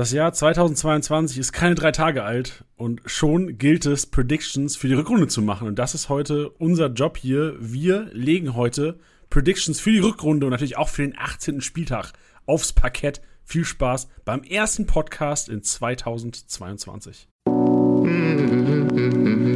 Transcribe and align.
Das 0.00 0.12
Jahr 0.12 0.32
2022 0.32 1.36
ist 1.36 1.52
keine 1.52 1.74
drei 1.74 1.92
Tage 1.92 2.24
alt 2.24 2.64
und 2.78 3.02
schon 3.04 3.58
gilt 3.58 3.84
es, 3.84 4.06
Predictions 4.06 4.74
für 4.74 4.88
die 4.88 4.94
Rückrunde 4.94 5.28
zu 5.28 5.42
machen. 5.42 5.68
Und 5.68 5.78
das 5.78 5.94
ist 5.94 6.08
heute 6.08 6.48
unser 6.48 6.86
Job 6.86 7.18
hier. 7.18 7.54
Wir 7.60 8.08
legen 8.10 8.54
heute 8.54 8.98
Predictions 9.28 9.78
für 9.78 9.90
die 9.90 9.98
Rückrunde 9.98 10.46
und 10.46 10.52
natürlich 10.52 10.78
auch 10.78 10.88
für 10.88 11.02
den 11.02 11.14
18. 11.18 11.60
Spieltag 11.60 12.14
aufs 12.46 12.72
Parkett. 12.72 13.20
Viel 13.44 13.66
Spaß 13.66 14.08
beim 14.24 14.42
ersten 14.42 14.86
Podcast 14.86 15.50
in 15.50 15.62
2022. 15.62 17.28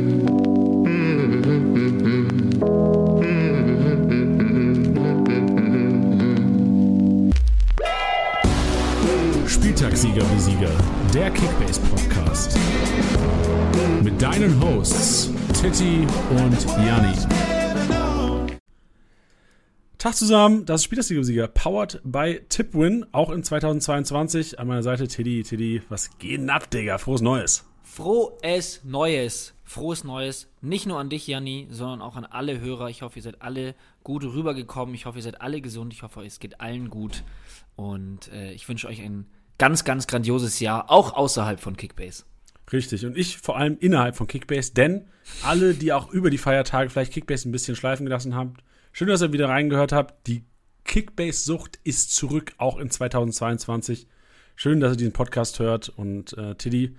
Spieltagssieger 10.04 10.34
Besieger, 10.34 10.70
der 11.14 11.30
Kickbase 11.30 11.80
Podcast. 11.80 12.58
Mit 14.02 14.20
deinen 14.20 14.62
Hosts 14.62 15.32
Titti 15.58 16.06
und 16.28 16.86
Janni. 16.86 17.16
Tag 19.96 20.14
zusammen, 20.14 20.66
das 20.66 20.82
ist 20.82 20.84
Spieltagssieger 20.84 21.20
Besieger, 21.20 21.48
powered 21.48 22.02
by 22.04 22.38
Tipwin, 22.50 23.06
auch 23.12 23.30
in 23.30 23.42
2022. 23.42 24.58
An 24.58 24.66
meiner 24.66 24.82
Seite 24.82 25.08
Tiddy, 25.08 25.42
Tiddy, 25.42 25.80
was 25.88 26.10
geht 26.18 26.46
ab, 26.50 26.70
Digga? 26.70 26.98
Frohes 26.98 27.22
Neues. 27.22 27.64
Frohes 27.82 28.82
Neues. 28.84 29.54
Frohes 29.64 30.04
Neues. 30.04 30.50
Nicht 30.60 30.84
nur 30.84 30.98
an 30.98 31.08
dich, 31.08 31.26
Janni, 31.26 31.66
sondern 31.70 32.02
auch 32.02 32.16
an 32.16 32.26
alle 32.26 32.60
Hörer. 32.60 32.90
Ich 32.90 33.00
hoffe, 33.00 33.20
ihr 33.20 33.22
seid 33.22 33.40
alle 33.40 33.74
gut 34.02 34.22
rübergekommen. 34.22 34.94
Ich 34.94 35.06
hoffe, 35.06 35.18
ihr 35.18 35.22
seid 35.22 35.40
alle 35.40 35.62
gesund. 35.62 35.94
Ich 35.94 36.02
hoffe, 36.02 36.22
es 36.26 36.40
geht 36.40 36.60
allen 36.60 36.90
gut. 36.90 37.24
Und 37.74 38.30
äh, 38.32 38.52
ich 38.52 38.68
wünsche 38.68 38.86
euch 38.86 39.00
ein 39.00 39.24
ganz, 39.58 39.84
ganz 39.84 40.06
grandioses 40.06 40.60
Jahr, 40.60 40.90
auch 40.90 41.14
außerhalb 41.14 41.60
von 41.60 41.76
Kickbase. 41.76 42.24
Richtig. 42.72 43.04
Und 43.04 43.16
ich 43.16 43.38
vor 43.38 43.56
allem 43.56 43.76
innerhalb 43.78 44.16
von 44.16 44.26
Kickbase, 44.26 44.72
denn 44.72 45.06
alle, 45.42 45.74
die 45.74 45.92
auch 45.92 46.10
über 46.10 46.30
die 46.30 46.38
Feiertage 46.38 46.90
vielleicht 46.90 47.12
Kickbase 47.12 47.48
ein 47.48 47.52
bisschen 47.52 47.76
schleifen 47.76 48.06
gelassen 48.06 48.34
haben, 48.34 48.54
schön, 48.92 49.08
dass 49.08 49.22
ihr 49.22 49.32
wieder 49.32 49.48
reingehört 49.48 49.92
habt. 49.92 50.26
Die 50.26 50.44
Kickbase-Sucht 50.84 51.78
ist 51.84 52.14
zurück, 52.14 52.52
auch 52.58 52.78
in 52.78 52.90
2022. 52.90 54.06
Schön, 54.56 54.80
dass 54.80 54.92
ihr 54.92 54.98
diesen 54.98 55.12
Podcast 55.12 55.58
hört. 55.58 55.88
Und 55.88 56.36
äh, 56.38 56.54
Tiddy, 56.54 56.96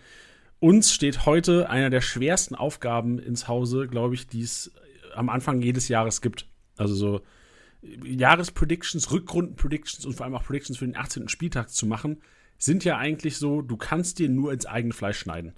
uns 0.60 0.94
steht 0.94 1.26
heute 1.26 1.70
einer 1.70 1.90
der 1.90 2.02
schwersten 2.02 2.56
Aufgaben 2.56 3.20
ins 3.20 3.48
Hause, 3.48 3.88
glaube 3.88 4.16
ich, 4.16 4.28
die 4.28 4.42
es 4.42 4.72
am 5.14 5.30
Anfang 5.30 5.62
jedes 5.62 5.88
Jahres 5.88 6.22
gibt. 6.22 6.48
Also 6.78 6.96
so 6.96 7.22
Jahrespredictions, 7.82 9.12
Rückrunden-Predictions 9.12 10.06
und 10.06 10.14
vor 10.14 10.26
allem 10.26 10.36
auch 10.36 10.44
Predictions 10.44 10.78
für 10.78 10.86
den 10.86 10.98
18. 10.98 11.30
Spieltag 11.30 11.70
zu 11.70 11.86
machen 11.86 12.22
sind 12.58 12.84
ja 12.84 12.98
eigentlich 12.98 13.38
so, 13.38 13.62
du 13.62 13.78
kannst 13.78 14.20
dir 14.20 14.30
nur 14.30 14.54
ins 14.54 14.66
eigene 14.66 14.94
Fleisch 14.94 15.20
schneiden. 15.20 15.54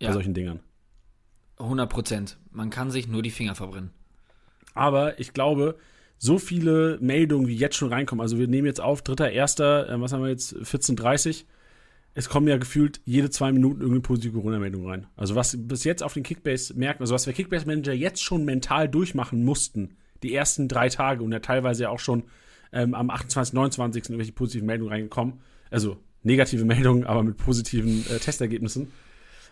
Ja. 0.00 0.08
Bei 0.08 0.14
solchen 0.14 0.34
Dingern. 0.34 0.60
100 1.58 1.90
Prozent. 1.90 2.38
Man 2.50 2.70
kann 2.70 2.90
sich 2.90 3.08
nur 3.08 3.22
die 3.22 3.30
Finger 3.30 3.54
verbrennen. 3.54 3.90
Aber 4.74 5.18
ich 5.18 5.32
glaube, 5.32 5.76
so 6.16 6.38
viele 6.38 6.98
Meldungen, 7.00 7.48
wie 7.48 7.56
jetzt 7.56 7.76
schon 7.76 7.92
reinkommen, 7.92 8.22
also 8.22 8.38
wir 8.38 8.48
nehmen 8.48 8.66
jetzt 8.66 8.80
auf, 8.80 9.02
3.1., 9.02 9.88
äh, 9.88 10.00
was 10.00 10.12
haben 10.12 10.22
wir 10.22 10.30
jetzt, 10.30 10.54
14.30 10.54 11.44
es 12.14 12.28
kommen 12.28 12.48
ja 12.48 12.56
gefühlt 12.56 13.00
jede 13.04 13.30
zwei 13.30 13.52
Minuten 13.52 13.80
irgendeine 13.80 14.02
positive 14.02 14.34
Corona-Meldung 14.34 14.86
rein. 14.88 15.06
Also 15.16 15.34
was 15.34 15.56
bis 15.56 15.84
jetzt 15.84 16.02
auf 16.02 16.14
den 16.14 16.22
Kickbase 16.22 16.74
merken, 16.74 17.02
also 17.02 17.14
was 17.14 17.26
wir 17.26 17.32
Kickbase-Manager 17.32 17.92
jetzt 17.92 18.22
schon 18.22 18.44
mental 18.44 18.88
durchmachen 18.88 19.44
mussten, 19.44 19.96
die 20.22 20.34
ersten 20.34 20.68
drei 20.68 20.88
Tage 20.88 21.22
und 21.22 21.32
ja 21.32 21.38
teilweise 21.38 21.84
ja 21.84 21.90
auch 21.90 22.00
schon 22.00 22.24
ähm, 22.72 22.94
am 22.94 23.10
28., 23.10 23.54
29. 23.54 24.04
irgendwelche 24.04 24.32
positiven 24.32 24.66
Meldungen 24.66 24.92
reingekommen, 24.92 25.40
also 25.70 25.98
negative 26.22 26.64
Meldungen, 26.64 27.04
aber 27.04 27.22
mit 27.22 27.36
positiven 27.36 28.04
äh, 28.10 28.18
Testergebnissen, 28.18 28.88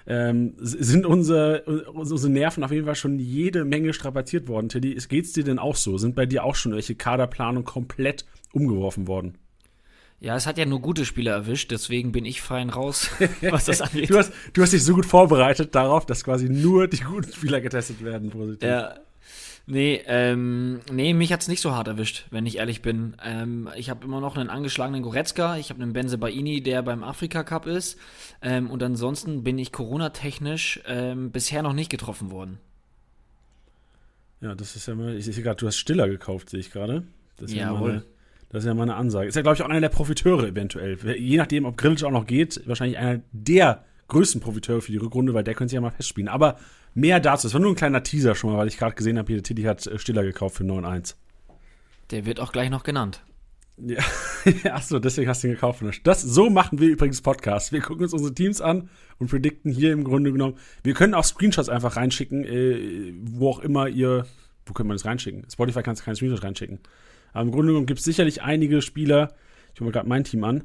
ähm, 0.07 0.55
sind 0.59 1.05
unsere, 1.05 1.65
unsere 1.93 2.31
Nerven 2.31 2.65
auf 2.65 2.73
jeden 2.73 2.87
Fall 2.87 2.95
schon 2.95 3.19
jede 3.19 3.65
Menge 3.67 3.93
strapaziert 3.93 4.49
worden. 4.49 4.71
Teddy, 4.71 4.95
geht's 5.09 5.33
dir 5.35 5.45
denn 5.45 5.59
auch 5.59 5.77
so? 5.77 5.99
Sind 5.99 6.15
bei 6.15 6.25
dir 6.25 6.45
auch 6.45 6.55
schon 6.55 6.73
welche 6.73 6.95
Kaderplanung 6.95 7.65
komplett 7.65 8.25
umgeworfen 8.53 9.07
worden? 9.07 9.37
Ja, 10.21 10.35
es 10.35 10.47
hat 10.47 10.59
ja 10.59 10.65
nur 10.65 10.81
gute 10.81 11.05
Spieler 11.05 11.33
erwischt, 11.33 11.71
deswegen 11.71 12.11
bin 12.11 12.25
ich 12.25 12.41
fein 12.41 12.71
raus, 12.71 13.11
was 13.43 13.67
das 13.67 13.83
angeht. 13.83 14.11
du, 14.11 14.19
hast, 14.19 14.33
du 14.53 14.63
hast 14.63 14.73
dich 14.73 14.83
so 14.83 14.95
gut 14.95 15.07
vorbereitet 15.07 15.75
darauf, 15.75 16.07
dass 16.07 16.25
quasi 16.25 16.49
nur 16.49 16.89
die 16.89 17.01
guten 17.01 17.33
Spieler 17.33 17.61
getestet 17.61 18.03
werden, 18.03 18.31
positiv. 18.31 18.69
Ja, 18.69 18.99
Nee, 19.71 20.01
ähm, 20.07 20.81
nee, 20.91 21.13
mich 21.13 21.31
hat's 21.31 21.47
nicht 21.47 21.61
so 21.61 21.73
hart 21.73 21.89
erwischt, 21.89 22.25
wenn 22.31 22.47
ich 22.47 22.57
ehrlich 22.57 22.81
bin. 22.81 23.15
Ähm, 23.23 23.69
ich 23.77 23.91
habe 23.91 24.03
immer 24.03 24.19
noch 24.19 24.35
einen 24.35 24.49
angeschlagenen 24.49 25.03
Goretzka, 25.03 25.59
ich 25.59 25.69
habe 25.69 25.83
einen 25.83 25.93
Benze 25.93 26.17
Baini, 26.17 26.63
der 26.63 26.81
beim 26.83 27.05
Afrika 27.05 27.45
Cup 27.45 27.67
ist. 27.67 27.99
Ähm, 28.41 28.71
und 28.71 28.83
ansonsten 28.83 29.45
bin 29.45 29.59
ich 29.59 29.71
Corona-technisch 29.71 30.81
ähm, 30.87 31.33
bisher 31.33 31.63
noch 31.63 31.75
nicht 31.75 31.91
getroffen 31.91 32.31
worden. 32.31 32.59
Ja, 34.41 34.55
das 34.55 34.75
ist 34.75 34.89
ja 34.89 34.95
mal, 34.95 35.15
ich 35.15 35.27
sehe 35.27 35.35
gerade, 35.35 35.57
du 35.57 35.67
hast 35.67 35.77
Stiller 35.77 36.09
gekauft, 36.09 36.49
sehe 36.49 36.61
ich 36.61 36.71
gerade. 36.71 37.03
Das 37.37 37.51
ist 37.51 37.57
ja, 37.57 37.71
ja 37.71 37.79
meine, 37.79 38.05
das 38.49 38.65
ist 38.65 38.69
ja 38.69 38.73
mal 38.73 38.85
eine 38.85 38.95
Ansage. 38.95 39.29
Ist 39.29 39.35
ja, 39.35 39.43
glaube 39.43 39.57
ich, 39.57 39.63
auch 39.63 39.69
einer 39.69 39.83
der 39.83 39.91
Profiteure 39.91 40.49
eventuell. 40.49 40.97
Je 41.19 41.37
nachdem, 41.37 41.67
ob 41.67 41.77
Grillitsch 41.77 42.05
auch 42.05 42.11
noch 42.11 42.27
geht, 42.27 42.63
wahrscheinlich 42.65 42.97
einer 42.97 43.21
der 43.33 43.85
größten 44.09 44.41
Profiteure 44.41 44.81
für 44.81 44.93
die 44.93 44.99
Rückrunde, 44.99 45.35
weil 45.35 45.45
der 45.45 45.55
könnte 45.55 45.71
sich 45.71 45.77
ja 45.77 45.81
mal 45.81 45.91
festspielen. 45.91 46.29
Aber 46.29 46.57
Mehr 46.99 47.21
dazu. 47.21 47.47
Das 47.47 47.55
war 47.55 47.61
nur 47.61 47.71
ein 47.71 47.77
kleiner 47.77 48.03
Teaser 48.03 48.35
schon 48.35 48.51
mal, 48.51 48.59
weil 48.59 48.67
ich 48.67 48.77
gerade 48.77 48.95
gesehen 48.95 49.19
habe, 49.19 49.33
hier 49.33 49.43
Titi 49.43 49.63
hat 49.63 49.87
äh, 49.87 49.99
Stiller 50.01 50.25
gekauft 50.25 50.57
für 50.57 50.65
9,1. 50.65 51.15
Der 52.11 52.27
wird 52.27 52.41
auch 52.41 52.51
gleich 52.51 52.71
noch 52.71 52.83
genannt. 52.83 53.23
Ja, 53.77 54.01
achso, 54.73 54.99
deswegen 54.99 55.29
hast 55.29 55.45
du 55.45 55.47
ihn 55.47 55.55
gekauft. 55.55 55.85
Das, 56.03 56.23
so 56.23 56.51
machen 56.51 56.81
wir 56.81 56.89
übrigens 56.89 57.23
Podcasts. 57.23 57.71
Wir 57.71 57.81
gucken 57.81 58.03
uns 58.03 58.13
unsere 58.13 58.35
Teams 58.35 58.61
an 58.61 58.89
und 59.19 59.31
predikten 59.31 59.71
hier 59.71 59.93
im 59.93 60.03
Grunde 60.03 60.33
genommen. 60.33 60.57
Wir 60.83 60.95
können 60.95 61.15
auch 61.15 61.23
Screenshots 61.23 61.69
einfach 61.69 61.95
reinschicken, 61.95 62.45
äh, 62.45 63.13
wo 63.23 63.51
auch 63.51 63.61
immer 63.61 63.89
ihr. 63.89 64.27
Wo 64.67 64.73
können 64.73 64.89
wir 64.89 64.95
das 64.95 65.05
reinschicken? 65.05 65.47
Spotify 65.49 65.83
kannst 65.83 66.03
du 66.03 66.05
keine 66.05 66.17
Screenshots 66.17 66.43
reinschicken. 66.43 66.81
Aber 67.33 67.43
im 67.43 67.53
Grunde 67.53 67.69
genommen 67.69 67.87
gibt 67.87 68.01
es 68.01 68.05
sicherlich 68.05 68.43
einige 68.43 68.83
Spieler. 68.83 69.35
Ich 69.69 69.75
gucke 69.75 69.85
mir 69.85 69.93
gerade 69.93 70.09
mein 70.09 70.25
Team 70.25 70.43
an 70.43 70.65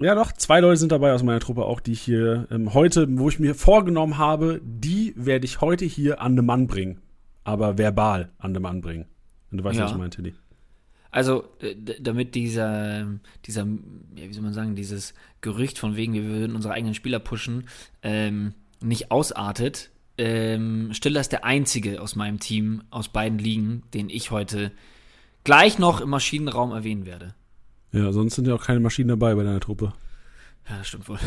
ja, 0.00 0.14
doch, 0.14 0.32
zwei 0.32 0.60
Leute 0.60 0.76
sind 0.76 0.92
dabei 0.92 1.12
aus 1.12 1.22
meiner 1.22 1.40
Truppe 1.40 1.64
auch, 1.64 1.80
die 1.80 1.92
ich 1.92 2.00
hier 2.00 2.46
ähm, 2.50 2.74
heute, 2.74 3.06
wo 3.18 3.28
ich 3.28 3.38
mir 3.38 3.54
vorgenommen 3.54 4.18
habe, 4.18 4.60
die 4.64 5.12
werde 5.16 5.44
ich 5.44 5.60
heute 5.60 5.84
hier 5.84 6.20
an 6.20 6.36
den 6.36 6.46
Mann 6.46 6.66
bringen. 6.66 7.00
Aber 7.44 7.78
verbal 7.78 8.30
an 8.38 8.52
den 8.52 8.62
Mann 8.62 8.80
bringen. 8.80 9.06
Und 9.50 9.58
du 9.58 9.64
weißt, 9.64 9.78
ja. 9.78 9.84
was 9.84 9.92
ich 9.92 9.96
meine, 9.96 10.10
Tilly. 10.10 10.34
Also, 11.10 11.44
damit 12.00 12.34
dieser, 12.34 13.06
dieser, 13.46 13.66
wie 13.66 14.32
soll 14.32 14.42
man 14.42 14.52
sagen, 14.52 14.74
dieses 14.74 15.14
Gerücht 15.40 15.78
von 15.78 15.96
wegen, 15.96 16.12
wir 16.12 16.24
würden 16.24 16.54
unsere 16.54 16.74
eigenen 16.74 16.94
Spieler 16.94 17.18
pushen, 17.18 17.66
ähm, 18.02 18.52
nicht 18.80 19.10
ausartet, 19.10 19.90
ähm, 20.18 20.92
Stiller 20.92 21.20
ist 21.20 21.32
der 21.32 21.44
einzige 21.44 22.02
aus 22.02 22.16
meinem 22.16 22.40
Team, 22.40 22.82
aus 22.90 23.08
beiden 23.08 23.38
Ligen, 23.38 23.84
den 23.94 24.10
ich 24.10 24.32
heute 24.32 24.72
gleich 25.44 25.78
noch 25.78 26.00
im 26.00 26.10
Maschinenraum 26.10 26.72
erwähnen 26.72 27.06
werde. 27.06 27.34
Ja, 27.92 28.12
sonst 28.12 28.34
sind 28.34 28.46
ja 28.46 28.54
auch 28.54 28.64
keine 28.64 28.80
Maschinen 28.80 29.08
dabei 29.08 29.34
bei 29.34 29.44
deiner 29.44 29.60
Truppe. 29.60 29.92
Ja, 30.68 30.78
das 30.78 30.88
stimmt 30.88 31.08
wohl. 31.08 31.18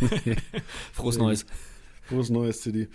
Frohes 0.92 1.16
Neues. 1.16 1.46
Frohes 2.04 2.30
Neues, 2.30 2.62
City. 2.62 2.88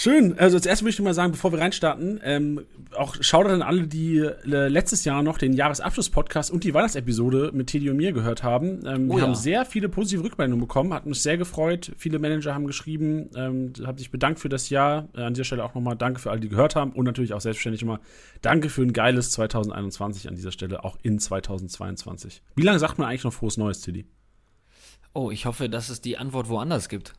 Schön. 0.00 0.38
Also 0.38 0.56
als 0.56 0.64
erstes 0.64 0.84
möchte 0.84 1.02
ich 1.02 1.04
mal 1.04 1.12
sagen, 1.12 1.32
bevor 1.32 1.50
wir 1.50 1.58
reinstarten, 1.58 2.20
ähm, 2.22 2.64
auch 2.96 3.16
Shoutout 3.20 3.50
an 3.50 3.62
alle, 3.62 3.88
die 3.88 4.18
äh, 4.18 4.68
letztes 4.68 5.04
Jahr 5.04 5.24
noch 5.24 5.38
den 5.38 5.54
Jahresabschluss-Podcast 5.54 6.52
und 6.52 6.62
die 6.62 6.72
Weihnachtsepisode 6.72 7.50
mit 7.52 7.66
Teddy 7.66 7.90
und 7.90 7.96
mir 7.96 8.12
gehört 8.12 8.44
haben. 8.44 8.86
Ähm, 8.86 9.10
oh, 9.10 9.14
wir 9.14 9.22
ja. 9.22 9.26
haben 9.26 9.34
sehr 9.34 9.64
viele 9.64 9.88
positive 9.88 10.22
Rückmeldungen 10.22 10.60
bekommen, 10.60 10.94
hat 10.94 11.04
uns 11.04 11.24
sehr 11.24 11.36
gefreut. 11.36 11.90
Viele 11.98 12.20
Manager 12.20 12.54
haben 12.54 12.68
geschrieben, 12.68 13.28
ähm, 13.34 13.72
haben 13.84 13.98
sich 13.98 14.12
bedankt 14.12 14.38
für 14.38 14.48
das 14.48 14.70
Jahr. 14.70 15.08
Äh, 15.16 15.22
an 15.22 15.34
dieser 15.34 15.42
Stelle 15.42 15.64
auch 15.64 15.74
nochmal 15.74 15.96
danke 15.96 16.20
für 16.20 16.30
alle, 16.30 16.38
die 16.38 16.48
gehört 16.48 16.76
haben 16.76 16.92
und 16.92 17.04
natürlich 17.04 17.34
auch 17.34 17.40
selbstverständlich 17.40 17.82
immer 17.82 17.98
danke 18.40 18.68
für 18.68 18.82
ein 18.82 18.92
geiles 18.92 19.32
2021 19.32 20.28
an 20.28 20.36
dieser 20.36 20.52
Stelle, 20.52 20.84
auch 20.84 20.96
in 21.02 21.18
2022. 21.18 22.42
Wie 22.54 22.62
lange 22.62 22.78
sagt 22.78 22.98
man 22.98 23.08
eigentlich 23.08 23.24
noch 23.24 23.32
frohes 23.32 23.56
Neues, 23.56 23.80
Teddy? 23.80 24.06
Oh, 25.12 25.32
ich 25.32 25.44
hoffe, 25.44 25.68
dass 25.68 25.88
es 25.88 26.00
die 26.00 26.18
Antwort 26.18 26.48
woanders 26.48 26.88
gibt. 26.88 27.14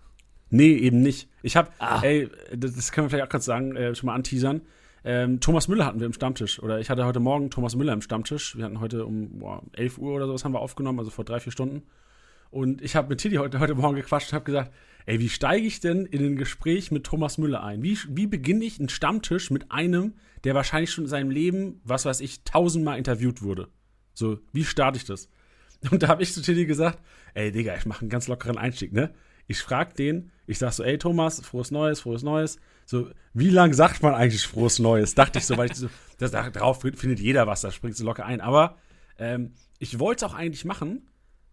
Nee, 0.49 0.73
eben 0.73 1.01
nicht. 1.01 1.29
Ich 1.43 1.55
habe, 1.55 1.69
ah. 1.79 2.01
ey, 2.01 2.29
das, 2.55 2.91
können 2.91 3.05
wir 3.05 3.09
vielleicht 3.09 3.27
auch 3.27 3.31
kurz 3.31 3.45
sagen, 3.45 3.75
äh, 3.75 3.93
schon 3.95 4.07
mal 4.07 4.15
anteasern. 4.15 4.61
Ähm, 5.03 5.39
Thomas 5.39 5.67
Müller 5.67 5.85
hatten 5.85 5.99
wir 5.99 6.07
im 6.07 6.13
Stammtisch. 6.13 6.61
Oder 6.61 6.79
ich 6.79 6.89
hatte 6.89 7.05
heute 7.05 7.19
Morgen 7.19 7.49
Thomas 7.49 7.75
Müller 7.75 7.93
im 7.93 8.01
Stammtisch. 8.01 8.57
Wir 8.57 8.65
hatten 8.65 8.79
heute 8.79 9.05
um 9.05 9.39
boah, 9.39 9.63
11 9.73 9.97
Uhr 9.97 10.13
oder 10.13 10.27
sowas 10.27 10.43
haben 10.43 10.53
wir 10.53 10.59
aufgenommen, 10.59 10.99
also 10.99 11.11
vor 11.11 11.23
drei, 11.23 11.39
vier 11.39 11.51
Stunden. 11.51 11.83
Und 12.51 12.81
ich 12.81 12.95
habe 12.95 13.09
mit 13.09 13.19
Tilly 13.19 13.35
heute, 13.35 13.59
heute 13.59 13.75
Morgen 13.75 13.95
gequatscht 13.95 14.31
und 14.31 14.35
habe 14.35 14.45
gesagt, 14.45 14.73
ey, 15.05 15.19
wie 15.19 15.29
steige 15.29 15.65
ich 15.65 15.79
denn 15.79 16.05
in 16.05 16.25
ein 16.25 16.35
Gespräch 16.35 16.91
mit 16.91 17.03
Thomas 17.03 17.37
Müller 17.37 17.63
ein? 17.63 17.83
Wie, 17.83 17.97
wie 18.09 18.27
beginne 18.27 18.65
ich 18.65 18.79
einen 18.79 18.89
Stammtisch 18.89 19.51
mit 19.51 19.71
einem, 19.71 20.15
der 20.43 20.55
wahrscheinlich 20.55 20.91
schon 20.91 21.05
in 21.05 21.09
seinem 21.09 21.29
Leben, 21.29 21.79
was 21.83 22.05
weiß 22.05 22.21
ich, 22.21 22.43
tausendmal 22.43 22.97
interviewt 22.97 23.43
wurde? 23.43 23.67
So, 24.13 24.39
wie 24.51 24.65
starte 24.65 24.97
ich 24.97 25.05
das? 25.05 25.29
Und 25.91 26.03
da 26.03 26.07
habe 26.09 26.23
ich 26.23 26.33
zu 26.33 26.41
Tilly 26.41 26.65
gesagt, 26.65 26.99
ey, 27.35 27.51
Digga, 27.51 27.75
ich 27.75 27.85
mache 27.85 28.01
einen 28.01 28.09
ganz 28.09 28.27
lockeren 28.27 28.57
Einstieg, 28.57 28.91
ne? 28.91 29.13
Ich 29.49 29.61
frage 29.61 29.95
den, 29.95 30.31
ich 30.45 30.59
sag 30.59 30.73
so, 30.73 30.83
ey 30.83 30.99
Thomas, 30.99 31.41
frohes 31.41 31.71
Neues, 31.71 32.01
frohes 32.01 32.21
Neues. 32.21 32.59
So, 32.85 33.09
wie 33.33 33.49
lang 33.49 33.73
sagt 33.73 34.03
man 34.03 34.13
eigentlich 34.13 34.45
frohes 34.45 34.77
Neues? 34.77 35.15
Dachte 35.15 35.39
ich 35.39 35.45
so, 35.47 35.57
weil 35.57 35.71
ich 35.71 35.75
so, 35.75 35.89
das, 36.19 36.29
darauf 36.29 36.81
findet 36.81 37.19
jeder 37.19 37.47
was, 37.47 37.61
da 37.61 37.71
springt 37.71 37.97
so 37.97 38.05
locker 38.05 38.25
ein. 38.25 38.41
Aber 38.41 38.77
ähm, 39.17 39.53
ich 39.79 39.97
wollte 39.97 40.23
es 40.23 40.31
auch 40.31 40.35
eigentlich 40.35 40.65
machen, 40.65 41.09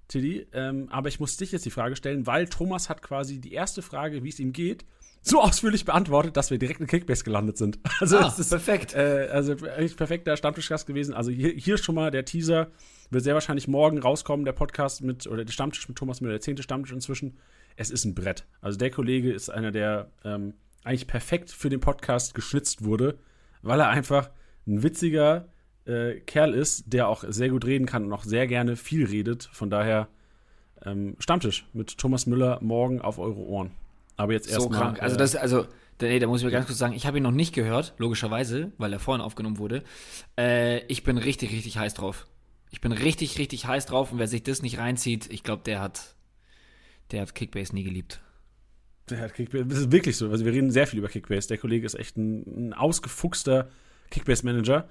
Tilly, 0.08 0.46
ähm, 0.52 0.88
aber 0.90 1.08
ich 1.08 1.20
muss 1.20 1.38
dich 1.38 1.52
jetzt 1.52 1.64
die 1.64 1.70
Frage 1.70 1.96
stellen, 1.96 2.26
weil 2.26 2.48
Thomas 2.48 2.90
hat 2.90 3.00
quasi 3.00 3.40
die 3.40 3.54
erste 3.54 3.80
Frage, 3.80 4.22
wie 4.22 4.28
es 4.28 4.38
ihm 4.38 4.52
geht, 4.52 4.84
so 5.22 5.40
ausführlich 5.40 5.84
beantwortet, 5.86 6.36
dass 6.36 6.50
wir 6.50 6.58
direkt 6.58 6.80
in 6.80 6.86
Kickbase 6.86 7.24
gelandet 7.24 7.56
sind. 7.56 7.78
Also 8.00 8.18
Ah, 8.18 8.32
ist 8.38 8.50
perfekt. 8.50 8.94
Äh, 8.94 9.28
also 9.32 9.52
eigentlich 9.52 9.96
perfekter 9.96 10.36
Stammtischgast 10.36 10.86
gewesen. 10.86 11.14
Also 11.14 11.30
hier, 11.30 11.50
hier 11.50 11.78
schon 11.78 11.94
mal 11.94 12.10
der 12.10 12.24
Teaser. 12.26 12.68
Wird 13.10 13.24
sehr 13.24 13.34
wahrscheinlich 13.34 13.68
morgen 13.68 13.98
rauskommen, 13.98 14.44
der 14.44 14.52
Podcast 14.52 15.02
mit, 15.02 15.26
oder 15.26 15.44
der 15.44 15.52
Stammtisch 15.52 15.88
mit 15.88 15.96
Thomas 15.96 16.20
Müller, 16.20 16.34
der 16.34 16.40
zehnte 16.40 16.62
Stammtisch 16.62 16.92
inzwischen. 16.92 17.38
Es 17.76 17.90
ist 17.90 18.04
ein 18.04 18.14
Brett. 18.14 18.44
Also 18.60 18.78
der 18.78 18.90
Kollege 18.90 19.32
ist 19.32 19.50
einer, 19.50 19.70
der 19.70 20.10
ähm, 20.24 20.54
eigentlich 20.84 21.06
perfekt 21.06 21.50
für 21.50 21.68
den 21.68 21.80
Podcast 21.80 22.34
geschnitzt 22.34 22.84
wurde, 22.84 23.18
weil 23.62 23.80
er 23.80 23.88
einfach 23.88 24.30
ein 24.66 24.82
witziger 24.82 25.48
äh, 25.84 26.14
Kerl 26.20 26.54
ist, 26.54 26.92
der 26.92 27.08
auch 27.08 27.24
sehr 27.28 27.50
gut 27.50 27.64
reden 27.64 27.86
kann 27.86 28.04
und 28.04 28.12
auch 28.12 28.24
sehr 28.24 28.46
gerne 28.46 28.76
viel 28.76 29.04
redet. 29.06 29.48
Von 29.52 29.70
daher 29.70 30.08
ähm, 30.84 31.16
Stammtisch 31.18 31.66
mit 31.72 31.98
Thomas 31.98 32.26
Müller 32.26 32.58
morgen 32.62 33.00
auf 33.00 33.18
eure 33.18 33.38
Ohren. 33.40 33.70
Aber 34.16 34.32
jetzt 34.32 34.48
so 34.48 34.54
erstmal. 34.62 34.80
krank. 34.80 35.02
Also 35.02 35.16
äh, 35.16 35.18
das, 35.18 35.36
also, 35.36 35.66
da- 35.98 36.06
nee, 36.06 36.18
da 36.18 36.26
muss 36.26 36.40
ich 36.40 36.44
mir 36.46 36.50
ganz 36.52 36.66
kurz 36.66 36.78
sagen, 36.78 36.94
ich 36.94 37.06
habe 37.06 37.18
ihn 37.18 37.22
noch 37.22 37.30
nicht 37.30 37.54
gehört, 37.54 37.94
logischerweise, 37.98 38.72
weil 38.78 38.92
er 38.92 38.98
vorhin 38.98 39.20
aufgenommen 39.22 39.58
wurde. 39.58 39.82
Äh, 40.38 40.78
ich 40.86 41.04
bin 41.04 41.18
richtig, 41.18 41.52
richtig 41.52 41.76
heiß 41.78 41.94
drauf. 41.94 42.26
Ich 42.70 42.80
bin 42.80 42.92
richtig, 42.92 43.38
richtig 43.38 43.66
heiß 43.66 43.86
drauf 43.86 44.12
und 44.12 44.18
wer 44.18 44.26
sich 44.28 44.42
das 44.42 44.62
nicht 44.62 44.78
reinzieht, 44.78 45.30
ich 45.30 45.42
glaube, 45.44 45.62
der 45.64 45.80
hat, 45.80 46.15
der 47.10 47.22
hat 47.22 47.34
Kickbase 47.34 47.74
nie 47.74 47.84
geliebt. 47.84 48.20
Der 49.08 49.20
hat 49.20 49.34
Kickbase, 49.34 49.66
das 49.66 49.78
ist 49.78 49.92
wirklich 49.92 50.16
so. 50.16 50.30
Also 50.30 50.44
wir 50.44 50.52
reden 50.52 50.70
sehr 50.70 50.86
viel 50.86 50.98
über 50.98 51.08
Kickbase. 51.08 51.48
Der 51.48 51.58
Kollege 51.58 51.86
ist 51.86 51.94
echt 51.94 52.16
ein, 52.16 52.68
ein 52.70 52.72
ausgefuchster 52.74 53.68
Kickbase-Manager. 54.10 54.88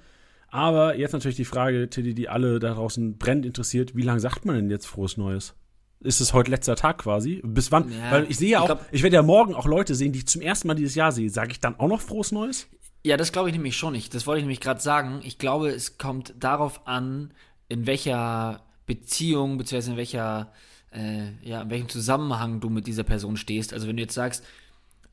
Aber 0.48 0.96
jetzt 0.96 1.12
natürlich 1.12 1.36
die 1.36 1.44
Frage, 1.44 1.90
Tilly, 1.90 2.14
die 2.14 2.28
alle 2.28 2.58
da 2.58 2.72
draußen 2.74 3.18
brennend 3.18 3.44
interessiert: 3.46 3.94
Wie 3.96 4.02
lange 4.02 4.20
sagt 4.20 4.44
man 4.44 4.56
denn 4.56 4.70
jetzt 4.70 4.86
frohes 4.86 5.16
Neues? 5.16 5.54
Ist 6.00 6.20
es 6.20 6.32
heute 6.32 6.50
letzter 6.50 6.76
Tag 6.76 6.98
quasi? 6.98 7.40
Bis 7.44 7.72
wann? 7.72 7.90
Ja, 7.90 8.10
Weil 8.12 8.30
ich 8.30 8.36
sehe 8.36 8.50
ja 8.50 8.58
ich 8.58 8.62
auch, 8.62 8.66
glaub- 8.66 8.86
ich 8.92 9.02
werde 9.02 9.16
ja 9.16 9.22
morgen 9.22 9.54
auch 9.54 9.66
Leute 9.66 9.94
sehen, 9.94 10.12
die 10.12 10.20
ich 10.20 10.28
zum 10.28 10.42
ersten 10.42 10.68
Mal 10.68 10.74
dieses 10.74 10.94
Jahr 10.94 11.10
sehe. 11.10 11.28
Sage 11.30 11.50
ich 11.52 11.60
dann 11.60 11.78
auch 11.80 11.88
noch 11.88 12.00
frohes 12.00 12.32
Neues? 12.32 12.68
Ja, 13.04 13.16
das 13.16 13.32
glaube 13.32 13.48
ich 13.48 13.54
nämlich 13.54 13.76
schon 13.76 13.92
nicht. 13.92 14.14
Das 14.14 14.26
wollte 14.26 14.38
ich 14.40 14.44
nämlich 14.44 14.60
gerade 14.60 14.80
sagen. 14.80 15.20
Ich 15.24 15.38
glaube, 15.38 15.70
es 15.70 15.98
kommt 15.98 16.34
darauf 16.38 16.86
an, 16.86 17.32
in 17.68 17.86
welcher 17.86 18.62
Beziehung, 18.86 19.58
beziehungsweise 19.58 19.92
in 19.92 19.96
welcher, 19.96 20.52
äh, 20.96 21.32
ja, 21.42 21.62
in 21.62 21.70
welchem 21.70 21.88
Zusammenhang 21.88 22.60
du 22.60 22.70
mit 22.70 22.86
dieser 22.86 23.04
Person 23.04 23.36
stehst. 23.36 23.72
Also 23.72 23.86
wenn 23.86 23.96
du 23.96 24.02
jetzt 24.02 24.14
sagst, 24.14 24.42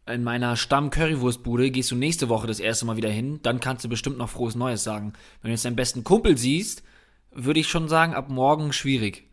in 0.05 0.23
meiner 0.23 0.55
Stamm-Currywurstbude 0.55 1.71
gehst 1.71 1.91
du 1.91 1.95
nächste 1.95 2.29
Woche 2.29 2.47
das 2.47 2.59
erste 2.59 2.85
Mal 2.85 2.97
wieder 2.97 3.09
hin, 3.09 3.39
dann 3.43 3.59
kannst 3.59 3.85
du 3.85 3.89
bestimmt 3.89 4.17
noch 4.17 4.29
frohes 4.29 4.55
Neues 4.55 4.83
sagen. 4.83 5.13
Wenn 5.41 5.49
du 5.49 5.53
jetzt 5.53 5.65
deinen 5.65 5.75
besten 5.75 6.03
Kumpel 6.03 6.37
siehst, 6.37 6.83
würde 7.31 7.59
ich 7.59 7.67
schon 7.67 7.87
sagen, 7.87 8.13
ab 8.13 8.29
morgen 8.29 8.73
schwierig. 8.73 9.27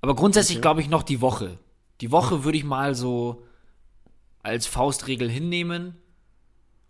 Aber 0.00 0.14
grundsätzlich 0.14 0.60
glaube 0.60 0.80
ich 0.80 0.88
noch 0.88 1.02
die 1.02 1.20
Woche. 1.20 1.58
Die 2.00 2.10
Woche 2.10 2.44
würde 2.44 2.58
ich 2.58 2.64
mal 2.64 2.94
so 2.94 3.44
als 4.42 4.66
Faustregel 4.66 5.30
hinnehmen. 5.30 5.96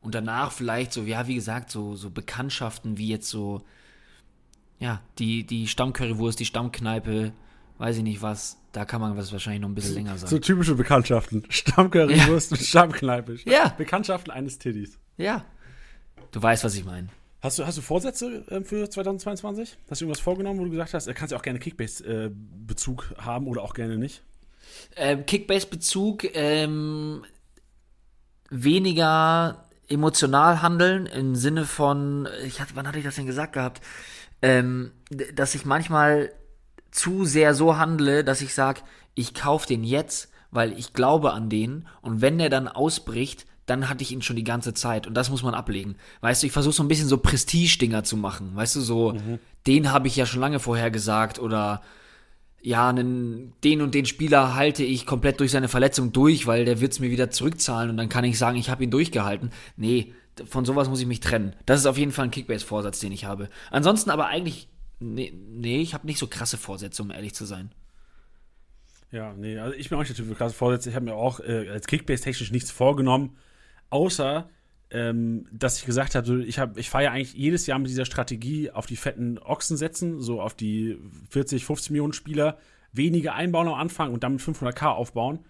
Und 0.00 0.14
danach 0.14 0.50
vielleicht 0.50 0.92
so, 0.92 1.02
ja, 1.02 1.28
wie 1.28 1.36
gesagt, 1.36 1.70
so, 1.70 1.94
so 1.94 2.10
Bekanntschaften 2.10 2.98
wie 2.98 3.08
jetzt 3.08 3.28
so, 3.28 3.62
ja, 4.80 5.00
die, 5.18 5.44
die 5.44 5.68
Stammcurrywurst, 5.68 6.40
die 6.40 6.46
Stammkneipe, 6.46 7.32
weiß 7.82 7.96
ich 7.96 8.02
nicht 8.04 8.22
was. 8.22 8.58
Da 8.70 8.84
kann 8.84 9.00
man 9.00 9.16
was 9.16 9.32
wahrscheinlich 9.32 9.60
noch 9.60 9.68
ein 9.68 9.74
bisschen 9.74 9.94
länger 9.94 10.16
So 10.16 10.28
sagen. 10.28 10.40
typische 10.40 10.76
Bekanntschaften. 10.76 11.42
Stammcurrywurst 11.48 12.52
und 12.52 12.60
Stammkneipe. 12.60 13.38
Ja. 13.44 13.70
Bekanntschaften 13.76 14.30
eines 14.30 14.58
Tiddys. 14.60 15.00
Ja. 15.16 15.44
Du 16.30 16.40
weißt, 16.40 16.62
was 16.62 16.76
ich 16.76 16.84
meine. 16.84 17.08
Hast 17.40 17.58
du, 17.58 17.66
hast 17.66 17.76
du 17.76 17.82
Vorsätze 17.82 18.44
äh, 18.50 18.60
für 18.62 18.88
2022? 18.88 19.76
Hast 19.90 20.00
du 20.00 20.04
irgendwas 20.04 20.20
vorgenommen, 20.22 20.60
wo 20.60 20.64
du 20.64 20.70
gesagt 20.70 20.94
hast, 20.94 21.08
äh, 21.08 21.12
kannst 21.12 21.32
ja 21.32 21.38
auch 21.38 21.42
gerne 21.42 21.58
Kickbase-Bezug 21.58 23.14
haben 23.18 23.48
oder 23.48 23.62
auch 23.62 23.74
gerne 23.74 23.98
nicht? 23.98 24.22
Ähm, 24.94 25.26
Kickbase-Bezug, 25.26 26.36
ähm, 26.36 27.24
weniger 28.48 29.64
emotional 29.88 30.62
handeln 30.62 31.06
im 31.06 31.34
Sinne 31.34 31.64
von, 31.64 32.28
ich 32.46 32.60
hatte, 32.60 32.76
wann 32.76 32.86
hatte 32.86 32.98
ich 32.98 33.04
das 33.04 33.16
denn 33.16 33.26
gesagt 33.26 33.54
gehabt? 33.54 33.80
Ähm, 34.40 34.92
dass 35.34 35.56
ich 35.56 35.64
manchmal 35.64 36.30
zu 36.92 37.24
sehr 37.24 37.54
so 37.54 37.76
handle, 37.76 38.22
dass 38.22 38.40
ich 38.40 38.54
sage, 38.54 38.82
ich 39.14 39.34
kaufe 39.34 39.66
den 39.66 39.82
jetzt, 39.82 40.30
weil 40.50 40.78
ich 40.78 40.92
glaube 40.92 41.32
an 41.32 41.48
den 41.48 41.88
und 42.00 42.20
wenn 42.20 42.38
der 42.38 42.50
dann 42.50 42.68
ausbricht, 42.68 43.46
dann 43.66 43.88
hatte 43.88 44.02
ich 44.02 44.12
ihn 44.12 44.22
schon 44.22 44.36
die 44.36 44.44
ganze 44.44 44.74
Zeit 44.74 45.06
und 45.06 45.14
das 45.14 45.30
muss 45.30 45.42
man 45.42 45.54
ablegen. 45.54 45.96
Weißt 46.20 46.42
du, 46.42 46.46
ich 46.46 46.52
versuche 46.52 46.74
so 46.74 46.82
ein 46.82 46.88
bisschen 46.88 47.08
so 47.08 47.18
Prestige-Dinger 47.18 48.04
zu 48.04 48.16
machen. 48.16 48.54
Weißt 48.54 48.76
du, 48.76 48.80
so, 48.80 49.16
den 49.66 49.92
habe 49.92 50.08
ich 50.08 50.16
ja 50.16 50.26
schon 50.26 50.40
lange 50.40 50.60
vorher 50.60 50.90
gesagt 50.90 51.38
oder 51.38 51.82
ja, 52.60 52.88
einen, 52.88 53.52
den 53.64 53.82
und 53.82 53.94
den 53.94 54.06
Spieler 54.06 54.54
halte 54.54 54.84
ich 54.84 55.06
komplett 55.06 55.40
durch 55.40 55.50
seine 55.50 55.68
Verletzung 55.68 56.12
durch, 56.12 56.46
weil 56.46 56.64
der 56.64 56.80
wird's 56.80 57.00
mir 57.00 57.10
wieder 57.10 57.30
zurückzahlen 57.30 57.90
und 57.90 57.96
dann 57.96 58.08
kann 58.08 58.24
ich 58.24 58.38
sagen, 58.38 58.56
ich 58.56 58.70
habe 58.70 58.84
ihn 58.84 58.90
durchgehalten. 58.90 59.50
Nee, 59.76 60.14
von 60.46 60.64
sowas 60.64 60.88
muss 60.88 61.00
ich 61.00 61.06
mich 61.06 61.20
trennen. 61.20 61.54
Das 61.66 61.80
ist 61.80 61.86
auf 61.86 61.98
jeden 61.98 62.12
Fall 62.12 62.26
ein 62.26 62.30
Kickbase-Vorsatz, 62.30 63.00
den 63.00 63.12
ich 63.12 63.24
habe. 63.24 63.48
Ansonsten 63.70 64.10
aber 64.10 64.26
eigentlich, 64.26 64.68
nee, 65.02 65.32
nee 65.32 65.80
ich 65.80 65.94
habe 65.94 66.06
nicht 66.06 66.18
so 66.18 66.26
krasse 66.26 66.56
Vorsätze, 66.56 67.02
um 67.02 67.10
ehrlich 67.10 67.34
zu 67.34 67.44
sein. 67.44 67.70
Ja, 69.10 69.34
nee, 69.34 69.58
also 69.58 69.76
ich 69.76 69.88
bin 69.88 69.96
auch 69.96 70.02
nicht 70.02 70.10
der 70.10 70.16
Typ 70.16 70.26
für 70.26 70.34
krasse 70.34 70.54
Vorsätze. 70.54 70.88
Ich 70.88 70.94
habe 70.94 71.04
mir 71.04 71.14
auch 71.14 71.40
äh, 71.40 71.68
als 71.68 71.86
Kickbase-technisch 71.86 72.50
nichts 72.50 72.70
vorgenommen, 72.70 73.36
außer 73.90 74.48
ähm, 74.92 75.46
dass 75.50 75.78
ich 75.78 75.86
gesagt 75.86 76.14
habe, 76.14 76.26
so, 76.26 76.38
ich, 76.38 76.58
hab, 76.58 76.76
ich 76.76 76.90
fahre 76.90 77.04
ja 77.04 77.12
eigentlich 77.12 77.32
jedes 77.32 77.66
Jahr 77.66 77.78
mit 77.78 77.88
dieser 77.88 78.04
Strategie 78.04 78.70
auf 78.70 78.86
die 78.86 78.96
fetten 78.96 79.38
Ochsen 79.38 79.76
setzen, 79.76 80.20
so 80.20 80.40
auf 80.40 80.54
die 80.54 80.98
40, 81.30 81.64
50 81.64 81.90
Millionen 81.90 82.12
Spieler, 82.12 82.58
wenige 82.92 83.32
einbauen 83.32 83.68
am 83.68 83.74
Anfang 83.74 84.12
und 84.12 84.22
dann 84.22 84.32
mit 84.32 84.42
500k 84.42 84.88
aufbauen. 84.88 85.40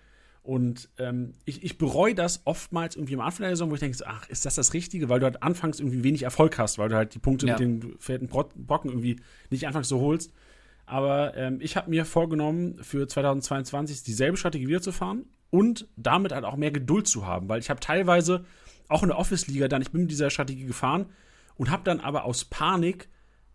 Und 0.42 0.88
ähm, 0.98 1.34
ich, 1.44 1.62
ich 1.62 1.78
bereue 1.78 2.14
das 2.16 2.42
oftmals 2.46 2.96
irgendwie 2.96 3.14
am 3.14 3.20
Anfang 3.20 3.42
der 3.44 3.50
Saison, 3.50 3.70
wo 3.70 3.74
ich 3.74 3.80
denke, 3.80 3.96
so, 3.96 4.04
ach, 4.06 4.28
ist 4.28 4.44
das 4.44 4.56
das 4.56 4.74
Richtige? 4.74 5.08
Weil 5.08 5.20
du 5.20 5.26
halt 5.26 5.42
anfangs 5.42 5.78
irgendwie 5.78 6.02
wenig 6.02 6.24
Erfolg 6.24 6.58
hast, 6.58 6.78
weil 6.78 6.88
du 6.88 6.96
halt 6.96 7.14
die 7.14 7.20
Punkte 7.20 7.46
Ja. 7.46 7.52
mit 7.52 7.60
den 7.60 7.94
fetten 8.00 8.26
Brocken 8.26 8.90
irgendwie 8.90 9.20
nicht 9.50 9.66
anfangs 9.68 9.88
so 9.88 10.00
holst. 10.00 10.32
Aber 10.84 11.36
ähm, 11.36 11.58
ich 11.60 11.76
habe 11.76 11.90
mir 11.90 12.04
vorgenommen, 12.04 12.76
für 12.82 13.06
2022 13.06 14.02
dieselbe 14.02 14.36
Strategie 14.36 14.66
wieder 14.66 14.82
zu 14.82 14.90
fahren 14.90 15.26
und 15.50 15.86
damit 15.96 16.32
halt 16.32 16.44
auch 16.44 16.56
mehr 16.56 16.72
Geduld 16.72 17.06
zu 17.06 17.24
haben, 17.24 17.48
weil 17.48 17.60
ich 17.60 17.70
habe 17.70 17.78
teilweise 17.78 18.44
auch 18.88 19.02
in 19.04 19.10
der 19.10 19.18
Office-Liga 19.18 19.68
dann, 19.68 19.80
ich 19.80 19.92
bin 19.92 20.02
mit 20.02 20.10
dieser 20.10 20.28
Strategie 20.30 20.64
gefahren 20.64 21.06
und 21.54 21.70
habe 21.70 21.84
dann 21.84 22.00
aber 22.00 22.24
aus 22.24 22.44
Panik 22.46 23.08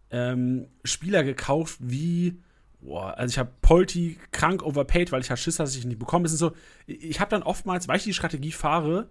ähm, 0.10 0.68
Spieler 0.86 1.24
gekauft 1.26 1.80
wie, 1.82 2.40
boah, 2.88 3.18
also 3.18 3.34
ich 3.34 3.38
habe 3.38 3.52
Polti 3.62 4.18
krank 4.32 4.64
overpaid, 4.64 5.12
weil 5.12 5.22
ich 5.22 5.30
halt 5.30 5.40
Schiss, 5.40 5.58
dass 5.58 5.76
ich 5.76 5.84
ihn 5.84 5.90
nicht 5.90 6.00
bekomme. 6.00 6.26
Es 6.26 6.32
ist 6.32 6.40
so, 6.40 6.54
ich 6.86 7.20
habe 7.20 7.30
dann 7.30 7.44
oftmals, 7.44 7.88
weil 7.88 7.98
ich 7.98 8.04
die 8.04 8.14
Strategie 8.14 8.54
fahre, 8.54 9.10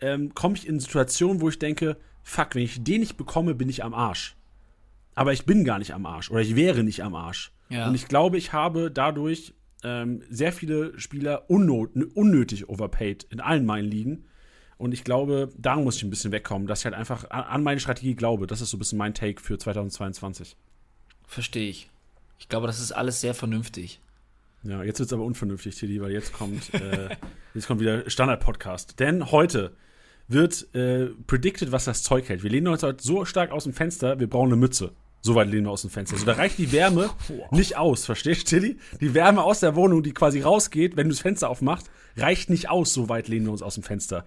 ähm, 0.00 0.34
komme 0.34 0.54
ich 0.54 0.66
in 0.66 0.78
Situationen, 0.78 1.40
wo 1.40 1.48
ich 1.48 1.58
denke, 1.58 1.96
fuck, 2.22 2.54
wenn 2.54 2.62
ich 2.62 2.82
den 2.82 3.00
nicht 3.00 3.16
bekomme, 3.16 3.54
bin 3.54 3.68
ich 3.68 3.82
am 3.82 3.92
Arsch. 3.92 4.36
Aber 5.16 5.32
ich 5.32 5.44
bin 5.44 5.64
gar 5.64 5.80
nicht 5.80 5.94
am 5.94 6.06
Arsch 6.06 6.30
oder 6.30 6.40
ich 6.40 6.54
wäre 6.54 6.84
nicht 6.84 7.02
am 7.02 7.16
Arsch. 7.16 7.52
Ja. 7.70 7.88
Und 7.88 7.96
ich 7.96 8.06
glaube, 8.06 8.38
ich 8.38 8.52
habe 8.52 8.90
dadurch 8.90 9.52
ähm, 9.82 10.22
sehr 10.30 10.52
viele 10.52 10.98
Spieler 10.98 11.50
unnot, 11.50 11.90
unnötig 12.14 12.68
overpaid 12.68 13.26
in 13.30 13.40
allen 13.40 13.66
meinen 13.66 13.90
Ligen. 13.90 14.24
Und 14.76 14.94
ich 14.94 15.02
glaube, 15.02 15.50
da 15.58 15.74
muss 15.74 15.96
ich 15.96 16.04
ein 16.04 16.10
bisschen 16.10 16.30
wegkommen, 16.30 16.68
dass 16.68 16.80
ich 16.80 16.84
halt 16.84 16.94
einfach 16.94 17.28
an 17.30 17.64
meine 17.64 17.80
Strategie 17.80 18.14
glaube. 18.14 18.46
Das 18.46 18.60
ist 18.60 18.70
so 18.70 18.76
ein 18.76 18.78
bisschen 18.78 18.98
mein 18.98 19.12
Take 19.12 19.42
für 19.42 19.58
2022. 19.58 20.56
Verstehe 21.26 21.68
ich. 21.68 21.90
Ich 22.38 22.48
glaube, 22.48 22.66
das 22.66 22.80
ist 22.80 22.92
alles 22.92 23.20
sehr 23.20 23.34
vernünftig. 23.34 24.00
Ja, 24.64 24.82
jetzt 24.82 24.98
wird 24.98 25.08
es 25.08 25.12
aber 25.12 25.24
unvernünftig, 25.24 25.76
Tilly, 25.76 26.00
weil 26.00 26.10
jetzt 26.10 26.32
kommt, 26.32 26.72
äh, 26.74 27.16
jetzt 27.54 27.66
kommt 27.66 27.80
wieder 27.80 28.08
Standard-Podcast. 28.08 28.98
Denn 28.98 29.30
heute 29.30 29.76
wird 30.26 30.74
äh, 30.74 31.06
predicted, 31.26 31.72
was 31.72 31.84
das 31.84 32.02
Zeug 32.02 32.28
hält. 32.28 32.42
Wir 32.42 32.50
lehnen 32.50 32.68
uns 32.68 32.82
heute 32.82 33.02
so 33.02 33.24
stark 33.24 33.50
aus 33.50 33.64
dem 33.64 33.72
Fenster, 33.72 34.18
wir 34.20 34.28
brauchen 34.28 34.48
eine 34.48 34.56
Mütze. 34.56 34.92
So 35.20 35.34
weit 35.34 35.48
lehnen 35.48 35.66
wir 35.66 35.70
aus 35.70 35.82
dem 35.82 35.90
Fenster. 35.90 36.14
Also 36.14 36.26
da 36.26 36.34
reicht 36.34 36.58
die 36.58 36.70
Wärme 36.70 37.10
nicht 37.50 37.76
aus, 37.76 38.04
verstehst 38.04 38.52
du, 38.52 38.56
Tilly? 38.56 38.78
Die 39.00 39.14
Wärme 39.14 39.42
aus 39.42 39.60
der 39.60 39.74
Wohnung, 39.74 40.02
die 40.02 40.12
quasi 40.12 40.40
rausgeht, 40.40 40.96
wenn 40.96 41.08
du 41.08 41.14
das 41.14 41.20
Fenster 41.20 41.48
aufmachst, 41.50 41.90
reicht 42.16 42.50
nicht 42.50 42.70
aus, 42.70 42.92
so 42.92 43.08
weit 43.08 43.28
lehnen 43.28 43.46
wir 43.46 43.52
uns 43.52 43.62
aus 43.62 43.74
dem 43.74 43.82
Fenster. 43.82 44.24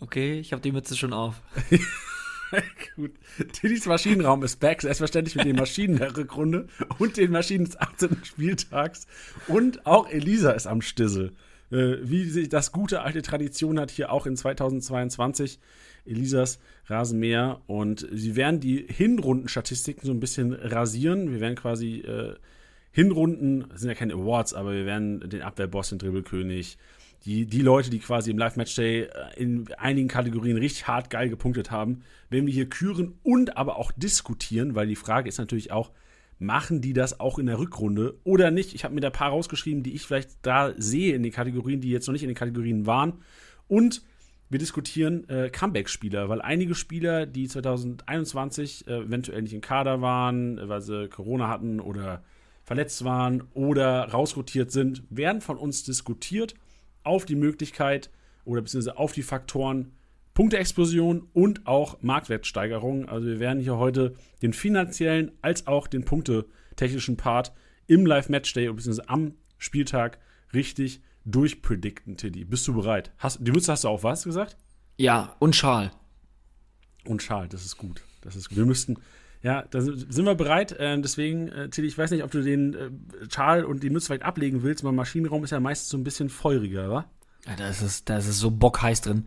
Okay, 0.00 0.40
ich 0.40 0.52
habe 0.52 0.62
die 0.62 0.72
Mütze 0.72 0.96
schon 0.96 1.12
auf. 1.12 1.40
Gut. 2.96 3.12
Tillys 3.52 3.86
Maschinenraum 3.86 4.42
ist 4.42 4.60
back, 4.60 4.82
selbstverständlich 4.82 5.36
mit 5.36 5.46
den 5.46 5.56
Maschinen 5.56 5.98
der 5.98 6.16
Rückrunde 6.16 6.66
und 6.98 7.16
den 7.16 7.30
Maschinen 7.30 7.64
des 7.64 7.78
18. 7.78 8.24
Spieltags. 8.24 9.06
Und 9.48 9.86
auch 9.86 10.08
Elisa 10.08 10.52
ist 10.52 10.66
am 10.66 10.82
Stissel. 10.82 11.32
Äh, 11.70 11.96
wie 12.02 12.24
sich 12.24 12.48
das 12.48 12.72
gute 12.72 13.02
alte 13.02 13.22
Tradition 13.22 13.80
hat, 13.80 13.90
hier 13.90 14.12
auch 14.12 14.26
in 14.26 14.36
2022. 14.36 15.58
Elisas 16.06 16.60
Rasenmäher. 16.86 17.60
Und 17.66 18.06
sie 18.12 18.36
werden 18.36 18.60
die 18.60 18.86
Hinrundenstatistiken 18.88 20.06
so 20.06 20.12
ein 20.12 20.20
bisschen 20.20 20.52
rasieren. 20.52 21.32
Wir 21.32 21.40
werden 21.40 21.56
quasi 21.56 22.00
äh, 22.00 22.34
Hinrunden, 22.92 23.64
sind 23.74 23.88
ja 23.88 23.94
keine 23.94 24.14
Awards, 24.14 24.54
aber 24.54 24.72
wir 24.72 24.86
werden 24.86 25.28
den 25.28 25.42
Abwehrboss, 25.42 25.88
den 25.88 25.98
Dribbelkönig, 25.98 26.78
die, 27.24 27.46
die 27.46 27.62
Leute, 27.62 27.90
die 27.90 28.00
quasi 28.00 28.30
im 28.30 28.38
Live-Match-Day 28.38 29.02
äh, 29.02 29.08
in 29.36 29.72
einigen 29.78 30.08
Kategorien 30.08 30.56
richtig 30.56 30.86
hart 30.86 31.10
geil 31.10 31.28
gepunktet 31.28 31.70
haben, 31.70 32.02
werden 32.28 32.46
wir 32.46 32.52
hier 32.52 32.68
küren 32.68 33.14
und 33.22 33.56
aber 33.56 33.76
auch 33.76 33.92
diskutieren, 33.92 34.74
weil 34.74 34.86
die 34.86 34.96
Frage 34.96 35.28
ist 35.28 35.38
natürlich 35.38 35.72
auch, 35.72 35.90
machen 36.38 36.80
die 36.80 36.92
das 36.92 37.20
auch 37.20 37.38
in 37.38 37.46
der 37.46 37.58
Rückrunde 37.58 38.18
oder 38.24 38.50
nicht? 38.50 38.74
Ich 38.74 38.84
habe 38.84 38.94
mir 38.94 39.00
da 39.00 39.08
ein 39.08 39.12
paar 39.12 39.30
rausgeschrieben, 39.30 39.82
die 39.82 39.94
ich 39.94 40.02
vielleicht 40.02 40.30
da 40.42 40.74
sehe 40.76 41.14
in 41.14 41.22
den 41.22 41.32
Kategorien, 41.32 41.80
die 41.80 41.90
jetzt 41.90 42.06
noch 42.06 42.12
nicht 42.12 42.24
in 42.24 42.28
den 42.28 42.36
Kategorien 42.36 42.86
waren. 42.86 43.22
Und 43.68 44.02
wir 44.50 44.58
diskutieren 44.58 45.26
äh, 45.28 45.48
Comeback-Spieler, 45.48 46.28
weil 46.28 46.42
einige 46.42 46.74
Spieler, 46.74 47.24
die 47.24 47.48
2021 47.48 48.86
äh, 48.86 48.98
eventuell 48.98 49.42
nicht 49.42 49.54
im 49.54 49.62
Kader 49.62 50.02
waren, 50.02 50.60
weil 50.68 50.82
sie 50.82 51.08
Corona 51.08 51.48
hatten 51.48 51.80
oder 51.80 52.22
verletzt 52.62 53.04
waren 53.04 53.44
oder 53.54 54.10
rausrotiert 54.10 54.70
sind, 54.70 55.02
werden 55.10 55.40
von 55.40 55.56
uns 55.56 55.84
diskutiert 55.84 56.54
auf 57.04 57.24
die 57.24 57.36
Möglichkeit 57.36 58.10
oder 58.44 58.62
beziehungsweise 58.62 58.98
auf 58.98 59.12
die 59.12 59.22
Faktoren 59.22 59.92
Punkteexplosion 60.34 61.28
und 61.32 61.66
auch 61.66 62.02
Marktwertsteigerung. 62.02 63.08
Also 63.08 63.26
wir 63.26 63.38
werden 63.38 63.60
hier 63.60 63.78
heute 63.78 64.16
den 64.42 64.52
finanziellen 64.52 65.30
als 65.42 65.66
auch 65.68 65.86
den 65.86 66.04
punktetechnischen 66.04 67.16
Part 67.16 67.52
im 67.86 68.04
Live-Matchday 68.04 68.70
bzw. 68.72 69.02
am 69.06 69.34
Spieltag 69.58 70.18
richtig 70.52 71.00
durchpredikten, 71.24 72.16
Tiddy. 72.16 72.44
Bist 72.44 72.66
du 72.66 72.74
bereit? 72.74 73.12
Hast, 73.18 73.38
die 73.40 73.52
Mütze 73.52 73.72
hast 73.72 73.84
du 73.84 73.88
auch 73.88 74.02
was 74.02 74.24
gesagt? 74.24 74.56
Ja, 74.98 75.36
und 75.38 75.54
Schal. 75.56 75.92
Und 77.04 77.22
Schal, 77.22 77.48
das 77.48 77.64
ist 77.64 77.78
gut. 77.78 78.02
Das 78.22 78.36
ist 78.36 78.48
gut. 78.48 78.58
Wir 78.58 78.66
müssten, 78.66 78.96
ja, 79.44 79.62
da 79.70 79.82
sind 79.82 80.24
wir 80.24 80.34
bereit. 80.34 80.72
Äh, 80.72 80.98
deswegen, 81.02 81.48
äh, 81.48 81.68
Tilly, 81.68 81.86
ich 81.86 81.98
weiß 81.98 82.10
nicht, 82.10 82.24
ob 82.24 82.30
du 82.30 82.42
den 82.42 82.74
äh, 82.74 82.90
Schal 83.30 83.66
und 83.66 83.82
die 83.82 83.90
Mütze 83.90 84.06
vielleicht 84.06 84.22
ablegen 84.22 84.62
willst. 84.62 84.82
Mein 84.84 84.94
Maschinenraum 84.94 85.44
ist 85.44 85.50
ja 85.50 85.60
meistens 85.60 85.90
so 85.90 85.98
ein 85.98 86.02
bisschen 86.02 86.30
feuriger, 86.30 86.90
wa? 86.90 87.04
Ja, 87.46 87.54
da 87.54 87.68
ist 87.68 87.82
es, 87.82 88.06
da 88.06 88.16
ist 88.16 88.26
es 88.26 88.38
so 88.38 88.50
bockheiß 88.50 89.02
drin. 89.02 89.26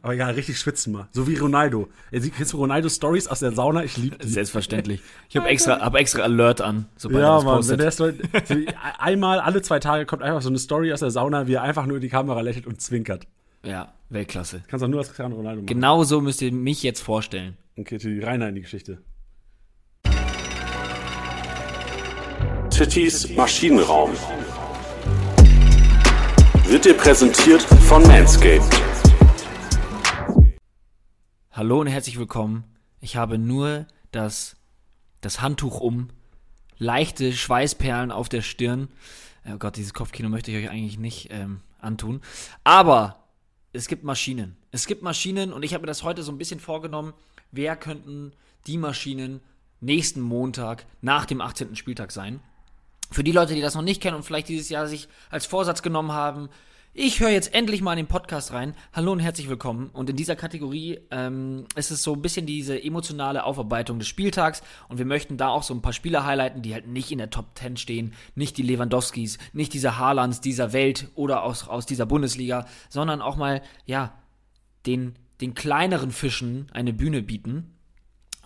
Aber 0.00 0.14
ja, 0.14 0.26
richtig 0.28 0.58
schwitzen 0.58 0.94
mal. 0.94 1.08
So 1.12 1.28
wie 1.28 1.36
Ronaldo. 1.36 1.88
Kennst 2.10 2.54
du 2.54 2.56
Ronaldo 2.56 2.88
Stories 2.88 3.28
aus 3.28 3.40
der 3.40 3.52
Sauna? 3.52 3.84
Ich 3.84 3.98
liebe 3.98 4.16
Selbstverständlich. 4.26 5.02
Ich 5.28 5.36
habe 5.36 5.48
extra, 5.48 5.80
hab 5.80 5.94
extra 5.96 6.22
Alert 6.22 6.62
an. 6.62 6.86
Ja, 7.02 7.42
Mann. 7.42 7.68
Wenn 7.68 7.78
der 7.78 7.90
Story, 7.90 8.14
einmal 8.98 9.38
alle 9.38 9.60
zwei 9.60 9.80
Tage 9.80 10.06
kommt 10.06 10.22
einfach 10.22 10.40
so 10.40 10.48
eine 10.48 10.58
Story 10.58 10.94
aus 10.94 11.00
der 11.00 11.10
Sauna, 11.10 11.46
wie 11.46 11.54
er 11.54 11.62
einfach 11.62 11.84
nur 11.84 11.98
in 11.98 12.00
die 12.00 12.08
Kamera 12.08 12.40
lächelt 12.40 12.66
und 12.66 12.80
zwinkert. 12.80 13.26
Ja, 13.64 13.92
Weltklasse. 14.08 14.62
Kannst 14.66 14.82
du 14.82 14.86
auch 14.86 14.90
nur 14.90 15.00
als 15.00 15.08
Cristiano 15.08 15.36
Ronaldo 15.36 15.60
machen. 15.60 15.66
Genau 15.66 16.04
so 16.04 16.22
müsst 16.22 16.40
ihr 16.40 16.52
mich 16.52 16.82
jetzt 16.82 17.00
vorstellen. 17.00 17.58
Okay, 17.76 17.98
Titti, 17.98 18.20
reiner 18.20 18.50
in 18.50 18.54
die 18.54 18.60
Geschichte. 18.60 19.02
Tittis 22.70 23.28
Maschinenraum 23.30 24.12
wird 26.68 26.84
dir 26.84 26.94
präsentiert 26.94 27.62
von 27.62 28.04
Manscaped. 28.04 28.80
Hallo 31.50 31.80
und 31.80 31.88
herzlich 31.88 32.16
willkommen. 32.16 32.62
Ich 33.00 33.16
habe 33.16 33.38
nur 33.38 33.88
das, 34.12 34.54
das 35.20 35.42
Handtuch 35.42 35.80
um, 35.80 36.10
leichte 36.78 37.32
Schweißperlen 37.32 38.12
auf 38.12 38.28
der 38.28 38.42
Stirn. 38.42 38.86
Oh 39.52 39.58
Gott, 39.58 39.74
dieses 39.74 39.94
Kopfkino 39.94 40.28
möchte 40.28 40.52
ich 40.52 40.64
euch 40.64 40.70
eigentlich 40.70 41.00
nicht 41.00 41.32
ähm, 41.32 41.60
antun. 41.80 42.20
Aber 42.62 43.24
es 43.72 43.88
gibt 43.88 44.04
Maschinen. 44.04 44.56
Es 44.70 44.86
gibt 44.86 45.02
Maschinen 45.02 45.52
und 45.52 45.64
ich 45.64 45.74
habe 45.74 45.82
mir 45.82 45.88
das 45.88 46.04
heute 46.04 46.22
so 46.22 46.30
ein 46.30 46.38
bisschen 46.38 46.60
vorgenommen. 46.60 47.14
Wer 47.56 47.76
könnten 47.76 48.32
die 48.66 48.78
Maschinen 48.78 49.40
nächsten 49.80 50.20
Montag 50.20 50.86
nach 51.02 51.24
dem 51.24 51.40
18. 51.40 51.76
Spieltag 51.76 52.10
sein? 52.10 52.40
Für 53.12 53.22
die 53.22 53.30
Leute, 53.30 53.54
die 53.54 53.60
das 53.60 53.76
noch 53.76 53.82
nicht 53.82 54.02
kennen 54.02 54.16
und 54.16 54.24
vielleicht 54.24 54.48
dieses 54.48 54.70
Jahr 54.70 54.88
sich 54.88 55.06
als 55.30 55.46
Vorsatz 55.46 55.80
genommen 55.80 56.10
haben, 56.10 56.48
ich 56.94 57.20
höre 57.20 57.30
jetzt 57.30 57.54
endlich 57.54 57.80
mal 57.80 57.92
in 57.92 57.98
den 57.98 58.06
Podcast 58.08 58.52
rein. 58.52 58.74
Hallo 58.92 59.12
und 59.12 59.20
herzlich 59.20 59.48
willkommen. 59.48 59.90
Und 59.92 60.10
in 60.10 60.16
dieser 60.16 60.34
Kategorie 60.34 60.98
ähm, 61.12 61.66
ist 61.76 61.92
es 61.92 62.02
so 62.02 62.14
ein 62.14 62.22
bisschen 62.22 62.44
diese 62.44 62.82
emotionale 62.82 63.44
Aufarbeitung 63.44 64.00
des 64.00 64.08
Spieltags. 64.08 64.64
Und 64.88 64.98
wir 64.98 65.04
möchten 65.04 65.36
da 65.36 65.46
auch 65.50 65.62
so 65.62 65.74
ein 65.74 65.82
paar 65.82 65.92
Spieler 65.92 66.24
highlighten, 66.24 66.60
die 66.60 66.74
halt 66.74 66.88
nicht 66.88 67.12
in 67.12 67.18
der 67.18 67.30
Top 67.30 67.56
10 67.56 67.76
stehen. 67.76 68.14
Nicht 68.34 68.56
die 68.56 68.62
Lewandowskis, 68.62 69.38
nicht 69.52 69.74
diese 69.74 69.96
Haalands 69.96 70.40
dieser 70.40 70.72
Welt 70.72 71.08
oder 71.14 71.44
aus, 71.44 71.68
aus 71.68 71.86
dieser 71.86 72.06
Bundesliga, 72.06 72.66
sondern 72.88 73.22
auch 73.22 73.36
mal, 73.36 73.62
ja, 73.86 74.12
den, 74.86 75.14
den 75.40 75.54
kleineren 75.54 76.10
Fischen 76.10 76.66
eine 76.72 76.92
Bühne 76.92 77.22
bieten. 77.22 77.76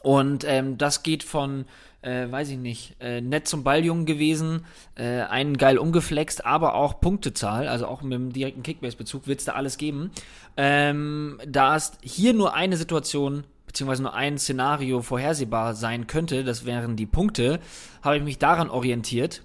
Und 0.02 0.44
ähm, 0.46 0.78
das 0.78 1.02
geht 1.02 1.22
von 1.24 1.64
äh, 2.02 2.30
weiß 2.30 2.50
ich 2.50 2.58
nicht, 2.58 2.96
äh, 3.00 3.20
nett 3.20 3.48
zum 3.48 3.64
Balljungen 3.64 4.06
gewesen, 4.06 4.64
äh, 4.94 5.22
einen 5.22 5.56
geil 5.56 5.78
umgeflext, 5.78 6.46
aber 6.46 6.74
auch 6.74 7.00
Punktezahl, 7.00 7.66
also 7.68 7.86
auch 7.86 8.02
mit 8.02 8.12
dem 8.12 8.32
direkten 8.32 8.62
Kickbase-Bezug 8.62 9.26
wird 9.26 9.40
es 9.40 9.44
da 9.44 9.52
alles 9.52 9.78
geben. 9.78 10.10
Ähm, 10.56 11.40
da 11.46 11.76
ist 11.76 11.98
hier 12.02 12.34
nur 12.34 12.54
eine 12.54 12.76
Situation 12.76 13.44
beziehungsweise 13.66 14.02
nur 14.02 14.14
ein 14.14 14.38
Szenario 14.38 15.02
vorhersehbar 15.02 15.74
sein 15.74 16.06
könnte, 16.06 16.42
das 16.42 16.64
wären 16.64 16.96
die 16.96 17.04
Punkte, 17.04 17.60
habe 18.02 18.16
ich 18.16 18.22
mich 18.22 18.38
daran 18.38 18.70
orientiert. 18.70 19.42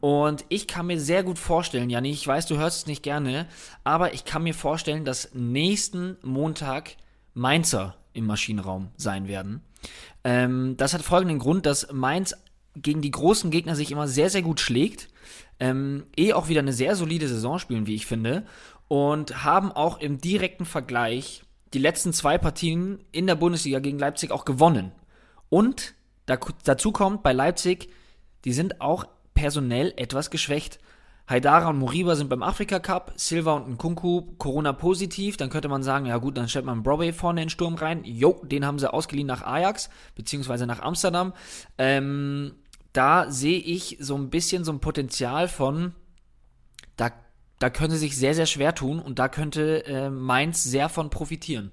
Und 0.00 0.46
ich 0.48 0.66
kann 0.66 0.86
mir 0.86 0.98
sehr 0.98 1.22
gut 1.22 1.38
vorstellen, 1.38 1.90
Janni, 1.90 2.10
ich 2.10 2.26
weiß, 2.26 2.46
du 2.46 2.56
hörst 2.56 2.78
es 2.78 2.86
nicht 2.86 3.02
gerne, 3.02 3.46
aber 3.84 4.14
ich 4.14 4.24
kann 4.24 4.42
mir 4.42 4.54
vorstellen, 4.54 5.04
dass 5.04 5.34
nächsten 5.34 6.16
Montag 6.22 6.96
Mainzer 7.34 7.96
im 8.14 8.26
Maschinenraum 8.26 8.88
sein 8.96 9.28
werden. 9.28 9.62
Ähm, 10.24 10.76
das 10.76 10.94
hat 10.94 11.02
folgenden 11.02 11.38
Grund, 11.38 11.66
dass 11.66 11.92
Mainz 11.92 12.34
gegen 12.74 13.02
die 13.02 13.10
großen 13.10 13.50
Gegner 13.50 13.76
sich 13.76 13.92
immer 13.92 14.08
sehr, 14.08 14.30
sehr 14.30 14.42
gut 14.42 14.60
schlägt. 14.60 15.08
Ähm, 15.58 16.04
eh 16.16 16.32
auch 16.32 16.48
wieder 16.48 16.60
eine 16.60 16.72
sehr 16.72 16.96
solide 16.96 17.28
Saison 17.28 17.58
spielen, 17.58 17.86
wie 17.86 17.94
ich 17.94 18.06
finde. 18.06 18.46
Und 18.88 19.44
haben 19.44 19.70
auch 19.70 20.00
im 20.00 20.18
direkten 20.18 20.64
Vergleich 20.64 21.42
die 21.74 21.78
letzten 21.78 22.12
zwei 22.12 22.38
Partien 22.38 23.04
in 23.12 23.26
der 23.26 23.36
Bundesliga 23.36 23.78
gegen 23.78 23.98
Leipzig 23.98 24.30
auch 24.30 24.44
gewonnen. 24.44 24.92
Und 25.48 25.94
da, 26.26 26.38
dazu 26.64 26.90
kommt 26.90 27.22
bei 27.22 27.32
Leipzig, 27.32 27.90
die 28.44 28.52
sind 28.52 28.80
auch 28.80 29.06
personell 29.40 29.94
etwas 29.96 30.28
geschwächt. 30.28 30.78
Haidara 31.26 31.70
und 31.70 31.78
Moriba 31.78 32.14
sind 32.14 32.28
beim 32.28 32.42
Afrika 32.42 32.78
Cup, 32.78 33.12
Silva 33.16 33.54
und 33.54 33.70
Nkunku 33.70 34.34
Corona 34.36 34.74
positiv, 34.74 35.38
dann 35.38 35.48
könnte 35.48 35.68
man 35.68 35.82
sagen, 35.82 36.04
ja 36.04 36.18
gut, 36.18 36.36
dann 36.36 36.48
stellt 36.48 36.66
man 36.66 36.82
Broadway 36.82 37.12
vorne 37.14 37.40
in 37.40 37.46
den 37.46 37.50
Sturm 37.50 37.76
rein. 37.76 38.02
Jo, 38.04 38.42
den 38.44 38.66
haben 38.66 38.78
sie 38.78 38.92
ausgeliehen 38.92 39.28
nach 39.28 39.42
Ajax, 39.42 39.88
beziehungsweise 40.14 40.66
nach 40.66 40.80
Amsterdam. 40.80 41.32
Ähm, 41.78 42.52
da 42.92 43.30
sehe 43.30 43.60
ich 43.60 43.96
so 44.00 44.14
ein 44.14 44.28
bisschen 44.28 44.64
so 44.64 44.72
ein 44.72 44.80
Potenzial 44.80 45.48
von, 45.48 45.94
da, 46.96 47.12
da 47.60 47.70
können 47.70 47.92
sie 47.92 47.98
sich 47.98 48.16
sehr, 48.16 48.34
sehr 48.34 48.46
schwer 48.46 48.74
tun 48.74 48.98
und 48.98 49.18
da 49.18 49.28
könnte 49.28 49.86
äh, 49.86 50.10
Mainz 50.10 50.64
sehr 50.64 50.90
von 50.90 51.08
profitieren. 51.08 51.72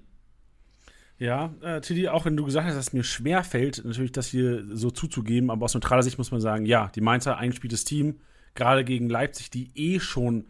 Ja, 1.19 1.55
äh, 1.61 1.81
Tilly, 1.81 2.09
auch 2.09 2.25
wenn 2.25 2.37
du 2.37 2.45
gesagt 2.45 2.67
hast, 2.67 2.75
dass 2.75 2.87
es 2.87 2.93
mir 2.93 3.03
schwer 3.03 3.43
fällt, 3.43 3.83
natürlich 3.83 4.11
das 4.11 4.27
hier 4.27 4.63
so 4.71 4.91
zuzugeben, 4.91 5.49
aber 5.49 5.65
aus 5.65 5.73
neutraler 5.73 6.03
Sicht 6.03 6.19
muss 6.19 6.31
man 6.31 6.41
sagen, 6.41 6.65
ja, 6.65 6.91
die 6.93 7.01
Mainzer 7.01 7.37
eingespieltes 7.37 7.85
Team, 7.85 8.19
gerade 8.53 8.83
gegen 8.83 9.09
Leipzig, 9.09 9.49
die 9.49 9.71
eh 9.73 9.99
schon 9.99 10.45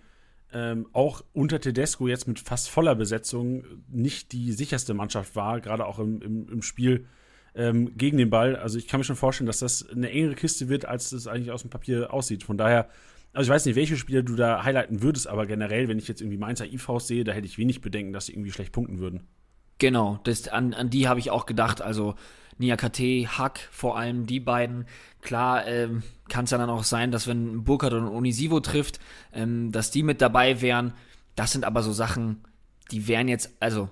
ähm, 0.51 0.87
auch 0.91 1.23
unter 1.33 1.61
Tedesco 1.61 2.07
jetzt 2.07 2.27
mit 2.27 2.39
fast 2.39 2.69
voller 2.69 2.95
Besetzung 2.95 3.63
nicht 3.89 4.33
die 4.33 4.51
sicherste 4.51 4.93
Mannschaft 4.93 5.35
war, 5.35 5.61
gerade 5.61 5.85
auch 5.85 5.99
im, 5.99 6.21
im, 6.21 6.49
im 6.49 6.61
Spiel 6.61 7.05
ähm, 7.55 7.97
gegen 7.97 8.17
den 8.17 8.29
Ball. 8.29 8.55
Also 8.57 8.77
ich 8.77 8.87
kann 8.87 8.99
mir 8.99 9.05
schon 9.05 9.15
vorstellen, 9.15 9.47
dass 9.47 9.59
das 9.59 9.87
eine 9.89 10.09
engere 10.09 10.35
Kiste 10.35 10.67
wird, 10.67 10.85
als 10.85 11.11
das 11.11 11.27
eigentlich 11.27 11.51
aus 11.51 11.61
dem 11.61 11.69
Papier 11.69 12.13
aussieht. 12.13 12.43
Von 12.43 12.57
daher, 12.57 12.89
also 13.33 13.49
ich 13.49 13.53
weiß 13.53 13.65
nicht, 13.65 13.75
welche 13.75 13.97
Spieler 13.97 14.23
du 14.23 14.35
da 14.35 14.63
highlighten 14.63 15.01
würdest, 15.01 15.27
aber 15.27 15.45
generell, 15.45 15.87
wenn 15.87 15.97
ich 15.97 16.07
jetzt 16.07 16.21
irgendwie 16.21 16.37
Mainzer 16.37 16.65
IVs 16.65 17.07
sehe, 17.07 17.23
da 17.23 17.31
hätte 17.31 17.47
ich 17.47 17.57
wenig 17.57 17.81
Bedenken, 17.81 18.13
dass 18.13 18.27
sie 18.27 18.33
irgendwie 18.33 18.51
schlecht 18.51 18.73
punkten 18.73 18.99
würden. 18.99 19.27
Genau, 19.79 20.19
das, 20.23 20.47
an, 20.47 20.73
an 20.73 20.89
die 20.89 21.07
habe 21.07 21.19
ich 21.19 21.29
auch 21.29 21.45
gedacht. 21.45 21.81
Also 21.81 22.15
Niakate, 22.57 23.27
Hack, 23.27 23.59
vor 23.71 23.97
allem 23.97 24.25
die 24.25 24.39
beiden. 24.39 24.85
Klar 25.21 25.67
ähm, 25.67 26.03
kann 26.29 26.45
es 26.45 26.51
ja 26.51 26.57
dann 26.57 26.69
auch 26.69 26.83
sein, 26.83 27.11
dass 27.11 27.27
wenn 27.27 27.63
Burkhardt 27.63 27.93
und 27.93 28.07
Onisivo 28.07 28.59
trifft, 28.59 28.99
ähm, 29.33 29.71
dass 29.71 29.91
die 29.91 30.03
mit 30.03 30.21
dabei 30.21 30.61
wären. 30.61 30.93
Das 31.35 31.51
sind 31.51 31.65
aber 31.65 31.83
so 31.83 31.91
Sachen, 31.91 32.43
die 32.91 33.07
wären 33.07 33.27
jetzt, 33.27 33.51
also, 33.59 33.89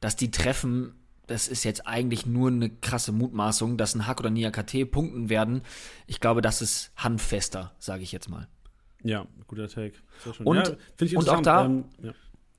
dass 0.00 0.14
die 0.14 0.30
treffen, 0.30 0.94
das 1.26 1.48
ist 1.48 1.64
jetzt 1.64 1.86
eigentlich 1.86 2.26
nur 2.26 2.50
eine 2.50 2.70
krasse 2.70 3.10
Mutmaßung, 3.10 3.76
dass 3.76 3.94
ein 3.94 4.06
Hack 4.06 4.20
oder 4.20 4.30
Niakate 4.30 4.86
punkten 4.86 5.28
werden. 5.28 5.62
Ich 6.06 6.20
glaube, 6.20 6.42
das 6.42 6.62
ist 6.62 6.92
handfester, 6.96 7.72
sage 7.78 8.02
ich 8.02 8.12
jetzt 8.12 8.28
mal. 8.28 8.46
Ja, 9.02 9.26
guter 9.48 9.68
Take. 9.68 9.94
Und, 10.44 10.76
ja, 11.00 11.18
und 11.18 11.28
auch 11.28 11.42
da, 11.42 11.64
ähm, 11.64 11.84
ja 12.00 12.12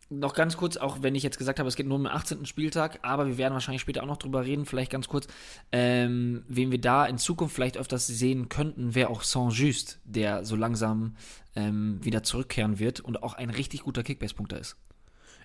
noch 0.09 0.33
ganz 0.33 0.55
kurz, 0.57 0.77
auch 0.77 1.01
wenn 1.01 1.15
ich 1.15 1.23
jetzt 1.23 1.37
gesagt 1.37 1.59
habe, 1.59 1.67
es 1.67 1.75
geht 1.75 1.87
nur 1.87 1.97
um 1.97 2.03
den 2.03 2.11
18. 2.11 2.45
Spieltag, 2.45 2.99
aber 3.01 3.27
wir 3.27 3.37
werden 3.37 3.53
wahrscheinlich 3.53 3.81
später 3.81 4.03
auch 4.03 4.07
noch 4.07 4.17
drüber 4.17 4.45
reden, 4.45 4.65
vielleicht 4.65 4.91
ganz 4.91 5.07
kurz, 5.07 5.27
ähm, 5.71 6.43
wen 6.47 6.71
wir 6.71 6.79
da 6.79 7.05
in 7.05 7.17
Zukunft 7.17 7.55
vielleicht 7.55 7.77
öfters 7.77 8.05
sehen 8.05 8.47
könnten, 8.49 8.93
wäre 8.93 9.09
auch 9.09 9.23
Saint-Just, 9.23 9.99
der 10.03 10.45
so 10.45 10.55
langsam 10.55 11.15
ähm, 11.55 11.99
wieder 12.03 12.21
zurückkehren 12.23 12.77
wird 12.77 12.99
und 12.99 13.23
auch 13.23 13.33
ein 13.33 13.49
richtig 13.49 13.81
guter 13.81 14.03
Kickbase-Punkter 14.03 14.59
ist. 14.59 14.77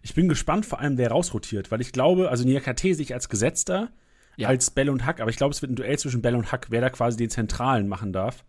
Ich 0.02 0.14
bin 0.14 0.28
gespannt, 0.28 0.66
vor 0.66 0.80
allem 0.80 0.98
wer 0.98 1.10
rausrotiert, 1.10 1.70
weil 1.70 1.80
ich 1.80 1.92
glaube, 1.92 2.30
also 2.30 2.44
Niakate 2.44 2.94
sich 2.94 3.14
als 3.14 3.28
Gesetzter, 3.28 3.90
ja. 4.36 4.48
als 4.48 4.70
Bell 4.70 4.90
und 4.90 5.04
Hack, 5.06 5.20
aber 5.20 5.30
ich 5.30 5.36
glaube, 5.36 5.54
es 5.54 5.62
wird 5.62 5.72
ein 5.72 5.76
Duell 5.76 5.98
zwischen 5.98 6.22
Bell 6.22 6.34
und 6.34 6.52
Hack, 6.52 6.66
wer 6.70 6.80
da 6.80 6.90
quasi 6.90 7.16
den 7.16 7.30
Zentralen 7.30 7.88
machen 7.88 8.12
darf. 8.12 8.44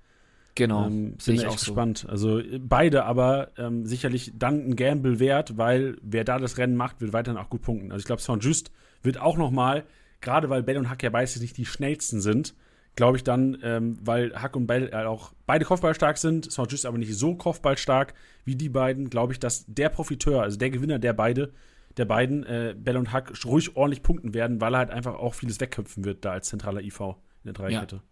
Genau, 0.56 0.86
ähm, 0.86 1.16
bin 1.26 1.36
ich 1.36 1.46
auch 1.46 1.58
gespannt. 1.58 2.00
So. 2.00 2.08
Also 2.10 2.42
beide 2.60 3.06
aber 3.06 3.52
ähm, 3.58 3.86
sicherlich 3.86 4.34
dann 4.36 4.70
ein 4.70 4.76
Gamble 4.76 5.20
wert, 5.20 5.58
weil 5.58 5.98
wer 6.02 6.24
da 6.24 6.40
das 6.40 6.58
Rennen 6.58 6.76
macht, 6.76 7.02
wird 7.02 7.14
weiterhin 7.14 7.40
auch 7.40 7.50
gut 7.50 7.62
punkten. 7.62 7.92
Also 7.92 8.02
ich 8.02 8.06
glaube, 8.06 8.22
Saint 8.22 8.44
Just 8.44 8.72
wird 9.02 9.20
auch 9.20 9.38
noch 9.38 9.52
mal, 9.52 9.86
gerade 10.20 10.50
weil 10.50 10.64
Bell 10.64 10.78
und 10.78 10.90
Hack 10.90 11.04
ja 11.04 11.10
beides 11.10 11.40
nicht 11.40 11.58
die 11.58 11.66
schnellsten 11.66 12.20
sind, 12.22 12.54
glaube 12.96 13.18
ich 13.18 13.24
dann, 13.24 13.58
ähm, 13.64 13.98
weil 14.02 14.34
Hack 14.36 14.56
und 14.56 14.68
Bell 14.68 14.90
äh, 14.92 15.06
auch 15.06 15.34
beide 15.46 15.64
kopfballstark 15.64 16.18
sind, 16.18 16.52
St. 16.52 16.70
Just 16.70 16.86
aber 16.86 16.98
nicht 16.98 17.16
so 17.16 17.36
kopfballstark 17.36 18.14
wie 18.44 18.56
die 18.56 18.70
beiden, 18.70 19.10
glaube 19.10 19.34
ich, 19.34 19.40
dass 19.40 19.66
der 19.68 19.90
Profiteur, 19.90 20.42
also 20.42 20.58
der 20.58 20.70
Gewinner 20.70 21.00
der 21.00 21.14
beide, 21.14 21.54
der 21.96 22.06
beiden, 22.06 22.44
äh, 22.44 22.76
Bell 22.78 22.98
und 22.98 23.14
Hack, 23.14 23.32
ruhig 23.46 23.76
ordentlich 23.78 24.04
punkten 24.04 24.34
werden, 24.34 24.60
weil 24.60 24.76
er 24.76 24.80
halt 24.80 24.92
einfach 24.92 25.16
auch 25.16 25.34
vieles 25.34 25.60
wegköpfen 25.62 26.04
wird 26.04 26.26
da 26.26 26.32
als 26.32 26.50
zentraler 26.50 26.82
IV 26.82 27.00
in 27.00 27.16
der 27.46 27.54
Dreikette. 27.54 27.96
Ja. 27.98 28.04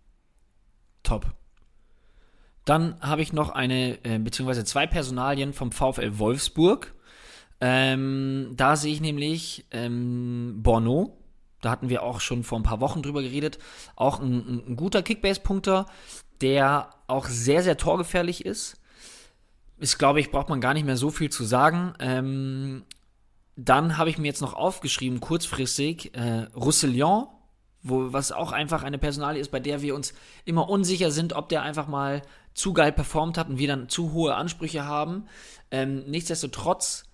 Top. 1.04 1.34
Dann 2.70 3.02
habe 3.02 3.24
ich 3.24 3.34
noch 3.34 3.50
eine, 3.50 3.98
äh, 4.06 4.20
beziehungsweise 4.20 4.64
zwei 4.64 4.86
Personalien 4.86 5.54
vom 5.54 5.72
VfL 5.72 6.20
Wolfsburg. 6.20 6.94
Ähm, 7.60 8.52
da 8.56 8.76
sehe 8.76 8.94
ich 8.94 9.02
nämlich 9.02 9.66
ähm, 9.72 10.60
Borno, 10.62 11.18
da 11.62 11.72
hatten 11.72 11.90
wir 11.90 12.04
auch 12.04 12.20
schon 12.22 12.44
vor 12.44 12.60
ein 12.60 12.64
paar 12.64 12.80
Wochen 12.80 13.02
drüber 13.02 13.24
geredet. 13.24 13.58
Auch 13.96 14.20
ein, 14.20 14.62
ein 14.68 14.76
guter 14.76 15.02
Kickbase-Punkter, 15.02 15.88
der 16.42 16.92
auch 17.08 17.26
sehr, 17.26 17.64
sehr 17.64 17.76
torgefährlich 17.76 18.46
ist. 18.46 18.80
Ist, 19.80 19.98
glaube 19.98 20.20
ich, 20.20 20.30
braucht 20.30 20.50
man 20.50 20.62
gar 20.62 20.76
nicht 20.76 20.86
mehr 20.86 20.96
so 20.96 21.10
viel 21.10 21.32
zu 21.32 21.46
sagen. 21.46 21.96
Ähm, 22.00 22.84
dann 23.56 23.98
habe 23.98 24.12
ich 24.12 24.20
mir 24.20 24.28
jetzt 24.28 24.42
noch 24.42 24.54
aufgeschrieben, 24.54 25.22
kurzfristig, 25.22 26.14
äh, 26.14 26.46
Roussillon, 26.56 27.30
wo, 27.82 28.12
was 28.14 28.32
auch 28.32 28.52
einfach 28.52 28.84
eine 28.84 28.98
Personalie 28.98 29.42
ist, 29.42 29.52
bei 29.52 29.60
der 29.60 29.82
wir 29.82 29.96
uns 29.96 30.14
immer 30.46 30.70
unsicher 30.70 31.12
sind, 31.12 31.34
ob 31.34 31.50
der 31.50 31.62
einfach 31.62 31.88
mal 31.88 32.22
zu 32.54 32.74
geil 32.74 32.92
performt 32.92 33.38
hat 33.38 33.50
und 33.50 33.58
wir 33.58 33.68
dann 33.68 33.90
zu 33.90 34.12
hohe 34.12 34.36
Ansprüche 34.36 34.86
haben. 34.86 35.26
Ähm, 35.72 36.04
nichtsdestotrotz, 36.08 37.06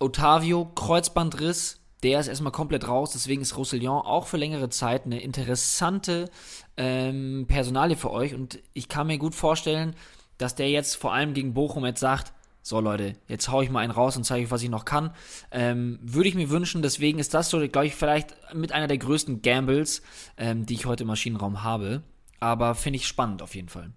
Otavio, 0.00 0.64
Kreuzbandriss, 0.74 1.80
der 2.02 2.20
ist 2.20 2.28
erstmal 2.28 2.52
komplett 2.52 2.86
raus, 2.86 3.10
deswegen 3.12 3.42
ist 3.42 3.56
Roussillon 3.56 4.02
auch 4.02 4.26
für 4.26 4.36
längere 4.36 4.70
Zeit 4.70 5.04
eine 5.04 5.20
interessante 5.20 6.30
ähm, 6.76 7.46
Personalie 7.48 7.96
für 7.96 8.10
euch 8.10 8.34
und 8.34 8.60
ich 8.72 8.88
kann 8.88 9.08
mir 9.08 9.18
gut 9.18 9.34
vorstellen, 9.34 9.96
dass 10.38 10.54
der 10.54 10.70
jetzt 10.70 10.94
vor 10.94 11.12
allem 11.12 11.34
gegen 11.34 11.54
Bochum 11.54 11.84
jetzt 11.84 12.00
sagt, 12.00 12.32
so 12.68 12.80
Leute, 12.80 13.14
jetzt 13.28 13.50
hau 13.50 13.62
ich 13.62 13.70
mal 13.70 13.80
einen 13.80 13.92
raus 13.92 14.16
und 14.16 14.24
zeige 14.24 14.44
euch, 14.44 14.50
was 14.50 14.62
ich 14.62 14.68
noch 14.68 14.84
kann. 14.84 15.10
Ähm, 15.50 15.98
würde 16.02 16.28
ich 16.28 16.34
mir 16.34 16.50
wünschen, 16.50 16.82
deswegen 16.82 17.18
ist 17.18 17.32
das 17.32 17.48
so, 17.48 17.58
glaube 17.66 17.86
ich, 17.86 17.94
vielleicht 17.94 18.36
mit 18.54 18.72
einer 18.72 18.86
der 18.86 18.98
größten 18.98 19.40
Gambles, 19.40 20.02
ähm, 20.36 20.66
die 20.66 20.74
ich 20.74 20.84
heute 20.84 21.04
im 21.04 21.08
Maschinenraum 21.08 21.62
habe. 21.62 22.02
Aber 22.40 22.74
finde 22.74 22.98
ich 22.98 23.06
spannend 23.06 23.40
auf 23.40 23.54
jeden 23.54 23.70
Fall. 23.70 23.90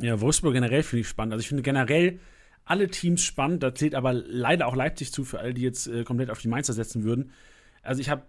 Ja, 0.00 0.20
Wolfsburg 0.20 0.54
generell 0.54 0.82
finde 0.82 1.02
ich 1.02 1.08
spannend. 1.08 1.34
Also 1.34 1.42
ich 1.42 1.48
finde 1.48 1.62
generell 1.62 2.18
alle 2.64 2.88
Teams 2.88 3.22
spannend. 3.22 3.62
Da 3.62 3.74
zählt 3.74 3.94
aber 3.94 4.14
leider 4.14 4.68
auch 4.68 4.74
Leipzig 4.74 5.12
zu, 5.12 5.24
für 5.24 5.40
alle, 5.40 5.52
die 5.52 5.62
jetzt 5.62 5.86
äh, 5.86 6.04
komplett 6.04 6.30
auf 6.30 6.40
die 6.40 6.48
Mainzer 6.48 6.72
setzen 6.72 7.04
würden. 7.04 7.32
Also 7.82 8.00
ich 8.00 8.08
habe, 8.08 8.22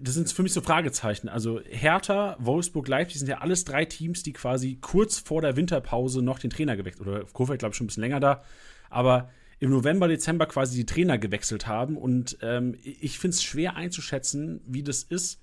das 0.00 0.14
sind 0.14 0.32
für 0.32 0.42
mich 0.42 0.52
so 0.52 0.62
Fragezeichen. 0.62 1.28
Also 1.28 1.60
Hertha, 1.70 2.36
Wolfsburg, 2.40 2.88
Leipzig 2.88 3.20
sind 3.20 3.28
ja 3.28 3.38
alles 3.38 3.64
drei 3.64 3.84
Teams, 3.84 4.24
die 4.24 4.32
quasi 4.32 4.78
kurz 4.80 5.18
vor 5.18 5.42
der 5.42 5.56
Winterpause 5.56 6.22
noch 6.22 6.40
den 6.40 6.50
Trainer 6.50 6.76
gewechselt, 6.76 7.06
oder 7.06 7.24
Kofeld 7.32 7.60
glaube 7.60 7.72
ich 7.72 7.76
schon 7.76 7.84
ein 7.84 7.88
bisschen 7.88 8.02
länger 8.02 8.20
da, 8.20 8.42
aber 8.92 9.30
im 9.58 9.70
November, 9.70 10.08
Dezember 10.08 10.46
quasi 10.46 10.76
die 10.76 10.86
Trainer 10.86 11.18
gewechselt 11.18 11.66
haben. 11.66 11.96
Und 11.96 12.36
ähm, 12.42 12.76
ich 12.82 13.18
finde 13.18 13.36
es 13.36 13.42
schwer 13.42 13.76
einzuschätzen, 13.76 14.60
wie 14.66 14.82
das 14.82 15.04
ist, 15.04 15.40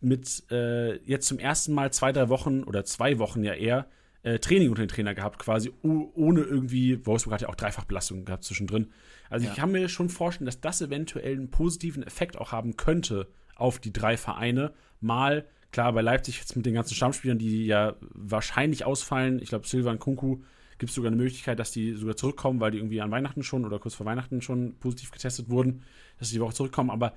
mit 0.00 0.44
äh, 0.52 0.96
jetzt 1.04 1.26
zum 1.26 1.40
ersten 1.40 1.74
Mal 1.74 1.92
zwei, 1.92 2.12
drei 2.12 2.28
Wochen 2.28 2.62
oder 2.62 2.84
zwei 2.84 3.18
Wochen 3.18 3.42
ja 3.42 3.54
eher 3.54 3.88
äh, 4.22 4.38
Training 4.38 4.68
unter 4.68 4.82
den 4.82 4.88
Trainer 4.88 5.14
gehabt, 5.14 5.38
quasi 5.38 5.72
ohne 5.82 6.40
irgendwie, 6.42 7.04
Wolfsburg 7.04 7.34
hat 7.34 7.42
ja 7.42 7.48
auch 7.48 7.56
Dreifachbelastung 7.56 8.24
gehabt 8.24 8.44
zwischendrin. 8.44 8.92
Also 9.30 9.46
ja. 9.46 9.52
ich 9.52 9.58
kann 9.58 9.72
mir 9.72 9.88
schon 9.88 10.08
vorstellen, 10.08 10.46
dass 10.46 10.60
das 10.60 10.80
eventuell 10.80 11.32
einen 11.32 11.50
positiven 11.50 12.02
Effekt 12.02 12.36
auch 12.36 12.52
haben 12.52 12.76
könnte 12.76 13.28
auf 13.56 13.78
die 13.78 13.92
drei 13.92 14.16
Vereine. 14.16 14.72
Mal, 15.00 15.46
klar, 15.72 15.92
bei 15.92 16.02
Leipzig 16.02 16.38
jetzt 16.38 16.56
mit 16.56 16.66
den 16.66 16.74
ganzen 16.74 16.94
Stammspielern, 16.94 17.38
die 17.38 17.66
ja 17.66 17.96
wahrscheinlich 18.00 18.84
ausfallen, 18.84 19.40
ich 19.42 19.48
glaube, 19.48 19.66
Silva 19.66 19.90
und 19.90 19.98
Kunku, 19.98 20.42
gibt 20.78 20.90
es 20.90 20.94
sogar 20.94 21.08
eine 21.08 21.16
Möglichkeit, 21.16 21.58
dass 21.58 21.72
die 21.72 21.94
sogar 21.94 22.16
zurückkommen, 22.16 22.60
weil 22.60 22.70
die 22.70 22.78
irgendwie 22.78 23.00
an 23.00 23.10
Weihnachten 23.10 23.42
schon 23.42 23.64
oder 23.64 23.78
kurz 23.78 23.94
vor 23.94 24.06
Weihnachten 24.06 24.42
schon 24.42 24.78
positiv 24.78 25.10
getestet 25.10 25.50
wurden, 25.50 25.82
dass 26.18 26.28
sie 26.28 26.36
die 26.36 26.40
Woche 26.40 26.54
zurückkommen. 26.54 26.90
Aber 26.90 27.14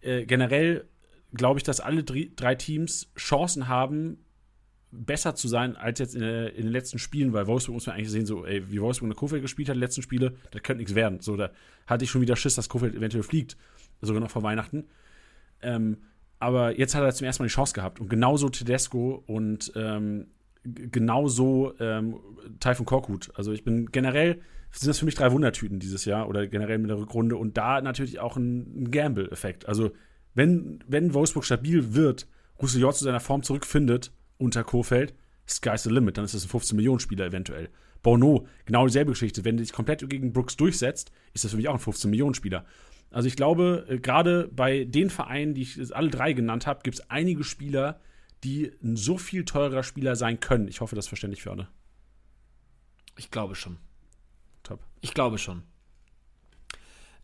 äh, 0.00 0.24
generell 0.24 0.88
glaube 1.34 1.58
ich, 1.58 1.62
dass 1.62 1.80
alle 1.80 2.04
drei 2.04 2.54
Teams 2.54 3.10
Chancen 3.16 3.68
haben, 3.68 4.18
besser 4.92 5.34
zu 5.34 5.48
sein 5.48 5.76
als 5.76 5.98
jetzt 5.98 6.14
in, 6.14 6.22
in, 6.22 6.64
den 6.64 6.68
letzten 6.68 6.98
Spielen, 6.98 7.32
weil 7.32 7.46
Wolfsburg 7.46 7.74
muss 7.74 7.86
man 7.86 7.96
eigentlich 7.96 8.10
sehen, 8.10 8.26
so, 8.26 8.44
ey, 8.44 8.70
wie 8.70 8.80
Wolfsburg 8.80 9.06
in 9.06 9.10
der 9.10 9.18
Kofeld 9.18 9.42
gespielt 9.42 9.68
hat, 9.68 9.76
die 9.76 9.80
letzten 9.80 10.02
Spiele, 10.02 10.34
da 10.50 10.60
könnte 10.60 10.78
nichts 10.78 10.94
werden. 10.94 11.20
So, 11.20 11.36
da 11.36 11.50
hatte 11.86 12.04
ich 12.04 12.10
schon 12.10 12.20
wieder 12.20 12.36
Schiss, 12.36 12.54
dass 12.54 12.68
Kofeld 12.68 12.94
eventuell 12.94 13.22
fliegt, 13.22 13.56
sogar 14.02 14.20
noch 14.20 14.30
vor 14.30 14.42
Weihnachten. 14.42 14.84
Ähm, 15.62 15.98
aber 16.38 16.78
jetzt 16.78 16.94
hat 16.94 17.02
er 17.02 17.14
zum 17.14 17.24
ersten 17.24 17.42
Mal 17.42 17.46
die 17.46 17.54
Chance 17.54 17.72
gehabt. 17.72 18.00
Und 18.00 18.10
genauso 18.10 18.48
Tedesco 18.48 19.22
und 19.26 19.72
ähm, 19.76 20.26
genauso 20.64 21.74
ähm, 21.80 22.16
Taifun 22.60 22.86
Korkut. 22.86 23.30
Also 23.34 23.52
ich 23.52 23.64
bin 23.64 23.86
generell, 23.90 24.40
sind 24.70 24.88
das 24.88 24.98
für 24.98 25.04
mich 25.04 25.14
drei 25.14 25.32
Wundertüten 25.32 25.78
dieses 25.78 26.04
Jahr 26.04 26.28
oder 26.28 26.46
generell 26.46 26.78
mit 26.78 26.90
der 26.90 26.98
Rückrunde 26.98 27.36
und 27.36 27.56
da 27.56 27.80
natürlich 27.80 28.20
auch 28.20 28.36
ein, 28.36 28.84
ein 28.84 28.90
Gamble-Effekt. 28.90 29.68
Also 29.68 29.90
wenn, 30.34 30.82
wenn 30.86 31.14
Wolfsburg 31.14 31.44
stabil 31.44 31.94
wird, 31.94 32.26
Roussillon 32.60 32.92
zu 32.92 33.04
seiner 33.04 33.20
Form 33.20 33.42
zurückfindet, 33.42 34.12
unter 34.38 34.64
Kofeld, 34.64 35.14
sky's 35.48 35.82
the 35.82 35.90
limit, 35.90 36.16
dann 36.16 36.24
ist 36.24 36.34
das 36.34 36.44
ein 36.44 36.48
15-Millionen-Spieler 36.48 37.26
eventuell. 37.26 37.68
Bono, 38.02 38.46
genau 38.64 38.86
dieselbe 38.86 39.12
Geschichte. 39.12 39.44
Wenn 39.44 39.58
er 39.58 39.64
sich 39.64 39.72
komplett 39.72 40.08
gegen 40.08 40.32
Brooks 40.32 40.56
durchsetzt, 40.56 41.12
ist 41.34 41.44
das 41.44 41.50
für 41.52 41.56
mich 41.56 41.68
auch 41.68 41.74
ein 41.74 41.80
15-Millionen-Spieler. 41.80 42.64
Also 43.10 43.28
ich 43.28 43.36
glaube, 43.36 43.86
äh, 43.88 43.98
gerade 43.98 44.48
bei 44.52 44.84
den 44.84 45.10
Vereinen, 45.10 45.54
die 45.54 45.62
ich 45.62 45.94
alle 45.94 46.10
drei 46.10 46.32
genannt 46.32 46.66
habe, 46.66 46.80
gibt 46.82 46.96
es 46.96 47.10
einige 47.10 47.44
Spieler, 47.44 48.00
die 48.44 48.72
ein 48.82 48.96
so 48.96 49.18
viel 49.18 49.44
teurer 49.44 49.82
Spieler 49.82 50.16
sein 50.16 50.40
können. 50.40 50.68
Ich 50.68 50.80
hoffe, 50.80 50.96
das 50.96 51.06
ist 51.06 51.10
verständlich 51.10 51.42
für 51.42 51.50
alle. 51.50 51.68
Ich 53.16 53.30
glaube 53.30 53.54
schon. 53.54 53.78
Top. 54.62 54.80
Ich 55.00 55.14
glaube 55.14 55.38
schon. 55.38 55.62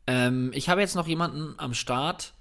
Ähm, 0.06 0.50
ich 0.54 0.68
habe 0.68 0.80
jetzt 0.80 0.94
noch 0.94 1.06
jemanden 1.06 1.54
am 1.58 1.74
Start, 1.74 2.34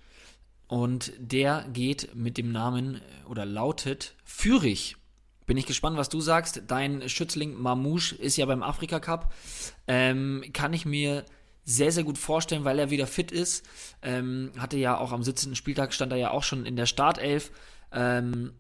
und 0.67 1.13
der 1.17 1.65
geht 1.71 2.13
mit 2.13 2.37
dem 2.37 2.51
Namen 2.51 2.95
äh, 2.95 2.99
oder 3.27 3.45
lautet 3.45 4.15
Fürich. 4.23 4.97
Bin 5.45 5.57
ich 5.57 5.65
gespannt, 5.65 5.97
was 5.97 6.09
du 6.09 6.19
sagst. 6.19 6.63
Dein 6.67 7.07
Schützling 7.07 7.55
Mamouche 7.55 8.15
ist 8.15 8.35
ja 8.35 8.45
beim 8.45 8.63
Afrika 8.63 8.99
Cup. 8.99 9.33
Ähm, 9.87 10.43
kann 10.51 10.73
ich 10.73 10.85
mir 10.85 11.23
sehr, 11.63 11.93
sehr 11.93 12.03
gut 12.03 12.17
vorstellen, 12.17 12.65
weil 12.65 12.79
er 12.79 12.89
wieder 12.89 13.07
fit 13.07 13.31
ist. 13.31 13.65
Ähm, 14.01 14.51
hatte 14.57 14.77
ja 14.77 14.97
auch 14.97 15.13
am 15.13 15.23
17. 15.23 15.55
Spieltag 15.55 15.93
stand 15.93 16.11
er 16.11 16.17
ja 16.17 16.31
auch 16.31 16.43
schon 16.43 16.65
in 16.65 16.75
der 16.75 16.85
Startelf. 16.85 17.51
Ähm, 17.93 18.51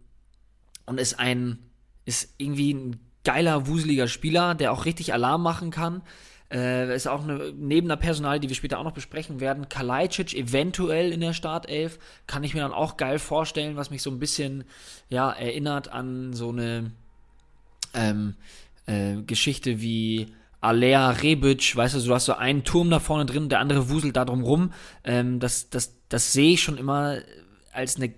und 0.87 0.99
ist 0.99 1.19
ein, 1.19 1.59
ist 2.05 2.33
irgendwie 2.37 2.73
ein 2.73 2.99
geiler, 3.23 3.67
wuseliger 3.67 4.07
Spieler, 4.07 4.55
der 4.55 4.71
auch 4.71 4.85
richtig 4.85 5.13
Alarm 5.13 5.43
machen 5.43 5.69
kann. 5.69 6.01
Äh, 6.49 6.95
ist 6.95 7.07
auch 7.07 7.23
eine, 7.23 7.51
neben 7.57 7.89
der 7.89 7.97
Personal, 7.97 8.39
die 8.39 8.47
wir 8.47 8.55
später 8.55 8.79
auch 8.79 8.85
noch 8.85 8.93
besprechen 8.93 9.41
werden, 9.41 9.67
Kalajdzic 9.67 10.33
eventuell 10.33 11.11
in 11.11 11.19
der 11.19 11.33
Startelf. 11.33 11.99
Kann 12.25 12.45
ich 12.45 12.53
mir 12.53 12.61
dann 12.61 12.71
auch 12.71 12.95
geil 12.95 13.19
vorstellen, 13.19 13.75
was 13.75 13.91
mich 13.91 14.01
so 14.01 14.09
ein 14.09 14.19
bisschen 14.19 14.63
ja, 15.09 15.29
erinnert 15.29 15.89
an 15.89 16.31
so 16.31 16.49
eine 16.49 16.91
ähm, 17.93 18.35
äh, 18.85 19.21
Geschichte 19.23 19.81
wie 19.81 20.27
Alea 20.61 21.11
Rebic, 21.11 21.75
weißt 21.75 21.95
du, 21.95 21.99
du 21.99 22.13
hast 22.13 22.25
so 22.25 22.33
einen 22.33 22.63
Turm 22.63 22.89
da 22.89 22.99
vorne 22.99 23.25
drin, 23.25 23.49
der 23.49 23.59
andere 23.59 23.89
wuselt 23.89 24.15
da 24.15 24.23
drum 24.23 24.41
rum. 24.41 24.71
Ähm, 25.03 25.39
das, 25.39 25.69
das, 25.69 25.97
das 26.07 26.31
sehe 26.31 26.53
ich 26.53 26.63
schon 26.63 26.77
immer 26.77 27.17
als 27.77 27.95
eine, 27.95 28.11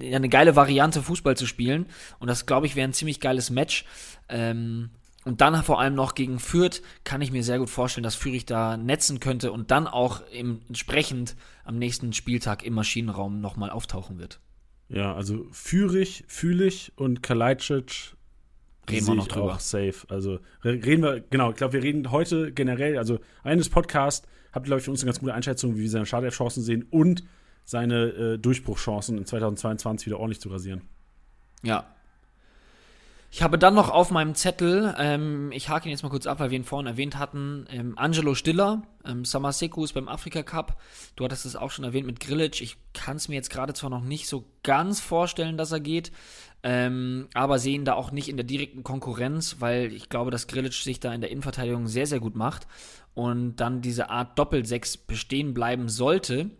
eine 0.00 0.28
geile 0.28 0.56
Variante, 0.56 1.02
Fußball 1.02 1.36
zu 1.36 1.46
spielen. 1.46 1.86
Und 2.20 2.28
das, 2.28 2.46
glaube 2.46 2.66
ich, 2.66 2.76
wäre 2.76 2.88
ein 2.88 2.92
ziemlich 2.92 3.18
geiles 3.18 3.50
Match. 3.50 3.84
Ähm, 4.28 4.90
und 5.24 5.42
dann 5.42 5.62
vor 5.64 5.80
allem 5.80 5.94
noch 5.94 6.14
gegen 6.14 6.38
Fürth 6.38 6.80
kann 7.04 7.20
ich 7.20 7.30
mir 7.30 7.42
sehr 7.42 7.58
gut 7.58 7.68
vorstellen, 7.68 8.04
dass 8.04 8.14
Fürich 8.14 8.46
da 8.46 8.76
netzen 8.76 9.20
könnte 9.20 9.52
und 9.52 9.70
dann 9.70 9.86
auch 9.86 10.22
entsprechend 10.32 11.36
am 11.64 11.76
nächsten 11.76 12.12
Spieltag 12.12 12.64
im 12.64 12.72
Maschinenraum 12.72 13.40
nochmal 13.40 13.68
auftauchen 13.68 14.18
wird. 14.18 14.40
Ja, 14.88 15.14
also 15.14 15.46
Fürich, 15.50 16.24
Fühlig 16.26 16.92
und 16.96 17.22
Kalajdzic 17.22 18.14
reden 18.88 19.06
wir 19.08 19.14
noch 19.14 19.28
drüber. 19.28 19.54
Auch 19.54 19.60
safe. 19.60 20.06
Also 20.08 20.38
reden 20.64 21.02
wir, 21.02 21.20
genau, 21.20 21.50
ich 21.50 21.56
glaube, 21.56 21.74
wir 21.74 21.82
reden 21.82 22.10
heute 22.10 22.52
generell, 22.52 22.96
also 22.96 23.18
eines 23.42 23.68
Podcasts 23.68 24.26
habt 24.52 24.66
ihr, 24.66 24.68
glaube 24.68 24.78
ich, 24.78 24.84
für 24.84 24.90
uns 24.90 25.02
eine 25.02 25.08
ganz 25.08 25.20
gute 25.20 25.34
Einschätzung, 25.34 25.76
wie 25.76 25.82
wir 25.82 25.90
seine 25.90 26.06
Startelf-Chancen 26.06 26.62
sehen 26.62 26.86
und 26.90 27.24
seine 27.70 28.06
äh, 28.06 28.38
Durchbruchchancen 28.38 29.16
in 29.16 29.26
2022 29.26 30.06
wieder 30.06 30.18
ordentlich 30.18 30.40
zu 30.40 30.48
rasieren. 30.48 30.82
Ja, 31.62 31.86
ich 33.32 33.44
habe 33.44 33.58
dann 33.58 33.74
noch 33.74 33.90
auf 33.90 34.10
meinem 34.10 34.34
Zettel, 34.34 34.92
ähm, 34.98 35.52
ich 35.52 35.68
hake 35.68 35.88
ihn 35.88 35.92
jetzt 35.92 36.02
mal 36.02 36.08
kurz 36.08 36.26
ab, 36.26 36.40
weil 36.40 36.50
wir 36.50 36.58
ihn 36.58 36.64
vorhin 36.64 36.88
erwähnt 36.88 37.16
hatten, 37.16 37.64
ähm, 37.70 37.96
Angelo 37.96 38.34
Stiller, 38.34 38.82
ähm, 39.04 39.24
Samaseku 39.24 39.84
ist 39.84 39.92
beim 39.92 40.08
Afrika 40.08 40.42
Cup. 40.42 40.80
Du 41.14 41.24
hattest 41.24 41.46
es 41.46 41.54
auch 41.54 41.70
schon 41.70 41.84
erwähnt 41.84 42.08
mit 42.08 42.18
Grilic. 42.18 42.60
Ich 42.60 42.76
kann 42.92 43.18
es 43.18 43.28
mir 43.28 43.36
jetzt 43.36 43.50
gerade 43.50 43.72
zwar 43.72 43.88
noch 43.88 44.02
nicht 44.02 44.26
so 44.26 44.46
ganz 44.64 44.98
vorstellen, 44.98 45.56
dass 45.56 45.70
er 45.70 45.78
geht, 45.78 46.10
ähm, 46.64 47.28
aber 47.32 47.60
sehen 47.60 47.84
da 47.84 47.94
auch 47.94 48.10
nicht 48.10 48.28
in 48.28 48.36
der 48.36 48.44
direkten 48.44 48.82
Konkurrenz, 48.82 49.58
weil 49.60 49.92
ich 49.92 50.08
glaube, 50.08 50.32
dass 50.32 50.48
Grilic 50.48 50.72
sich 50.72 50.98
da 50.98 51.14
in 51.14 51.20
der 51.20 51.30
Innenverteidigung 51.30 51.86
sehr, 51.86 52.08
sehr 52.08 52.20
gut 52.20 52.34
macht 52.34 52.66
und 53.14 53.56
dann 53.56 53.80
diese 53.80 54.10
Art 54.10 54.36
Doppelsechs 54.40 54.96
bestehen 54.96 55.54
bleiben 55.54 55.88
sollte. 55.88 56.50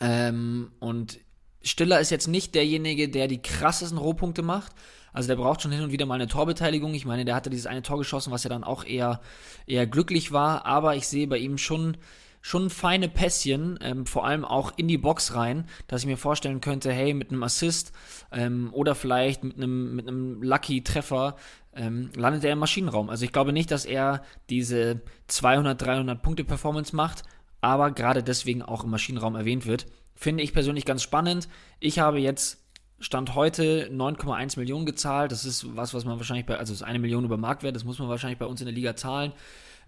Ähm, 0.00 0.72
und 0.80 1.20
Stiller 1.62 2.00
ist 2.00 2.10
jetzt 2.10 2.28
nicht 2.28 2.54
derjenige, 2.54 3.08
der 3.08 3.28
die 3.28 3.40
krassesten 3.40 3.98
Rohpunkte 3.98 4.42
macht. 4.42 4.72
Also 5.12 5.28
der 5.28 5.36
braucht 5.36 5.62
schon 5.62 5.72
hin 5.72 5.82
und 5.82 5.92
wieder 5.92 6.06
mal 6.06 6.16
eine 6.16 6.26
Torbeteiligung. 6.26 6.92
Ich 6.94 7.06
meine, 7.06 7.24
der 7.24 7.36
hatte 7.36 7.48
dieses 7.48 7.66
eine 7.66 7.82
Tor 7.82 7.98
geschossen, 7.98 8.32
was 8.32 8.44
ja 8.44 8.50
dann 8.50 8.64
auch 8.64 8.84
eher, 8.84 9.20
eher 9.66 9.86
glücklich 9.86 10.32
war. 10.32 10.66
Aber 10.66 10.96
ich 10.96 11.06
sehe 11.06 11.28
bei 11.28 11.38
ihm 11.38 11.56
schon, 11.56 11.96
schon 12.42 12.68
feine 12.68 13.08
Pässchen, 13.08 13.78
ähm, 13.80 14.06
vor 14.06 14.26
allem 14.26 14.44
auch 14.44 14.72
in 14.76 14.88
die 14.88 14.98
Box 14.98 15.34
rein, 15.34 15.66
dass 15.86 16.02
ich 16.02 16.08
mir 16.08 16.16
vorstellen 16.16 16.60
könnte, 16.60 16.92
hey, 16.92 17.14
mit 17.14 17.30
einem 17.30 17.44
Assist 17.44 17.92
ähm, 18.32 18.70
oder 18.72 18.96
vielleicht 18.96 19.44
mit 19.44 19.56
einem, 19.56 19.94
mit 19.94 20.08
einem 20.08 20.42
Lucky-Treffer 20.42 21.36
ähm, 21.76 22.10
landet 22.16 22.44
er 22.44 22.52
im 22.52 22.58
Maschinenraum. 22.58 23.08
Also 23.08 23.24
ich 23.24 23.32
glaube 23.32 23.52
nicht, 23.52 23.70
dass 23.70 23.84
er 23.84 24.22
diese 24.50 25.00
200, 25.28 25.80
300 25.80 26.20
Punkte 26.20 26.44
Performance 26.44 26.94
macht, 26.94 27.22
aber 27.64 27.90
gerade 27.90 28.22
deswegen 28.22 28.62
auch 28.62 28.84
im 28.84 28.90
Maschinenraum 28.90 29.34
erwähnt 29.34 29.66
wird. 29.66 29.86
Finde 30.14 30.44
ich 30.44 30.52
persönlich 30.52 30.84
ganz 30.84 31.02
spannend. 31.02 31.48
Ich 31.80 31.98
habe 31.98 32.20
jetzt 32.20 32.62
Stand 33.00 33.34
heute 33.34 33.90
9,1 33.92 34.58
Millionen 34.58 34.86
gezahlt. 34.86 35.32
Das 35.32 35.44
ist 35.44 35.74
was, 35.76 35.94
was 35.94 36.04
man 36.04 36.18
wahrscheinlich 36.18 36.46
bei, 36.46 36.56
also 36.56 36.72
ist 36.72 36.82
eine 36.82 36.98
Million 36.98 37.24
über 37.24 37.36
Marktwert, 37.36 37.74
das 37.74 37.84
muss 37.84 37.98
man 37.98 38.08
wahrscheinlich 38.08 38.38
bei 38.38 38.46
uns 38.46 38.60
in 38.60 38.66
der 38.66 38.74
Liga 38.74 38.94
zahlen. 38.96 39.32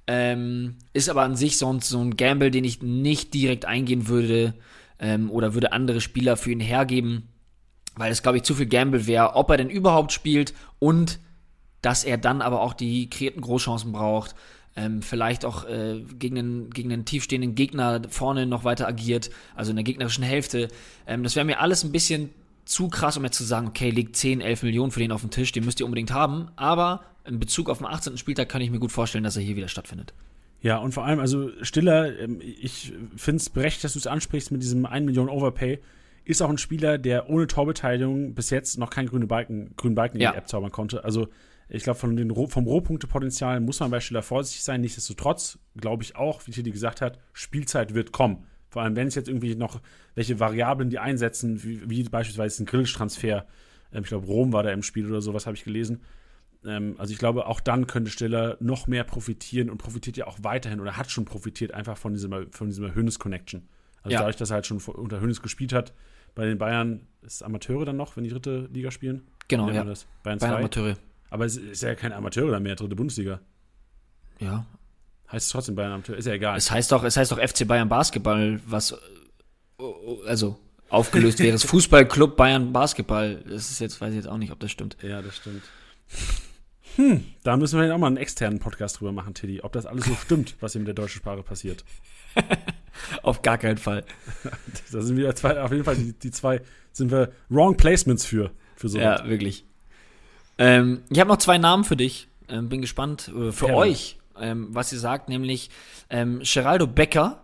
Ähm, 0.07 0.77
ist 0.93 1.09
aber 1.09 1.23
an 1.23 1.37
sich 1.37 1.59
sonst 1.59 1.89
so 1.89 2.01
ein 2.01 2.17
Gamble, 2.17 2.51
den 2.51 2.65
ich 2.65 2.83
nicht 2.83 3.35
direkt 3.35 3.65
eingehen 3.65 4.09
würde 4.09 4.55
ähm, 4.99 5.31
oder 5.31 5.55
würde 5.55 5.73
andere 5.73 6.01
Spieler 6.01 6.37
für 6.37 6.53
ihn 6.53 6.61
hergeben, 6.61 7.29
weil 7.97 8.13
es, 8.13 8.23
glaube 8.23 8.39
ich, 8.39 8.45
zu 8.45 8.55
viel 8.55 8.67
Gamble 8.67 9.07
wäre, 9.07 9.35
ob 9.35 9.51
er 9.51 9.57
denn 9.57 9.71
überhaupt 9.71 10.13
spielt 10.13 10.55
und 10.79 11.19
dass 11.83 12.05
er 12.05 12.19
dann 12.19 12.41
aber 12.41 12.61
auch 12.61 12.75
die 12.75 13.11
kreierten 13.11 13.43
Großchancen 13.43 13.93
braucht. 13.93 14.35
Ähm, 14.77 15.01
vielleicht 15.01 15.45
auch 15.47 15.65
äh, 15.65 16.03
gegen, 16.19 16.39
einen, 16.39 16.71
gegen 16.71 16.93
einen 16.93 17.07
tiefstehenden 17.07 17.55
Gegner 17.55 18.03
vorne 18.11 18.45
noch 18.45 18.65
weiter 18.65 18.87
agiert, 18.87 19.31
also 19.55 19.71
in 19.71 19.77
der 19.77 19.85
gegnerischen 19.85 20.23
Hälfte. 20.23 20.69
Ähm, 21.07 21.23
das 21.23 21.35
wäre 21.35 21.47
mir 21.47 21.61
alles 21.61 21.83
ein 21.83 21.93
bisschen 21.93 22.29
zu 22.67 22.89
krass, 22.89 23.17
um 23.17 23.25
jetzt 23.25 23.39
zu 23.39 23.45
sagen, 23.45 23.69
okay, 23.69 23.91
legt 23.91 24.17
10, 24.17 24.41
11 24.41 24.65
Millionen 24.65 24.91
für 24.91 25.01
den 25.01 25.13
auf 25.13 25.23
den 25.23 25.31
Tisch, 25.31 25.53
den 25.53 25.65
müsst 25.65 25.81
ihr 25.81 25.87
unbedingt 25.87 26.13
haben. 26.13 26.49
Aber 26.57 27.05
in 27.25 27.39
Bezug 27.39 27.71
auf 27.71 27.79
den 27.79 27.87
18. 27.87 28.19
Spieltag 28.19 28.49
kann 28.49 28.61
ich 28.61 28.71
mir 28.71 28.79
gut 28.79 28.93
vorstellen, 28.93 29.25
dass 29.25 29.37
er 29.37 29.43
hier 29.43 29.57
wieder 29.57 29.69
stattfindet. 29.69 30.13
Ja, 30.61 30.79
und 30.79 30.93
vor 30.93 31.05
allem, 31.05 31.21
also 31.21 31.51
Stiller, 31.63 32.19
ähm, 32.19 32.41
ich 32.41 32.93
finde 33.17 33.37
es 33.37 33.51
berechtigt, 33.51 33.85
dass 33.85 33.93
du 33.93 33.99
es 33.99 34.07
ansprichst 34.07 34.51
mit 34.51 34.63
diesem 34.63 34.85
1 34.85 35.07
Million 35.07 35.29
Overpay. 35.29 35.79
Ist 36.25 36.43
auch 36.43 36.51
ein 36.51 36.59
Spieler, 36.59 36.99
der 36.99 37.31
ohne 37.31 37.47
Torbeteiligung 37.47 38.35
bis 38.35 38.51
jetzt 38.51 38.79
noch 38.79 38.91
keinen 38.91 39.09
grünen 39.09 39.29
Balken, 39.29 39.75
grünen 39.77 39.95
Balken 39.95 40.19
ja. 40.19 40.31
in 40.31 40.35
die 40.35 40.39
App 40.39 40.49
zaubern 40.49 40.73
konnte. 40.73 41.05
Also 41.05 41.29
ich 41.69 41.83
glaube, 41.83 41.99
von 41.99 42.17
den, 42.17 42.33
vom 42.49 42.65
Rohpunktepotenzial 42.65 43.61
muss 43.61 43.81
man 43.81 43.91
bei 43.91 44.01
Stiller 44.01 44.23
vorsichtig 44.23 44.63
sein. 44.63 44.81
Nichtsdestotrotz 44.81 45.59
glaube 45.77 46.05
ich 46.05 46.17
auch, 46.17 46.47
wie 46.47 46.53
Tilly 46.53 46.71
gesagt 46.71 47.01
hat, 47.01 47.19
Spielzeit 47.33 47.95
wird 47.95 48.13
kommen. 48.13 48.47
Vor 48.69 48.83
allem, 48.83 48.95
wenn 48.95 49.09
es 49.09 49.15
jetzt 49.15 49.29
irgendwie 49.29 49.55
noch 49.55 49.81
welche 50.15 50.39
Variablen 50.39 50.91
die 50.91 50.99
einsetzen, 50.99 51.63
wie, 51.63 51.89
wie 51.89 52.03
beispielsweise 52.05 52.63
ein 52.63 52.67
Grilltransfer. 52.67 53.47
Ähm, 53.93 54.03
ich 54.03 54.09
glaube, 54.09 54.27
Rom 54.27 54.53
war 54.53 54.63
da 54.63 54.71
im 54.71 54.83
Spiel 54.83 55.07
oder 55.07 55.21
sowas, 55.21 55.47
habe 55.47 55.57
ich 55.57 55.65
gelesen. 55.65 56.03
Ähm, 56.65 56.95
also 56.99 57.13
ich 57.13 57.19
glaube, 57.19 57.47
auch 57.47 57.61
dann 57.61 57.87
könnte 57.87 58.11
Stiller 58.11 58.57
noch 58.61 58.87
mehr 58.87 59.05
profitieren 59.05 59.71
und 59.71 59.79
profitiert 59.79 60.17
ja 60.17 60.27
auch 60.27 60.39
weiterhin 60.43 60.81
oder 60.81 60.97
hat 60.97 61.11
schon 61.11 61.25
profitiert 61.25 61.73
einfach 61.75 61.97
von 61.97 62.13
dieser, 62.13 62.29
von 62.51 62.69
dieser 62.69 62.95
Hönes-Connection. 62.95 63.69
Also 64.03 64.13
ja. 64.13 64.21
dadurch, 64.21 64.37
dass 64.37 64.51
er 64.51 64.55
halt 64.55 64.67
schon 64.67 64.79
unter 64.79 65.21
Hönes 65.21 65.43
gespielt 65.43 65.73
hat, 65.73 65.93
bei 66.35 66.45
den 66.45 66.59
Bayern 66.59 67.07
ist 67.23 67.43
Amateure 67.43 67.87
dann 67.87 67.97
noch, 67.97 68.17
wenn 68.17 68.25
die 68.25 68.31
dritte 68.31 68.69
Liga 68.73 68.91
spielen. 68.91 69.27
Genau, 69.49 69.69
ja. 69.71 69.83
Bayern, 69.83 70.39
Bayern 70.39 70.55
Amateure. 70.55 70.97
Aber 71.31 71.45
es 71.45 71.57
ist 71.57 71.83
ja 71.83 71.95
kein 71.95 72.13
Amateur 72.13 72.47
oder 72.47 72.61
mehr, 72.61 72.77
dritte 72.77 72.97
Bundesliga. 72.97 73.41
Ja, 74.39 74.67
Heißt 75.31 75.47
es 75.47 75.53
trotzdem 75.53 75.75
Bayern 75.75 75.93
Amateur? 75.93 76.17
Ist 76.17 76.27
ja 76.27 76.35
egal. 76.35 76.57
Es 76.57 76.71
heißt 76.71 76.93
doch, 76.93 77.03
es 77.03 77.17
heißt 77.17 77.33
doch 77.33 77.39
FC 77.39 77.67
Bayern 77.67 77.89
Basketball, 77.89 78.61
was 78.67 78.97
also 80.27 80.59
aufgelöst 80.89 81.41
wäre 81.41 81.57
es 81.57 81.65
Fußballclub 81.65 82.37
Bayern 82.37 82.73
Basketball. 82.73 83.43
Das 83.49 83.71
ist 83.71 83.81
jetzt, 83.81 84.01
weiß 84.01 84.11
ich 84.11 84.17
jetzt 84.17 84.29
auch 84.29 84.39
nicht, 84.39 84.53
ob 84.53 84.61
das 84.61 84.71
stimmt. 84.71 84.97
Ja, 85.03 85.23
das 85.23 85.37
stimmt. 85.37 85.63
Hm, 86.95 87.25
da 87.43 87.57
müssen 87.57 87.81
wir 87.81 87.93
auch 87.93 87.99
mal 87.99 88.07
einen 88.07 88.17
externen 88.17 88.61
Podcast 88.61 89.01
drüber 89.01 89.13
machen, 89.13 89.35
Tiddy, 89.35 89.63
ob 89.63 89.73
das 89.73 89.85
alles 89.85 90.07
so 90.07 90.15
stimmt, 90.15 90.55
was 90.61 90.73
hier 90.73 90.81
mit 90.81 90.87
der 90.87 90.95
deutschen 90.95 91.19
Sprache 91.19 91.43
passiert. 91.43 91.85
auf 93.23 93.43
gar 93.43 93.59
keinen 93.59 93.79
Fall. 93.79 94.05
da 94.93 95.01
sind 95.03 95.17
wieder 95.17 95.35
zwei, 95.35 95.61
auf 95.61 95.73
jeden 95.73 95.85
Fall 95.85 95.97
die, 95.97 96.13
die 96.13 96.31
zwei, 96.31 96.63
sind 96.93 97.11
wir 97.11 97.33
Wrong 97.51 97.77
Placements 97.77 98.25
für, 98.25 98.53
für 98.77 98.89
so. 98.89 98.99
Ja, 98.99 99.29
wirklich. 99.29 99.67
Ähm, 100.59 101.03
ich 101.11 101.21
habe 101.21 101.29
noch 101.29 101.39
zwei 101.39 101.59
Namen 101.59 101.85
für 101.85 101.97
dich. 101.97 102.29
Ähm, 102.49 102.69
bin 102.69 102.81
gespannt, 102.81 103.33
äh, 103.37 103.53
für 103.53 103.69
ja, 103.69 103.75
euch 103.75 104.17
ähm, 104.39 104.69
was 104.71 104.93
ihr 104.93 104.99
sagt, 104.99 105.29
nämlich 105.29 105.71
ähm, 106.11 106.41
Geraldo 106.43 106.87
Becker, 106.87 107.43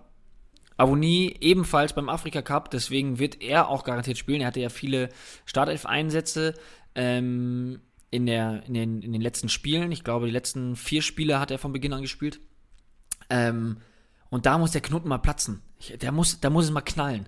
Avonie 0.77 1.37
ebenfalls 1.41 1.93
beim 1.93 2.09
Afrika 2.09 2.43
Cup, 2.43 2.71
deswegen 2.71 3.19
wird 3.19 3.43
er 3.43 3.69
auch 3.69 3.85
garantiert 3.85 4.19
spielen. 4.19 4.41
Er 4.41 4.49
hatte 4.49 4.61
ja 4.61 4.69
viele 4.69 5.11
Startelf-Einsätze 5.45 6.55
ähm, 6.95 7.81
in, 8.11 8.27
der, 8.27 8.65
in, 8.67 8.75
den, 8.75 9.03
in 9.03 9.13
den 9.13 9.21
letzten 9.21 9.49
Spielen. 9.49 9.93
Ich 9.93 10.03
glaube, 10.03 10.27
die 10.27 10.33
letzten 10.33 10.77
vier 10.77 11.03
Spiele 11.03 11.39
hat 11.39 11.51
er 11.51 11.59
von 11.59 11.73
Beginn 11.73 11.93
an 11.93 12.03
gespielt. 12.03 12.41
Ähm, 13.31 13.79
und 14.31 14.47
da 14.47 14.59
muss 14.59 14.73
der 14.73 14.81
Knoten 14.81 15.09
mal 15.09 15.19
platzen. 15.19 15.63
Ich, 15.79 15.97
der 15.99 16.11
muss, 16.11 16.41
da 16.41 16.51
muss 16.51 16.65
es 16.65 16.71
mal 16.71 16.81
knallen. 16.81 17.27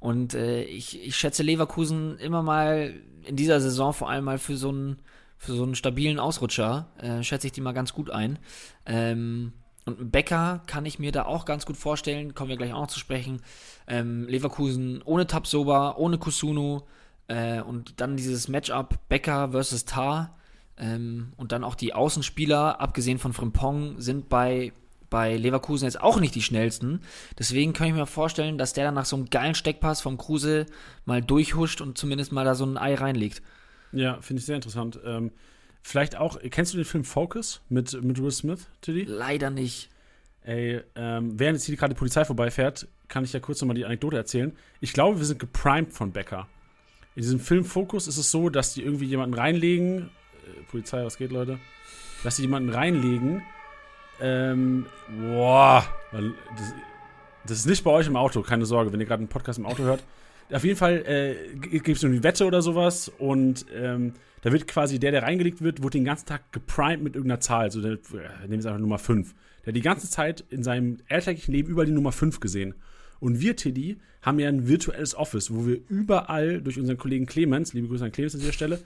Und 0.00 0.34
äh, 0.34 0.62
ich, 0.64 1.06
ich 1.06 1.16
schätze 1.16 1.42
Leverkusen 1.42 2.18
immer 2.18 2.42
mal 2.42 2.94
in 3.24 3.36
dieser 3.36 3.60
Saison 3.60 3.92
vor 3.92 4.08
allem 4.08 4.24
mal 4.24 4.38
für 4.38 4.56
so 4.56 4.70
einen 4.70 5.02
für 5.38 5.54
so 5.54 5.62
einen 5.62 5.74
stabilen 5.74 6.18
Ausrutscher 6.18 6.88
äh, 6.98 7.22
schätze 7.22 7.46
ich 7.46 7.52
die 7.52 7.60
mal 7.60 7.72
ganz 7.72 7.92
gut 7.92 8.10
ein. 8.10 8.38
Ähm, 8.86 9.52
und 9.84 10.10
Becker 10.10 10.62
kann 10.66 10.84
ich 10.84 10.98
mir 10.98 11.12
da 11.12 11.26
auch 11.26 11.44
ganz 11.44 11.64
gut 11.64 11.76
vorstellen, 11.76 12.34
kommen 12.34 12.50
wir 12.50 12.56
gleich 12.56 12.72
auch 12.72 12.82
noch 12.82 12.86
zu 12.88 12.98
sprechen. 12.98 13.40
Ähm, 13.86 14.26
Leverkusen 14.26 15.00
ohne 15.04 15.26
Tabsoba, 15.28 15.94
ohne 15.96 16.18
Kusunu 16.18 16.82
äh, 17.28 17.60
und 17.60 18.00
dann 18.00 18.16
dieses 18.16 18.48
Matchup 18.48 18.98
Becker 19.08 19.50
versus 19.52 19.84
Tar 19.84 20.36
ähm, 20.76 21.32
und 21.36 21.52
dann 21.52 21.64
auch 21.64 21.76
die 21.76 21.94
Außenspieler, 21.94 22.80
abgesehen 22.80 23.18
von 23.18 23.32
Frimpong, 23.32 24.00
sind 24.00 24.28
bei, 24.28 24.72
bei 25.08 25.36
Leverkusen 25.36 25.86
jetzt 25.86 26.00
auch 26.00 26.18
nicht 26.18 26.34
die 26.34 26.42
schnellsten. 26.42 27.00
Deswegen 27.38 27.72
kann 27.72 27.86
ich 27.86 27.94
mir 27.94 28.06
vorstellen, 28.06 28.58
dass 28.58 28.72
der 28.72 28.86
dann 28.86 28.94
nach 28.94 29.06
so 29.06 29.16
einem 29.16 29.30
geilen 29.30 29.54
Steckpass 29.54 30.00
vom 30.00 30.18
Kruse 30.18 30.66
mal 31.04 31.22
durchhuscht 31.22 31.80
und 31.80 31.96
zumindest 31.96 32.32
mal 32.32 32.44
da 32.44 32.54
so 32.54 32.66
ein 32.66 32.76
Ei 32.76 32.94
reinlegt. 32.94 33.40
Ja, 33.92 34.20
finde 34.20 34.40
ich 34.40 34.46
sehr 34.46 34.56
interessant. 34.56 34.98
Ähm, 35.04 35.32
vielleicht 35.82 36.16
auch, 36.16 36.38
kennst 36.50 36.72
du 36.72 36.76
den 36.76 36.84
Film 36.84 37.04
Focus 37.04 37.62
mit, 37.68 38.00
mit 38.02 38.20
Will 38.20 38.30
Smith, 38.30 38.68
Tiddy? 38.80 39.04
Leider 39.04 39.50
nicht. 39.50 39.88
Ey, 40.42 40.80
ähm, 40.94 41.38
während 41.38 41.56
jetzt 41.58 41.66
hier 41.66 41.76
gerade 41.76 41.94
die 41.94 41.98
Polizei 41.98 42.24
vorbeifährt, 42.24 42.86
kann 43.08 43.24
ich 43.24 43.32
ja 43.32 43.40
kurz 43.40 43.60
nochmal 43.60 43.74
die 43.74 43.84
Anekdote 43.84 44.16
erzählen. 44.16 44.52
Ich 44.80 44.92
glaube, 44.92 45.18
wir 45.18 45.26
sind 45.26 45.38
geprimed 45.38 45.92
von 45.92 46.12
Becker. 46.12 46.48
In 47.14 47.22
diesem 47.22 47.40
Film 47.40 47.64
Focus 47.64 48.06
ist 48.08 48.18
es 48.18 48.30
so, 48.30 48.48
dass 48.48 48.74
die 48.74 48.82
irgendwie 48.82 49.06
jemanden 49.06 49.34
reinlegen. 49.34 50.10
Äh, 50.46 50.62
Polizei, 50.70 51.04
was 51.04 51.16
geht, 51.16 51.32
Leute? 51.32 51.58
Dass 52.22 52.36
die 52.36 52.42
jemanden 52.42 52.70
reinlegen. 52.70 53.42
Ähm, 54.20 54.86
boah. 55.08 55.84
Das, 56.12 56.74
das 57.46 57.58
ist 57.58 57.66
nicht 57.66 57.84
bei 57.84 57.90
euch 57.90 58.06
im 58.06 58.16
Auto, 58.16 58.42
keine 58.42 58.66
Sorge, 58.66 58.92
wenn 58.92 59.00
ihr 59.00 59.06
gerade 59.06 59.20
einen 59.20 59.28
Podcast 59.28 59.58
im 59.58 59.66
Auto 59.66 59.82
hört. 59.82 60.02
Auf 60.52 60.64
jeden 60.64 60.76
Fall 60.76 61.04
äh, 61.06 61.56
gibt 61.56 61.88
es 61.88 62.02
irgendwie 62.02 62.22
Wette 62.22 62.46
oder 62.46 62.62
sowas 62.62 63.10
und 63.18 63.66
ähm, 63.74 64.12
da 64.42 64.52
wird 64.52 64.68
quasi 64.68 65.00
der, 65.00 65.10
der 65.10 65.24
reingelegt 65.24 65.60
wird, 65.60 65.82
wird 65.82 65.94
den 65.94 66.04
ganzen 66.04 66.26
Tag 66.26 66.52
geprimed 66.52 67.02
mit 67.02 67.16
irgendeiner 67.16 67.40
Zahl. 67.40 67.64
Also 67.64 67.80
der, 67.82 67.92
äh, 67.92 68.46
nehmen 68.46 68.62
wir 68.62 68.70
einfach 68.70 68.78
Nummer 68.78 68.98
5. 68.98 69.34
Der 69.62 69.72
hat 69.72 69.76
die 69.76 69.82
ganze 69.82 70.08
Zeit 70.08 70.44
in 70.50 70.62
seinem 70.62 70.98
alltäglichen 71.08 71.52
Leben 71.52 71.68
überall 71.68 71.86
die 71.86 71.92
Nummer 71.92 72.12
5 72.12 72.38
gesehen. 72.38 72.74
Und 73.18 73.40
wir, 73.40 73.56
Tiddy, 73.56 73.96
haben 74.22 74.38
ja 74.38 74.48
ein 74.48 74.68
virtuelles 74.68 75.16
Office, 75.16 75.52
wo 75.52 75.66
wir 75.66 75.80
überall 75.88 76.60
durch 76.60 76.78
unseren 76.78 76.96
Kollegen 76.96 77.26
Clemens, 77.26 77.72
liebe 77.72 77.88
Grüße 77.88 78.04
an 78.04 78.12
Clemens 78.12 78.34
an 78.34 78.40
dieser 78.40 78.52
Stelle, 78.52 78.80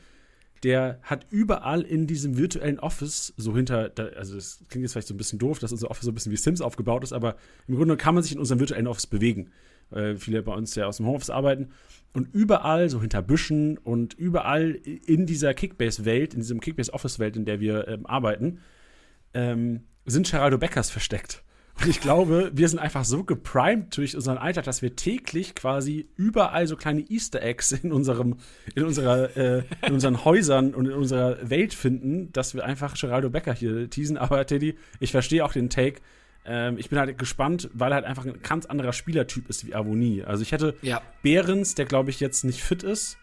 der 0.62 0.98
hat 1.02 1.26
überall 1.30 1.82
in 1.82 2.06
diesem 2.06 2.38
virtuellen 2.38 2.78
Office, 2.78 3.34
so 3.36 3.54
hinter, 3.54 3.92
also 4.16 4.36
das 4.36 4.64
klingt 4.68 4.84
jetzt 4.84 4.92
vielleicht 4.92 5.08
so 5.08 5.14
ein 5.14 5.16
bisschen 5.18 5.38
doof, 5.38 5.58
dass 5.58 5.72
unser 5.72 5.90
Office 5.90 6.04
so 6.04 6.10
ein 6.10 6.14
bisschen 6.14 6.32
wie 6.32 6.36
Sims 6.36 6.60
aufgebaut 6.60 7.02
ist, 7.02 7.12
aber 7.12 7.36
im 7.66 7.76
Grunde 7.76 7.96
kann 7.96 8.14
man 8.14 8.22
sich 8.22 8.32
in 8.32 8.38
unserem 8.38 8.60
virtuellen 8.60 8.86
Office 8.86 9.06
bewegen 9.06 9.50
äh, 9.92 10.16
viele 10.16 10.42
bei 10.42 10.54
uns 10.54 10.74
ja 10.74 10.86
aus 10.86 10.98
dem 10.98 11.06
Homeoffice 11.06 11.30
arbeiten. 11.30 11.70
Und 12.12 12.34
überall, 12.34 12.88
so 12.88 13.00
hinter 13.00 13.22
Büschen 13.22 13.78
und 13.78 14.14
überall 14.14 14.72
in 14.72 15.26
dieser 15.26 15.54
Kickbase-Welt, 15.54 16.34
in 16.34 16.40
diesem 16.40 16.60
Kickbase-Office-Welt, 16.60 17.36
in 17.36 17.44
der 17.44 17.60
wir 17.60 17.86
ähm, 17.86 18.06
arbeiten, 18.06 18.58
ähm, 19.32 19.84
sind 20.06 20.28
Geraldo 20.28 20.58
Beckers 20.58 20.90
versteckt. 20.90 21.44
Und 21.80 21.88
ich 21.88 22.00
glaube, 22.00 22.50
wir 22.52 22.68
sind 22.68 22.78
einfach 22.78 23.04
so 23.04 23.24
geprimed 23.24 23.96
durch 23.96 24.14
unseren 24.14 24.36
Alltag, 24.36 24.64
dass 24.64 24.82
wir 24.82 24.96
täglich 24.96 25.54
quasi 25.54 26.08
überall 26.16 26.66
so 26.66 26.76
kleine 26.76 27.00
Easter 27.08 27.42
Eggs 27.42 27.72
in 27.72 27.90
unserem, 27.92 28.36
in 28.74 28.84
unserer, 28.84 29.34
äh, 29.36 29.62
in 29.86 29.94
unseren 29.94 30.24
Häusern 30.24 30.74
und 30.74 30.86
in 30.86 30.92
unserer 30.92 31.48
Welt 31.48 31.72
finden, 31.72 32.32
dass 32.32 32.54
wir 32.54 32.64
einfach 32.64 32.98
Geraldo 33.00 33.30
Becker 33.30 33.54
hier 33.54 33.88
teasen. 33.88 34.18
Aber 34.18 34.44
Teddy, 34.46 34.76
ich 34.98 35.10
verstehe 35.10 35.44
auch 35.44 35.52
den 35.52 35.70
Take. 35.70 36.00
Ähm, 36.44 36.78
ich 36.78 36.88
bin 36.88 36.98
halt 36.98 37.16
gespannt, 37.18 37.68
weil 37.72 37.92
er 37.92 37.96
halt 37.96 38.06
einfach 38.06 38.24
ein 38.24 38.40
ganz 38.42 38.66
anderer 38.66 38.92
Spielertyp 38.92 39.48
ist 39.48 39.66
wie 39.66 39.74
Avonie. 39.74 40.24
Also 40.24 40.42
ich 40.42 40.52
hätte 40.52 40.74
ja. 40.82 41.02
Behrens, 41.22 41.74
der 41.74 41.84
glaube 41.84 42.10
ich 42.10 42.20
jetzt 42.20 42.44
nicht 42.44 42.62
fit 42.62 42.82
ist. 42.82 43.18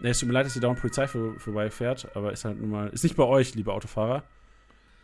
Ne, 0.00 0.10
es 0.10 0.20
tut 0.20 0.28
mir 0.28 0.34
leid, 0.34 0.46
dass 0.46 0.54
die 0.54 0.60
dauernd 0.60 0.80
Polizei 0.80 1.06
vor, 1.06 1.38
vorbeifährt, 1.38 2.08
aber 2.14 2.32
ist 2.32 2.44
halt 2.44 2.60
nun 2.60 2.70
mal, 2.70 2.88
ist 2.88 3.04
nicht 3.04 3.16
bei 3.16 3.24
euch, 3.24 3.54
liebe 3.54 3.72
Autofahrer. 3.72 4.24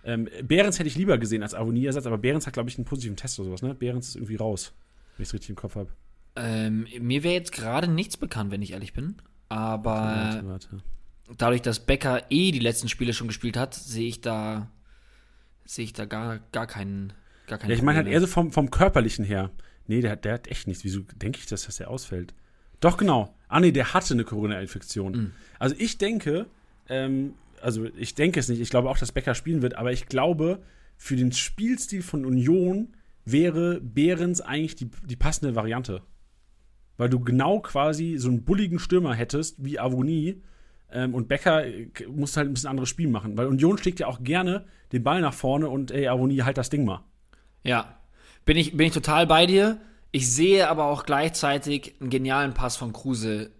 Ähm, 0.05 0.29
Behrens 0.43 0.79
hätte 0.79 0.89
ich 0.89 0.97
lieber 0.97 1.19
gesehen 1.19 1.43
als 1.43 1.55
Avonie-Ersatz, 1.55 2.07
aber 2.07 2.19
Behrens 2.19 2.47
hat, 2.47 2.55
glaube 2.55 2.71
ich, 2.71 2.79
einen 2.79 2.87
positiven 2.87 3.17
Test 3.17 3.39
oder 3.39 3.49
sowas, 3.49 3.63
ne? 3.63 3.75
Behrens 3.75 4.09
ist 4.09 4.17
irgendwie 4.17 4.37
raus, 4.37 4.73
wenn 5.17 5.23
ich 5.23 5.29
es 5.29 5.35
richtig 5.35 5.51
im 5.51 5.57
Kopf 5.57 5.77
habe. 5.77 5.91
Ähm, 6.37 6.87
mir 7.01 7.23
wäre 7.23 7.35
jetzt 7.35 7.53
gerade 7.53 7.89
nichts 7.89 8.17
bekannt, 8.17 8.51
wenn 8.51 8.63
ich 8.63 8.73
ehrlich 8.73 8.93
bin. 8.93 9.17
Aber 9.49 9.91
Warte, 9.91 10.47
warte. 10.47 10.83
dadurch, 11.37 11.61
dass 11.61 11.81
Becker 11.81 12.23
eh 12.31 12.53
die 12.53 12.61
letzten 12.61 12.89
Spiele 12.89 13.13
schon 13.13 13.27
gespielt 13.27 13.57
hat, 13.57 13.75
sehe 13.75 14.09
ich 14.09 14.21
da 14.21 14.71
sehe 15.65 15.85
ich 15.85 15.93
da 15.93 16.05
gar, 16.05 16.41
gar 16.53 16.67
keinen 16.67 17.13
gar 17.51 17.59
keinen 17.59 17.71
Ja, 17.71 17.77
ich 17.77 17.83
meine 17.83 17.99
halt 17.99 18.09
eher 18.09 18.21
so 18.21 18.27
vom, 18.27 18.51
vom 18.53 18.71
Körperlichen 18.71 19.25
her. 19.25 19.51
Nee, 19.87 20.01
der, 20.01 20.13
hat- 20.13 20.25
der 20.25 20.35
hat 20.35 20.49
echt 20.49 20.67
nichts. 20.67 20.85
Wieso 20.85 21.01
denke 21.17 21.39
ich, 21.39 21.47
dass, 21.47 21.67
dass 21.67 21.77
der 21.77 21.91
ausfällt? 21.91 22.33
Doch, 22.81 22.97
genau. 22.97 23.35
Ah, 23.49 23.61
nee, 23.61 23.73
der 23.73 23.93
hatte 23.93 24.15
eine 24.15 24.25
Corona-Infektion. 24.25 25.13
Mhm. 25.13 25.31
Also 25.59 25.75
ich 25.79 25.99
denke, 25.99 26.47
ähm, 26.89 27.35
also 27.61 27.85
ich 27.99 28.15
denke 28.15 28.41
es 28.41 28.49
nicht, 28.49 28.61
ich 28.61 28.71
glaube 28.71 28.89
auch, 28.89 28.97
dass 28.97 29.13
Becker 29.13 29.35
spielen 29.35 29.61
wird, 29.63 29.75
aber 29.77 29.93
ich 29.93 30.07
glaube, 30.07 30.63
für 30.97 31.17
den 31.17 31.33
Spielstil 31.33 32.03
von 32.03 32.25
Union 32.25 32.95
wäre 33.27 33.81
Behrens 33.81 34.41
eigentlich 34.41 34.77
die, 34.77 34.89
die 35.07 35.17
passende 35.17 35.55
Variante. 35.55 36.01
Weil 36.97 37.09
du 37.11 37.21
genau 37.21 37.61
quasi 37.61 38.17
so 38.19 38.29
einen 38.29 38.45
bulligen 38.45 38.79
Stürmer 38.79 39.15
hättest, 39.15 39.63
wie 39.65 39.79
Avonie, 39.79 40.43
ähm, 40.93 41.15
und 41.15 41.29
Becker 41.29 41.65
äh, 41.67 41.89
muss 42.09 42.37
halt 42.37 42.49
ein 42.49 42.55
bisschen 42.55 42.69
anderes 42.71 42.89
Spiel 42.89 43.09
machen. 43.09 43.37
Weil 43.37 43.47
Union 43.47 43.79
schlägt 43.79 44.01
ja 44.01 44.07
auch 44.07 44.23
gerne 44.23 44.65
den 44.93 45.03
Ball 45.03 45.21
nach 45.21 45.35
vorne 45.35 45.69
und 45.69 45.91
ey, 45.91 46.09
Avonie, 46.09 46.43
halt 46.43 46.59
das 46.59 46.71
Ding 46.71 46.85
mal. 46.85 47.05
Ja, 47.65 47.97
bin 48.45 48.57
ich, 48.57 48.77
bin 48.77 48.87
ich 48.89 48.93
total 48.93 49.27
bei 49.27 49.47
dir. 49.47 49.81
Ich 50.13 50.33
sehe 50.33 50.69
aber 50.69 50.87
auch 50.87 51.05
gleichzeitig 51.05 51.95
einen 52.01 52.11
genialen 52.11 52.55
Pass 52.55 52.77
von 52.77 52.93
Kruse 52.93 53.51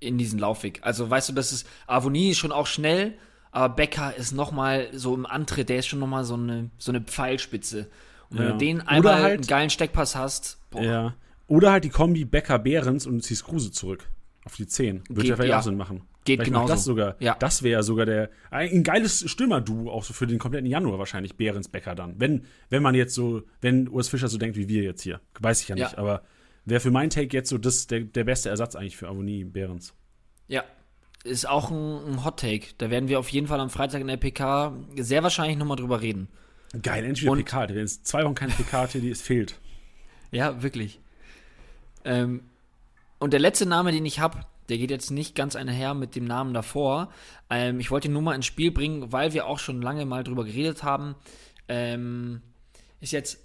in 0.00 0.16
diesen 0.18 0.38
Laufweg. 0.38 0.80
Also 0.82 1.08
weißt 1.10 1.28
du, 1.30 1.32
das 1.32 1.50
ist 1.52 1.66
Avonie 1.86 2.30
ist 2.30 2.38
schon 2.38 2.52
auch 2.52 2.66
schnell, 2.68 3.14
aber 3.50 3.74
Becker 3.74 4.14
ist 4.14 4.32
noch 4.32 4.52
mal 4.52 4.88
so 4.92 5.14
im 5.14 5.26
Antritt, 5.26 5.68
der 5.68 5.78
ist 5.80 5.86
schon 5.88 5.98
noch 5.98 6.06
mal 6.06 6.24
so 6.24 6.34
eine 6.34 6.70
so 6.78 6.92
eine 6.92 7.00
Pfeilspitze. 7.00 7.88
Und 8.30 8.38
wenn 8.38 8.46
Ja. 8.46 8.52
du 8.52 8.58
den 8.58 8.80
Oder 8.82 8.88
einmal 8.90 9.22
halt- 9.22 9.34
einen 9.38 9.46
geilen 9.46 9.70
Steckpass 9.70 10.14
hast, 10.14 10.58
boah, 10.70 10.82
Ja. 10.82 11.14
Oder 11.48 11.72
halt 11.72 11.82
die 11.84 11.88
Kombi 11.88 12.26
Becker-Behrens 12.26 13.06
und 13.06 13.14
du 13.14 13.20
ziehst 13.22 13.44
Kruse 13.44 13.72
zurück. 13.72 14.06
Auf 14.44 14.54
die 14.56 14.66
10. 14.66 15.02
Würde 15.08 15.22
Geht- 15.22 15.30
ja 15.30 15.36
vielleicht 15.36 15.50
ja. 15.50 15.58
auch 15.58 15.62
Sinn 15.62 15.78
machen. 15.78 16.02
Geht 16.36 16.44
genauso. 16.44 16.68
Das 16.68 16.84
sogar. 16.84 17.16
Ja. 17.20 17.34
Das 17.38 17.62
wäre 17.62 17.72
ja 17.78 17.82
sogar 17.82 18.06
der. 18.06 18.30
Ein 18.50 18.82
geiles 18.84 19.28
Stürmer-Duo 19.30 19.90
auch 19.90 20.04
so 20.04 20.12
für 20.14 20.26
den 20.26 20.38
kompletten 20.38 20.68
Januar 20.70 20.98
wahrscheinlich. 20.98 21.36
Behrens, 21.36 21.68
Becker 21.68 21.94
dann. 21.94 22.14
Wenn, 22.20 22.44
wenn 22.70 22.82
man 22.82 22.94
jetzt 22.94 23.14
so, 23.14 23.42
wenn 23.60 23.88
Urs 23.88 24.08
Fischer 24.08 24.28
so 24.28 24.38
denkt 24.38 24.56
wie 24.56 24.68
wir 24.68 24.82
jetzt 24.82 25.02
hier. 25.02 25.20
Weiß 25.40 25.60
ich 25.62 25.68
ja 25.68 25.74
nicht. 25.74 25.92
Ja. 25.92 25.98
Aber 25.98 26.22
wäre 26.64 26.80
für 26.80 26.90
meinen 26.90 27.10
Take 27.10 27.36
jetzt 27.36 27.48
so 27.48 27.58
das, 27.58 27.86
der, 27.86 28.00
der 28.00 28.24
beste 28.24 28.48
Ersatz 28.50 28.76
eigentlich 28.76 28.96
für 28.96 29.08
Avonie 29.08 29.44
Behrens. 29.44 29.94
ja, 30.46 30.62
ist 31.24 31.48
auch 31.48 31.70
ein, 31.70 32.12
ein 32.12 32.24
Hot 32.24 32.38
Take. 32.40 32.68
Da 32.78 32.90
werden 32.90 33.08
wir 33.08 33.18
auf 33.18 33.28
jeden 33.30 33.48
Fall 33.48 33.58
am 33.58 33.70
Freitag 33.70 34.00
in 34.00 34.06
der 34.06 34.16
PK 34.16 34.72
sehr 34.96 35.22
wahrscheinlich 35.24 35.58
noch 35.58 35.66
mal 35.66 35.74
drüber 35.76 36.00
reden. 36.00 36.28
Geil, 36.82 37.04
endlich 37.04 37.28
Und- 37.28 37.38
PK. 37.38 37.68
Wenn 37.70 37.76
jetzt 37.78 38.06
zwei 38.06 38.24
Wochen 38.24 38.34
keine 38.36 38.52
PK 38.52 38.80
hatte, 38.82 39.00
die 39.02 39.10
es 39.10 39.20
fehlt. 39.20 39.58
Ja, 40.30 40.62
wirklich. 40.62 41.00
Ähm, 42.04 42.42
und 43.18 43.32
der 43.32 43.40
letzte 43.40 43.66
Name, 43.66 43.90
den 43.92 44.06
ich 44.06 44.20
habe, 44.20 44.40
der 44.68 44.78
geht 44.78 44.90
jetzt 44.90 45.10
nicht 45.10 45.34
ganz 45.34 45.56
einher 45.56 45.94
mit 45.94 46.14
dem 46.14 46.24
Namen 46.24 46.54
davor. 46.54 47.10
Ähm, 47.50 47.80
ich 47.80 47.90
wollte 47.90 48.08
ihn 48.08 48.12
nur 48.12 48.22
mal 48.22 48.34
ins 48.34 48.46
Spiel 48.46 48.70
bringen, 48.70 49.12
weil 49.12 49.32
wir 49.32 49.46
auch 49.46 49.58
schon 49.58 49.82
lange 49.82 50.04
mal 50.04 50.24
drüber 50.24 50.44
geredet 50.44 50.82
haben. 50.82 51.14
Ähm, 51.68 52.42
ist 53.00 53.12
jetzt 53.12 53.38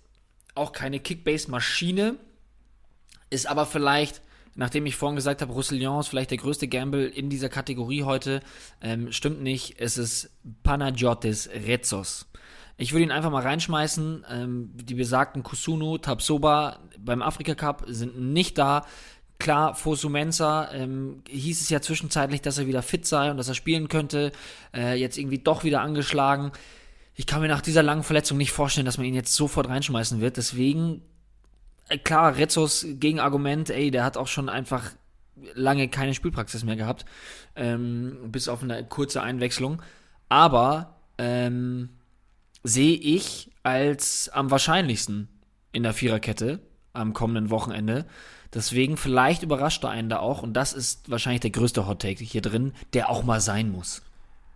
auch 0.55 0.71
keine 0.71 0.99
Kickbase-Maschine, 0.99 2.15
ist 3.29 3.47
aber 3.47 3.65
vielleicht, 3.65 4.21
nachdem 4.55 4.86
ich 4.86 4.95
vorhin 4.95 5.15
gesagt 5.15 5.41
habe, 5.41 5.53
Roussillon 5.53 5.99
ist 5.99 6.07
vielleicht 6.07 6.31
der 6.31 6.38
größte 6.38 6.67
Gamble 6.67 7.07
in 7.07 7.29
dieser 7.29 7.49
Kategorie 7.49 8.03
heute, 8.03 8.41
ähm, 8.81 9.12
stimmt 9.12 9.41
nicht. 9.41 9.79
Es 9.79 9.97
ist 9.97 10.29
Panagiotis 10.63 11.49
Retzos. 11.49 12.27
Ich 12.75 12.91
würde 12.91 13.03
ihn 13.03 13.12
einfach 13.12 13.31
mal 13.31 13.43
reinschmeißen. 13.43 14.25
Ähm, 14.29 14.71
die 14.73 14.95
besagten 14.95 15.43
Kusunu, 15.43 15.97
Tabsoba 15.99 16.79
beim 16.97 17.21
Afrika 17.21 17.55
Cup 17.55 17.83
sind 17.88 18.19
nicht 18.19 18.57
da. 18.57 18.86
Klar, 19.39 19.76
Fosu 19.76 20.10
Mensah 20.10 20.72
ähm, 20.72 21.24
hieß 21.28 21.62
es 21.62 21.69
ja 21.69 21.82
zwischenzeitlich, 21.82 22.41
dass 22.41 22.58
er 22.58 22.67
wieder 22.67 22.82
fit 22.82 23.06
sei 23.06 23.30
und 23.30 23.38
dass 23.38 23.48
er 23.48 23.56
spielen 23.56 23.89
könnte. 23.89 24.32
Äh, 24.74 24.96
jetzt 24.96 25.17
irgendwie 25.17 25.39
doch 25.39 25.63
wieder 25.63 25.82
angeschlagen. 25.82 26.52
Ich 27.15 27.28
kann 27.28 27.41
mir 27.41 27.48
nach 27.48 27.62
dieser 27.62 27.84
langen 27.84 28.04
Verletzung 28.04 28.38
nicht 28.38 28.52
vorstellen, 28.52 28.86
dass 28.86 28.98
man 28.98 29.06
ihn 29.06 29.13
jetzt 29.13 29.36
sofort 29.36 29.67
reinschmeißen 29.67 30.22
wird. 30.22 30.38
Deswegen, 30.38 31.02
äh, 31.89 31.98
klar, 31.98 32.38
Rezzos 32.38 32.86
Gegenargument, 32.88 33.69
ey, 33.69 33.91
der 33.91 34.04
hat 34.04 34.17
auch 34.17 34.28
schon 34.28 34.50
einfach 34.50 34.91
lange 35.56 35.89
keine 35.89 36.13
Spielpraxis 36.13 36.63
mehr 36.63 36.76
gehabt. 36.76 37.06
Ähm, 37.56 38.32
bis 38.32 38.48
auf 38.48 38.63
eine 38.63 38.86
kurze 38.86 39.22
Einwechslung. 39.22 39.82
Aber 40.30 40.96
ähm, 41.17 41.89
sehe 42.63 42.96
ich 42.96 43.52
als 43.63 44.30
am 44.30 44.52
wahrscheinlichsten 44.52 45.28
in 45.72 45.84
der 45.84 45.93
Viererkette 45.93 46.60
am 46.93 47.13
kommenden 47.13 47.50
Wochenende. 47.50 48.06
Deswegen 48.54 48.98
vielleicht 48.98 49.42
überrascht 49.44 49.84
er 49.84 49.89
einen 49.89 50.10
da 50.10 50.20
auch 50.20 50.44
und 50.44 50.54
das 50.54 50.74
ist 50.74 51.10
wahrscheinlich 51.10 51.42
der 51.42 51.50
größte 51.50 51.88
Hot 51.88 52.02
Take 52.02 52.24
hier 52.24 52.42
drin, 52.42 52.74
der 52.94 53.10
auch 53.10 53.24
mal 53.24 53.42
sein 53.42 53.72
muss. 53.72 54.04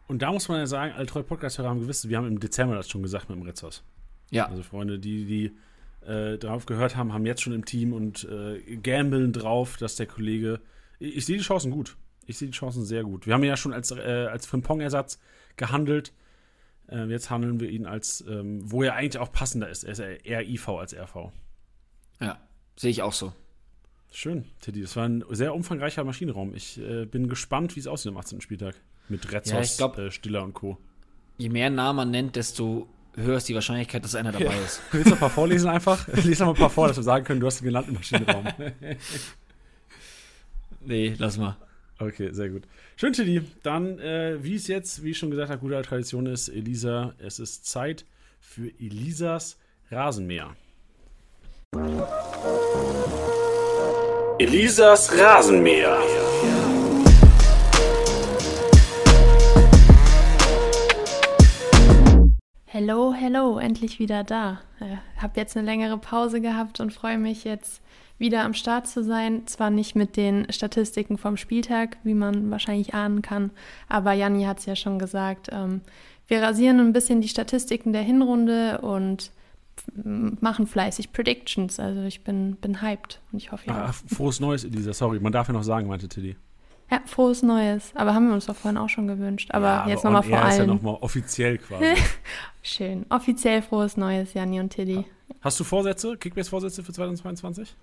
Und 0.08 0.22
da 0.22 0.32
muss 0.32 0.48
man 0.48 0.60
ja 0.60 0.68
sagen, 0.68 0.94
alle 0.94 1.06
treue 1.06 1.24
Podcast-Hörer 1.24 1.70
haben 1.70 1.82
gewusst, 1.82 2.08
wir 2.08 2.18
haben 2.18 2.28
im 2.28 2.40
Dezember 2.40 2.76
das 2.76 2.90
schon 2.90 3.02
gesagt 3.04 3.30
mit 3.30 3.38
dem 3.38 3.46
Retzos. 3.46 3.84
Ja, 4.30 4.46
Also 4.48 4.64
Freunde, 4.64 5.00
die, 5.00 5.26
die 5.26 6.08
äh, 6.08 6.38
drauf 6.38 6.66
gehört 6.66 6.96
haben, 6.96 7.12
haben 7.14 7.26
jetzt 7.26 7.42
schon 7.42 7.54
im 7.54 7.66
Team 7.66 7.92
und 7.94 8.24
äh, 8.26 8.78
gambeln 8.78 9.34
drauf, 9.34 9.78
dass 9.78 9.96
der 9.96 10.06
Kollege. 10.06 10.62
Ich, 11.00 11.18
ich 11.18 11.26
sehe 11.26 11.38
die 11.38 11.44
Chancen 11.44 11.72
gut. 11.72 11.98
Ich 12.26 12.38
sehe 12.38 12.48
die 12.48 12.54
Chancen 12.54 12.86
sehr 12.86 13.04
gut. 13.04 13.26
Wir 13.26 13.34
haben 13.34 13.44
ihn 13.44 13.50
ja 13.50 13.58
schon 13.58 13.74
als, 13.74 13.92
äh, 13.92 14.28
als 14.30 14.46
Frimpong-Ersatz 14.46 15.20
gehandelt. 15.56 16.14
Äh, 16.90 17.06
jetzt 17.06 17.30
handeln 17.30 17.60
wir 17.60 17.70
ihn 17.70 17.86
als, 17.86 18.24
ähm, 18.30 18.60
wo 18.64 18.84
er 18.84 18.96
eigentlich 18.96 19.18
auch 19.22 19.32
passender 19.32 19.70
ist. 19.70 19.84
Er 19.84 19.92
ist 19.92 20.00
eher 20.00 20.48
IV 20.48 20.70
als 20.70 20.94
RV. 20.94 21.32
ja, 22.22 22.38
sehe 22.76 22.92
ich 22.92 23.02
auch 23.02 23.14
so. 23.14 23.34
Schön, 24.12 24.46
Teddy. 24.62 24.82
Das 24.82 24.96
war 24.96 25.06
ein 25.08 25.24
sehr 25.30 25.54
umfangreicher 25.54 26.04
Maschinenraum. 26.04 26.56
Ich 26.56 26.80
äh, 26.80 27.06
bin 27.06 27.28
gespannt, 27.28 27.76
wie 27.76 27.80
es 27.80 27.88
aussieht 27.88 28.12
am 28.12 28.18
18. 28.18 28.42
Spieltag. 28.42 28.76
Mit 29.10 29.32
Retzos, 29.32 29.78
Ja, 29.78 29.94
äh, 29.98 30.12
Stiller 30.12 30.44
und 30.44 30.54
Co. 30.54 30.78
Je 31.38 31.50
mehr 31.50 31.70
Namen 31.70 31.98
man 31.98 32.12
nennt, 32.12 32.36
desto 32.36 32.88
höher 33.16 33.38
ist 33.38 33.48
die 33.48 33.54
Wahrscheinlichkeit, 33.56 34.04
dass 34.04 34.16
einer 34.16 34.32
dabei 34.32 34.46
Ja. 34.46 34.62
ist. 34.64 34.82
Willst 34.92 35.10
du 35.10 35.14
ein 35.14 35.20
paar 35.20 35.30
vorlesen 35.30 35.70
einfach? 35.70 36.08
Lies 36.24 36.40
doch 36.40 36.46
mal 36.48 36.54
ein 36.54 36.58
paar 36.58 36.70
vor, 36.70 36.88
dass 36.88 36.98
wir 36.98 37.04
sagen 37.04 37.26
können, 37.26 37.40
du 37.40 37.48
hast 37.48 37.60
den 37.62 37.66
genannten 37.66 37.94
Maschinenraum. 37.94 38.48
Nee, 40.82 41.16
lass 41.18 41.38
mal. 41.38 41.58
Okay, 42.00 42.32
sehr 42.32 42.50
gut. 42.50 42.64
Schön, 42.96 43.12
Tilly. 43.12 43.42
Dann, 43.62 44.00
äh, 44.00 44.42
wie 44.42 44.56
es 44.56 44.68
jetzt, 44.68 45.04
wie 45.04 45.10
ich 45.12 45.18
schon 45.18 45.32
gesagt 45.32 45.50
habe, 45.50 45.60
gute 45.60 45.82
Tradition 45.82 46.28
ist, 46.28 46.48
Elisa, 46.48 47.14
es 47.18 47.40
ist 47.40 47.66
Zeit 47.66 48.06
für 48.40 48.70
Elisas 48.80 49.58
Rasenmäher. 49.92 50.56
Elisas 54.40 55.12
Rasenmäher. 55.18 55.98
Hello, 62.68 63.14
hello, 63.14 63.58
endlich 63.58 63.98
wieder 63.98 64.24
da. 64.24 64.62
Äh, 64.80 64.98
hab 65.20 65.38
jetzt 65.38 65.58
eine 65.58 65.66
längere 65.66 65.98
Pause 65.98 66.40
gehabt 66.40 66.80
und 66.80 66.94
freue 66.94 67.18
mich 67.18 67.46
jetzt 67.46 67.82
wieder 68.20 68.44
am 68.44 68.54
Start 68.54 68.86
zu 68.86 69.04
sein. 69.04 69.48
Zwar 69.48 69.72
nicht 69.72 69.96
mit 69.96 70.16
den 70.16 70.46
Statistiken 70.52 71.18
vom 71.18 71.36
Spieltag, 71.36 71.98
wie 72.04 72.14
man 72.14 72.52
wahrscheinlich 72.52 72.94
ahnen 72.94 73.24
kann, 73.24 73.50
aber 73.90 74.14
Janni 74.14 74.44
hat 74.44 74.60
es 74.60 74.68
ja 74.68 74.76
schon 74.76 75.00
gesagt. 75.00 75.50
Ähm, 75.52 75.82
wir 76.28 76.44
rasieren 76.44 76.80
ein 76.80 76.94
bisschen 76.94 77.22
die 77.22 77.28
Statistiken 77.28 77.92
der 77.92 78.04
Hinrunde 78.04 78.82
und 78.82 79.32
machen 79.96 80.68
fleißig 80.68 81.12
Predictions. 81.12 81.80
Also 81.80 82.02
ich 82.04 82.24
bin, 82.24 82.56
bin 82.56 82.82
hyped 82.82 83.22
und 83.32 83.38
ich 83.40 83.52
hoffe, 83.52 83.66
ihr 83.68 83.76
Ah, 83.76 83.92
frohes 83.92 84.40
Neues, 84.40 84.64
Elisa. 84.64 84.94
Sorry, 84.94 85.20
man 85.20 85.32
darf 85.32 85.48
ja 85.48 85.54
noch 85.54 85.64
sagen, 85.64 85.88
meinte 85.88 86.08
Tilly. 86.08 86.36
Ja, 86.90 87.02
frohes 87.06 87.44
Neues. 87.44 87.92
Aber 87.96 88.14
haben 88.14 88.28
wir 88.28 88.34
uns 88.34 88.46
doch 88.46 88.56
vorhin 88.56 88.78
auch 88.78 88.88
schon 88.90 89.08
gewünscht. 89.08 89.50
Aber 89.52 89.68
ja, 89.68 89.88
jetzt 89.90 90.06
on 90.06 90.14
nochmal 90.14 90.30
vor 90.30 90.40
air 90.40 90.48
ist 90.50 90.56
ja 90.56 90.64
allem. 90.64 90.76
nochmal 90.76 90.98
offiziell 91.02 91.58
quasi. 91.58 91.86
Schön. 92.64 93.06
Offiziell 93.10 93.62
frohes 93.62 93.98
Neues, 93.98 94.34
Janni 94.34 94.60
und 94.60 94.70
Tilly. 94.70 95.06
Hast 95.42 95.60
du 95.60 95.64
Vorsätze, 95.66 96.16
Kickbase-Vorsätze 96.18 96.84
für 96.84 96.94
2022? 96.94 97.76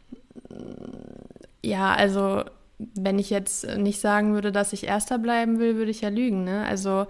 Ja, 1.63 1.95
also 1.95 2.45
wenn 2.79 3.19
ich 3.19 3.31
jetzt 3.31 3.67
nicht 3.77 4.01
sagen 4.01 4.35
würde, 4.35 4.53
dass 4.53 4.73
ich 4.73 4.85
Erster 4.85 5.19
bleiben 5.19 5.59
will, 5.59 5.77
würde 5.77 5.91
ich 5.91 6.01
ja 6.01 6.09
lügen. 6.09 6.45
Ne? 6.45 6.65
Also 6.67 7.07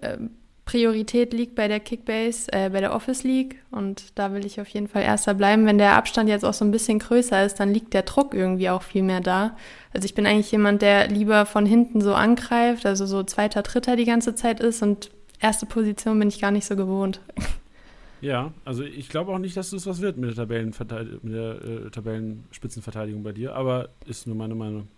ähm, 0.00 0.30
Priorität 0.68 1.32
liegt 1.32 1.54
bei 1.54 1.66
der 1.66 1.80
Kickbase, 1.80 2.52
äh, 2.52 2.68
bei 2.68 2.80
der 2.80 2.94
Office 2.94 3.24
League 3.24 3.56
und 3.70 4.18
da 4.18 4.34
will 4.34 4.44
ich 4.44 4.60
auf 4.60 4.68
jeden 4.68 4.86
Fall 4.86 5.00
Erster 5.00 5.32
bleiben. 5.32 5.64
Wenn 5.64 5.78
der 5.78 5.96
Abstand 5.96 6.28
jetzt 6.28 6.44
auch 6.44 6.52
so 6.52 6.62
ein 6.62 6.70
bisschen 6.70 6.98
größer 6.98 7.42
ist, 7.46 7.58
dann 7.58 7.72
liegt 7.72 7.94
der 7.94 8.02
Druck 8.02 8.34
irgendwie 8.34 8.68
auch 8.68 8.82
viel 8.82 9.02
mehr 9.02 9.22
da. 9.22 9.56
Also 9.94 10.04
ich 10.04 10.14
bin 10.14 10.26
eigentlich 10.26 10.52
jemand, 10.52 10.82
der 10.82 11.08
lieber 11.08 11.46
von 11.46 11.64
hinten 11.64 12.02
so 12.02 12.12
angreift, 12.12 12.84
also 12.84 13.06
so 13.06 13.22
zweiter, 13.22 13.62
dritter 13.62 13.96
die 13.96 14.04
ganze 14.04 14.34
Zeit 14.34 14.60
ist 14.60 14.82
und 14.82 15.10
erste 15.40 15.64
Position 15.64 16.18
bin 16.18 16.28
ich 16.28 16.38
gar 16.38 16.50
nicht 16.50 16.66
so 16.66 16.76
gewohnt. 16.76 17.22
Ja, 18.20 18.52
also 18.66 18.82
ich 18.82 19.08
glaube 19.08 19.32
auch 19.32 19.38
nicht, 19.38 19.56
dass 19.56 19.72
es 19.72 19.86
was 19.86 20.02
wird 20.02 20.18
mit 20.18 20.36
der, 20.36 20.44
Tabellenverteid- 20.44 21.20
mit 21.22 21.32
der 21.32 21.62
äh, 21.62 21.90
Tabellenspitzenverteidigung 21.90 23.22
bei 23.22 23.32
dir, 23.32 23.54
aber 23.54 23.88
ist 24.04 24.26
nur 24.26 24.36
meine 24.36 24.54
Meinung. 24.54 24.88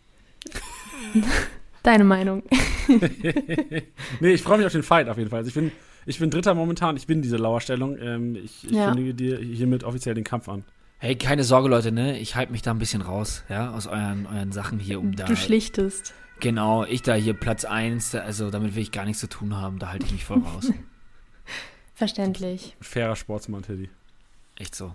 Deine 1.82 2.04
Meinung? 2.04 2.42
nee, 4.20 4.30
ich 4.30 4.42
freue 4.42 4.58
mich 4.58 4.66
auf 4.66 4.72
den 4.72 4.82
Fight 4.82 5.08
auf 5.08 5.18
jeden 5.18 5.30
Fall. 5.30 5.38
Also 5.38 5.48
ich 5.48 5.54
bin, 5.54 5.72
ich 6.06 6.18
bin 6.18 6.30
Dritter 6.30 6.54
momentan, 6.54 6.96
ich 6.96 7.06
bin 7.06 7.22
diese 7.22 7.36
Lauerstellung. 7.36 7.96
Ähm, 8.00 8.36
ich 8.36 8.64
ich 8.64 8.72
Ja. 8.72 8.86
kündige 8.86 9.14
dir 9.14 9.38
hiermit 9.38 9.84
offiziell 9.84 10.14
den 10.14 10.24
Kampf 10.24 10.48
an. 10.48 10.64
Hey, 10.98 11.16
keine 11.16 11.44
Sorge, 11.44 11.68
Leute, 11.68 11.92
ne? 11.92 12.18
Ich 12.18 12.36
halte 12.36 12.52
mich 12.52 12.60
da 12.60 12.72
ein 12.72 12.78
bisschen 12.78 13.00
raus, 13.00 13.42
ja, 13.48 13.72
aus 13.72 13.86
euren, 13.86 14.26
euren 14.26 14.52
Sachen 14.52 14.78
hier, 14.78 15.00
um 15.00 15.16
da. 15.16 15.24
Du 15.24 15.34
schlichtest. 15.34 16.12
Genau, 16.40 16.84
ich 16.84 17.00
da 17.02 17.14
hier 17.14 17.32
Platz 17.34 17.64
1, 17.64 18.14
also 18.16 18.50
damit 18.50 18.74
will 18.74 18.82
ich 18.82 18.92
gar 18.92 19.04
nichts 19.06 19.20
zu 19.20 19.26
tun 19.28 19.56
haben, 19.56 19.78
da 19.78 19.90
halte 19.90 20.06
ich 20.06 20.12
mich 20.12 20.24
voll 20.24 20.40
raus. 20.40 20.72
Verständlich. 21.94 22.76
Fairer 22.80 23.16
Sportsmann, 23.16 23.62
Teddy. 23.62 23.88
Echt 24.58 24.74
so. 24.74 24.94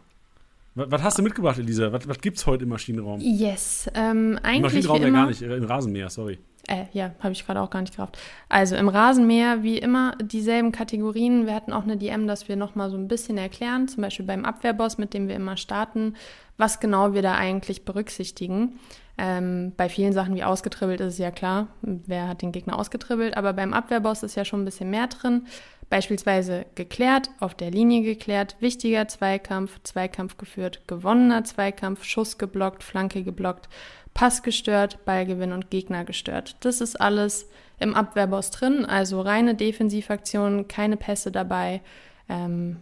Was, 0.76 0.92
was 0.92 1.04
hast 1.04 1.18
du 1.18 1.24
mitgebracht, 1.24 1.58
Elisa? 1.58 1.92
Was, 1.92 2.08
was 2.08 2.20
gibt's 2.20 2.46
heute 2.46 2.64
im 2.64 2.70
Maschinenraum? 2.70 3.20
Yes, 3.22 3.90
ähm, 3.96 4.34
Im 4.34 4.38
eigentlich 4.44 4.62
Maschinenraum 4.62 5.00
wie 5.00 5.04
ja 5.06 5.10
gar 5.10 5.28
nicht, 5.28 5.42
im 5.42 5.64
Rasenmäher, 5.64 6.10
sorry. 6.10 6.40
Äh, 6.68 6.86
ja, 6.94 7.12
habe 7.20 7.34
ich 7.34 7.46
gerade 7.46 7.62
auch 7.62 7.70
gar 7.70 7.82
nicht 7.82 7.96
gerafft. 7.96 8.18
Also 8.50 8.76
im 8.76 8.90
Rasenmäher 8.90 9.62
wie 9.62 9.78
immer 9.78 10.16
dieselben 10.20 10.72
Kategorien. 10.72 11.46
Wir 11.46 11.54
hatten 11.54 11.74
auch 11.74 11.84
eine 11.84 11.98
DM, 11.98 12.26
dass 12.26 12.48
wir 12.48 12.56
nochmal 12.56 12.90
so 12.90 12.98
ein 12.98 13.08
bisschen 13.08 13.38
erklären, 13.38 13.88
zum 13.88 14.02
Beispiel 14.02 14.26
beim 14.26 14.46
Abwehrboss, 14.46 14.98
mit 14.98 15.14
dem 15.14 15.28
wir 15.28 15.36
immer 15.36 15.58
starten, 15.58 16.16
was 16.58 16.80
genau 16.80 17.14
wir 17.14 17.22
da 17.22 17.36
eigentlich 17.36 17.86
berücksichtigen. 17.86 18.80
Ähm, 19.18 19.74
bei 19.78 19.88
vielen 19.90 20.12
Sachen 20.12 20.36
wie 20.36 20.44
ausgetribbelt 20.44 21.00
ist 21.00 21.14
es 21.14 21.18
ja 21.20 21.32
klar, 21.32 21.68
wer 21.82 22.28
hat 22.28 22.42
den 22.42 22.52
Gegner 22.52 22.78
ausgetribbelt, 22.78 23.38
aber 23.38 23.54
beim 23.54 23.74
Abwehrboss 23.74 24.24
ist 24.24 24.36
ja 24.36 24.44
schon 24.44 24.64
ein 24.64 24.66
bisschen 24.66 24.90
mehr 24.90 25.08
drin. 25.08 25.46
Beispielsweise 25.90 26.66
geklärt, 26.74 27.30
auf 27.40 27.54
der 27.54 27.70
Linie 27.70 28.02
geklärt, 28.02 28.56
wichtiger 28.60 29.08
Zweikampf, 29.08 29.80
Zweikampf 29.84 30.38
geführt, 30.38 30.82
gewonnener 30.88 31.44
Zweikampf, 31.44 32.04
Schuss 32.04 32.38
geblockt, 32.38 32.84
Flanke 32.84 33.24
geblockt, 33.24 33.70
Pass 34.16 34.44
gestört, 34.44 35.04
Ballgewinn 35.04 35.52
und 35.52 35.70
Gegner 35.70 36.06
gestört. 36.06 36.56
Das 36.62 36.80
ist 36.80 37.00
alles 37.00 37.50
im 37.80 37.94
Abwehrboss 37.94 38.50
drin, 38.50 38.86
also 38.86 39.20
reine 39.20 39.56
Defensivaktionen, 39.56 40.70
keine 40.70 40.96
Pässe 40.96 41.34
dabei 41.34 41.82
ähm, 42.30 42.78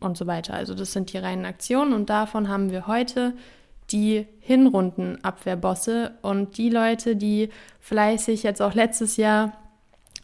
und 0.00 0.18
so 0.18 0.26
weiter. 0.26 0.54
Also 0.54 0.74
das 0.74 0.92
sind 0.92 1.12
die 1.12 1.18
reinen 1.18 1.46
Aktionen 1.46 1.92
und 1.92 2.10
davon 2.10 2.48
haben 2.48 2.72
wir 2.72 2.88
heute 2.88 3.34
die 3.92 4.26
Hinrunden-Abwehrbosse 4.40 6.18
und 6.22 6.58
die 6.58 6.70
Leute, 6.70 7.14
die 7.14 7.50
fleißig 7.78 8.42
jetzt 8.42 8.60
auch 8.60 8.74
letztes 8.74 9.16
Jahr 9.16 9.52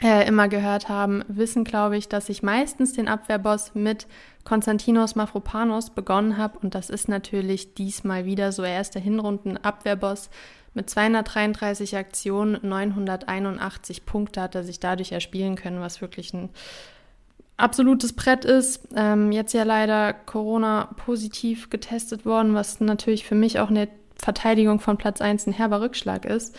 äh, 0.02 0.26
immer 0.26 0.48
gehört 0.48 0.88
haben, 0.88 1.24
wissen, 1.28 1.64
glaube 1.64 1.96
ich, 1.96 2.08
dass 2.08 2.28
ich 2.28 2.42
meistens 2.42 2.92
den 2.92 3.08
Abwehrboss 3.08 3.74
mit 3.74 4.06
Konstantinos 4.44 5.14
Mafropanos 5.14 5.90
begonnen 5.90 6.36
habe. 6.36 6.58
Und 6.58 6.74
das 6.74 6.90
ist 6.90 7.08
natürlich 7.08 7.74
diesmal 7.74 8.24
wieder 8.24 8.50
so. 8.52 8.62
Er 8.62 8.80
ist 8.80 8.94
der 8.94 9.02
Hinrunden-Abwehrboss. 9.02 10.30
Mit 10.74 10.88
233 10.88 11.96
Aktionen, 11.96 12.58
981 12.62 14.06
Punkte 14.06 14.40
hat 14.40 14.54
er 14.54 14.64
sich 14.64 14.80
dadurch 14.80 15.12
erspielen 15.12 15.54
können, 15.54 15.80
was 15.80 16.00
wirklich 16.00 16.32
ein 16.32 16.48
absolutes 17.58 18.14
Brett 18.14 18.44
ist. 18.44 18.88
Ähm, 18.96 19.32
jetzt 19.32 19.52
ja 19.52 19.64
leider 19.64 20.14
Corona-positiv 20.14 21.70
getestet 21.70 22.24
worden, 22.24 22.54
was 22.54 22.80
natürlich 22.80 23.24
für 23.26 23.34
mich 23.34 23.60
auch 23.60 23.68
eine 23.68 23.88
Verteidigung 24.16 24.80
von 24.80 24.96
Platz 24.96 25.20
1 25.20 25.46
ein 25.46 25.52
herber 25.52 25.80
Rückschlag 25.80 26.24
ist. 26.24 26.56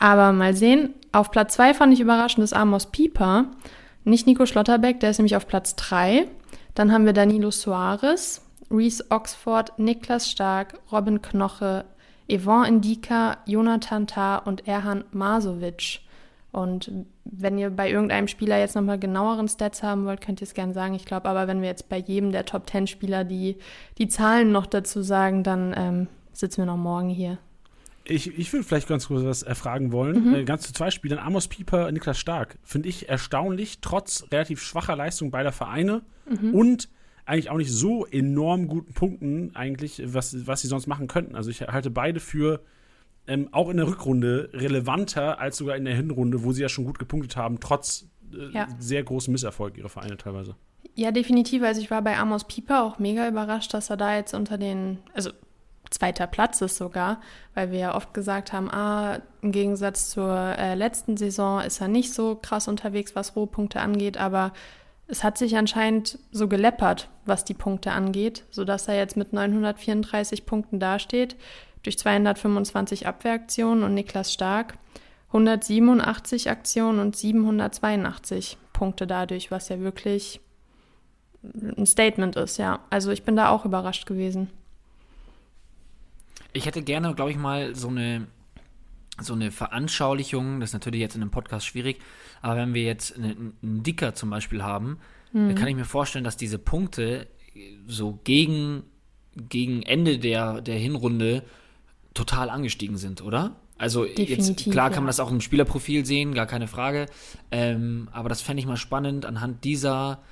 Aber 0.00 0.32
mal 0.32 0.56
sehen. 0.56 0.94
Auf 1.12 1.30
Platz 1.30 1.54
2 1.54 1.74
fand 1.74 1.92
ich 1.92 2.00
überraschend 2.00 2.42
das 2.42 2.52
Amos 2.52 2.86
Pieper. 2.86 3.46
Nicht 4.04 4.26
Nico 4.26 4.46
Schlotterbeck, 4.46 4.98
der 4.98 5.10
ist 5.10 5.18
nämlich 5.18 5.36
auf 5.36 5.46
Platz 5.46 5.76
3. 5.76 6.26
Dann 6.74 6.90
haben 6.90 7.04
wir 7.04 7.12
Danilo 7.12 7.50
Soares, 7.50 8.42
Reese 8.70 9.04
Oxford, 9.10 9.78
Niklas 9.78 10.30
Stark, 10.30 10.80
Robin 10.90 11.20
Knoche, 11.20 11.84
Yvonne 12.30 12.66
Indika, 12.68 13.38
Jonathan 13.44 14.06
Tah 14.06 14.38
und 14.38 14.66
Erhan 14.66 15.04
Masovic. 15.12 16.00
Und 16.52 16.90
wenn 17.24 17.58
ihr 17.58 17.70
bei 17.70 17.90
irgendeinem 17.90 18.26
Spieler 18.26 18.58
jetzt 18.58 18.76
nochmal 18.76 18.98
genaueren 18.98 19.48
Stats 19.48 19.82
haben 19.82 20.06
wollt, 20.06 20.20
könnt 20.20 20.40
ihr 20.40 20.46
es 20.46 20.54
gerne 20.54 20.72
sagen. 20.72 20.94
Ich 20.94 21.04
glaube 21.04 21.28
aber, 21.28 21.46
wenn 21.46 21.60
wir 21.60 21.68
jetzt 21.68 21.88
bei 21.88 21.98
jedem 21.98 22.32
der 22.32 22.46
Top 22.46 22.68
10 22.70 22.86
Spieler 22.86 23.24
die, 23.24 23.58
die 23.98 24.08
Zahlen 24.08 24.50
noch 24.50 24.66
dazu 24.66 25.02
sagen, 25.02 25.42
dann 25.44 25.74
ähm, 25.76 26.06
sitzen 26.32 26.62
wir 26.62 26.66
noch 26.66 26.76
morgen 26.76 27.10
hier. 27.10 27.38
Ich, 28.10 28.38
ich 28.38 28.52
würde 28.52 28.64
vielleicht 28.64 28.88
ganz 28.88 29.06
kurz 29.08 29.24
was 29.24 29.42
erfragen 29.42 29.92
wollen. 29.92 30.28
Mhm. 30.28 30.34
Äh, 30.34 30.44
ganz 30.44 30.62
zu 30.66 30.72
zwei 30.72 30.90
Spielern. 30.90 31.18
Amos 31.18 31.48
Pieper, 31.48 31.90
Niklas 31.92 32.18
Stark. 32.18 32.58
Finde 32.62 32.88
ich 32.88 33.08
erstaunlich, 33.08 33.80
trotz 33.80 34.26
relativ 34.32 34.60
schwacher 34.62 34.96
Leistung 34.96 35.30
beider 35.30 35.52
Vereine 35.52 36.02
Mhm. 36.28 36.54
und 36.54 36.88
eigentlich 37.26 37.50
auch 37.50 37.56
nicht 37.58 37.70
so 37.72 38.06
enorm 38.06 38.66
guten 38.68 38.92
Punkten, 38.92 39.50
eigentlich, 39.54 40.02
was, 40.06 40.46
was 40.46 40.62
sie 40.62 40.68
sonst 40.68 40.86
machen 40.86 41.06
könnten. 41.08 41.36
Also 41.36 41.50
ich 41.50 41.62
halte 41.62 41.90
beide 41.90 42.18
für 42.20 42.60
ähm, 43.26 43.48
auch 43.52 43.68
in 43.68 43.76
der 43.76 43.86
Rückrunde 43.86 44.50
relevanter 44.52 45.38
als 45.38 45.56
sogar 45.58 45.76
in 45.76 45.84
der 45.84 45.94
Hinrunde, 45.94 46.42
wo 46.42 46.52
sie 46.52 46.62
ja 46.62 46.68
schon 46.68 46.84
gut 46.84 46.98
gepunktet 46.98 47.36
haben, 47.36 47.60
trotz 47.60 48.06
äh, 48.32 48.52
Ja. 48.52 48.68
sehr 48.78 49.02
großem 49.04 49.32
Misserfolg 49.32 49.76
ihrer 49.76 49.88
Vereine 49.88 50.16
teilweise. 50.16 50.56
Ja, 50.94 51.12
definitiv. 51.12 51.62
Also 51.62 51.80
ich 51.80 51.90
war 51.90 52.02
bei 52.02 52.18
Amos 52.18 52.44
Pieper 52.44 52.82
auch 52.82 52.98
mega 52.98 53.28
überrascht, 53.28 53.72
dass 53.74 53.90
er 53.90 53.96
da 53.96 54.16
jetzt 54.16 54.34
unter 54.34 54.58
den, 54.58 54.98
also 55.14 55.30
zweiter 55.90 56.26
Platz 56.26 56.60
ist 56.60 56.76
sogar, 56.76 57.20
weil 57.54 57.70
wir 57.72 57.78
ja 57.78 57.94
oft 57.94 58.14
gesagt 58.14 58.52
haben, 58.52 58.70
ah, 58.70 59.20
im 59.42 59.52
Gegensatz 59.52 60.10
zur 60.10 60.32
äh, 60.32 60.74
letzten 60.74 61.16
Saison 61.16 61.60
ist 61.60 61.80
er 61.80 61.88
nicht 61.88 62.12
so 62.14 62.36
krass 62.40 62.68
unterwegs, 62.68 63.14
was 63.14 63.36
Rohpunkte 63.36 63.80
angeht, 63.80 64.16
aber 64.16 64.52
es 65.08 65.24
hat 65.24 65.36
sich 65.36 65.56
anscheinend 65.56 66.18
so 66.30 66.46
geleppert, 66.46 67.08
was 67.24 67.44
die 67.44 67.54
Punkte 67.54 67.90
angeht, 67.90 68.44
sodass 68.50 68.86
er 68.86 68.96
jetzt 68.96 69.16
mit 69.16 69.32
934 69.32 70.46
Punkten 70.46 70.78
dasteht, 70.78 71.36
durch 71.82 71.98
225 71.98 73.06
Abwehraktionen 73.06 73.82
und 73.82 73.94
Niklas 73.94 74.32
Stark 74.32 74.78
187 75.28 76.50
Aktionen 76.50 76.98
und 76.98 77.16
782 77.16 78.58
Punkte 78.72 79.06
dadurch, 79.06 79.50
was 79.50 79.68
ja 79.68 79.80
wirklich 79.80 80.40
ein 81.42 81.86
Statement 81.86 82.36
ist, 82.36 82.58
ja. 82.58 82.80
Also 82.90 83.10
ich 83.10 83.22
bin 83.22 83.36
da 83.36 83.48
auch 83.48 83.64
überrascht 83.64 84.06
gewesen. 84.06 84.50
Ich 86.52 86.66
hätte 86.66 86.82
gerne, 86.82 87.14
glaube 87.14 87.30
ich, 87.30 87.36
mal 87.36 87.74
so 87.74 87.88
eine, 87.88 88.26
so 89.20 89.34
eine 89.34 89.50
Veranschaulichung, 89.50 90.60
das 90.60 90.70
ist 90.70 90.74
natürlich 90.74 91.00
jetzt 91.00 91.14
in 91.14 91.22
einem 91.22 91.30
Podcast 91.30 91.66
schwierig, 91.66 92.00
aber 92.42 92.56
wenn 92.56 92.74
wir 92.74 92.84
jetzt 92.84 93.16
einen, 93.16 93.54
einen 93.62 93.82
Dicker 93.82 94.14
zum 94.14 94.30
Beispiel 94.30 94.62
haben, 94.62 94.98
dann 95.32 95.54
kann 95.54 95.68
ich 95.68 95.76
mir 95.76 95.84
vorstellen, 95.84 96.24
dass 96.24 96.36
diese 96.36 96.58
Punkte 96.58 97.28
so 97.86 98.18
gegen, 98.24 98.82
gegen 99.36 99.82
Ende 99.82 100.18
der, 100.18 100.60
der 100.60 100.76
Hinrunde 100.76 101.44
total 102.14 102.50
angestiegen 102.50 102.96
sind, 102.96 103.22
oder? 103.22 103.56
Also 103.78 104.04
jetzt, 104.04 104.18
Definitiv, 104.18 104.72
klar 104.72 104.90
kann 104.90 105.04
man 105.04 105.06
das 105.06 105.20
auch 105.20 105.30
im 105.30 105.40
Spielerprofil 105.40 106.04
sehen, 106.04 106.34
gar 106.34 106.46
keine 106.46 106.68
Frage. 106.68 107.06
Ähm, 107.50 108.08
aber 108.12 108.28
das 108.28 108.42
fände 108.42 108.60
ich 108.60 108.66
mal 108.66 108.76
spannend 108.76 109.24
anhand 109.24 109.64
dieser 109.64 110.22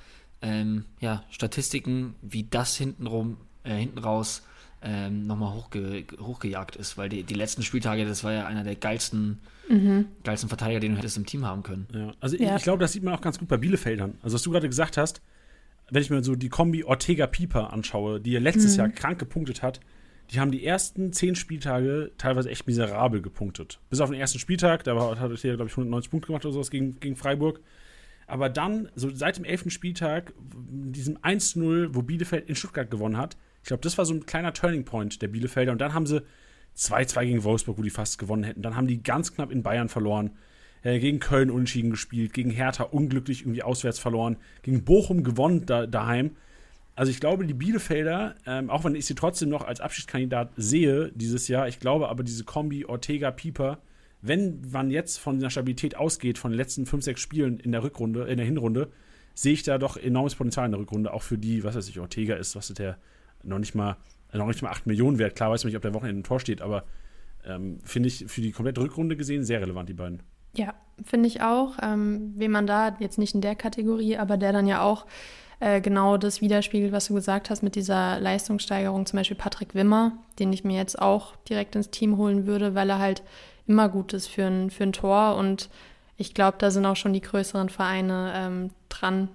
ähm, 0.41 0.85
ja, 0.99 1.23
Statistiken, 1.31 2.15
wie 2.21 2.43
das 2.43 2.75
hintenrum, 2.77 3.37
äh, 3.63 3.75
hinten 3.75 3.99
raus 3.99 4.43
ähm, 4.81 5.27
nochmal 5.27 5.53
hochge 5.53 6.05
hochgejagt 6.19 6.75
ist, 6.77 6.97
weil 6.97 7.09
die, 7.09 7.23
die 7.23 7.33
letzten 7.33 7.63
Spieltage, 7.63 8.05
das 8.05 8.23
war 8.23 8.31
ja 8.33 8.45
einer 8.45 8.63
der 8.63 8.75
geilsten, 8.75 9.39
geilsten 10.23 10.47
Verteidiger, 10.49 10.79
den 10.79 10.93
du 10.93 10.97
hättest 10.97 11.17
im 11.17 11.25
Team 11.25 11.45
haben 11.45 11.63
können. 11.63 11.87
Ja, 11.93 12.13
also 12.19 12.35
Ja. 12.37 12.51
ich, 12.51 12.55
ich 12.57 12.63
glaube, 12.63 12.79
das 12.79 12.93
sieht 12.93 13.03
man 13.03 13.13
auch 13.13 13.21
ganz 13.21 13.37
gut 13.39 13.47
bei 13.47 13.57
Bielefeldern. 13.57 14.17
Also 14.21 14.35
was 14.35 14.41
du 14.41 14.51
gerade 14.51 14.67
gesagt 14.69 14.97
hast, 14.97 15.21
wenn 15.91 16.01
ich 16.01 16.09
mir 16.09 16.23
so 16.23 16.35
die 16.35 16.49
Kombi 16.49 16.83
Ortega-Pieper 16.83 17.73
anschaue, 17.73 18.19
die 18.21 18.31
ja 18.31 18.39
letztes 18.39 18.75
Jahr 18.77 18.89
krank 18.89 19.19
gepunktet 19.19 19.61
hat, 19.63 19.79
die 20.31 20.39
haben 20.39 20.51
die 20.51 20.63
ersten 20.63 21.11
zehn 21.11 21.35
Spieltage 21.35 22.11
teilweise 22.17 22.49
echt 22.49 22.67
miserabel 22.67 23.21
gepunktet. 23.21 23.79
Bis 23.89 23.99
auf 23.99 24.11
den 24.11 24.19
ersten 24.19 24.37
Spieltag, 24.39 24.83
da 24.83 24.95
war- 24.95 25.19
hat 25.19 25.31
er, 25.43 25.55
glaube 25.55 25.65
ich, 25.69 25.73
190 25.73 26.11
Punkte 26.11 26.27
gemacht 26.27 26.45
oder 26.45 26.53
sowas 26.53 26.69
gegen, 26.69 26.99
gegen 26.99 27.15
Freiburg. 27.15 27.59
Aber 28.27 28.47
dann, 28.47 28.89
so 28.95 29.09
seit 29.13 29.37
dem 29.37 29.43
elften 29.45 29.71
Spieltag, 29.71 30.33
diesem 30.61 31.17
1-0, 31.17 31.89
wo 31.95 32.03
Bielefeld 32.03 32.47
in 32.47 32.55
Stuttgart 32.55 32.91
gewonnen 32.91 33.17
hat, 33.17 33.37
ich 33.61 33.67
glaube, 33.67 33.81
das 33.81 33.97
war 33.97 34.05
so 34.05 34.13
ein 34.13 34.25
kleiner 34.25 34.53
Turning 34.53 34.85
Point 34.85 35.21
der 35.21 35.27
Bielefelder. 35.27 35.71
Und 35.71 35.79
dann 35.79 35.93
haben 35.93 36.05
sie 36.05 36.21
2-2 36.77 37.25
gegen 37.25 37.43
Wolfsburg, 37.43 37.77
wo 37.77 37.81
die 37.81 37.89
fast 37.89 38.17
gewonnen 38.17 38.43
hätten. 38.43 38.61
Dann 38.61 38.75
haben 38.75 38.87
die 38.87 39.03
ganz 39.03 39.33
knapp 39.33 39.51
in 39.51 39.63
Bayern 39.63 39.89
verloren. 39.89 40.31
Äh, 40.81 40.99
gegen 40.99 41.19
Köln 41.19 41.51
unentschieden 41.51 41.91
gespielt, 41.91 42.33
gegen 42.33 42.51
Hertha 42.51 42.83
unglücklich 42.83 43.41
irgendwie 43.41 43.63
auswärts 43.63 43.99
verloren, 43.99 44.37
gegen 44.61 44.85
Bochum 44.85 45.23
gewonnen 45.23 45.65
da, 45.65 45.85
daheim. 45.85 46.37
Also 46.95 47.11
ich 47.11 47.19
glaube, 47.19 47.45
die 47.45 47.53
Bielefelder, 47.53 48.35
ähm, 48.45 48.69
auch 48.69 48.83
wenn 48.83 48.95
ich 48.95 49.05
sie 49.05 49.15
trotzdem 49.15 49.49
noch 49.49 49.65
als 49.65 49.81
Abschiedskandidat 49.81 50.51
sehe 50.55 51.11
dieses 51.13 51.47
Jahr, 51.47 51.67
ich 51.67 51.79
glaube 51.79 52.09
aber 52.09 52.23
diese 52.23 52.45
Kombi 52.45 52.85
Ortega-Pieper, 52.85 53.79
wenn 54.21 54.61
man 54.71 54.89
jetzt 54.89 55.17
von 55.17 55.39
der 55.39 55.49
Stabilität 55.49 55.95
ausgeht, 55.95 56.37
von 56.37 56.51
den 56.51 56.57
letzten 56.57 56.85
fünf, 56.85 57.03
sechs 57.03 57.21
Spielen 57.21 57.59
in 57.59 57.71
der 57.71 57.83
Rückrunde, 57.83 58.23
in 58.25 58.37
der 58.37 58.45
Hinrunde, 58.45 58.89
sehe 59.33 59.53
ich 59.53 59.63
da 59.63 59.77
doch 59.77 59.95
enormes 59.97 60.35
Potenzial 60.35 60.65
in 60.65 60.71
der 60.71 60.81
Rückrunde, 60.81 61.13
auch 61.13 61.23
für 61.23 61.37
die, 61.37 61.63
was 61.63 61.75
weiß 61.75 61.87
ich, 61.87 61.99
Ortega 61.99 62.35
ist, 62.35 62.55
was 62.55 62.69
ist 62.69 62.79
der 62.79 62.97
noch 63.43 63.59
nicht 63.59 63.75
mal, 63.75 63.97
noch 64.33 64.47
nicht 64.47 64.61
mal 64.61 64.69
8 64.69 64.87
Millionen 64.87 65.19
wert. 65.19 65.35
Klar 65.35 65.51
weiß 65.51 65.63
man 65.63 65.69
nicht, 65.69 65.77
ob 65.77 65.81
der 65.81 65.93
Wochenende 65.93 66.19
im 66.19 66.23
Tor 66.23 66.39
steht, 66.39 66.61
aber 66.61 66.83
ähm, 67.45 67.79
finde 67.83 68.07
ich 68.07 68.25
für 68.27 68.41
die 68.41 68.51
komplette 68.51 68.81
Rückrunde 68.81 69.15
gesehen 69.15 69.43
sehr 69.43 69.61
relevant, 69.61 69.89
die 69.89 69.93
beiden. 69.93 70.23
Ja, 70.55 70.73
finde 71.03 71.27
ich 71.27 71.41
auch. 71.41 71.77
Ähm, 71.81 72.33
wen 72.35 72.51
man 72.51 72.67
da 72.67 72.97
jetzt 72.99 73.17
nicht 73.17 73.35
in 73.35 73.41
der 73.41 73.55
Kategorie, 73.55 74.17
aber 74.17 74.37
der 74.37 74.51
dann 74.51 74.67
ja 74.67 74.81
auch 74.81 75.05
äh, 75.59 75.81
genau 75.81 76.17
das 76.17 76.41
widerspiegelt, 76.41 76.91
was 76.91 77.07
du 77.07 77.13
gesagt 77.13 77.49
hast 77.49 77.63
mit 77.63 77.75
dieser 77.75 78.19
Leistungssteigerung, 78.19 79.05
zum 79.05 79.17
Beispiel 79.17 79.37
Patrick 79.37 79.75
Wimmer, 79.75 80.13
den 80.39 80.53
ich 80.53 80.63
mir 80.63 80.77
jetzt 80.77 80.99
auch 80.99 81.35
direkt 81.49 81.75
ins 81.75 81.91
Team 81.91 82.17
holen 82.17 82.47
würde, 82.47 82.75
weil 82.75 82.89
er 82.89 82.99
halt 82.99 83.23
immer 83.67 83.89
gut 83.89 84.13
ist 84.13 84.27
für 84.27 84.45
ein, 84.45 84.69
für 84.69 84.83
ein 84.83 84.93
Tor 84.93 85.35
und 85.35 85.69
ich 86.17 86.33
glaube, 86.33 86.57
da 86.59 86.71
sind 86.71 86.85
auch 86.85 86.97
schon 86.97 87.13
die 87.13 87.21
größeren 87.21 87.69
Vereine 87.69 88.33
ähm, 88.35 88.71
dran, 88.89 89.29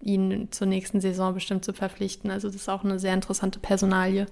ihn 0.00 0.48
zur 0.50 0.66
nächsten 0.66 1.00
Saison 1.00 1.34
bestimmt 1.34 1.64
zu 1.64 1.72
verpflichten. 1.72 2.30
Also 2.30 2.48
das 2.48 2.56
ist 2.56 2.68
auch 2.68 2.84
eine 2.84 2.98
sehr 2.98 3.14
interessante 3.14 3.58
Personalie. 3.58 4.26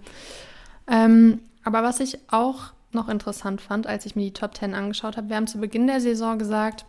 Ähm, 0.86 1.40
aber 1.64 1.82
was 1.82 2.00
ich 2.00 2.18
auch 2.28 2.72
noch 2.92 3.08
interessant 3.08 3.60
fand, 3.60 3.86
als 3.86 4.06
ich 4.06 4.16
mir 4.16 4.24
die 4.24 4.32
Top 4.32 4.56
10 4.56 4.74
angeschaut 4.74 5.16
habe, 5.16 5.28
wir 5.28 5.36
haben 5.36 5.46
zu 5.46 5.58
Beginn 5.58 5.86
der 5.86 6.00
Saison 6.00 6.38
gesagt, 6.38 6.86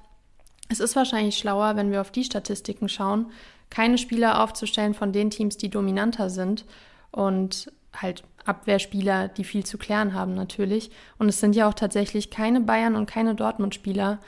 es 0.69 0.79
ist 0.79 0.95
wahrscheinlich 0.95 1.37
schlauer, 1.37 1.75
wenn 1.75 1.91
wir 1.91 1.99
auf 1.99 2.11
die 2.11 2.23
Statistiken 2.23 2.87
schauen, 2.87 3.31
keine 3.69 3.97
Spieler 3.97 4.41
aufzustellen 4.41 4.93
von 4.93 5.11
den 5.11 5.29
Teams, 5.29 5.57
die 5.57 5.69
dominanter 5.69 6.29
sind 6.29 6.65
und 7.11 7.71
halt 7.93 8.23
Abwehrspieler, 8.45 9.27
die 9.27 9.43
viel 9.43 9.65
zu 9.65 9.77
klären 9.77 10.13
haben 10.13 10.33
natürlich. 10.33 10.91
Und 11.17 11.29
es 11.29 11.39
sind 11.39 11.55
ja 11.55 11.67
auch 11.67 11.73
tatsächlich 11.73 12.29
keine 12.29 12.61
Bayern 12.61 12.95
und 12.95 13.05
keine 13.05 13.35
Dortmund-Spieler 13.35 14.19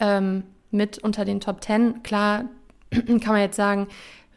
ähm, 0.00 0.44
mit 0.70 0.98
unter 0.98 1.24
den 1.24 1.40
Top 1.40 1.62
10. 1.62 2.02
Klar 2.02 2.44
kann 3.06 3.20
man 3.32 3.40
jetzt 3.40 3.56
sagen, 3.56 3.88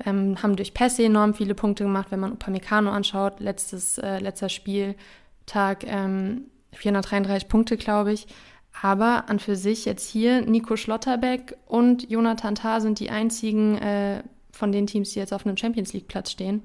ähm, 0.06 0.42
haben 0.42 0.56
durch 0.56 0.74
Pässe 0.74 1.04
enorm 1.04 1.34
viele 1.34 1.56
Punkte 1.56 1.84
gemacht, 1.84 2.08
wenn 2.10 2.20
man 2.20 2.34
Upamecano 2.34 2.92
anschaut. 2.92 3.40
Letztes, 3.40 3.98
äh, 3.98 4.20
letzter 4.20 4.50
Spieltag 4.50 5.84
ähm, 5.86 6.46
433 6.74 7.48
Punkte, 7.48 7.78
glaube 7.78 8.14
ich. 8.14 8.28
Aber 8.82 9.30
an 9.30 9.40
für 9.40 9.56
sich 9.56 9.86
jetzt 9.86 10.10
hier 10.10 10.42
Nico 10.42 10.76
Schlotterbeck 10.76 11.56
und 11.68 12.10
Jonathan 12.10 12.56
Tah 12.56 12.82
sind 12.82 13.00
die 13.00 13.12
einzigen 13.12 13.78
äh, 13.78 14.24
von 14.52 14.72
den 14.72 14.88
Teams, 14.88 15.12
die 15.12 15.20
jetzt 15.20 15.34
auf 15.34 15.46
einem 15.46 15.58
Champions 15.58 15.94
League 15.94 16.08
Platz 16.08 16.32
stehen. 16.32 16.64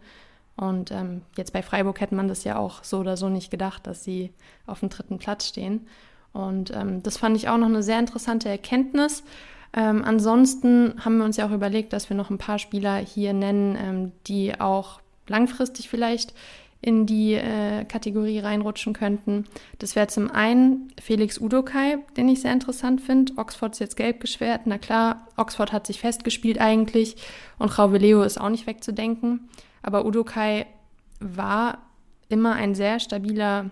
Und 0.56 0.90
ähm, 0.90 1.22
jetzt 1.36 1.52
bei 1.52 1.62
Freiburg 1.62 2.00
hätte 2.00 2.14
man 2.14 2.26
das 2.26 2.44
ja 2.44 2.56
auch 2.56 2.82
so 2.82 2.98
oder 2.98 3.16
so 3.16 3.28
nicht 3.28 3.50
gedacht, 3.50 3.86
dass 3.86 4.02
sie 4.02 4.32
auf 4.66 4.80
dem 4.80 4.88
dritten 4.88 5.18
Platz 5.18 5.46
stehen. 5.46 5.86
Und 6.32 6.72
ähm, 6.74 7.02
das 7.02 7.16
fand 7.16 7.36
ich 7.36 7.48
auch 7.48 7.58
noch 7.58 7.68
eine 7.68 7.82
sehr 7.82 7.98
interessante 7.98 8.48
Erkenntnis. 8.48 9.22
Ähm, 9.74 10.04
ansonsten 10.04 10.94
haben 11.04 11.18
wir 11.18 11.24
uns 11.24 11.36
ja 11.36 11.46
auch 11.46 11.52
überlegt, 11.52 11.92
dass 11.92 12.08
wir 12.08 12.16
noch 12.16 12.30
ein 12.30 12.38
paar 12.38 12.58
Spieler 12.58 12.96
hier 12.96 13.32
nennen, 13.32 13.76
ähm, 13.80 14.12
die 14.26 14.58
auch 14.60 15.00
langfristig 15.26 15.88
vielleicht 15.88 16.34
in 16.80 17.06
die 17.06 17.34
äh, 17.34 17.84
Kategorie 17.84 18.38
reinrutschen 18.38 18.92
könnten. 18.92 19.44
Das 19.78 19.96
wäre 19.96 20.06
zum 20.06 20.30
einen 20.30 20.92
Felix 21.00 21.38
Udokai, 21.38 21.98
den 22.16 22.28
ich 22.28 22.42
sehr 22.42 22.52
interessant 22.52 23.00
finde. 23.00 23.32
Oxford 23.36 23.72
ist 23.72 23.80
jetzt 23.80 23.96
gelb 23.96 24.20
geschwert. 24.20 24.62
Na 24.64 24.78
klar, 24.78 25.26
Oxford 25.36 25.72
hat 25.72 25.86
sich 25.86 26.00
festgespielt 26.00 26.60
eigentlich 26.60 27.16
und 27.58 27.76
Rauve 27.78 27.98
Leo 27.98 28.22
ist 28.22 28.40
auch 28.40 28.48
nicht 28.48 28.66
wegzudenken. 28.68 29.48
Aber 29.82 30.06
Udokai 30.06 30.66
war 31.18 31.78
immer 32.28 32.52
ein 32.52 32.76
sehr 32.76 33.00
stabiler 33.00 33.70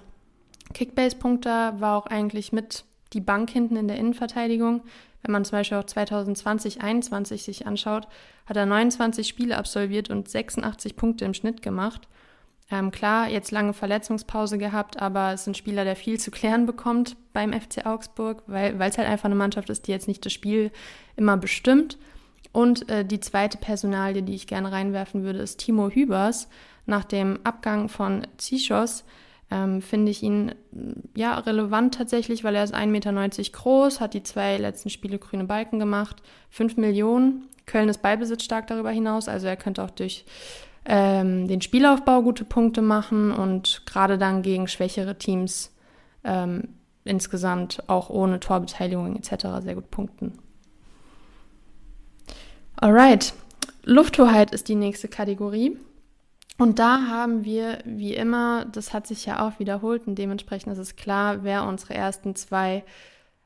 Kickbase-Punkter, 0.75 1.81
war 1.81 1.97
auch 1.97 2.07
eigentlich 2.07 2.53
mit 2.53 2.85
die 3.13 3.21
Bank 3.21 3.51
hinten 3.51 3.77
in 3.77 3.87
der 3.87 3.99
Innenverteidigung. 3.99 4.83
Wenn 5.27 5.33
man 5.33 5.45
zum 5.45 5.59
Beispiel 5.59 5.79
auch 5.79 5.85
2020, 5.85 6.75
2021 6.75 7.43
sich 7.43 7.67
anschaut, 7.67 8.07
hat 8.47 8.57
er 8.57 8.65
29 8.65 9.27
Spiele 9.27 9.57
absolviert 9.57 10.09
und 10.09 10.29
86 10.29 10.95
Punkte 10.95 11.25
im 11.25 11.35
Schnitt 11.35 11.63
gemacht. 11.63 12.07
Ähm, 12.71 12.93
klar, 12.93 13.29
jetzt 13.29 13.51
lange 13.51 13.73
Verletzungspause 13.73 14.57
gehabt, 14.57 15.03
aber 15.03 15.33
es 15.33 15.41
ist 15.41 15.47
ein 15.49 15.55
Spieler, 15.57 15.83
der 15.83 15.97
viel 15.97 16.21
zu 16.21 16.31
klären 16.31 16.65
bekommt 16.65 17.17
beim 17.33 17.53
FC 17.53 17.87
Augsburg, 17.87 18.45
weil 18.47 18.81
es 18.81 18.99
halt 18.99 19.09
einfach 19.09 19.25
eine 19.25 19.35
Mannschaft 19.35 19.69
ist, 19.69 19.89
die 19.89 19.91
jetzt 19.91 20.07
nicht 20.07 20.25
das 20.25 20.33
Spiel 20.33 20.71
immer 21.17 21.37
bestimmt. 21.37 21.99
Und 22.53 22.89
äh, 22.89 23.05
die 23.05 23.19
zweite 23.19 23.59
Personalie, 23.59 24.23
die 24.23 24.35
ich 24.37 24.47
gerne 24.47 24.71
reinwerfen 24.71 25.25
würde, 25.25 25.41
ist 25.41 25.59
Timo 25.59 25.91
Hübers. 25.91 26.49
Nach 26.87 27.03
dem 27.03 27.41
Abgang 27.43 27.89
von 27.89 28.25
Zichos 28.37 29.05
ähm, 29.51 29.81
finde 29.81 30.11
ich 30.11 30.23
ihn 30.23 30.55
ja 31.15 31.39
relevant 31.39 31.95
tatsächlich, 31.95 32.43
weil 32.43 32.55
er 32.55 32.65
ist 32.65 32.75
1,90 32.75 32.87
Meter 32.87 33.13
groß, 33.53 34.01
hat 34.01 34.15
die 34.15 34.23
zwei 34.23 34.57
letzten 34.57 34.91
Spiele 34.91 35.19
grüne 35.19 35.45
Balken 35.45 35.79
gemacht, 35.79 36.23
5 36.51 36.77
Millionen. 36.77 37.49
Köln 37.65 37.89
ist 37.89 38.03
ballbesitzstark 38.03 38.67
darüber 38.67 38.91
hinaus, 38.91 39.29
also 39.29 39.47
er 39.47 39.57
könnte 39.57 39.83
auch 39.83 39.91
durch 39.91 40.25
ähm, 40.85 41.49
den 41.49 41.61
Spielaufbau 41.61 42.23
gute 42.23 42.45
Punkte 42.45 42.83
machen 42.83 43.33
und 43.33 43.83
gerade 43.87 44.19
dann 44.19 44.43
gegen 44.43 44.69
schwächere 44.69 45.19
Teams 45.19 45.73
ähm, 46.25 46.69
insgesamt 47.05 47.83
auch 47.89 48.11
ohne 48.11 48.41
Torbeteiligung 48.41 49.17
etc. 49.17 49.63
sehr 49.63 49.75
gut 49.75 49.91
punkten. 49.91 50.39
Alright, 52.77 53.33
Lufthoheit 53.85 54.51
ist 54.53 54.69
die 54.69 54.75
nächste 54.75 55.09
Kategorie. 55.09 55.77
Und 56.59 56.79
da 56.79 57.07
haben 57.09 57.45
wir, 57.45 57.79
wie 57.85 58.15
immer, 58.15 58.65
das 58.65 58.93
hat 58.93 59.07
sich 59.07 59.27
ja 59.27 59.47
auch 59.47 59.59
wiederholt 59.59 60.07
und 60.07 60.15
dementsprechend 60.15 60.73
ist 60.73 60.79
es 60.79 60.97
klar, 60.97 61.45
wer 61.45 61.65
unsere 61.65 61.95
ersten 61.95 62.35
zwei 62.35 62.83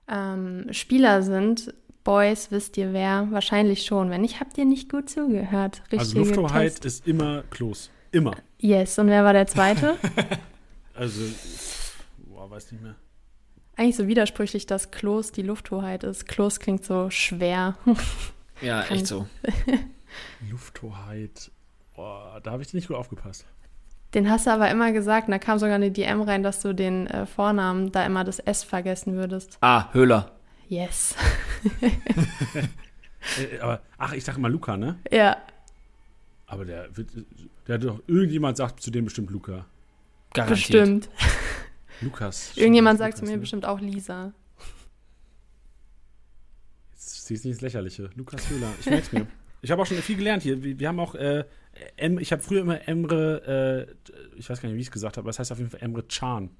ähm, 0.06 0.66
Spieler 0.72 1.22
sind. 1.22 1.74
Boys, 2.04 2.50
wisst 2.50 2.76
ihr 2.76 2.92
wer? 2.92 3.28
Wahrscheinlich 3.30 3.84
schon. 3.84 4.10
Wenn 4.10 4.22
nicht, 4.22 4.40
habt 4.40 4.56
ihr 4.58 4.64
nicht 4.64 4.90
gut 4.90 5.10
zugehört. 5.10 5.82
Richtige 5.92 5.98
also 5.98 6.18
Lufthoheit 6.18 6.74
Test. 6.74 6.84
ist 6.84 7.06
immer 7.06 7.42
Klos. 7.50 7.90
Immer. 8.12 8.36
Yes. 8.58 8.98
Und 8.98 9.08
wer 9.08 9.24
war 9.24 9.32
der 9.32 9.46
zweite? 9.46 9.96
also, 10.94 11.22
boah, 12.18 12.50
weiß 12.50 12.72
nicht 12.72 12.82
mehr. 12.82 12.94
Eigentlich 13.76 13.96
so 13.96 14.06
widersprüchlich, 14.06 14.66
dass 14.66 14.90
Klos 14.90 15.32
die 15.32 15.42
Lufthoheit 15.42 16.04
ist. 16.04 16.26
Klos 16.26 16.60
klingt 16.60 16.84
so 16.84 17.10
schwer. 17.10 17.76
ja, 18.60 18.82
echt 18.90 19.06
so. 19.06 19.26
Lufthoheit. 20.50 21.50
Boah, 22.00 22.40
da 22.42 22.52
habe 22.52 22.62
ich 22.62 22.72
nicht 22.72 22.88
gut 22.88 22.96
aufgepasst. 22.96 23.44
Den 24.14 24.30
hast 24.30 24.46
du 24.46 24.50
aber 24.50 24.70
immer 24.70 24.90
gesagt, 24.90 25.28
und 25.28 25.32
da 25.32 25.38
kam 25.38 25.58
sogar 25.58 25.74
eine 25.74 25.90
DM 25.90 26.22
rein, 26.22 26.42
dass 26.42 26.62
du 26.62 26.72
den 26.72 27.06
äh, 27.08 27.26
Vornamen 27.26 27.92
da 27.92 28.06
immer 28.06 28.24
das 28.24 28.38
S 28.38 28.64
vergessen 28.64 29.16
würdest. 29.16 29.58
Ah, 29.60 29.92
Höhler. 29.92 30.32
Yes. 30.68 31.14
Äh, 33.38 33.58
aber, 33.58 33.82
ach, 33.98 34.14
ich 34.14 34.24
sage 34.24 34.38
immer 34.38 34.48
Luca, 34.48 34.78
ne? 34.78 34.98
Ja. 35.10 35.36
Aber 36.46 36.64
der 36.64 36.96
wird, 36.96 37.10
der 37.68 37.74
hat 37.74 37.84
doch, 37.84 38.00
irgendjemand 38.06 38.56
sagt 38.56 38.80
zu 38.80 38.90
dem 38.90 39.04
bestimmt 39.04 39.30
Luca. 39.30 39.66
Garantiert. 40.32 40.48
Bestimmt. 40.48 41.10
Lukas. 42.00 42.52
Irgendjemand 42.56 42.98
sagt 42.98 43.18
zu 43.18 43.26
mir 43.26 43.32
ne? 43.32 43.38
bestimmt 43.38 43.66
auch 43.66 43.78
Lisa. 43.78 44.32
Jetzt 46.92 47.26
ziehst 47.26 47.44
nicht 47.44 47.52
ins 47.52 47.60
Lächerliche. 47.60 48.08
Lukas 48.14 48.48
Höhler. 48.48 48.72
Ich 48.80 48.86
merk's 48.86 49.12
mir. 49.12 49.26
Ich 49.60 49.70
habe 49.70 49.82
auch 49.82 49.86
schon 49.86 49.98
viel 49.98 50.16
gelernt 50.16 50.42
hier. 50.42 50.62
Wir, 50.62 50.78
wir 50.78 50.88
haben 50.88 50.98
auch, 50.98 51.14
äh, 51.14 51.44
em, 51.96 52.18
ich 52.18 52.32
habe 52.32 52.42
früher 52.42 52.60
immer 52.60 52.86
Emre, 52.88 53.86
äh, 53.86 54.38
ich 54.38 54.48
weiß 54.48 54.60
gar 54.60 54.68
nicht, 54.68 54.76
wie 54.76 54.80
ich 54.80 54.88
es 54.88 54.92
gesagt 54.92 55.16
habe, 55.16 55.24
aber 55.24 55.30
es 55.30 55.38
heißt 55.38 55.52
auf 55.52 55.58
jeden 55.58 55.70
Fall 55.70 55.80
Emre 55.82 56.06
Chan. 56.08 56.50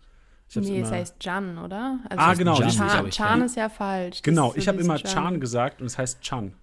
Nee, 0.57 0.81
es 0.81 0.91
heißt 0.91 1.17
Jan, 1.21 1.59
oder? 1.59 2.01
Also 2.09 2.25
ah, 2.25 2.35
genau. 2.35 2.57
Chan, 2.61 3.11
Chan 3.11 3.43
ist 3.43 3.57
ja 3.57 3.69
falsch. 3.69 4.21
Genau, 4.23 4.53
ich 4.57 4.67
habe 4.67 4.81
immer. 4.81 4.97
Chan 4.97 5.41
gesagt 5.41 5.81
und 5.81 5.87
es 5.87 5.97
heißt 5.97 6.21
Chan. 6.23 6.55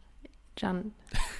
Jan. 0.57 0.91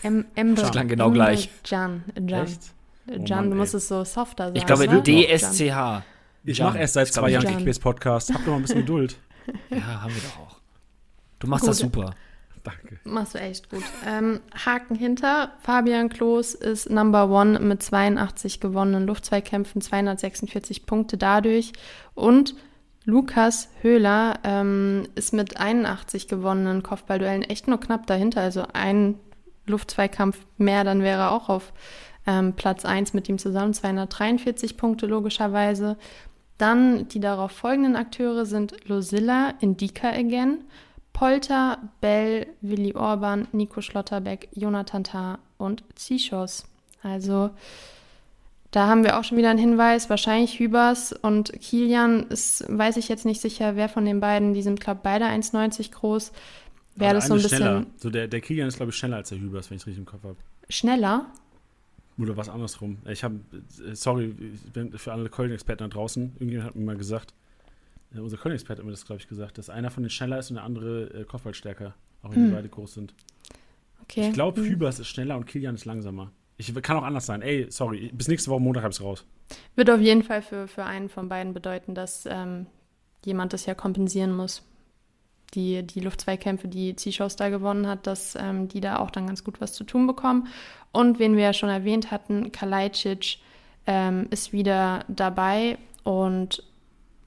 Em, 0.04 0.26
Emre. 0.36 0.62
Das 0.62 0.72
klang 0.72 0.88
genau 0.88 1.08
Emre 1.08 1.16
gleich. 1.16 1.50
Jan. 1.66 2.04
Jan. 2.16 2.46
Echt? 2.46 2.62
Oh 3.10 3.14
Jan, 3.24 3.40
Mann, 3.40 3.50
du 3.52 3.56
musst 3.58 3.74
es 3.74 3.88
so 3.88 4.04
softer 4.04 4.46
sagen. 4.46 4.56
Ich 4.56 4.66
glaube, 4.66 4.88
ne? 4.88 5.02
DSCH. 5.02 6.04
Ich 6.44 6.62
mache 6.62 6.78
erst 6.78 6.94
seit 6.94 7.08
zwei 7.08 7.30
Jahren 7.30 7.46
Kickbase-Podcast. 7.46 8.34
Hab 8.34 8.46
doch 8.46 8.52
mal 8.52 8.56
ein 8.58 8.62
bisschen 8.62 8.80
Geduld. 8.80 9.18
ja, 9.70 10.02
haben 10.02 10.14
wir 10.14 10.22
doch 10.22 10.40
auch. 10.40 10.60
Du 11.40 11.48
machst 11.48 11.62
Gut. 11.64 11.70
das 11.70 11.80
super. 11.80 12.16
Danke. 12.68 13.00
Machst 13.04 13.36
du 13.36 13.40
echt 13.40 13.70
gut. 13.70 13.84
Ähm, 14.06 14.40
Haken 14.66 14.96
hinter. 14.96 15.52
Fabian 15.60 16.10
Klos 16.10 16.54
ist 16.54 16.90
Number 16.90 17.30
One 17.30 17.60
mit 17.60 17.82
82 17.82 18.60
gewonnenen 18.60 19.08
Luftzweikämpfen, 19.08 19.82
246 19.82 20.86
Punkte 20.86 21.18
dadurch. 21.18 21.74
Und 22.14 22.56
Lukas 23.06 23.70
Höhler 23.82 24.40
ähm, 24.44 25.08
ist 25.16 25.34
mit 25.34 25.58
81 25.58 26.28
gewonnenen 26.28 26.84
Kopfballduellen 26.84 27.44
echt 27.44 27.68
nur 27.68 27.80
knapp 27.80 28.06
dahinter. 28.06 28.42
Also 28.42 28.66
ein 28.74 29.16
Luftzweikampf 29.66 30.46
mehr, 30.58 30.84
dann 30.84 31.02
wäre 31.02 31.22
er 31.22 31.32
auch 31.32 31.50
auf 31.50 31.74
ähm, 32.26 32.54
Platz 32.54 32.86
1 32.86 33.14
mit 33.14 33.30
ihm 33.30 33.38
zusammen. 33.38 33.74
243 33.74 34.78
Punkte 34.78 35.06
logischerweise. 35.06 35.98
Dann 36.58 37.08
die 37.08 37.20
darauf 37.20 37.52
folgenden 37.52 37.96
Akteure 37.96 38.46
sind 38.46 38.76
Losilla, 38.88 39.54
Indika 39.62 40.10
again, 40.10 40.64
Polter, 41.18 41.80
Bell, 42.00 42.46
Willi 42.62 42.94
Orban, 42.94 43.48
Nico 43.52 43.82
Schlotterbeck, 43.82 44.50
Jonathan 44.54 45.04
Tah 45.04 45.40
und 45.58 45.84
Zischos. 45.96 46.66
Also 47.02 47.50
da 48.70 48.86
haben 48.86 49.04
wir 49.04 49.18
auch 49.18 49.24
schon 49.24 49.40
wieder 49.40 49.50
einen 49.50 49.58
Hinweis. 49.58 50.12
Wahrscheinlich 50.12 50.60
Hübers 50.60 51.14
und 51.14 51.54
Kilian 51.60 52.28
ist, 52.28 52.66
weiß 52.70 52.98
ich 52.98 53.08
jetzt 53.08 53.26
nicht 53.26 53.42
sicher, 53.42 53.76
wer 53.76 53.90
von 53.90 54.06
den 54.06 54.20
beiden, 54.20 54.54
die 54.54 54.62
sind, 54.62 54.80
glaube 54.80 55.00
ich, 55.00 55.04
beide 55.04 55.26
1,90 55.26 55.92
groß. 55.92 56.32
Wäre 56.98 57.16
das 57.16 57.26
so 57.26 57.34
ein 57.34 57.42
bisschen. 57.42 57.58
Schneller. 57.58 57.86
So 57.98 58.12
der, 58.12 58.28
der 58.28 58.42
Kilian 58.42 58.68
ist, 58.68 58.78
glaube 58.78 58.92
ich, 58.92 58.96
schneller 58.96 59.18
als 59.18 59.30
der 59.30 59.40
Hübers, 59.40 59.72
wenn 59.72 59.78
ich 59.78 59.82
es 59.82 59.88
richtig 59.88 60.02
im 60.02 60.06
Kopf 60.06 60.24
habe. 60.24 60.38
Schneller? 60.70 61.26
Oder 62.20 62.38
was 62.38 62.48
andersrum. 62.48 63.00
Ich 63.08 63.24
habe, 63.24 63.40
sorry, 63.94 64.36
für 64.96 65.14
alle 65.14 65.30
Köln-Experten 65.30 65.84
da 65.84 65.88
draußen, 65.88 66.34
irgendjemand 66.36 66.70
hat 66.70 66.76
mir 66.76 66.86
mal 66.86 66.98
gesagt, 66.98 67.34
ja, 68.14 68.22
unser 68.22 68.38
Köln-Experte 68.38 68.82
hat 68.82 68.86
mir 68.86 68.92
das, 68.92 69.06
glaube 69.06 69.22
ich, 69.22 69.28
gesagt, 69.28 69.58
dass 69.58 69.70
einer 69.70 69.92
von 69.92 70.04
den 70.04 70.10
schneller 70.10 70.40
ist 70.40 70.50
und 70.50 70.56
der 70.56 70.64
andere 70.64 71.10
äh, 71.14 71.24
Kopfballstärker, 71.26 71.94
auch 72.22 72.32
wenn 72.32 72.38
hm. 72.38 72.46
die 72.48 72.56
beide 72.56 72.70
groß 72.70 72.94
sind. 72.94 73.14
Okay. 74.04 74.28
Ich 74.30 74.34
glaube, 74.34 74.62
hm. 74.62 74.70
Hübers 74.70 75.00
ist 75.00 75.08
schneller 75.08 75.36
und 75.36 75.46
Kilian 75.46 75.76
ist 75.76 75.86
langsamer. 75.86 76.32
Ich 76.58 76.74
kann 76.82 76.98
auch 76.98 77.04
anders 77.04 77.26
sein. 77.26 77.42
Ey, 77.42 77.68
sorry, 77.70 78.12
bis 78.14 78.28
nächste 78.28 78.50
Woche 78.50 78.62
Montag 78.62 78.84
habe 78.84 78.92
ich 78.92 78.98
es 78.98 79.04
raus. 79.04 79.26
Wird 79.76 79.90
auf 79.90 80.02
jeden 80.02 80.24
Fall 80.24 80.42
für, 80.42 80.68
für 80.68 80.84
einen 80.84 81.08
von 81.10 81.30
beiden 81.30 81.54
bedeuten, 81.54 81.94
dass 81.94 82.26
ähm, 82.26 82.66
jemand 83.24 83.54
das 83.54 83.66
ja 83.66 83.76
kompensieren 83.76 84.36
muss. 84.36 84.64
Die, 85.54 85.84
die 85.84 86.02
Luftzweikämpfe, 86.02 86.68
die 86.68 86.96
Zischos 86.96 87.36
da 87.36 87.50
gewonnen 87.50 87.88
hat, 87.88 88.06
dass 88.08 88.36
ähm, 88.36 88.68
die 88.68 88.82
da 88.82 88.98
auch 88.98 89.12
dann 89.12 89.28
ganz 89.28 89.44
gut 89.44 89.62
was 89.62 89.74
zu 89.74 89.84
tun 89.84 90.08
bekommen. 90.08 90.48
Und 90.92 91.20
wen 91.20 91.36
wir 91.36 91.44
ja 91.44 91.54
schon 91.54 91.70
erwähnt 91.70 92.12
hatten, 92.12 92.52
Kalajdzic 92.52 93.38
ähm, 93.86 94.28
ist 94.32 94.52
wieder 94.52 95.06
dabei 95.08 95.78
Und 96.04 96.64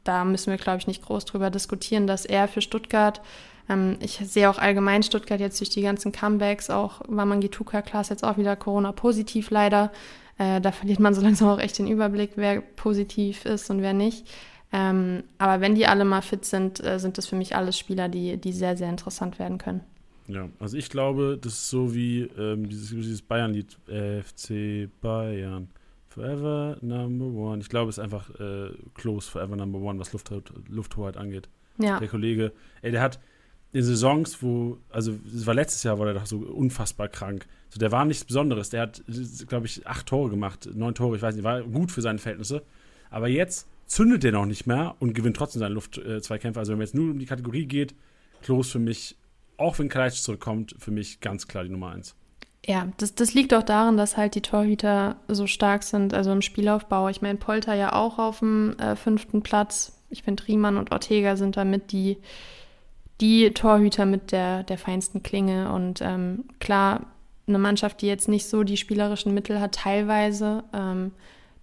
da 0.05 0.25
müssen 0.25 0.51
wir, 0.51 0.59
glaube 0.59 0.79
ich, 0.79 0.87
nicht 0.87 1.03
groß 1.03 1.25
drüber 1.25 1.51
diskutieren, 1.51 2.07
dass 2.07 2.25
er 2.25 2.49
für 2.49 2.61
Stuttgart, 2.61 3.21
ähm, 3.69 3.97
ich 4.01 4.21
sehe 4.25 4.49
auch 4.51 4.59
allgemein 4.59 5.03
Stuttgart 5.03 5.41
jetzt 5.41 5.61
durch 5.61 5.71
die 5.71 5.83
ganzen 5.83 6.13
Comebacks, 6.13 6.71
auch 6.71 7.01
Wamangituka 7.09 7.83
Klaas 7.83 8.09
jetzt 8.09 8.25
auch 8.25 8.37
wieder 8.37 8.57
Corona-positiv 8.57 9.51
leider. 9.51 9.93
Äh, 10.39 10.61
da 10.61 10.73
verliert 10.73 11.01
man 11.01 11.15
so 11.15 11.21
langsam 11.23 11.49
auch 11.49 11.59
echt 11.59 11.79
den 11.79 11.87
Überblick, 11.87 12.33
wer 12.37 12.61
positiv 12.61 13.45
ist 13.45 13.71
und 13.71 13.83
wer 13.83 13.93
nicht. 13.93 14.27
Ähm, 14.73 15.25
aber 15.39 15.61
wenn 15.61 15.75
die 15.75 15.87
alle 15.87 16.05
mal 16.05 16.23
fit 16.23 16.45
sind, 16.45 16.83
äh, 16.83 16.99
sind 16.99 17.19
das 17.19 17.27
für 17.27 17.37
mich 17.37 17.57
alles 17.57 17.79
Spieler, 17.79 18.09
die, 18.09 18.37
die 18.37 18.53
sehr, 18.53 18.77
sehr 18.77 18.89
interessant 18.89 19.39
werden 19.39 19.59
können. 19.59 19.81
Ja, 20.29 20.49
also 20.61 20.77
ich 20.77 20.91
glaube, 20.91 21.39
das 21.41 21.55
ist 21.55 21.71
so 21.71 21.93
wie 21.93 22.23
ähm, 22.39 22.69
dieses, 22.69 22.91
dieses 22.91 23.23
Bayern-Lied, 23.23 23.77
FC 23.89 24.89
Bayern. 25.01 25.69
Forever 26.11 26.77
Number 26.81 27.27
One. 27.27 27.61
Ich 27.61 27.69
glaube, 27.69 27.89
es 27.89 27.99
ist 27.99 28.05
einfach 28.05 28.29
äh, 28.41 28.71
close, 28.95 29.31
Forever 29.31 29.57
Number 29.57 29.79
One, 29.79 29.99
was 29.99 30.13
Luft, 30.13 30.33
Lufthoheit 30.69 31.17
angeht. 31.17 31.49
Ja. 31.79 31.99
Der 32.01 32.09
Kollege, 32.09 32.53
ey, 32.83 32.91
der 32.91 33.01
hat 33.01 33.21
in 33.73 33.85
Saisons, 33.85 34.43
wo, 34.43 34.79
also 34.91 35.15
es 35.33 35.47
war 35.47 35.55
letztes 35.55 35.85
Jahr, 35.85 35.99
war 36.01 36.07
der 36.07 36.15
doch 36.15 36.27
so 36.27 36.39
unfassbar 36.39 37.09
krank. 37.09 37.47
So, 37.69 37.79
der 37.79 37.93
war 37.93 38.05
nichts 38.05 38.25
Besonderes. 38.25 38.71
Der 38.71 38.83
hat, 38.83 39.05
glaube 39.47 39.67
ich, 39.67 39.87
acht 39.87 40.07
Tore 40.07 40.31
gemacht, 40.31 40.69
neun 40.75 40.95
Tore, 40.95 41.17
ich 41.17 41.23
weiß 41.23 41.37
nicht, 41.37 41.45
war 41.45 41.63
gut 41.63 41.93
für 41.93 42.03
seine 42.03 42.19
Verhältnisse. 42.19 42.63
Aber 43.11 43.29
jetzt 43.29 43.69
zündet 43.87 44.25
der 44.25 44.33
noch 44.33 44.47
nicht 44.47 44.67
mehr 44.67 44.97
und 44.99 45.15
gewinnt 45.15 45.37
trotzdem 45.37 45.61
seine 45.61 45.75
Luftzweikämpfe. 45.75 46.59
Äh, 46.59 46.61
also 46.61 46.73
wenn 46.73 46.79
man 46.79 46.87
jetzt 46.87 46.95
nur 46.95 47.13
um 47.13 47.19
die 47.21 47.27
Kategorie 47.27 47.67
geht, 47.67 47.95
Klos 48.43 48.71
für 48.71 48.79
mich, 48.81 49.17
auch 49.57 49.79
wenn 49.79 49.89
Kalajdzic 49.89 50.23
zurückkommt, 50.23 50.75
für 50.79 50.91
mich 50.91 51.21
ganz 51.21 51.47
klar 51.47 51.63
die 51.63 51.71
Nummer 51.71 51.91
eins. 51.91 52.17
Ja, 52.67 52.89
das, 52.99 53.15
das 53.15 53.33
liegt 53.33 53.55
auch 53.55 53.63
daran, 53.63 53.97
dass 53.97 54.17
halt 54.17 54.35
die 54.35 54.43
Torhüter 54.43 55.17
so 55.29 55.47
stark 55.47 55.83
sind, 55.83 56.13
also 56.13 56.31
im 56.31 56.43
Spielaufbau. 56.43 57.09
Ich 57.09 57.23
meine, 57.23 57.39
Polter 57.39 57.75
ja 57.75 57.95
auch 57.95 58.19
auf 58.19 58.41
dem 58.41 58.79
äh, 58.79 58.97
fünften 58.97 59.43
Platz. 59.43 59.99
Ich 60.11 60.23
finde, 60.23 60.47
Riemann 60.47 60.77
und 60.77 60.93
Ortega 60.93 61.37
sind 61.37 61.57
damit 61.57 61.93
die, 61.93 62.19
die 63.21 63.53
Torhüter 63.53 64.05
mit 64.05 64.33
der, 64.33 64.63
der 64.65 64.77
feinsten 64.77 65.23
Klinge. 65.23 65.73
Und 65.73 66.03
ähm, 66.03 66.45
klar, 66.59 67.07
eine 67.47 67.59
Mannschaft, 67.59 68.03
die 68.03 68.07
jetzt 68.07 68.29
nicht 68.29 68.47
so 68.47 68.63
die 68.63 68.77
spielerischen 68.77 69.33
Mittel 69.33 69.59
hat, 69.61 69.75
teilweise, 69.77 70.65
ähm, 70.75 71.13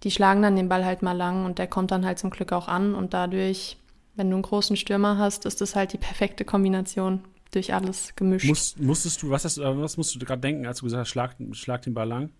die 0.02 0.10
schlagen 0.10 0.42
dann 0.42 0.56
den 0.56 0.68
Ball 0.68 0.84
halt 0.84 1.02
mal 1.02 1.16
lang 1.16 1.44
und 1.44 1.58
der 1.58 1.66
kommt 1.68 1.90
dann 1.90 2.04
halt 2.04 2.18
zum 2.18 2.30
Glück 2.30 2.52
auch 2.52 2.66
an. 2.66 2.94
Und 2.94 3.14
dadurch, 3.14 3.76
wenn 4.16 4.30
du 4.30 4.36
einen 4.36 4.42
großen 4.42 4.76
Stürmer 4.76 5.16
hast, 5.16 5.46
ist 5.46 5.60
das 5.60 5.76
halt 5.76 5.92
die 5.92 5.98
perfekte 5.98 6.44
Kombination 6.44 7.20
durch 7.50 7.74
alles 7.74 8.14
gemischt. 8.16 8.46
Muss, 8.46 8.76
musstest 8.78 9.22
du, 9.22 9.30
was, 9.30 9.44
hast, 9.44 9.58
was 9.58 9.96
musst 9.96 10.14
du 10.14 10.18
gerade 10.18 10.40
denken, 10.40 10.66
als 10.66 10.78
du 10.78 10.84
gesagt 10.84 11.00
hast, 11.00 11.08
schlag, 11.08 11.36
schlag 11.52 11.82
den 11.82 11.94
Ball 11.94 12.08
lang? 12.08 12.30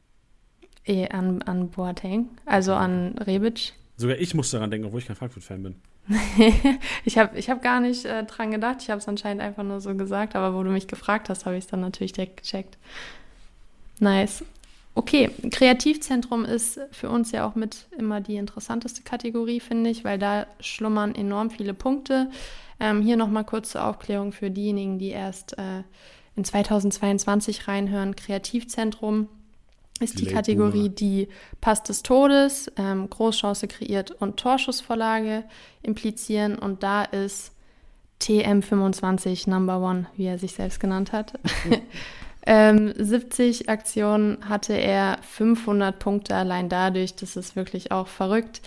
Eh, 0.84 1.08
an, 1.08 1.42
an 1.42 1.70
Boateng, 1.70 2.28
also 2.46 2.74
an 2.74 3.16
Rebic. 3.18 3.74
Sogar 3.96 4.16
ich 4.18 4.34
musste 4.34 4.56
daran 4.56 4.70
denken, 4.70 4.86
obwohl 4.86 5.00
ich 5.00 5.06
kein 5.06 5.16
Frankfurt-Fan 5.16 5.62
bin. 5.62 5.74
ich 7.04 7.18
habe 7.18 7.38
ich 7.38 7.50
hab 7.50 7.62
gar 7.62 7.80
nicht 7.80 8.04
äh, 8.06 8.24
dran 8.24 8.50
gedacht, 8.50 8.78
ich 8.80 8.90
habe 8.90 8.98
es 8.98 9.08
anscheinend 9.08 9.42
einfach 9.42 9.62
nur 9.62 9.80
so 9.80 9.94
gesagt, 9.94 10.36
aber 10.36 10.56
wo 10.56 10.62
du 10.62 10.70
mich 10.70 10.86
gefragt 10.86 11.28
hast, 11.28 11.44
habe 11.44 11.56
ich 11.56 11.64
es 11.64 11.70
dann 11.70 11.80
natürlich 11.80 12.12
direkt 12.12 12.42
gecheckt. 12.42 12.78
Nice. 14.00 14.44
Okay, 14.94 15.30
Kreativzentrum 15.50 16.44
ist 16.44 16.80
für 16.90 17.10
uns 17.10 17.30
ja 17.30 17.46
auch 17.46 17.54
mit 17.54 17.86
immer 17.96 18.20
die 18.20 18.36
interessanteste 18.36 19.02
Kategorie, 19.02 19.60
finde 19.60 19.90
ich, 19.90 20.04
weil 20.04 20.18
da 20.18 20.46
schlummern 20.60 21.14
enorm 21.14 21.50
viele 21.50 21.74
Punkte. 21.74 22.30
Ähm, 22.80 23.02
hier 23.02 23.16
nochmal 23.16 23.44
kurz 23.44 23.70
zur 23.70 23.84
Aufklärung 23.84 24.32
für 24.32 24.50
diejenigen, 24.50 24.98
die 24.98 25.10
erst 25.10 25.58
äh, 25.58 25.82
in 26.36 26.44
2022 26.44 27.66
reinhören. 27.66 28.14
Kreativzentrum 28.14 29.28
ist 30.00 30.20
die, 30.20 30.26
Kategorie, 30.26 30.88
die 30.88 31.28
Pass 31.60 31.82
des 31.82 32.02
Todes, 32.02 32.70
ähm, 32.76 33.10
Großchance 33.10 33.66
kreiert 33.66 34.12
und 34.12 34.38
Torschussvorlage 34.38 35.44
implizieren. 35.82 36.56
Und 36.56 36.82
da 36.82 37.02
ist 37.02 37.52
TM25 38.20 39.50
Number 39.50 39.80
One, 39.80 40.06
wie 40.16 40.26
er 40.26 40.38
sich 40.38 40.52
selbst 40.52 40.80
genannt 40.80 41.12
hat. 41.12 41.38
ähm, 42.46 42.92
70 42.96 43.68
Aktionen 43.68 44.48
hatte 44.48 44.74
er, 44.74 45.18
500 45.22 45.98
Punkte 45.98 46.34
allein 46.34 46.68
dadurch. 46.68 47.16
Das 47.16 47.36
ist 47.36 47.56
wirklich 47.56 47.90
auch 47.90 48.06
verrückt. 48.06 48.60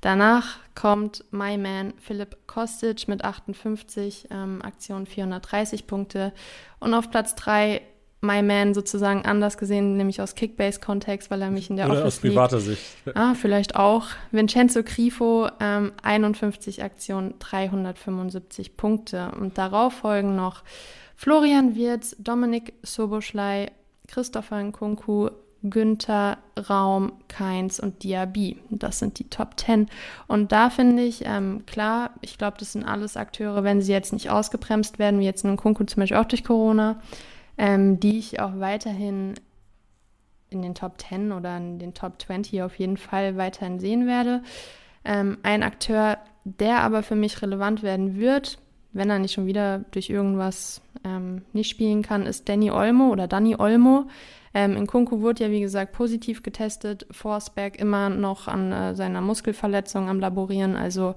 Danach 0.00 0.58
kommt 0.74 1.24
My 1.30 1.58
Man 1.58 1.94
Philipp 1.98 2.36
Kostic 2.46 3.08
mit 3.08 3.24
58 3.24 4.28
ähm, 4.30 4.62
Aktionen, 4.62 5.06
430 5.06 5.86
Punkte. 5.86 6.32
Und 6.78 6.94
auf 6.94 7.10
Platz 7.10 7.34
3 7.34 7.82
My 8.20 8.42
Man 8.42 8.74
sozusagen 8.74 9.24
anders 9.24 9.58
gesehen, 9.58 9.96
nämlich 9.96 10.20
aus 10.20 10.34
Kickbase-Kontext, 10.34 11.30
weil 11.30 11.42
er 11.42 11.50
mich 11.50 11.70
in 11.70 11.76
der 11.76 11.88
Oder 11.88 12.04
aus 12.04 12.18
privater 12.18 12.58
Sicht. 12.58 12.82
Ah, 13.14 13.34
vielleicht 13.34 13.76
auch. 13.76 14.06
Vincenzo 14.32 14.82
Grifo, 14.82 15.48
ähm, 15.60 15.92
51 16.02 16.82
Aktionen, 16.82 17.34
375 17.38 18.76
Punkte. 18.76 19.30
Und 19.38 19.56
darauf 19.56 19.94
folgen 19.94 20.34
noch 20.34 20.64
Florian 21.14 21.76
Wirz, 21.76 22.16
Dominik 22.18 22.74
Soboschlei, 22.82 23.70
Christopher 24.08 24.62
Nkunku, 24.62 25.30
Günther, 25.62 26.38
Raum, 26.68 27.12
Keins 27.28 27.80
und 27.80 28.02
Diaby. 28.02 28.58
Das 28.70 28.98
sind 28.98 29.18
die 29.18 29.28
Top 29.28 29.58
10. 29.58 29.88
Und 30.26 30.52
da 30.52 30.70
finde 30.70 31.02
ich, 31.02 31.24
ähm, 31.24 31.64
klar, 31.66 32.10
ich 32.20 32.38
glaube, 32.38 32.56
das 32.58 32.72
sind 32.72 32.84
alles 32.84 33.16
Akteure, 33.16 33.64
wenn 33.64 33.82
sie 33.82 33.92
jetzt 33.92 34.12
nicht 34.12 34.30
ausgebremst 34.30 34.98
werden, 34.98 35.20
wie 35.20 35.24
jetzt 35.24 35.44
ein 35.44 35.56
Kunku 35.56 35.84
zum 35.84 36.00
Beispiel 36.00 36.16
auch 36.16 36.26
durch 36.26 36.44
Corona, 36.44 37.00
ähm, 37.56 37.98
die 37.98 38.18
ich 38.18 38.40
auch 38.40 38.60
weiterhin 38.60 39.34
in 40.50 40.62
den 40.62 40.74
Top 40.74 41.00
10 41.00 41.32
oder 41.32 41.56
in 41.56 41.78
den 41.78 41.94
Top 41.94 42.20
20 42.22 42.62
auf 42.62 42.78
jeden 42.78 42.96
Fall 42.96 43.36
weiterhin 43.36 43.80
sehen 43.80 44.06
werde. 44.06 44.42
Ähm, 45.04 45.38
ein 45.42 45.62
Akteur, 45.62 46.18
der 46.44 46.80
aber 46.80 47.02
für 47.02 47.16
mich 47.16 47.42
relevant 47.42 47.82
werden 47.82 48.16
wird, 48.16 48.58
wenn 48.98 49.08
er 49.08 49.18
nicht 49.18 49.32
schon 49.32 49.46
wieder 49.46 49.84
durch 49.92 50.10
irgendwas 50.10 50.82
ähm, 51.04 51.42
nicht 51.52 51.70
spielen 51.70 52.02
kann, 52.02 52.26
ist 52.26 52.48
Danny 52.48 52.70
Olmo 52.70 53.10
oder 53.10 53.26
Danny 53.26 53.56
Olmo. 53.58 54.08
Ähm, 54.52 54.76
in 54.76 54.86
Kunku 54.86 55.20
wurde 55.20 55.44
ja, 55.44 55.50
wie 55.50 55.60
gesagt, 55.60 55.92
positiv 55.92 56.42
getestet. 56.42 57.06
Forsberg 57.10 57.78
immer 57.78 58.10
noch 58.10 58.48
an 58.48 58.72
äh, 58.72 58.94
seiner 58.94 59.20
Muskelverletzung 59.20 60.08
am 60.08 60.20
Laborieren. 60.20 60.76
Also 60.76 61.14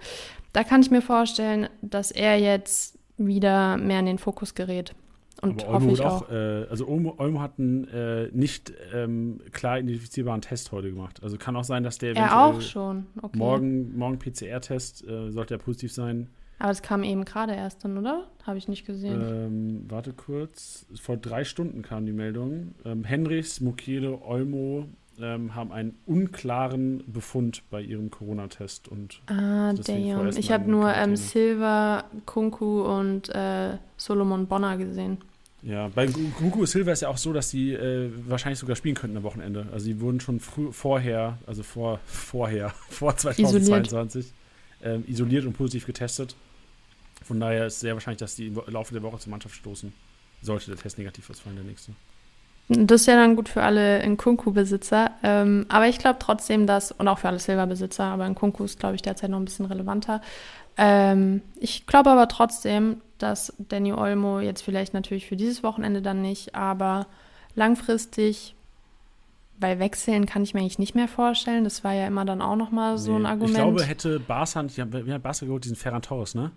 da 0.53 0.63
kann 0.63 0.81
ich 0.81 0.91
mir 0.91 1.01
vorstellen, 1.01 1.67
dass 1.81 2.11
er 2.11 2.37
jetzt 2.37 2.97
wieder 3.17 3.77
mehr 3.77 3.99
in 3.99 4.05
den 4.05 4.17
Fokus 4.17 4.53
gerät. 4.53 4.93
Und 5.41 5.65
Aber 5.65 5.77
Olmo 5.77 5.93
auch. 6.03 6.21
auch 6.23 6.29
äh, 6.29 6.65
also 6.69 6.87
Olmo, 6.87 7.15
Olmo, 7.17 7.41
hat 7.41 7.57
einen 7.57 7.87
äh, 7.87 8.29
nicht 8.31 8.71
ähm, 8.93 9.41
klar 9.51 9.79
identifizierbaren 9.79 10.41
Test 10.41 10.71
heute 10.71 10.91
gemacht. 10.91 11.23
Also 11.23 11.37
kann 11.37 11.55
auch 11.55 11.63
sein, 11.63 11.83
dass 11.83 11.97
der 11.97 12.15
er 12.15 12.45
auch 12.45 12.61
schon. 12.61 13.07
Okay. 13.19 13.37
morgen, 13.37 13.97
morgen 13.97 14.19
PCR-Test 14.19 15.07
äh, 15.07 15.31
sollte 15.31 15.55
er 15.55 15.57
positiv 15.57 15.91
sein 15.91 16.29
aber 16.61 16.71
es 16.71 16.81
kam 16.81 17.03
eben 17.03 17.25
gerade 17.25 17.53
erst 17.53 17.83
dann, 17.83 17.97
oder? 17.97 18.27
Habe 18.43 18.57
ich 18.57 18.67
nicht 18.67 18.85
gesehen. 18.85 19.21
Ähm, 19.21 19.85
warte 19.89 20.13
kurz. 20.13 20.85
Vor 20.99 21.17
drei 21.17 21.43
Stunden 21.43 21.81
kam 21.81 22.05
die 22.05 22.11
Meldung. 22.11 22.75
Ähm, 22.85 23.03
Henrichs, 23.03 23.61
Mukiele, 23.61 24.21
Olmo 24.21 24.85
ähm, 25.19 25.55
haben 25.55 25.71
einen 25.71 25.95
unklaren 26.05 27.03
Befund 27.07 27.63
bei 27.69 27.81
ihrem 27.81 28.11
Corona-Test. 28.11 28.89
ah, 29.27 29.73
damn. 29.73 30.27
Ich 30.37 30.51
habe 30.51 30.69
nur 30.69 30.93
ähm, 30.93 31.15
Silva, 31.15 32.05
Kunku 32.25 32.81
und 32.81 33.29
äh, 33.29 33.77
Solomon 33.97 34.47
Bonner 34.47 34.77
gesehen. 34.77 35.17
Ja, 35.63 35.89
bei 35.89 36.07
Kunku 36.07 36.65
Silva 36.65 36.91
ist 36.91 37.01
ja 37.01 37.09
auch 37.09 37.17
so, 37.17 37.33
dass 37.33 37.51
sie 37.51 37.73
äh, 37.73 38.11
wahrscheinlich 38.27 38.57
sogar 38.57 38.75
spielen 38.75 38.95
könnten 38.95 39.17
am 39.17 39.23
Wochenende. 39.23 39.67
Also 39.71 39.85
sie 39.85 39.99
wurden 39.99 40.19
schon 40.19 40.39
früh, 40.39 40.71
vorher, 40.71 41.37
also 41.45 41.61
vor, 41.61 41.99
vorher, 42.05 42.69
vor 42.89 43.15
2022 43.15 44.25
isoliert. 44.25 44.33
Ähm, 44.83 45.03
isoliert 45.07 45.45
und 45.45 45.53
positiv 45.53 45.85
getestet. 45.85 46.35
Von 47.23 47.39
daher 47.39 47.67
ist 47.67 47.75
es 47.75 47.79
sehr 47.81 47.93
wahrscheinlich, 47.93 48.19
dass 48.19 48.35
die 48.35 48.47
im 48.47 48.61
Laufe 48.67 48.93
der 48.93 49.03
Woche 49.03 49.19
zur 49.19 49.31
Mannschaft 49.31 49.55
stoßen. 49.55 49.93
Sollte 50.41 50.71
der 50.71 50.77
Test 50.77 50.97
negativ 50.97 51.29
ausfallen, 51.29 51.55
der 51.57 51.65
nächste. 51.65 51.93
Das 52.67 53.01
ist 53.01 53.07
ja 53.07 53.15
dann 53.15 53.35
gut 53.35 53.49
für 53.49 53.63
alle 53.63 54.01
Nkunku-Besitzer. 54.07 55.11
Ähm, 55.23 55.65
aber 55.69 55.87
ich 55.87 55.99
glaube 55.99 56.19
trotzdem, 56.19 56.67
dass, 56.67 56.91
und 56.91 57.07
auch 57.07 57.19
für 57.19 57.27
alle 57.27 57.39
Silber-Besitzer, 57.39 58.05
aber 58.05 58.27
Nkunku 58.27 58.63
ist, 58.63 58.79
glaube 58.79 58.95
ich, 58.95 59.01
derzeit 59.01 59.29
noch 59.29 59.39
ein 59.39 59.45
bisschen 59.45 59.65
relevanter. 59.65 60.21
Ähm, 60.77 61.41
ich 61.59 61.85
glaube 61.85 62.09
aber 62.11 62.27
trotzdem, 62.27 63.01
dass 63.17 63.53
Danny 63.57 63.93
Olmo 63.93 64.39
jetzt 64.39 64.61
vielleicht 64.61 64.93
natürlich 64.93 65.27
für 65.27 65.35
dieses 65.35 65.63
Wochenende 65.63 66.01
dann 66.01 66.21
nicht, 66.21 66.55
aber 66.55 67.07
langfristig 67.55 68.55
bei 69.59 69.77
Wechseln 69.77 70.25
kann 70.25 70.43
ich 70.43 70.53
mir 70.53 70.61
eigentlich 70.61 70.79
nicht 70.79 70.95
mehr 70.95 71.07
vorstellen. 71.07 71.63
Das 71.63 71.83
war 71.83 71.93
ja 71.93 72.07
immer 72.07 72.25
dann 72.25 72.41
auch 72.41 72.55
nochmal 72.55 72.97
so 72.97 73.11
nee, 73.11 73.19
ein 73.19 73.25
Argument. 73.27 73.51
Ich 73.51 73.61
glaube, 73.61 73.83
hätte 73.83 74.19
Barca, 74.19 74.65
wie 74.65 75.13
hat 75.13 75.23
Barca 75.23 75.45
geholt, 75.45 75.65
diesen 75.65 75.75
Ferran 75.75 76.01
Torres, 76.01 76.35
ne? 76.35 76.51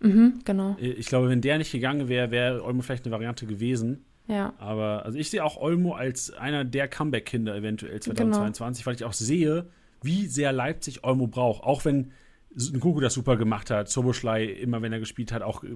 Mhm, 0.00 0.40
genau. 0.44 0.76
Ich 0.78 1.06
glaube, 1.06 1.28
wenn 1.28 1.40
der 1.40 1.58
nicht 1.58 1.72
gegangen 1.72 2.08
wäre, 2.08 2.30
wäre 2.30 2.64
Olmo 2.64 2.82
vielleicht 2.82 3.04
eine 3.04 3.12
Variante 3.12 3.46
gewesen. 3.46 4.04
Ja. 4.26 4.54
Aber 4.58 5.04
also 5.04 5.18
ich 5.18 5.30
sehe 5.30 5.44
auch 5.44 5.56
Olmo 5.56 5.94
als 5.94 6.32
einer 6.32 6.64
der 6.64 6.88
Comeback-Kinder 6.88 7.54
eventuell 7.54 8.00
2022, 8.00 8.82
genau. 8.82 8.86
weil 8.86 8.94
ich 8.96 9.04
auch 9.04 9.12
sehe, 9.12 9.66
wie 10.02 10.26
sehr 10.26 10.52
Leipzig 10.52 11.04
Olmo 11.04 11.26
braucht. 11.26 11.62
Auch 11.64 11.84
wenn 11.84 12.12
Nkuku 12.56 13.00
das 13.00 13.14
super 13.14 13.36
gemacht 13.36 13.70
hat, 13.70 13.88
Soboschlei 13.88 14.44
immer, 14.44 14.80
wenn 14.82 14.92
er 14.92 15.00
gespielt 15.00 15.32
hat, 15.32 15.42
auch 15.42 15.64
äh, 15.64 15.68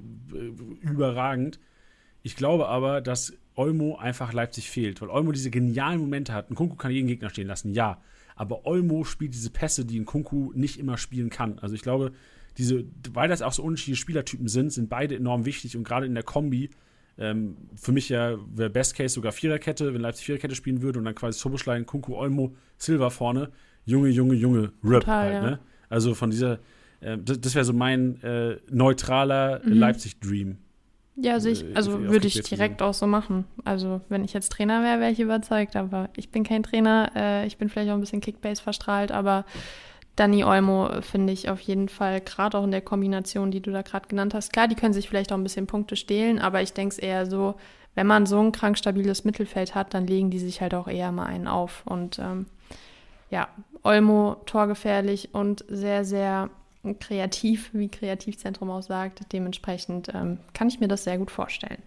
überragend. 0.81 1.59
Ich 2.23 2.37
glaube 2.37 2.69
aber, 2.69 3.01
dass 3.01 3.33
Olmo 3.55 3.97
einfach 3.97 4.33
Leipzig 4.33 4.71
fehlt, 4.71 5.01
weil 5.01 5.09
Olmo 5.09 5.33
diese 5.33 5.51
genialen 5.51 6.01
Momente 6.01 6.33
hat. 6.33 6.51
Nkunku 6.51 6.77
kann 6.77 6.91
jeden 6.91 7.09
Gegner 7.09 7.31
stehen 7.31 7.49
lassen, 7.49 7.73
ja. 7.73 8.01
aber 8.37 8.67
Olmo 8.67 9.05
spielt 9.05 9.35
diese 9.35 9.51
Pässe, 9.51 9.85
die 9.85 9.99
ein 9.99 10.05
Kunku 10.05 10.53
nicht 10.55 10.79
immer 10.79 10.97
spielen 10.97 11.31
kann. 11.31 11.59
Also 11.59 11.75
ich 11.75 11.83
glaube, 11.83 12.13
diese, 12.59 12.85
weil 13.13 13.29
das 13.29 13.41
auch 13.41 13.53
so 13.53 13.63
unterschiedliche 13.63 14.01
Spielertypen 14.01 14.49
sind, 14.49 14.73
sind 14.73 14.89
beide 14.89 15.17
enorm 15.17 15.45
wichtig 15.45 15.77
und 15.77 15.85
gerade 15.85 16.07
in 16.07 16.15
der 16.15 16.25
Kombi, 16.25 16.71
ähm, 17.17 17.57
für 17.75 17.93
mich 17.93 18.09
ja 18.09 18.37
wäre 18.55 18.71
Best 18.71 18.95
Case 18.97 19.15
sogar 19.15 19.33
Viererkette, 19.33 19.95
wenn 19.95 20.01
Leipzig 20.01 20.27
Viererkette 20.27 20.55
spielen 20.55 20.83
würde 20.83 20.99
und 20.99 21.05
dann 21.05 21.15
quasi 21.15 21.39
Soboschlein, 21.39 21.87
Kunku, 21.87 22.15
Olmo, 22.15 22.55
Silva 22.77 23.11
vorne. 23.11 23.51
Junge, 23.85 24.09
Junge, 24.11 24.35
Junge, 24.35 24.73
Rip 24.85 25.01
Total, 25.01 25.25
halt, 25.25 25.35
ja. 25.35 25.43
ne? 25.43 25.59
Also 25.89 26.15
von 26.15 26.31
dieser, 26.31 26.59
äh, 27.01 27.17
das, 27.17 27.41
das 27.41 27.55
wäre 27.55 27.65
so 27.65 27.73
mein 27.73 28.23
äh, 28.23 28.59
neutraler 28.71 29.63
Mhm. 29.65 29.73
Leipzig-Dream. 29.73 30.59
Ja, 31.21 31.41
sich, 31.41 31.65
Äh, 31.65 31.75
also 31.75 31.95
auf 31.95 32.01
würde 32.01 32.27
ich 32.29 32.41
direkt 32.43 32.83
auch 32.83 32.95
so 32.95 33.07
machen. 33.07 33.45
Also 33.65 34.03
wenn 34.09 34.23
ich 34.25 34.33
jetzt 34.33 34.53
Trainer 34.53 34.83
wäre, 34.83 35.01
wäre 35.01 35.11
ich 35.11 35.21
überzeugt, 35.21 35.75
aber 35.75 36.11
ich 36.17 36.31
bin 36.31 36.45
kein 36.45 36.63
Trainer. 36.63 37.11
Äh, 37.17 37.47
ich 37.47 37.57
bin 37.57 37.69
vielleicht 37.69 37.91
auch 37.91 37.95
ein 37.95 38.01
bisschen 38.01 38.21
Kickbase 38.21 38.63
verstrahlt, 38.63 39.11
aber 39.11 39.45
Danny 40.19 40.43
Olmo 40.43 41.01
finde 41.01 41.33
ich 41.33 41.49
auf 41.49 41.61
jeden 41.61 41.89
Fall, 41.89 42.21
gerade 42.21 42.59
auch 42.59 42.65
in 42.65 42.73
der 42.73 42.81
Kombination, 42.81 43.53
die 43.53 43.61
du 43.61 43.71
da 43.71 43.83
gerade 43.83 44.09
genannt 44.09 44.35
hast. 44.35 44.53
Klar, 44.53 44.67
die 44.67 44.75
können 44.75 44.93
sich 44.93 45.09
vielleicht 45.09 45.33
auch 45.33 45.37
ein 45.37 45.45
bisschen 45.45 45.69
Punkte 45.69 45.95
stehlen, 45.95 46.41
aber 46.41 46.61
ich 46.61 46.73
denke 46.73 46.93
es 46.93 46.99
eher 46.99 47.27
so, 47.27 47.55
wenn 47.95 48.09
man 48.09 48.27
so 48.27 48.41
ein 48.41 48.51
krank 48.51 48.77
stabiles 48.77 49.25
Mittelfeld 49.25 49.77
hat, 49.77 49.95
dann 49.95 50.09
legen 50.09 50.31
die 50.31 50.41
sich 50.41 50.61
halt 50.61 50.75
auch 50.75 50.89
eher 50.89 51.13
mal 51.13 51.27
einen 51.27 51.47
auf. 51.47 51.83
Und 51.85 52.19
ähm, 52.19 52.47
ja, 53.31 53.49
Olmo 53.85 54.37
torgefährlich 54.47 55.35
und 55.35 55.65
sehr, 55.69 56.05
sehr 56.05 56.51
kreativ, 56.99 57.71
wie 57.73 57.89
Kreativzentrum 57.89 58.71
auch 58.71 58.83
sagt. 58.83 59.33
Dementsprechend 59.33 60.13
ähm, 60.15 60.39
kann 60.53 60.69
ich 60.69 60.81
mir 60.81 60.89
das 60.89 61.05
sehr 61.05 61.19
gut 61.19 61.31
vorstellen. 61.31 61.83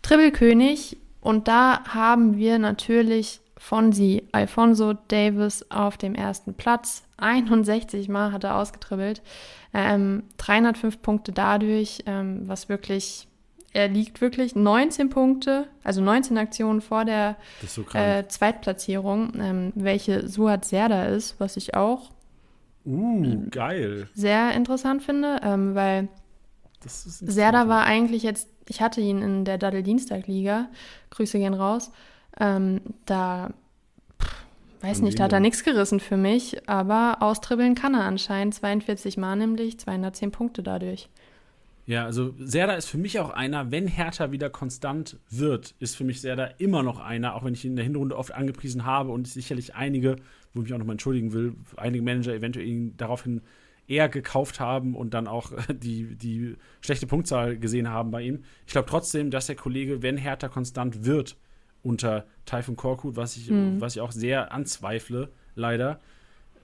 Tribbelkönig 0.00 0.96
und 1.20 1.48
da 1.48 1.84
haben 1.84 2.38
wir 2.38 2.58
natürlich 2.58 3.40
Fonsi, 3.58 4.28
Alfonso 4.32 4.94
Davis 5.08 5.64
auf 5.70 5.96
dem 5.96 6.14
ersten 6.14 6.54
Platz. 6.54 7.04
61 7.16 8.08
Mal 8.08 8.32
hat 8.32 8.44
er 8.44 8.56
ausgetribbelt. 8.56 9.22
Ähm, 9.72 10.24
305 10.36 11.02
Punkte 11.02 11.32
dadurch, 11.32 12.02
ähm, 12.06 12.42
was 12.46 12.68
wirklich, 12.68 13.28
er 13.72 13.88
liegt 13.88 14.20
wirklich 14.20 14.54
19 14.54 15.08
Punkte, 15.08 15.66
also 15.82 16.02
19 16.02 16.36
Aktionen 16.38 16.80
vor 16.80 17.04
der 17.04 17.36
so 17.66 17.82
äh, 17.94 18.26
Zweitplatzierung, 18.28 19.32
ähm, 19.38 19.72
welche 19.74 20.28
Suat 20.28 20.64
Serda 20.64 21.06
ist, 21.06 21.40
was 21.40 21.56
ich 21.56 21.74
auch 21.74 22.10
uh, 22.84 23.48
geil. 23.50 24.08
sehr 24.14 24.52
interessant 24.52 25.02
finde, 25.02 25.40
ähm, 25.42 25.74
weil 25.74 26.08
Serda 26.84 27.68
war 27.68 27.84
eigentlich 27.84 28.22
jetzt, 28.22 28.48
ich 28.68 28.80
hatte 28.80 29.00
ihn 29.00 29.22
in 29.22 29.44
der 29.44 29.58
Daddel-Dienstag-Liga, 29.58 30.68
Grüße 31.10 31.38
gehen 31.38 31.54
raus, 31.54 31.90
ähm, 32.40 32.80
da, 33.06 33.50
pff, 34.22 34.44
weiß 34.82 35.02
nicht, 35.02 35.18
da 35.18 35.24
hat 35.24 35.32
er 35.32 35.40
nichts 35.40 35.64
gerissen 35.64 36.00
für 36.00 36.16
mich, 36.16 36.68
aber 36.68 37.18
austribbeln 37.20 37.74
kann 37.74 37.94
er 37.94 38.04
anscheinend, 38.04 38.54
42 38.54 39.16
Mal 39.16 39.36
nämlich, 39.36 39.78
210 39.78 40.30
Punkte 40.30 40.62
dadurch. 40.62 41.08
Ja, 41.86 42.04
also 42.04 42.34
Serda 42.38 42.74
ist 42.74 42.88
für 42.88 42.98
mich 42.98 43.20
auch 43.20 43.30
einer, 43.30 43.70
wenn 43.70 43.86
Hertha 43.86 44.32
wieder 44.32 44.50
konstant 44.50 45.18
wird, 45.30 45.76
ist 45.78 45.96
für 45.96 46.02
mich 46.02 46.20
Serda 46.20 46.46
immer 46.58 46.82
noch 46.82 46.98
einer, 46.98 47.36
auch 47.36 47.44
wenn 47.44 47.54
ich 47.54 47.64
ihn 47.64 47.72
in 47.72 47.76
der 47.76 47.84
Hinrunde 47.84 48.16
oft 48.16 48.32
angepriesen 48.32 48.84
habe 48.84 49.12
und 49.12 49.28
sicherlich 49.28 49.76
einige, 49.76 50.16
wo 50.52 50.60
ich 50.60 50.64
mich 50.64 50.74
auch 50.74 50.78
nochmal 50.78 50.94
entschuldigen 50.94 51.32
will, 51.32 51.54
einige 51.76 52.02
Manager 52.02 52.34
eventuell 52.34 52.66
ihn 52.66 52.96
daraufhin 52.96 53.40
eher 53.86 54.08
gekauft 54.08 54.58
haben 54.58 54.96
und 54.96 55.14
dann 55.14 55.28
auch 55.28 55.52
die, 55.72 56.16
die 56.16 56.56
schlechte 56.80 57.06
Punktzahl 57.06 57.56
gesehen 57.56 57.88
haben 57.88 58.10
bei 58.10 58.22
ihm. 58.22 58.42
Ich 58.66 58.72
glaube 58.72 58.88
trotzdem, 58.90 59.30
dass 59.30 59.46
der 59.46 59.54
Kollege, 59.54 60.02
wenn 60.02 60.16
Hertha 60.16 60.48
konstant 60.48 61.04
wird 61.04 61.36
unter 61.86 62.24
Taifun 62.44 62.76
Korkut, 62.76 63.16
was 63.16 63.36
ich, 63.36 63.50
Mhm. 63.50 63.80
was 63.80 63.96
ich 63.96 64.02
auch 64.02 64.12
sehr 64.12 64.52
anzweifle, 64.52 65.30
leider, 65.54 66.00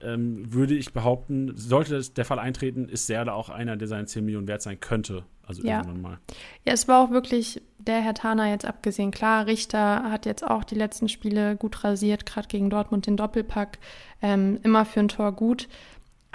ähm, 0.01 0.51
würde 0.53 0.75
ich 0.75 0.91
behaupten, 0.93 1.53
sollte 1.55 1.95
das 1.95 2.13
der 2.13 2.25
Fall 2.25 2.39
eintreten, 2.39 2.89
ist 2.89 3.07
Serda 3.07 3.33
auch 3.33 3.49
einer, 3.49 3.77
der 3.77 3.87
seine 3.87 4.05
10 4.05 4.25
Millionen 4.25 4.47
wert 4.47 4.61
sein 4.61 4.79
könnte. 4.79 5.23
Also 5.45 5.63
Ja. 5.63 5.77
irgendwann 5.79 6.01
mal. 6.01 6.19
Ja, 6.65 6.73
es 6.73 6.87
war 6.87 7.03
auch 7.03 7.11
wirklich 7.11 7.61
der 7.77 8.01
Herr 8.01 8.13
Tana 8.13 8.49
jetzt 8.49 8.65
abgesehen. 8.65 9.11
Klar, 9.11 9.45
Richter 9.45 10.09
hat 10.09 10.25
jetzt 10.25 10.45
auch 10.45 10.63
die 10.63 10.75
letzten 10.75 11.09
Spiele 11.09 11.55
gut 11.57 11.83
rasiert, 11.83 12.25
gerade 12.25 12.47
gegen 12.47 12.69
Dortmund 12.69 13.07
den 13.07 13.17
Doppelpack. 13.17 13.77
Ähm, 14.21 14.59
immer 14.63 14.85
für 14.85 15.01
ein 15.01 15.09
Tor 15.09 15.33
gut. 15.33 15.67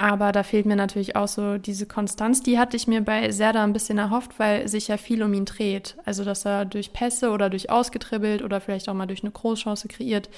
Aber 0.00 0.30
da 0.30 0.44
fehlt 0.44 0.64
mir 0.64 0.76
natürlich 0.76 1.16
auch 1.16 1.26
so 1.26 1.58
diese 1.58 1.84
Konstanz. 1.84 2.40
Die 2.40 2.56
hatte 2.56 2.76
ich 2.76 2.86
mir 2.86 3.00
bei 3.00 3.32
Serda 3.32 3.64
ein 3.64 3.72
bisschen 3.72 3.98
erhofft, 3.98 4.38
weil 4.38 4.68
sich 4.68 4.86
ja 4.86 4.96
viel 4.96 5.24
um 5.24 5.34
ihn 5.34 5.44
dreht. 5.44 5.96
Also, 6.04 6.24
dass 6.24 6.46
er 6.46 6.64
durch 6.64 6.92
Pässe 6.92 7.30
oder 7.30 7.50
durch 7.50 7.68
ausgetribbelt 7.68 8.42
oder 8.42 8.60
vielleicht 8.60 8.88
auch 8.88 8.94
mal 8.94 9.06
durch 9.06 9.24
eine 9.24 9.32
Großchance 9.32 9.88
kreiert, 9.88 10.30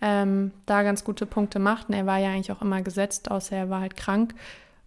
ähm, 0.00 0.50
da 0.64 0.82
ganz 0.82 1.04
gute 1.04 1.26
Punkte 1.26 1.58
macht. 1.58 1.90
Und 1.90 1.94
er 1.94 2.06
war 2.06 2.18
ja 2.18 2.30
eigentlich 2.30 2.52
auch 2.52 2.62
immer 2.62 2.80
gesetzt, 2.80 3.30
außer 3.30 3.54
er 3.54 3.68
war 3.68 3.82
halt 3.82 3.98
krank. 3.98 4.34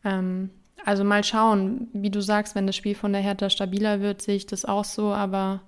Ähm, 0.04 0.50
also 0.84 1.04
mal 1.04 1.24
schauen, 1.24 1.88
wie 1.94 2.10
du 2.10 2.20
sagst, 2.20 2.56
wenn 2.56 2.66
das 2.66 2.76
Spiel 2.76 2.96
von 2.96 3.14
der 3.14 3.22
Hertha 3.22 3.52
stabiler 3.52 4.02
wird, 4.02 4.24
sehe 4.24 4.38
ich 4.38 4.48
das 4.48 4.66
auch 4.66 4.86
so, 4.86 5.14
aber 5.14 5.62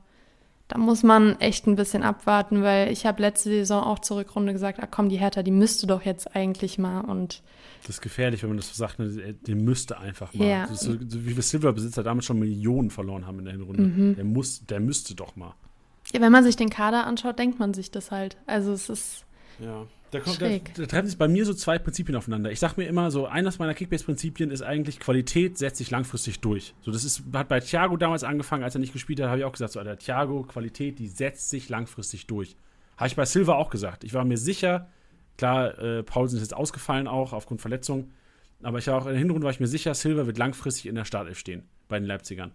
da 0.68 0.78
muss 0.78 1.02
man 1.04 1.40
echt 1.40 1.66
ein 1.68 1.76
bisschen 1.76 2.04
abwarten, 2.04 2.62
weil 2.62 2.92
ich 2.92 3.06
habe 3.06 3.22
letzte 3.22 3.50
Saison 3.50 3.84
auch 3.84 4.00
zur 4.00 4.18
Rückrunde 4.18 4.52
gesagt, 4.54 4.80
ah 4.82 4.88
komm, 4.90 5.10
die 5.10 5.18
Hertha, 5.18 5.42
die 5.44 5.52
müsste 5.52 5.88
doch 5.88 6.02
jetzt 6.04 6.36
eigentlich 6.36 6.78
mal 6.78 7.02
und 7.02 7.42
Das 7.84 7.92
ist 7.96 8.02
gefährlich, 8.02 8.42
wenn 8.44 8.50
man 8.50 8.58
das 8.58 8.68
so 8.68 8.74
sagt, 8.74 9.00
ne, 9.00 9.08
der- 9.10 9.34
der 9.34 9.56
müsste 9.56 9.98
einfach 10.00 10.34
mal. 10.34 10.46
Ja. 10.48 10.68
So, 10.68 10.92
so 10.94 11.26
wie 11.26 11.36
wir 11.36 11.44
Silver-Besitzer 11.44 12.04
damit 12.04 12.26
schon 12.26 12.40
Millionen 12.40 12.90
verloren 12.90 13.26
haben 13.26 13.40
in 13.40 13.46
der 13.46 13.54
Hinrunde. 13.54 13.82
Mhm. 13.84 14.16
Der, 14.16 14.26
muss, 14.26 14.66
der 14.66 14.80
müsste 14.82 15.16
doch 15.16 15.36
mal. 15.38 15.54
ja, 16.14 16.20
wenn 16.22 16.32
man 16.32 16.44
sich 16.44 16.56
den 16.58 16.70
Kader 16.70 17.06
anschaut, 17.06 17.40
denkt 17.40 17.60
man 17.60 17.74
sich 17.74 17.90
das 17.92 18.12
halt. 18.12 18.36
Also 18.46 18.74
es 18.74 18.90
ist 18.90 19.24
Ja. 19.60 19.86
Da, 20.12 20.20
kommt, 20.22 20.42
da, 20.42 20.48
da 20.48 20.86
treffen 20.86 21.08
sich 21.08 21.18
bei 21.18 21.28
mir 21.28 21.46
so 21.46 21.54
zwei 21.54 21.78
Prinzipien 21.80 22.16
aufeinander. 22.16 22.52
Ich 22.52 22.60
sag 22.60 22.78
mir 22.78 22.86
immer 22.86 23.12
so, 23.12 23.28
eines 23.28 23.60
meiner 23.60 23.74
Kickbase-Prinzipien 23.74 24.52
ist 24.52 24.62
eigentlich, 24.62 25.00
Qualität 25.00 25.58
setzt 25.58 25.78
sich 25.78 25.92
langfristig 25.92 26.40
durch. 26.40 26.76
So, 26.82 26.92
das 26.92 27.04
ist, 27.04 27.24
hat 27.34 27.50
bei 27.50 27.60
Thiago 27.60 27.98
damals 27.98 28.24
angefangen, 28.24 28.64
als 28.64 28.76
er 28.76 28.80
nicht 28.80 28.94
gespielt 28.94 29.20
hat, 29.20 29.28
habe 29.28 29.40
ich 29.40 29.46
auch 29.46 29.52
gesagt, 29.52 29.74
so, 29.74 29.80
Alter, 29.80 29.98
Thiago, 29.98 30.44
Qualität, 30.44 31.00
die 31.00 31.08
setzt 31.08 31.50
sich 31.50 31.68
langfristig 31.68 32.28
durch. 32.28 32.56
Habe 32.96 33.08
ich 33.08 33.16
bei 33.16 33.26
Silva 33.26 33.56
auch 33.56 33.70
gesagt. 33.70 34.04
Ich 34.04 34.14
war 34.14 34.24
mir 34.24 34.38
sicher, 34.38 34.88
klar, 35.38 35.78
äh, 35.78 36.04
Paulsen 36.04 36.38
ist 36.38 36.44
jetzt 36.44 36.56
ausgefallen 36.56 37.08
auch 37.08 37.34
aufgrund 37.34 37.62
Verletzung, 37.62 38.12
aber 38.64 38.80
ich 38.80 38.88
war 38.88 38.96
auch 38.96 39.06
in 39.06 39.12
der 39.12 39.20
Hinrunde 39.20 39.44
war 39.44 39.52
ich 39.52 39.60
mir 39.60 39.68
sicher, 39.68 39.94
Silva 39.94 40.26
wird 40.26 40.38
langfristig 40.38 40.88
in 40.88 40.96
der 40.96 41.06
Startelf 41.06 41.38
stehen 41.38 41.64
bei 41.90 42.00
den 42.00 42.08
Leipzigern. 42.08 42.54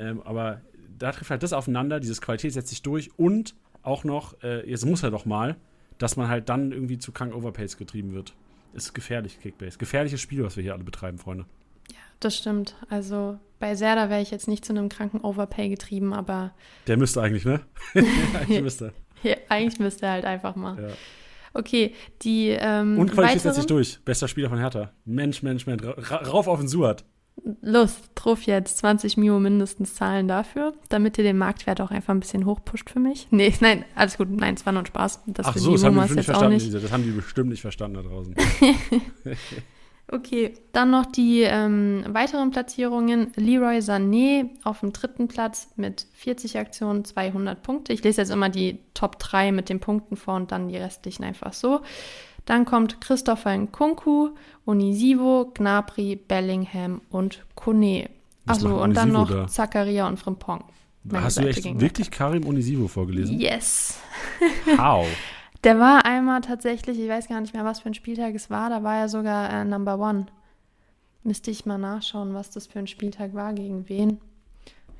Ähm, 0.00 0.22
aber 0.24 0.60
da 0.98 1.12
trifft 1.12 1.30
halt 1.30 1.42
das 1.42 1.52
aufeinander, 1.52 2.00
dieses 2.00 2.20
Qualität 2.20 2.52
setzt 2.52 2.68
sich 2.68 2.82
durch 2.82 3.10
und 3.16 3.54
auch 3.82 4.04
noch, 4.04 4.42
äh, 4.42 4.68
jetzt 4.68 4.84
muss 4.84 5.02
er 5.02 5.10
doch 5.10 5.24
mal, 5.24 5.56
dass 6.00 6.16
man 6.16 6.26
halt 6.28 6.48
dann 6.48 6.72
irgendwie 6.72 6.98
zu 6.98 7.12
krank 7.12 7.32
Overpace 7.32 7.76
getrieben 7.76 8.12
wird. 8.12 8.34
Ist 8.72 8.92
gefährlich, 8.94 9.38
Kickbase. 9.40 9.78
Gefährliches 9.78 10.20
Spiel, 10.20 10.42
was 10.42 10.56
wir 10.56 10.62
hier 10.64 10.74
alle 10.74 10.82
betreiben, 10.84 11.18
Freunde. 11.18 11.46
Das 12.18 12.36
stimmt. 12.36 12.74
Also 12.88 13.38
bei 13.60 13.74
Serda 13.74 14.10
wäre 14.10 14.20
ich 14.20 14.30
jetzt 14.30 14.46
nicht 14.48 14.64
zu 14.64 14.72
einem 14.72 14.88
kranken 14.88 15.20
Overpay 15.22 15.68
getrieben, 15.68 16.12
aber 16.12 16.52
Der 16.86 16.96
müsste 16.96 17.22
eigentlich, 17.22 17.44
ne? 17.44 17.60
eigentlich 17.94 18.62
müsste. 18.62 18.92
ja, 19.22 19.36
eigentlich 19.48 19.78
müsste 19.80 20.06
er 20.06 20.12
halt 20.12 20.24
einfach 20.24 20.56
mal. 20.56 20.80
Ja. 20.82 20.88
Okay, 21.52 21.94
die 22.22 22.50
ähm, 22.50 22.98
Und 22.98 23.10
Qualität 23.12 23.40
setzt 23.40 23.56
sich 23.56 23.66
durch. 23.66 23.98
Bester 24.04 24.28
Spieler 24.28 24.48
von 24.50 24.58
Hertha. 24.58 24.92
Mensch, 25.04 25.42
Mensch, 25.42 25.66
Mensch. 25.66 25.82
Ra- 25.84 26.16
rauf 26.28 26.46
auf 26.46 26.60
den 26.60 26.68
Suat. 26.68 27.04
Lust, 27.62 28.10
drauf 28.14 28.42
jetzt 28.42 28.78
20 28.78 29.16
Mio 29.16 29.40
mindestens 29.40 29.94
zahlen 29.94 30.28
dafür, 30.28 30.74
damit 30.88 31.16
ihr 31.16 31.24
den 31.24 31.38
Marktwert 31.38 31.80
auch 31.80 31.90
einfach 31.90 32.12
ein 32.12 32.20
bisschen 32.20 32.44
hochpusht 32.44 32.90
für 32.90 33.00
mich. 33.00 33.28
Nee, 33.30 33.54
nein, 33.60 33.84
alles 33.94 34.18
gut, 34.18 34.30
nein, 34.30 34.54
es 34.54 34.66
war 34.66 34.72
nur 34.72 34.82
ein 34.82 34.86
Spaß. 34.86 35.22
Das 35.26 35.46
Ach 35.46 35.56
so, 35.56 35.72
das 35.72 35.84
haben 35.84 35.94
die 35.94 36.00
bestimmt 36.00 36.16
nicht 36.16 36.26
jetzt 36.26 36.36
auch 36.36 36.40
verstanden. 36.40 36.64
nicht. 36.64 36.84
Das 36.84 36.92
haben 36.92 37.02
die 37.02 37.10
bestimmt 37.10 37.48
nicht 37.50 37.62
verstanden 37.62 38.02
da 38.02 38.02
draußen. 38.02 38.34
Okay, 40.12 40.54
dann 40.72 40.90
noch 40.90 41.06
die 41.06 41.42
ähm, 41.42 42.04
weiteren 42.08 42.50
Platzierungen. 42.50 43.30
Leroy 43.36 43.78
Sané 43.78 44.48
auf 44.64 44.80
dem 44.80 44.92
dritten 44.92 45.28
Platz 45.28 45.68
mit 45.76 46.04
40 46.14 46.58
Aktionen, 46.58 47.04
200 47.04 47.62
Punkte. 47.62 47.92
Ich 47.92 48.02
lese 48.02 48.20
jetzt 48.20 48.30
immer 48.30 48.48
die 48.48 48.80
Top 48.92 49.20
3 49.20 49.52
mit 49.52 49.68
den 49.68 49.78
Punkten 49.78 50.16
vor 50.16 50.34
und 50.34 50.50
dann 50.50 50.68
die 50.68 50.76
restlichen 50.76 51.22
einfach 51.22 51.52
so. 51.52 51.82
Dann 52.50 52.64
kommt 52.64 53.00
Christopher 53.00 53.56
Nkunku, 53.56 54.30
Onisivo, 54.66 55.52
Gnabry, 55.54 56.16
Bellingham 56.16 57.00
und 57.08 57.44
Kone. 57.54 58.10
Achso, 58.44 58.82
und 58.82 58.96
dann 58.96 59.12
noch 59.12 59.30
da? 59.30 59.46
Zakaria 59.46 60.08
und 60.08 60.18
Frimpong. 60.18 60.64
Hast 61.12 61.38
du 61.38 61.46
echt 61.46 61.64
wirklich 61.80 62.10
Karim 62.10 62.44
Onisivo 62.48 62.88
vorgelesen? 62.88 63.38
Yes. 63.38 64.00
How? 64.76 65.06
Der 65.62 65.78
war 65.78 66.04
einmal 66.04 66.40
tatsächlich, 66.40 66.98
ich 66.98 67.08
weiß 67.08 67.28
gar 67.28 67.40
nicht 67.40 67.54
mehr, 67.54 67.64
was 67.64 67.78
für 67.78 67.88
ein 67.88 67.94
Spieltag 67.94 68.34
es 68.34 68.50
war, 68.50 68.68
da 68.68 68.82
war 68.82 68.96
er 68.96 69.08
sogar 69.08 69.48
äh, 69.52 69.64
Number 69.64 70.00
One. 70.00 70.26
Müsste 71.22 71.52
ich 71.52 71.66
mal 71.66 71.78
nachschauen, 71.78 72.34
was 72.34 72.50
das 72.50 72.66
für 72.66 72.80
ein 72.80 72.88
Spieltag 72.88 73.32
war, 73.32 73.52
gegen 73.52 73.88
wen. 73.88 74.18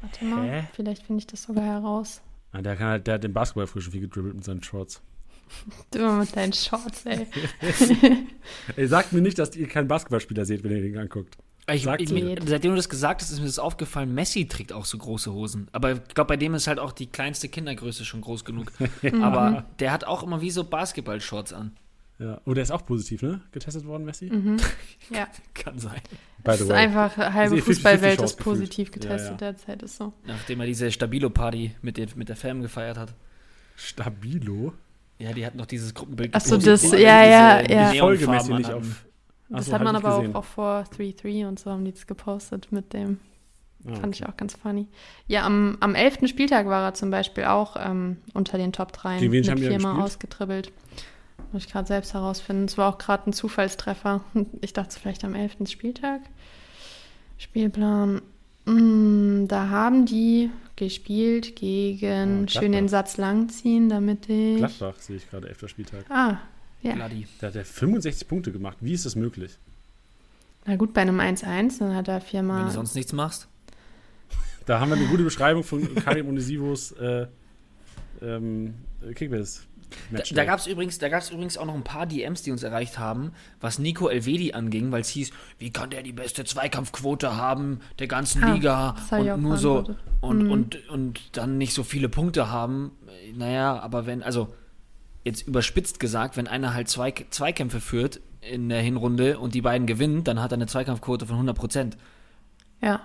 Warte 0.03 0.25
mal, 0.25 0.49
Hä? 0.49 0.65
vielleicht 0.75 1.03
finde 1.03 1.19
ich 1.19 1.27
das 1.27 1.43
sogar 1.43 1.65
heraus. 1.65 2.23
Ah, 2.53 2.63
der, 2.63 2.77
kann 2.77 2.87
halt, 2.87 3.09
der 3.09 3.15
hat 3.15 3.25
den 3.25 3.33
Basketball 3.33 3.67
schon 3.67 3.91
viel 3.91 4.03
gedribbelt 4.03 4.37
mit 4.37 4.45
seinen 4.45 4.63
Shorts. 4.63 5.03
Du 5.91 5.99
immer 5.99 6.17
mit 6.19 6.35
deinen 6.37 6.53
Shorts, 6.53 7.05
ey. 7.07 7.27
Ey, 8.77 8.87
sagt 8.87 9.13
mir 9.13 9.21
nicht, 9.21 9.39
dass 9.39 9.55
ihr 9.57 9.69
keinen 9.69 9.89
Basketballspieler 9.89 10.45
seht, 10.45 10.63
wenn 10.65 10.71
ihr 10.73 10.83
den 10.83 10.97
anguckt. 10.99 11.37
Ich, 11.73 11.87
ich, 11.87 12.11
mir. 12.11 12.37
seitdem 12.47 12.73
du 12.73 12.77
das 12.77 12.89
gesagt 12.89 13.21
hast, 13.23 13.31
ist 13.31 13.39
mir 13.39 13.47
das 13.47 13.59
aufgefallen, 13.61 14.13
Messi 14.13 14.49
trägt 14.49 14.73
auch 14.73 14.85
so 14.85 14.99
große 14.99 15.33
Hosen. 15.33 15.69
Aber 15.73 15.93
ich 15.93 16.15
glaube, 16.15 16.29
bei 16.29 16.37
dem 16.37 16.55
ist 16.55 16.67
halt 16.67 16.79
auch 16.81 16.91
die 16.93 17.07
kleinste 17.07 17.49
Kindergröße 17.49 18.05
schon 18.05 18.23
groß 18.23 18.45
genug. 18.45 18.73
Aber 19.23 19.67
der 19.79 19.93
hat 19.93 20.05
auch 20.05 20.23
immer 20.25 20.41
wie 20.41 20.51
so 20.51 20.65
Basketball-Shorts 20.65 21.53
an. 21.53 21.77
Ja. 22.19 22.41
Oh, 22.45 22.55
der 22.55 22.65
ist 22.65 22.71
auch 22.71 22.85
positiv, 22.85 23.23
ne? 23.23 23.41
Getestet 23.53 23.87
worden, 23.87 24.05
Messi? 24.05 24.27
Mhm. 24.27 24.57
Ja. 25.11 25.29
Kann 25.55 25.79
sein. 25.79 26.01
By 26.39 26.43
Das 26.45 26.61
ist 26.63 26.71
einfach, 26.71 27.17
halbe 27.17 27.55
Sie- 27.57 27.63
50-50 27.63 27.65
Fußballwelt 27.65 28.21
ist 28.23 28.37
positiv 28.37 28.91
gefühlt. 28.91 29.03
getestet 29.09 29.41
Ja, 29.41 29.47
ja. 29.47 29.53
derzeit, 29.53 29.83
ist 29.83 29.97
so. 29.97 30.13
Nachdem 30.27 30.61
er 30.61 30.67
diese 30.67 30.91
Stabilo-Party 30.91 31.77
mit, 31.83 31.97
den- 31.99 32.11
mit 32.17 32.29
der 32.29 32.37
Fam 32.37 32.63
gefeiert 32.63 32.99
hat. 32.99 33.15
Stabilo. 33.77 34.73
Ja, 35.21 35.33
die 35.33 35.45
hatten 35.45 35.59
noch 35.59 35.67
dieses 35.67 35.95
Gruppenbild. 35.95 36.31
Ach 36.35 36.41
so, 36.41 36.59
gepostet, 36.59 36.93
das- 36.93 37.01
ja, 37.01 37.25
ja, 37.25 37.63
diese 37.63 37.75
ja. 37.75 37.93
Ich 37.93 38.01
folge 38.01 38.25
Neonfarben 38.25 38.57
Messi 38.57 38.63
nicht 38.63 38.73
auf. 38.73 39.05
Das 39.51 39.61
Achso, 39.63 39.73
hat 39.73 39.83
man 39.85 39.97
aber 39.97 40.17
auch, 40.17 40.35
auch 40.35 40.45
vor 40.45 40.85
3-3 40.97 41.47
und 41.49 41.59
so 41.59 41.71
haben 41.71 41.85
die 41.85 41.93
das 41.93 42.07
gepostet 42.07 42.71
mit 42.71 42.93
dem. 42.93 43.19
Ah, 43.87 43.95
Fand 43.97 44.15
ich 44.15 44.27
auch 44.27 44.37
ganz 44.37 44.55
funny. 44.55 44.87
Ja, 45.27 45.45
am, 45.45 45.77
am 45.81 45.95
11. 45.95 46.29
Spieltag 46.29 46.67
war 46.67 46.85
er 46.85 46.95
zum 46.95 47.11
Beispiel 47.11 47.45
auch 47.45 47.77
ähm, 47.79 48.19
unter 48.35 48.59
den 48.59 48.73
Top 48.73 48.93
3 48.93 49.19
Gegen 49.19 49.33
wen 49.33 49.41
mit 49.41 49.51
haben 49.51 49.57
die 49.57 49.65
da 49.65 49.71
viermal 49.71 50.01
ausgetribbelt. 50.03 50.71
Muss 51.53 51.65
ich 51.65 51.73
gerade 51.73 51.89
selbst 51.89 52.15
herausfinden. 52.15 52.65
Es 52.67 52.79
war 52.79 52.89
auch 52.93 52.99
gerade 52.99 53.29
ein 53.29 53.33
Zufallstreffer. 53.33 54.21
Ich 54.61 54.73
dachte 54.73 54.99
vielleicht 55.01 55.25
am 55.25 55.35
11. 55.35 55.69
Spieltag. 55.69 56.21
Spielplan. 57.39 58.21
Mm, 58.67 59.47
da 59.49 59.69
haben 59.71 60.05
die 60.07 60.51
gespielt 60.81 61.55
gegen, 61.57 62.45
Oh, 62.45 62.49
schön 62.49 62.73
den. 62.73 62.89
Satz 62.89 63.17
langziehen, 63.17 63.89
damit 63.89 64.29
ich... 64.29 64.59
Gladbach 64.59 64.99
sehe 64.99 65.17
ich 65.17 65.31
gerade, 65.31 65.49
11. 65.49 65.69
Spieltag. 65.69 66.05
Ah, 66.11 66.39
ja. 66.83 66.95
Bloody. 66.95 67.27
Da 67.41 67.49
hat 67.49 67.57
er 67.57 67.65
65 67.65 68.27
Punkte 68.27 68.51
gemacht. 68.51 68.79
Wie 68.81 68.93
ist 68.93 69.07
das 69.07 69.15
möglich? 69.15 69.57
Na 70.67 70.77
gut, 70.77 70.93
bei 70.93 71.03
einem 71.03 71.21
1-1, 71.21 71.79
dann 71.79 71.95
hat 71.95 72.09
er 72.09 72.15
Wenn 72.15 72.21
du 72.21 72.27
viermal... 72.27 72.71
sonst 72.71 72.95
nichts 72.95 73.13
machst. 73.13 73.47
Da 74.67 74.81
haben 74.81 74.91
wir 74.91 74.97
eine 74.97 75.07
gute 75.07 75.25
Beschreibung 75.25 75.65
von 75.65 75.95
Karim 75.97 76.29
Onisivos 76.29 76.93
äh, 76.93 77.27
ähm, 78.23 78.75
Kickbase. 79.15 79.63
Da, 80.11 80.23
da 80.33 80.45
gab 80.45 80.59
es 80.59 80.67
übrigens, 80.67 80.99
da 80.99 81.09
gab's 81.09 81.31
übrigens 81.31 81.59
auch 81.59 81.67
noch 81.67 81.75
ein 81.75 81.85
paar 81.85 82.07
DMs, 82.07 82.43
die 82.43 82.51
uns 82.53 82.63
erreicht 82.63 82.99
haben, 82.99 83.33
was 83.61 83.79
Nico 83.79 84.09
Elvedi 84.09 84.53
anging, 84.53 84.93
weil 84.93 85.01
es 85.01 85.09
hieß, 85.09 85.31
wie 85.59 85.71
kann 85.71 85.91
der 85.91 86.03
die 86.03 86.13
beste 86.13 86.45
Zweikampfquote 86.45 87.37
haben 87.37 87.81
der 87.99 88.07
ganzen 88.07 88.43
Ah, 88.45 88.55
Liga 88.55 88.97
und 89.11 89.43
nur 89.43 89.57
so 89.57 89.95
und, 90.21 90.43
Mhm. 90.45 90.51
und, 90.51 90.89
und 90.91 91.21
dann 91.37 91.59
nicht 91.59 91.75
so 91.75 91.83
viele 91.83 92.09
Punkte 92.09 92.51
haben. 92.51 92.93
Naja, 93.37 93.79
aber 93.81 94.07
wenn, 94.07 94.23
also 94.23 94.55
jetzt 95.25 95.47
überspitzt 95.47 96.01
gesagt, 96.01 96.37
wenn 96.37 96.47
einer 96.49 96.73
halt 96.75 96.89
zwei, 96.89 97.13
Zweikämpfe 97.31 97.81
führt 97.81 98.21
in 98.41 98.69
der 98.69 98.81
Hinrunde 98.81 99.39
und 99.39 99.55
die 99.55 99.61
beiden 99.63 99.87
gewinnen, 99.87 100.25
dann 100.25 100.41
hat 100.41 100.53
er 100.53 100.57
eine 100.57 100.67
Zweikampfquote 100.67 101.27
von 101.27 101.37
100 101.37 101.57
Prozent. 101.57 101.97
Ja, 102.81 103.01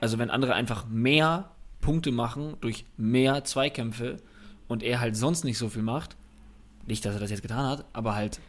Also 0.00 0.18
wenn 0.18 0.30
andere 0.30 0.52
einfach 0.54 0.86
mehr 0.86 1.50
Punkte 1.80 2.12
machen 2.12 2.56
durch 2.60 2.84
mehr 2.98 3.44
Zweikämpfe 3.44 4.16
und 4.68 4.82
er 4.82 5.00
halt 5.00 5.16
sonst 5.16 5.44
nicht 5.44 5.58
so 5.58 5.68
viel 5.68 5.82
macht, 5.82 6.16
nicht, 6.86 7.04
dass 7.04 7.14
er 7.14 7.20
das 7.20 7.30
jetzt 7.30 7.42
getan 7.42 7.66
hat, 7.66 7.84
aber 7.92 8.14
halt 8.14 8.40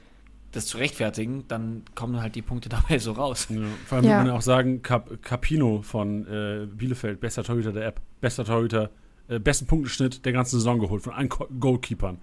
das 0.52 0.66
zu 0.68 0.78
rechtfertigen, 0.78 1.44
dann 1.48 1.84
kommen 1.96 2.22
halt 2.22 2.36
die 2.36 2.42
Punkte 2.42 2.70
dabei 2.70 3.00
so 3.00 3.12
raus. 3.12 3.48
Ja, 3.50 3.62
vor 3.86 3.98
allem 3.98 4.06
Ja. 4.06 4.12
muss 4.16 4.18
man 4.20 4.28
ja 4.28 4.34
auch 4.34 4.42
sagen, 4.42 4.82
Cap 4.82 5.22
Capino 5.22 5.82
von 5.82 6.26
äh, 6.28 6.66
Bielefeld, 6.66 7.20
bester 7.20 7.44
Torhüter 7.44 7.72
der 7.72 7.86
App, 7.88 8.02
bester 8.22 8.46
Torhüter, 8.46 8.90
äh, 9.28 9.40
besten 9.40 9.68
Punktenschnitt 9.68 10.26
der 10.26 10.34
ganzen 10.34 10.58
Saison 10.58 10.80
geholt 10.80 11.04
von 11.04 11.14
allen 11.14 11.30
Goalkeepern. 11.30 12.20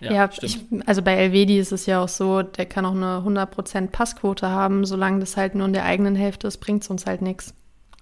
Ja, 0.00 0.28
ich, 0.42 0.58
also 0.86 1.00
bei 1.02 1.14
Elvedi 1.14 1.58
ist 1.58 1.72
es 1.72 1.86
ja 1.86 2.02
auch 2.02 2.08
so, 2.08 2.42
der 2.42 2.66
kann 2.66 2.84
auch 2.84 2.92
eine 2.94 3.22
100% 3.24 3.88
Passquote 3.88 4.50
haben, 4.50 4.84
solange 4.84 5.20
das 5.20 5.36
halt 5.36 5.54
nur 5.54 5.66
in 5.66 5.72
der 5.72 5.84
eigenen 5.84 6.14
Hälfte 6.14 6.46
ist, 6.46 6.58
bringt 6.58 6.82
es 6.82 6.90
uns 6.90 7.06
halt 7.06 7.22
nichts. 7.22 7.54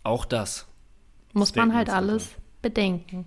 Auch 0.03 0.25
das. 0.25 0.67
Muss 1.33 1.55
man 1.55 1.75
halt 1.75 1.89
Statements 1.89 2.13
alles 2.13 2.35
bedenken. 2.61 3.27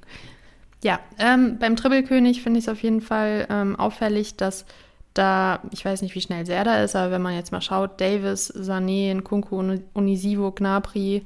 Ja, 0.86 1.00
ähm, 1.18 1.58
beim 1.58 1.76
Trippelkönig 1.76 2.44
finde 2.44 2.60
ich 2.60 2.66
es 2.66 2.70
auf 2.72 2.84
jeden 2.84 3.02
Fall 3.02 3.48
ähm, 3.50 3.76
auffällig, 3.76 4.36
dass 4.36 4.68
da, 5.16 5.64
ich 5.72 5.84
weiß 5.84 6.04
nicht, 6.04 6.14
wie 6.14 6.22
schnell 6.22 6.46
Serda 6.46 6.84
ist, 6.84 6.96
aber 6.96 7.10
wenn 7.10 7.24
man 7.24 7.34
jetzt 7.34 7.52
mal 7.52 7.60
schaut, 7.62 8.00
Davis, 8.00 8.54
Sané, 8.54 9.12
Nkunku, 9.16 9.58
Uni- 9.58 9.82
Unisivo, 9.96 10.52
Gnabry, 10.52 11.26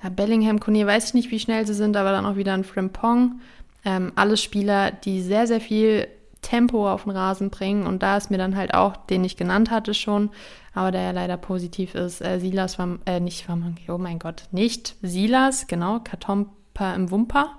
ja, 0.00 0.10
Bellingham, 0.10 0.60
Kone, 0.60 0.86
weiß 0.86 1.06
ich 1.06 1.14
nicht, 1.14 1.32
wie 1.32 1.40
schnell 1.40 1.66
sie 1.66 1.74
sind, 1.74 1.96
aber 1.96 2.12
dann 2.12 2.24
auch 2.24 2.36
wieder 2.36 2.54
ein 2.54 2.62
Frimpong. 2.62 3.40
Ähm, 3.84 4.12
alles 4.14 4.44
Spieler, 4.44 4.92
die 4.92 5.22
sehr, 5.22 5.48
sehr 5.48 5.60
viel 5.60 6.06
Tempo 6.40 6.88
auf 6.88 7.02
den 7.02 7.10
Rasen 7.10 7.50
bringen. 7.50 7.88
Und 7.88 8.04
da 8.04 8.16
ist 8.16 8.30
mir 8.30 8.38
dann 8.38 8.54
halt 8.54 8.74
auch, 8.74 8.96
den 8.96 9.24
ich 9.24 9.36
genannt 9.36 9.72
hatte 9.72 9.92
schon, 9.92 10.30
aber 10.72 10.92
der 10.92 11.02
ja 11.02 11.10
leider 11.10 11.36
positiv 11.36 11.96
ist, 11.96 12.20
äh, 12.20 12.38
Silas 12.38 12.78
war, 12.78 13.00
äh, 13.06 13.18
nicht 13.18 13.48
Wamanke, 13.48 13.92
oh 13.92 13.98
mein 13.98 14.20
Gott, 14.20 14.44
nicht 14.52 14.94
Silas, 15.02 15.66
genau, 15.66 15.98
Katompa 16.74 16.94
im 16.94 17.10
Wumper. 17.10 17.58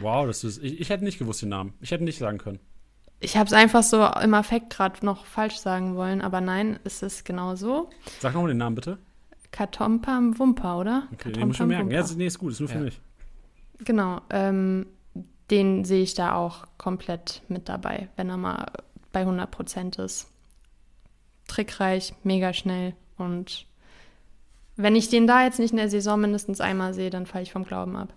Wow, 0.00 0.26
das 0.26 0.44
ist, 0.44 0.62
ich, 0.62 0.80
ich 0.80 0.90
hätte 0.90 1.04
nicht 1.04 1.18
gewusst 1.18 1.42
den 1.42 1.48
Namen. 1.50 1.74
Ich 1.80 1.90
hätte 1.90 2.04
nicht 2.04 2.18
sagen 2.18 2.38
können. 2.38 2.60
Ich 3.20 3.36
habe 3.36 3.46
es 3.46 3.52
einfach 3.52 3.82
so 3.82 4.04
im 4.22 4.32
Affekt 4.34 4.70
gerade 4.70 5.04
noch 5.04 5.26
falsch 5.26 5.56
sagen 5.56 5.94
wollen, 5.94 6.22
aber 6.22 6.40
nein, 6.40 6.78
es 6.84 7.02
ist 7.02 7.24
genau 7.24 7.54
so. 7.54 7.90
Sag 8.20 8.34
nochmal 8.34 8.48
den 8.50 8.58
Namen 8.58 8.76
bitte. 8.76 8.98
Katompa 9.50 10.16
im 10.16 10.38
Wumper, 10.38 10.78
oder? 10.78 11.08
Okay, 11.12 11.32
den 11.32 11.46
muss 11.48 11.54
ich 11.54 11.58
schon 11.58 11.68
merken. 11.68 11.90
Ja, 11.90 12.00
das- 12.00 12.16
nee, 12.16 12.26
ist 12.26 12.38
gut, 12.38 12.52
ist 12.52 12.60
nur 12.60 12.68
für 12.68 12.76
Ja. 12.76 12.80
mich. 12.84 13.00
Genau, 13.84 14.20
ähm, 14.30 14.86
den 15.50 15.84
sehe 15.84 16.02
ich 16.02 16.14
da 16.14 16.34
auch 16.34 16.66
komplett 16.78 17.42
mit 17.48 17.68
dabei, 17.68 18.08
wenn 18.16 18.28
er 18.30 18.36
mal 18.36 18.66
bei 19.12 19.24
100 19.26 19.50
Prozent 19.50 19.96
ist. 19.98 20.28
Trickreich, 21.48 22.14
mega 22.22 22.52
schnell 22.52 22.94
und 23.18 23.66
wenn 24.76 24.94
ich 24.96 25.08
den 25.08 25.26
da 25.26 25.42
jetzt 25.44 25.58
nicht 25.58 25.72
in 25.72 25.76
der 25.78 25.90
Saison 25.90 26.20
mindestens 26.20 26.60
einmal 26.60 26.94
sehe, 26.94 27.10
dann 27.10 27.26
falle 27.26 27.42
ich 27.42 27.52
vom 27.52 27.64
Glauben 27.64 27.96
ab. 27.96 28.14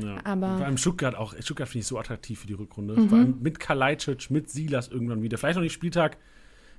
Ja. 0.00 0.16
Aber- 0.24 0.56
Vor 0.58 0.66
allem 0.66 0.76
Stuttgart 0.78 1.14
auch. 1.14 1.34
Stuttgart 1.40 1.68
finde 1.68 1.80
ich 1.80 1.86
so 1.86 1.98
attraktiv 1.98 2.40
für 2.40 2.46
die 2.46 2.52
Rückrunde. 2.54 2.94
Mhm. 2.94 3.08
Vor 3.08 3.18
allem 3.18 3.38
mit 3.40 3.58
Kalajdzic, 3.60 4.30
mit 4.30 4.50
Silas 4.50 4.88
irgendwann 4.88 5.22
wieder. 5.22 5.38
Vielleicht 5.38 5.56
noch 5.56 5.62
nicht 5.62 5.72
Spieltag 5.72 6.16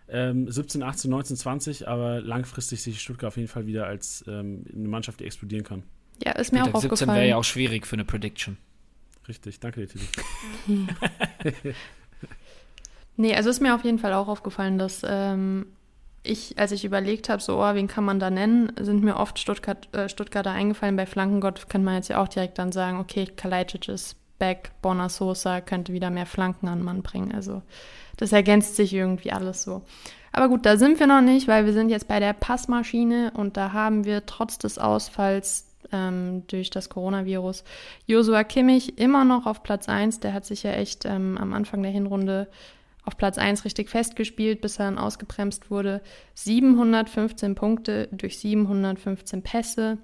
ähm, 0.10 0.49
17, 0.49 0.84
18, 0.84 1.12
19, 1.12 1.36
20, 1.38 1.88
aber 1.88 2.22
langfristig 2.22 2.82
sehe 2.82 2.93
ich 2.93 3.01
Stuttgart 3.01 3.28
auf 3.30 3.38
jeden 3.38 3.49
Fall 3.49 3.66
wieder 3.66 3.88
als 3.88 4.24
ähm, 4.28 4.64
eine 4.74 4.88
Mannschaft, 4.88 5.20
die 5.20 5.26
explodieren 5.26 5.64
kann. 5.66 5.84
Ja, 6.24 6.32
ist 6.34 6.51
mir 6.51 6.60
Spieltag 6.60 6.76
auch 6.76 6.82
17 6.82 6.91
aufgefallen. 6.93 7.18
wäre 7.20 7.30
ja 7.30 7.36
auch 7.38 7.43
schwierig 7.43 7.86
für 7.86 7.95
eine 7.95 8.05
Prediction. 8.05 8.58
Richtig, 9.28 9.60
danke 9.60 9.86
dir, 9.86 9.88
Tilly. 9.89 10.88
Nee, 13.20 13.36
also 13.36 13.49
ist 13.49 13.62
mir 13.62 13.74
auf 13.74 13.84
jeden 13.84 13.97
Fall 13.99 14.14
auch 14.14 14.28
aufgefallen, 14.28 14.78
dass 14.78 15.01
ähm, 15.03 15.66
ich, 16.28 16.57
als 16.59 16.71
ich 16.71 16.86
überlegt 16.86 17.30
habe, 17.30 17.41
so, 17.41 17.59
oh, 17.59 17.73
wen 17.73 17.88
kann 17.88 18.05
man 18.05 18.19
da 18.19 18.30
nennen, 18.30 18.71
sind 18.80 19.03
mir 19.03 19.17
oft 19.17 19.39
Stuttgart, 19.39 19.93
äh, 19.95 20.09
Stuttgarter 20.09 20.51
eingefallen. 20.51 20.95
Bei 20.95 21.05
Flankengott 21.05 21.69
kann 21.69 21.84
man 21.84 21.95
jetzt 21.95 22.09
ja 22.09 22.21
auch 22.21 22.28
direkt 22.28 22.59
dann 22.59 22.71
sagen, 22.71 22.99
okay, 22.99 23.25
Kalajdzic 23.25 23.88
ist 23.88 24.17
back, 24.39 24.71
Borna 24.82 25.09
Sosa 25.09 25.61
könnte 25.61 25.93
wieder 25.93 26.09
mehr 26.09 26.25
Flanken 26.25 26.67
an 26.67 26.84
Mann 26.84 27.01
bringen. 27.01 27.34
Also 27.34 27.61
das 28.17 28.32
ergänzt 28.32 28.75
sich 28.75 28.93
irgendwie 28.93 29.32
alles 29.32 29.63
so. 29.63 29.82
Aber 30.32 30.49
gut, 30.49 30.65
da 30.65 30.78
sind 30.78 30.99
wir 30.99 31.07
noch 31.07 31.21
nicht, 31.21 31.47
weil 31.47 31.65
wir 31.65 31.73
sind 31.73 31.89
jetzt 31.89 32.07
bei 32.07 32.19
der 32.19 32.34
Passmaschine 32.34 33.32
und 33.36 33.57
da 33.57 33.73
haben 33.73 34.05
wir 34.05 34.25
trotz 34.25 34.57
des 34.57 34.78
Ausfalls 34.78 35.67
ähm, 35.91 36.43
durch 36.47 36.69
das 36.69 36.89
Coronavirus 36.89 37.63
Josua 38.05 38.43
Kimmich 38.43 38.99
immer 38.99 39.25
noch 39.25 39.45
auf 39.45 39.63
Platz 39.63 39.89
1. 39.89 40.19
Der 40.19 40.34
hat 40.34 40.45
sich 40.45 40.63
ja 40.63 40.71
echt 40.71 41.05
ähm, 41.05 41.38
am 41.39 41.53
Anfang 41.53 41.82
der 41.82 41.91
Hinrunde 41.91 42.47
auf 43.08 43.16
Platz 43.16 43.38
1 43.38 43.64
richtig 43.64 43.89
festgespielt, 43.89 44.60
bis 44.60 44.80
er 44.80 44.86
dann 44.86 44.97
ausgebremst 44.97 45.72
wurde. 45.72 46.01
715 46.36 47.55
Punkte 47.55 48.10
durch 48.12 48.38
715 48.38 49.43
Pässe. 49.43 49.97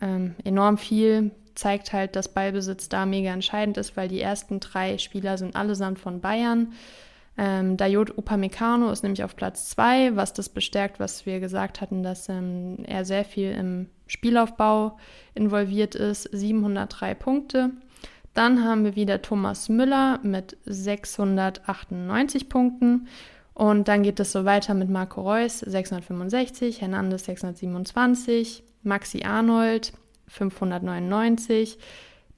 Ähm, 0.00 0.34
enorm 0.42 0.78
viel. 0.78 1.30
Zeigt 1.54 1.92
halt, 1.92 2.16
dass 2.16 2.32
Ballbesitz 2.32 2.88
da 2.88 3.04
mega 3.04 3.30
entscheidend 3.32 3.76
ist, 3.76 3.98
weil 3.98 4.08
die 4.08 4.20
ersten 4.20 4.60
drei 4.60 4.96
Spieler 4.96 5.36
sind 5.36 5.56
allesamt 5.56 5.98
von 5.98 6.22
Bayern. 6.22 6.72
Ähm, 7.36 7.76
Dayot 7.76 8.16
Upamecano 8.16 8.90
ist 8.90 9.02
nämlich 9.02 9.22
auf 9.22 9.36
Platz 9.36 9.68
2, 9.68 10.16
was 10.16 10.32
das 10.32 10.48
bestärkt, 10.48 10.98
was 10.98 11.26
wir 11.26 11.38
gesagt 11.38 11.82
hatten, 11.82 12.02
dass 12.02 12.30
ähm, 12.30 12.78
er 12.86 13.04
sehr 13.04 13.26
viel 13.26 13.50
im 13.52 13.90
Spielaufbau 14.06 14.96
involviert 15.34 15.94
ist. 15.94 16.22
703 16.32 17.12
Punkte. 17.14 17.72
Dann 18.36 18.62
haben 18.62 18.84
wir 18.84 18.94
wieder 18.96 19.22
Thomas 19.22 19.70
Müller 19.70 20.20
mit 20.22 20.58
698 20.66 22.50
Punkten. 22.50 23.08
Und 23.54 23.88
dann 23.88 24.02
geht 24.02 24.20
es 24.20 24.32
so 24.32 24.44
weiter 24.44 24.74
mit 24.74 24.90
Marco 24.90 25.22
Reus 25.22 25.60
665, 25.60 26.82
Hernandez 26.82 27.24
627, 27.24 28.62
Maxi 28.82 29.22
Arnold 29.24 29.94
599, 30.28 31.78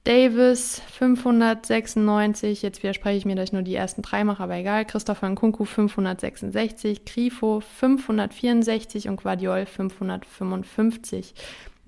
Davis 0.04 0.80
596, 0.92 2.62
jetzt 2.62 2.84
widerspreche 2.84 3.18
ich 3.18 3.24
mir, 3.24 3.34
dass 3.34 3.48
ich 3.48 3.52
nur 3.52 3.62
die 3.62 3.74
ersten 3.74 4.02
drei 4.02 4.22
mache, 4.22 4.44
aber 4.44 4.54
egal, 4.54 4.84
Christopher 4.84 5.28
Nkunku 5.28 5.64
566, 5.64 7.04
Grifo 7.06 7.58
564 7.58 9.08
und 9.08 9.20
Guardiol 9.20 9.66
555. 9.66 11.34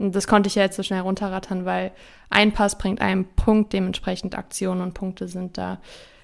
Und 0.00 0.16
das 0.16 0.26
konnte 0.26 0.46
ich 0.46 0.54
ja 0.54 0.62
jetzt 0.62 0.76
so 0.76 0.82
schnell 0.82 1.00
runterrattern, 1.00 1.66
weil 1.66 1.92
ein 2.30 2.52
Pass 2.52 2.78
bringt 2.78 3.02
einen 3.02 3.26
Punkt, 3.26 3.74
dementsprechend 3.74 4.36
Aktionen 4.36 4.80
und 4.80 4.94
Punkte 4.94 5.28
sind 5.28 5.58
da 5.58 5.78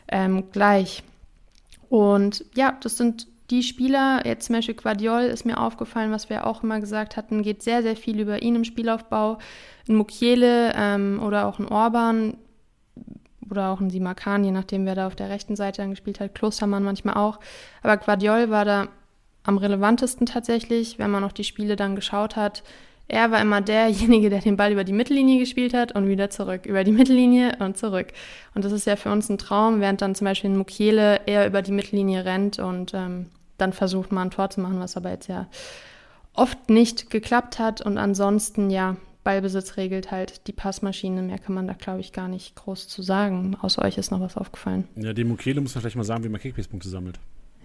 ähm, 0.08 0.50
gleich. 0.50 1.02
Und 1.90 2.44
ja, 2.54 2.76
das 2.80 2.96
sind 2.96 3.26
die 3.50 3.62
Spieler, 3.62 4.26
jetzt 4.26 4.46
zum 4.46 4.56
Beispiel 4.56 4.74
Guardiol 4.74 5.24
ist 5.24 5.44
mir 5.44 5.60
aufgefallen, 5.60 6.10
was 6.10 6.30
wir 6.30 6.46
auch 6.46 6.62
immer 6.62 6.80
gesagt 6.80 7.18
hatten, 7.18 7.42
geht 7.42 7.62
sehr, 7.62 7.82
sehr 7.82 7.96
viel 7.96 8.18
über 8.18 8.42
ihn 8.42 8.56
im 8.56 8.64
Spielaufbau. 8.64 9.38
Ein 9.88 9.96
Mukiele 9.96 10.72
ähm, 10.74 11.20
oder 11.22 11.46
auch 11.46 11.58
ein 11.58 11.68
Orban 11.68 12.38
oder 13.50 13.70
auch 13.70 13.80
ein 13.80 13.90
Simakan, 13.90 14.42
je 14.42 14.52
nachdem, 14.52 14.86
wer 14.86 14.94
da 14.94 15.06
auf 15.06 15.16
der 15.16 15.28
rechten 15.28 15.54
Seite 15.54 15.82
dann 15.82 15.90
gespielt 15.90 16.18
hat. 16.18 16.34
Klostermann 16.34 16.82
manchmal 16.82 17.14
auch. 17.14 17.40
Aber 17.82 17.98
Guardiol 17.98 18.48
war 18.48 18.64
da 18.64 18.88
am 19.44 19.58
relevantesten 19.58 20.26
tatsächlich, 20.26 20.98
wenn 20.98 21.10
man 21.10 21.22
noch 21.22 21.32
die 21.32 21.44
Spiele 21.44 21.76
dann 21.76 21.94
geschaut 21.94 22.36
hat. 22.36 22.64
Er 23.08 23.30
war 23.30 23.40
immer 23.40 23.60
derjenige, 23.60 24.30
der 24.30 24.40
den 24.40 24.56
Ball 24.56 24.72
über 24.72 24.84
die 24.84 24.92
Mittellinie 24.92 25.38
gespielt 25.38 25.74
hat 25.74 25.92
und 25.92 26.08
wieder 26.08 26.30
zurück, 26.30 26.66
über 26.66 26.84
die 26.84 26.92
Mittellinie 26.92 27.56
und 27.60 27.76
zurück. 27.76 28.08
Und 28.54 28.64
das 28.64 28.72
ist 28.72 28.86
ja 28.86 28.96
für 28.96 29.10
uns 29.10 29.28
ein 29.28 29.38
Traum, 29.38 29.80
während 29.80 30.02
dann 30.02 30.14
zum 30.14 30.24
Beispiel 30.24 30.50
ein 30.50 30.58
Mukiele 30.58 31.20
eher 31.26 31.46
über 31.46 31.62
die 31.62 31.72
Mittellinie 31.72 32.24
rennt 32.24 32.58
und 32.58 32.94
ähm, 32.94 33.26
dann 33.58 33.72
versucht 33.72 34.12
mal 34.12 34.22
ein 34.22 34.30
Tor 34.30 34.50
zu 34.50 34.60
machen, 34.60 34.80
was 34.80 34.96
aber 34.96 35.10
jetzt 35.10 35.28
ja 35.28 35.46
oft 36.32 36.68
nicht 36.68 37.10
geklappt 37.10 37.58
hat. 37.58 37.80
Und 37.80 37.96
ansonsten, 37.96 38.70
ja, 38.70 38.96
Ballbesitz 39.24 39.76
regelt 39.76 40.10
halt 40.10 40.46
die 40.46 40.52
Passmaschine. 40.52 41.22
Mehr 41.22 41.38
kann 41.38 41.54
man 41.54 41.66
da, 41.66 41.72
glaube 41.72 42.00
ich, 42.00 42.12
gar 42.12 42.28
nicht 42.28 42.54
groß 42.56 42.88
zu 42.88 43.02
sagen. 43.02 43.56
Außer 43.60 43.82
euch 43.82 43.98
ist 43.98 44.10
noch 44.10 44.20
was 44.20 44.36
aufgefallen. 44.36 44.86
Ja, 44.96 45.12
dem 45.12 45.28
Mukiele 45.28 45.60
muss 45.60 45.74
man 45.74 45.82
vielleicht 45.82 45.96
mal 45.96 46.04
sagen, 46.04 46.22
wie 46.24 46.28
man 46.28 46.40
Kickbase-Punkte 46.40 46.88
sammelt. 46.88 47.18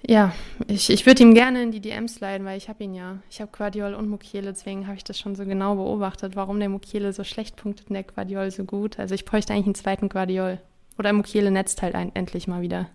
Ja, 0.07 0.33
ich, 0.67 0.89
ich 0.89 1.05
würde 1.05 1.21
ihm 1.21 1.33
gerne 1.33 1.61
in 1.61 1.71
die 1.71 1.79
DMs 1.79 2.19
leiden, 2.19 2.45
weil 2.45 2.57
ich 2.57 2.69
habe 2.69 2.83
ihn 2.83 2.93
ja. 2.93 3.19
Ich 3.29 3.39
habe 3.39 3.51
Guardiol 3.55 3.93
und 3.93 4.09
Mukiele, 4.09 4.51
deswegen 4.51 4.87
habe 4.87 4.97
ich 4.97 5.03
das 5.03 5.19
schon 5.19 5.35
so 5.35 5.45
genau 5.45 5.75
beobachtet, 5.75 6.35
warum 6.35 6.59
der 6.59 6.69
Mukiele 6.69 7.13
so 7.13 7.23
schlecht 7.23 7.55
punktet 7.55 7.89
und 7.89 7.93
der 7.93 8.03
Guardiol 8.03 8.49
so 8.49 8.63
gut. 8.63 8.97
Also 8.97 9.13
ich 9.13 9.25
bräuchte 9.25 9.53
eigentlich 9.53 9.67
einen 9.67 9.75
zweiten 9.75 10.09
Guardiol. 10.09 10.59
Oder 10.97 11.13
Mukiele 11.13 11.51
netzt 11.51 11.81
halt 11.81 11.95
ein, 11.95 12.13
endlich 12.15 12.47
mal 12.47 12.61
wieder. 12.61 12.89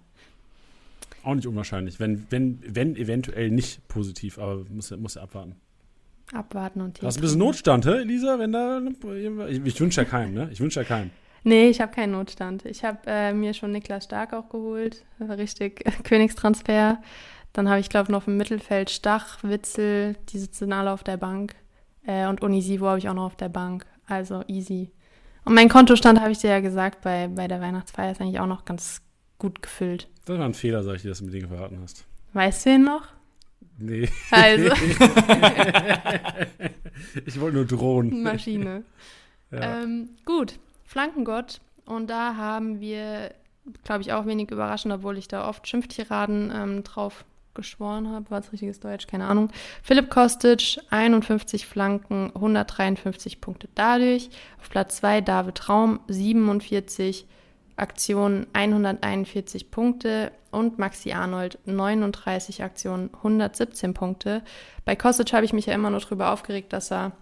Auch 1.22 1.34
nicht 1.34 1.46
unwahrscheinlich. 1.46 1.98
Wenn, 1.98 2.26
wenn, 2.30 2.60
wenn 2.66 2.96
eventuell 2.96 3.50
nicht 3.50 3.86
positiv, 3.88 4.38
aber 4.38 4.64
muss, 4.68 4.90
muss 4.92 5.16
er 5.16 5.22
abwarten. 5.22 5.56
Abwarten 6.32 6.80
und 6.80 7.00
Hast 7.02 7.16
du 7.16 7.20
ein 7.20 7.22
bisschen 7.22 7.38
Notstand, 7.38 7.86
hä, 7.86 8.00
Elisa? 8.00 8.38
Wenn 8.38 8.52
da, 8.52 8.80
ich, 9.48 9.64
ich 9.64 9.80
wünsche 9.80 10.00
ja 10.00 10.04
keinen, 10.04 10.34
ne? 10.34 10.48
Ich 10.52 10.60
wünsche 10.60 10.80
ja 10.80 10.84
keinen. 10.84 11.10
Nee, 11.46 11.68
ich 11.68 11.80
habe 11.80 11.92
keinen 11.92 12.10
Notstand. 12.10 12.64
Ich 12.64 12.82
habe 12.82 12.98
äh, 13.06 13.32
mir 13.32 13.54
schon 13.54 13.70
Niklas 13.70 14.02
Stark 14.02 14.32
auch 14.32 14.48
geholt. 14.48 15.04
Richtig 15.20 15.84
Königstransfer. 16.02 17.00
Dann 17.52 17.68
habe 17.68 17.78
ich, 17.78 17.88
glaube 17.88 18.06
ich, 18.06 18.08
noch 18.08 18.26
im 18.26 18.36
Mittelfeld 18.36 18.90
Stach, 18.90 19.44
Witzel, 19.44 20.16
die 20.28 20.40
sitzen 20.40 20.72
alle 20.72 20.90
auf 20.90 21.04
der 21.04 21.18
Bank. 21.18 21.54
Äh, 22.04 22.26
und 22.26 22.42
Unisivo 22.42 22.88
habe 22.88 22.98
ich 22.98 23.08
auch 23.08 23.14
noch 23.14 23.26
auf 23.26 23.36
der 23.36 23.48
Bank. 23.48 23.86
Also 24.08 24.42
easy. 24.48 24.90
Und 25.44 25.54
mein 25.54 25.68
Kontostand, 25.68 26.20
habe 26.20 26.32
ich 26.32 26.38
dir 26.38 26.50
ja 26.50 26.58
gesagt, 26.58 27.02
bei, 27.02 27.28
bei 27.28 27.46
der 27.46 27.60
Weihnachtsfeier 27.60 28.10
ist 28.10 28.20
eigentlich 28.20 28.40
auch 28.40 28.48
noch 28.48 28.64
ganz 28.64 29.00
gut 29.38 29.62
gefüllt. 29.62 30.08
Das 30.24 30.36
war 30.36 30.46
ein 30.46 30.54
Fehler, 30.54 30.82
sag 30.82 30.96
ich 30.96 31.02
dir, 31.02 31.10
dass 31.10 31.20
du 31.20 31.26
mir 31.26 31.30
den 31.30 31.46
verraten 31.46 31.78
hast. 31.80 32.06
Weißt 32.32 32.66
du 32.66 32.70
ihn 32.70 32.82
noch? 32.82 33.06
Nee. 33.78 34.08
Also. 34.32 34.64
ich 37.24 37.38
wollte 37.38 37.56
nur 37.56 37.66
drohen. 37.66 38.24
Maschine. 38.24 38.82
Ja. 39.52 39.82
Ähm, 39.82 40.08
gut, 40.24 40.58
Flankengott. 40.86 41.60
Und 41.84 42.08
da 42.08 42.36
haben 42.36 42.80
wir, 42.80 43.34
glaube 43.84 44.02
ich, 44.02 44.12
auch 44.12 44.26
wenig 44.26 44.50
überraschend, 44.50 44.92
obwohl 44.94 45.18
ich 45.18 45.28
da 45.28 45.48
oft 45.48 45.66
Schimpftiraden 45.68 46.52
ähm, 46.54 46.84
drauf 46.84 47.24
geschworen 47.54 48.08
habe. 48.10 48.30
War 48.30 48.40
es 48.40 48.52
richtiges 48.52 48.78
Deutsch? 48.78 49.08
Keine 49.08 49.26
Ahnung. 49.26 49.50
Philipp 49.82 50.10
Kostic, 50.10 50.78
51 50.90 51.66
Flanken, 51.66 52.30
153 52.34 53.40
Punkte 53.40 53.68
dadurch. 53.74 54.30
Auf 54.60 54.70
Platz 54.70 54.98
2 54.98 55.22
David 55.22 55.68
Raum, 55.68 56.00
47 56.06 57.26
Aktionen, 57.76 58.46
141 58.52 59.70
Punkte. 59.70 60.30
Und 60.52 60.78
Maxi 60.78 61.12
Arnold, 61.12 61.58
39 61.66 62.62
Aktionen, 62.62 63.10
117 63.12 63.92
Punkte. 63.92 64.42
Bei 64.84 64.96
Kostic 64.96 65.32
habe 65.32 65.44
ich 65.44 65.52
mich 65.52 65.66
ja 65.66 65.74
immer 65.74 65.90
nur 65.90 66.00
darüber 66.00 66.30
aufgeregt, 66.32 66.72
dass 66.72 66.90
er 66.90 67.12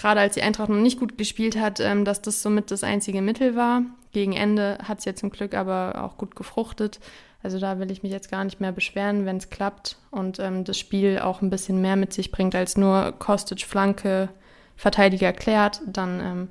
gerade 0.00 0.20
als 0.20 0.34
die 0.34 0.42
Eintracht 0.42 0.70
noch 0.70 0.76
nicht 0.76 0.98
gut 0.98 1.18
gespielt 1.18 1.58
hat, 1.58 1.78
ähm, 1.78 2.04
dass 2.06 2.22
das 2.22 2.42
somit 2.42 2.70
das 2.70 2.82
einzige 2.82 3.20
Mittel 3.20 3.54
war. 3.54 3.82
Gegen 4.12 4.32
Ende 4.32 4.78
hat 4.82 5.00
es 5.00 5.04
ja 5.04 5.14
zum 5.14 5.30
Glück 5.30 5.54
aber 5.54 6.02
auch 6.02 6.16
gut 6.16 6.34
gefruchtet. 6.34 7.00
Also 7.42 7.58
da 7.58 7.78
will 7.78 7.90
ich 7.90 8.02
mich 8.02 8.10
jetzt 8.10 8.30
gar 8.30 8.44
nicht 8.44 8.60
mehr 8.60 8.72
beschweren, 8.72 9.26
wenn 9.26 9.36
es 9.36 9.50
klappt 9.50 9.96
und 10.10 10.38
ähm, 10.38 10.64
das 10.64 10.78
Spiel 10.78 11.18
auch 11.18 11.42
ein 11.42 11.50
bisschen 11.50 11.82
mehr 11.82 11.96
mit 11.96 12.12
sich 12.14 12.30
bringt 12.30 12.54
als 12.54 12.76
nur 12.76 13.12
Kostic 13.18 13.66
Flanke, 13.66 14.30
Verteidiger 14.74 15.34
klärt. 15.34 15.82
Dann 15.86 16.20
ähm, 16.20 16.48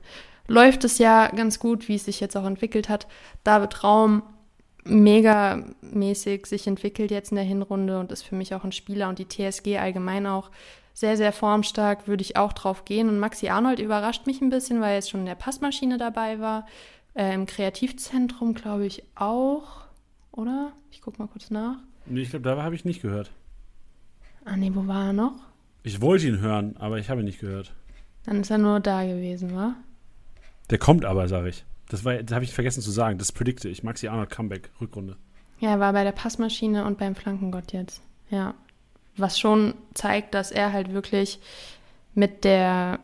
läuft 0.48 0.84
es 0.84 1.00
ja 1.00 1.28
ganz 1.30 1.58
gut, 1.60 1.88
wie 1.88 1.96
es 1.96 2.06
sich 2.06 2.20
jetzt 2.20 2.38
auch 2.38 2.46
entwickelt 2.46 2.88
hat. 2.88 3.08
David 3.44 3.84
Raum 3.84 4.22
mega 4.84 5.64
mäßig 5.82 6.46
sich 6.46 6.68
entwickelt 6.68 7.10
jetzt 7.10 7.32
in 7.32 7.36
der 7.36 7.46
Hinrunde 7.46 8.00
und 8.00 8.12
ist 8.12 8.24
für 8.24 8.36
mich 8.36 8.54
auch 8.54 8.64
ein 8.64 8.72
Spieler 8.72 9.10
und 9.10 9.18
die 9.18 9.28
TSG 9.28 9.78
allgemein 9.78 10.28
auch 10.28 10.52
sehr, 11.00 11.16
sehr 11.16 11.32
formstark, 11.32 12.10
würde 12.10 12.24
ich 12.24 12.36
auch 12.36 12.52
drauf 12.52 12.84
gehen. 12.84 13.08
Und 13.08 13.20
Maxi 13.20 13.48
Arnold 13.48 13.80
überrascht 13.80 14.28
mich 14.28 14.42
ein 14.42 14.50
bisschen, 14.50 14.82
weil 14.82 14.90
er 14.90 14.96
jetzt 14.96 15.10
schon 15.10 15.22
in 15.22 15.28
der 15.28 15.36
Passmaschine 15.36 15.98
dabei 15.98 16.42
war. 16.42 16.68
Äh, 17.14 17.34
Im 17.34 17.46
Kreativzentrum, 17.46 18.54
glaube 18.54 18.86
ich, 18.86 19.04
auch. 19.16 19.86
Oder? 20.34 20.74
Ich 20.92 21.00
gucke 21.02 21.22
mal 21.22 21.30
kurz 21.30 21.52
nach. 21.52 21.78
Nee, 22.06 22.24
ich 22.24 22.32
glaube, 22.32 22.44
da 22.44 22.62
habe 22.62 22.76
ich 22.76 22.84
nicht 22.84 23.02
gehört. 23.02 23.32
Ah, 24.44 24.58
nee, 24.58 24.72
wo 24.74 24.88
war 24.88 25.08
er 25.08 25.14
noch? 25.14 25.36
Ich 25.84 26.02
wollte 26.02 26.28
ihn 26.28 26.42
hören, 26.42 26.76
aber 26.78 27.00
ich 27.00 27.10
habe 27.10 27.22
ihn 27.22 27.26
nicht 27.28 27.40
gehört. 27.40 27.74
Dann 28.26 28.42
ist 28.42 28.52
er 28.52 28.58
nur 28.58 28.82
da 28.82 29.06
gewesen, 29.06 29.56
wa? 29.56 29.76
Der 30.70 30.80
kommt 30.80 31.06
aber, 31.06 31.30
sage 31.30 31.48
ich. 31.48 31.64
Das, 31.88 32.04
das 32.04 32.36
habe 32.36 32.44
ich 32.44 32.54
vergessen 32.54 32.82
zu 32.82 32.92
sagen. 32.92 33.18
Das 33.18 33.32
predikte 33.32 33.70
ich. 33.70 33.84
Maxi 33.84 34.10
Arnold 34.10 34.32
Comeback, 34.32 34.70
Rückrunde. 34.82 35.16
Ja, 35.62 35.70
er 35.70 35.80
war 35.80 35.94
bei 35.94 36.04
der 36.04 36.12
Passmaschine 36.12 36.84
und 36.84 36.98
beim 36.98 37.16
Flankengott 37.16 37.72
jetzt. 37.72 38.02
Ja 38.30 38.54
was 39.18 39.40
schon 39.40 39.74
zeigt, 39.94 40.34
dass 40.34 40.52
er 40.52 40.74
halt 40.74 40.94
wirklich 40.94 41.40
mit 42.16 42.44
der, 42.44 43.00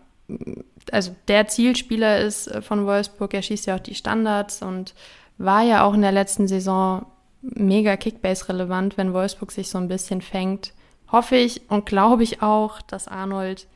also 0.91 1.15
der 1.27 1.47
Zielspieler 1.47 2.19
ist 2.19 2.51
von 2.61 2.85
Wolfsburg. 2.85 3.33
Er 3.33 3.41
schießt 3.41 3.67
ja 3.67 3.75
auch 3.75 3.79
die 3.79 3.95
Standards 3.95 4.61
und 4.61 4.93
war 5.37 5.63
ja 5.63 5.83
auch 5.83 5.93
in 5.93 6.01
der 6.01 6.11
letzten 6.11 6.47
Saison 6.47 7.05
mega 7.41 7.97
Kickbase 7.97 8.49
relevant, 8.49 8.97
wenn 8.97 9.13
Wolfsburg 9.13 9.51
sich 9.51 9.69
so 9.69 9.77
ein 9.77 9.87
bisschen 9.87 10.21
fängt. 10.21 10.73
Hoffe 11.11 11.35
ich 11.35 11.69
und 11.69 11.85
glaube 11.85 12.23
ich 12.23 12.41
auch, 12.41 12.81
dass 12.81 13.07
Arnold 13.07 13.67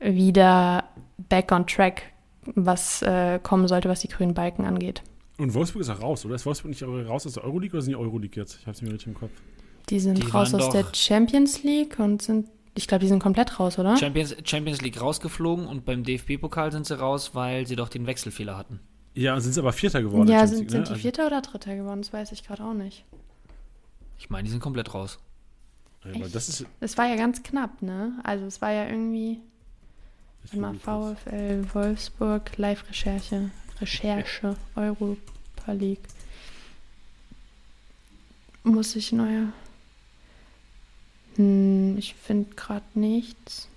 wieder 0.00 0.84
back 1.28 1.52
on 1.52 1.66
track, 1.66 2.02
was 2.54 3.02
äh, 3.02 3.38
kommen 3.42 3.68
sollte, 3.68 3.88
was 3.88 4.00
die 4.00 4.08
grünen 4.08 4.34
Balken 4.34 4.64
angeht. 4.64 5.02
Und 5.38 5.52
Wolfsburg 5.52 5.82
ist 5.82 5.90
auch 5.90 6.00
raus, 6.00 6.24
oder? 6.24 6.34
Ist 6.34 6.46
Wolfsburg 6.46 6.70
nicht 6.70 6.82
raus 6.82 7.26
aus 7.26 7.34
der 7.34 7.44
Euroleague 7.44 7.74
oder 7.74 7.82
sind 7.82 7.90
die 7.90 7.96
Euroleague 7.96 8.40
jetzt? 8.40 8.58
Ich 8.60 8.66
habe 8.66 8.72
es 8.72 8.82
mir 8.82 8.92
richtig 8.92 9.08
im 9.08 9.14
Kopf. 9.14 9.32
Die 9.88 10.00
sind 10.00 10.18
die 10.18 10.26
raus 10.26 10.52
aus 10.52 10.70
der 10.70 10.86
Champions 10.92 11.62
League 11.62 11.98
und 11.98 12.22
sind, 12.22 12.48
ich 12.74 12.88
glaube, 12.88 13.02
die 13.02 13.08
sind 13.08 13.20
komplett 13.20 13.60
raus, 13.60 13.78
oder? 13.78 13.96
Champions, 13.96 14.36
Champions 14.44 14.80
League 14.80 15.00
rausgeflogen 15.00 15.66
und 15.66 15.84
beim 15.84 16.02
DFB-Pokal 16.02 16.72
sind 16.72 16.86
sie 16.86 16.98
raus, 16.98 17.34
weil 17.34 17.66
sie 17.66 17.76
doch 17.76 17.88
den 17.88 18.06
Wechselfehler 18.06 18.56
hatten. 18.56 18.80
Ja, 19.14 19.38
sind 19.40 19.52
sie 19.52 19.60
aber 19.60 19.72
Vierter 19.72 20.02
geworden. 20.02 20.28
Ja, 20.28 20.46
sind, 20.46 20.70
sind 20.70 20.72
ne? 20.72 20.84
die 20.84 20.90
also 20.90 20.94
Vierter 21.00 21.26
oder 21.26 21.40
Dritter 21.40 21.74
geworden? 21.76 22.02
Das 22.02 22.12
weiß 22.12 22.32
ich 22.32 22.44
gerade 22.44 22.64
auch 22.64 22.74
nicht. 22.74 23.04
Ich 24.18 24.28
meine, 24.28 24.44
die 24.44 24.50
sind 24.50 24.60
komplett 24.60 24.92
raus. 24.92 25.18
Ja, 26.04 26.28
das, 26.28 26.48
ist 26.48 26.66
das 26.80 26.98
war 26.98 27.06
ja 27.06 27.16
ganz 27.16 27.42
knapp, 27.42 27.82
ne? 27.82 28.12
Also 28.22 28.46
es 28.46 28.60
war 28.60 28.72
ja 28.72 28.86
irgendwie 28.86 29.40
mal 30.52 30.74
VfL 30.74 31.64
Wolfsburg, 31.72 32.56
Live-Recherche, 32.56 33.50
Recherche, 33.80 34.56
Europa 34.76 35.72
League. 35.72 36.02
Muss 38.62 38.94
ich 38.96 39.12
neue 39.12 39.52
hm, 41.36 41.96
ich 41.98 42.14
finde 42.14 42.54
gerade 42.54 42.84
nichts. 42.94 43.68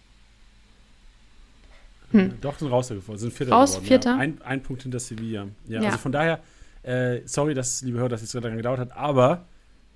Hm. 2.11 2.33
Doch, 2.41 2.57
sind 2.57 2.69
rausgefallen. 2.69 3.19
Sind 3.19 3.33
Vierter 3.33 3.53
Raus, 3.53 3.71
geworden. 3.71 3.85
Vierter? 3.85 4.09
Ja. 4.11 4.17
Ein, 4.17 4.41
ein, 4.41 4.63
Punkt 4.63 4.83
hinter 4.83 4.99
Sevilla. 4.99 5.47
Ja, 5.67 5.81
ja. 5.81 5.87
also 5.87 5.99
von 5.99 6.11
daher, 6.11 6.41
äh, 6.83 7.21
sorry, 7.25 7.53
dass, 7.53 7.81
liebe 7.81 7.99
Hörer, 7.99 8.09
dass 8.09 8.21
es 8.21 8.31
so 8.31 8.39
lange 8.39 8.57
gedauert 8.57 8.79
hat, 8.79 8.91
aber 8.93 9.45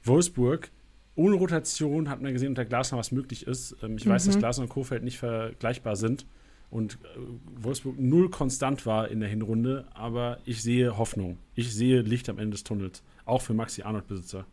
Wolfsburg, 0.03 0.69
ohne 1.15 1.35
Rotation 1.35 2.09
hat 2.09 2.21
man 2.21 2.33
gesehen 2.33 2.49
unter 2.49 2.65
Glasner, 2.65 2.97
was 2.97 3.11
möglich 3.11 3.47
ist. 3.47 3.75
Ähm, 3.81 3.97
ich 3.97 4.05
mhm. 4.05 4.11
weiß, 4.11 4.25
dass 4.25 4.35
mhm. 4.35 4.39
Glasner 4.39 4.63
und 4.63 4.69
Kofeld 4.69 5.03
nicht 5.03 5.17
vergleichbar 5.17 5.95
sind 5.95 6.25
und 6.73 6.95
äh, 7.03 7.19
Wolfsburg 7.61 7.99
null 7.99 8.29
konstant 8.31 8.85
war 8.87 9.07
in 9.07 9.19
der 9.19 9.29
Hinrunde, 9.29 9.85
aber 9.93 10.39
ich 10.43 10.63
sehe 10.63 10.97
Hoffnung. 10.97 11.37
Ich 11.53 11.73
sehe 11.73 12.01
Licht 12.01 12.29
am 12.29 12.39
Ende 12.39 12.51
des 12.51 12.63
Tunnels. 12.63 13.03
Auch 13.25 13.43
für 13.43 13.53
Maxi 13.53 13.83
Arnold-Besitzer. 13.83 14.45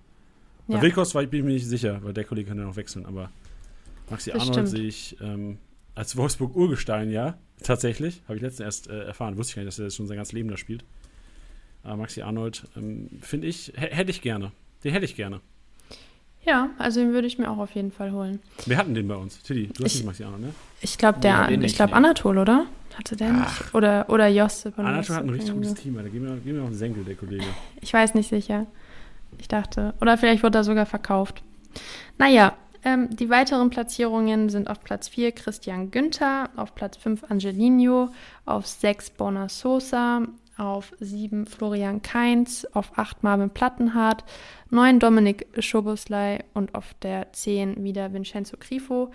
Bei 0.71 0.77
ja. 0.77 0.83
Wilkos 0.83 1.15
war 1.17 1.23
ich, 1.23 1.29
bin 1.29 1.41
ich 1.41 1.47
mir 1.47 1.53
nicht 1.55 1.67
sicher, 1.67 1.99
weil 2.03 2.13
der 2.13 2.23
Kollege 2.23 2.49
kann 2.49 2.59
ja 2.59 2.65
noch 2.65 2.77
wechseln, 2.77 3.05
aber 3.05 3.31
Maxi 4.09 4.31
das 4.31 4.49
Arnold 4.49 4.69
sehe 4.69 4.87
ich 4.87 5.17
ähm, 5.21 5.59
als 5.97 6.17
Wolfsburg-Urgestein, 6.17 7.11
ja, 7.11 7.39
tatsächlich. 7.61 8.23
Habe 8.29 8.37
ich 8.37 8.43
letztens 8.43 8.61
erst 8.65 8.89
äh, 8.89 9.05
erfahren. 9.05 9.37
Wusste 9.37 9.51
ich 9.51 9.57
gar 9.57 9.63
nicht, 9.63 9.69
dass 9.69 9.81
er 9.81 9.87
das 9.87 9.97
schon 9.97 10.07
sein 10.07 10.17
ganzes 10.17 10.33
Leben 10.33 10.49
da 10.49 10.57
spielt. 10.57 10.85
Aber 11.83 11.97
Maxi 11.97 12.23
Arnold, 12.23 12.69
ähm, 12.77 13.09
finde 13.21 13.49
ich, 13.49 13.73
hätte 13.75 14.11
ich 14.13 14.23
gerne. 14.23 14.53
Den 14.85 14.93
hätte 14.93 15.05
ich 15.05 15.17
gerne. 15.17 15.41
Ja, 16.45 16.71
also 16.79 17.01
den 17.01 17.13
würde 17.13 17.27
ich 17.27 17.39
mir 17.39 17.51
auch 17.51 17.59
auf 17.59 17.75
jeden 17.75 17.91
Fall 17.91 18.13
holen. 18.13 18.39
Wir 18.65 18.77
hatten 18.77 18.95
den 18.95 19.09
bei 19.09 19.17
uns. 19.17 19.43
Tilly, 19.43 19.67
du 19.67 19.85
hast 19.85 19.93
ich, 19.93 19.99
nicht 19.99 20.07
Maxi 20.07 20.23
Arnold, 20.23 20.43
ne? 20.43 20.55
Ich 20.81 20.97
glaube, 20.97 21.19
der, 21.19 21.51
nee, 21.51 21.67
ich 21.67 21.75
glaube, 21.75 21.95
Anatol, 21.95 22.39
oder? 22.39 22.67
Hatte 22.97 23.17
der 23.17 23.33
Ach. 23.35 23.61
nicht? 23.61 23.75
Oder, 23.75 24.09
oder 24.09 24.29
Josip. 24.29 24.79
Anatol 24.79 25.17
hat 25.17 25.25
ein 25.25 25.31
richtig 25.31 25.53
gutes 25.53 25.75
Team, 25.75 25.97
Da 25.97 26.03
gehen 26.03 26.25
wir, 26.25 26.37
gehen 26.37 26.55
wir 26.55 26.63
auf 26.63 26.71
den 26.71 26.79
Senkel, 26.79 27.05
der 27.05 27.17
Kollege. 27.17 27.45
Ich 27.81 27.93
weiß 27.93 28.15
nicht 28.15 28.29
sicher. 28.29 28.67
Ich 29.39 29.49
dachte, 29.49 29.95
oder 30.01 30.19
vielleicht 30.19 30.43
wurde 30.43 30.59
er 30.59 30.65
sogar 30.65 30.87
verkauft. 30.87 31.43
Naja, 32.19 32.55
ähm, 32.83 33.15
die 33.15 33.29
weiteren 33.29 33.71
Platzierungen 33.71 34.49
sind 34.49 34.69
auf 34.69 34.83
Platz 34.83 35.09
4 35.09 35.33
Christian 35.33 35.91
Günther, 35.91 36.51
auf 36.57 36.75
Platz 36.75 36.97
5 36.97 37.25
Angelino, 37.31 38.11
auf 38.47 38.67
6 38.67 39.11
Bona 39.11 39.49
Sosa, 39.49 40.23
auf 40.57 40.93
7 41.01 41.47
Florian 41.47 42.03
Kainz, 42.03 42.67
auf 42.73 42.99
8 42.99 43.23
Marvin 43.23 43.51
Plattenhardt, 43.51 44.25
9 44.71 44.99
Dominik 44.99 45.47
Schoboslei 45.59 46.45
und 46.55 46.75
auf 46.75 46.95
der 47.03 47.33
10 47.33 47.83
wieder 47.85 48.13
Vincenzo 48.13 48.57
Grifo. 48.59 49.11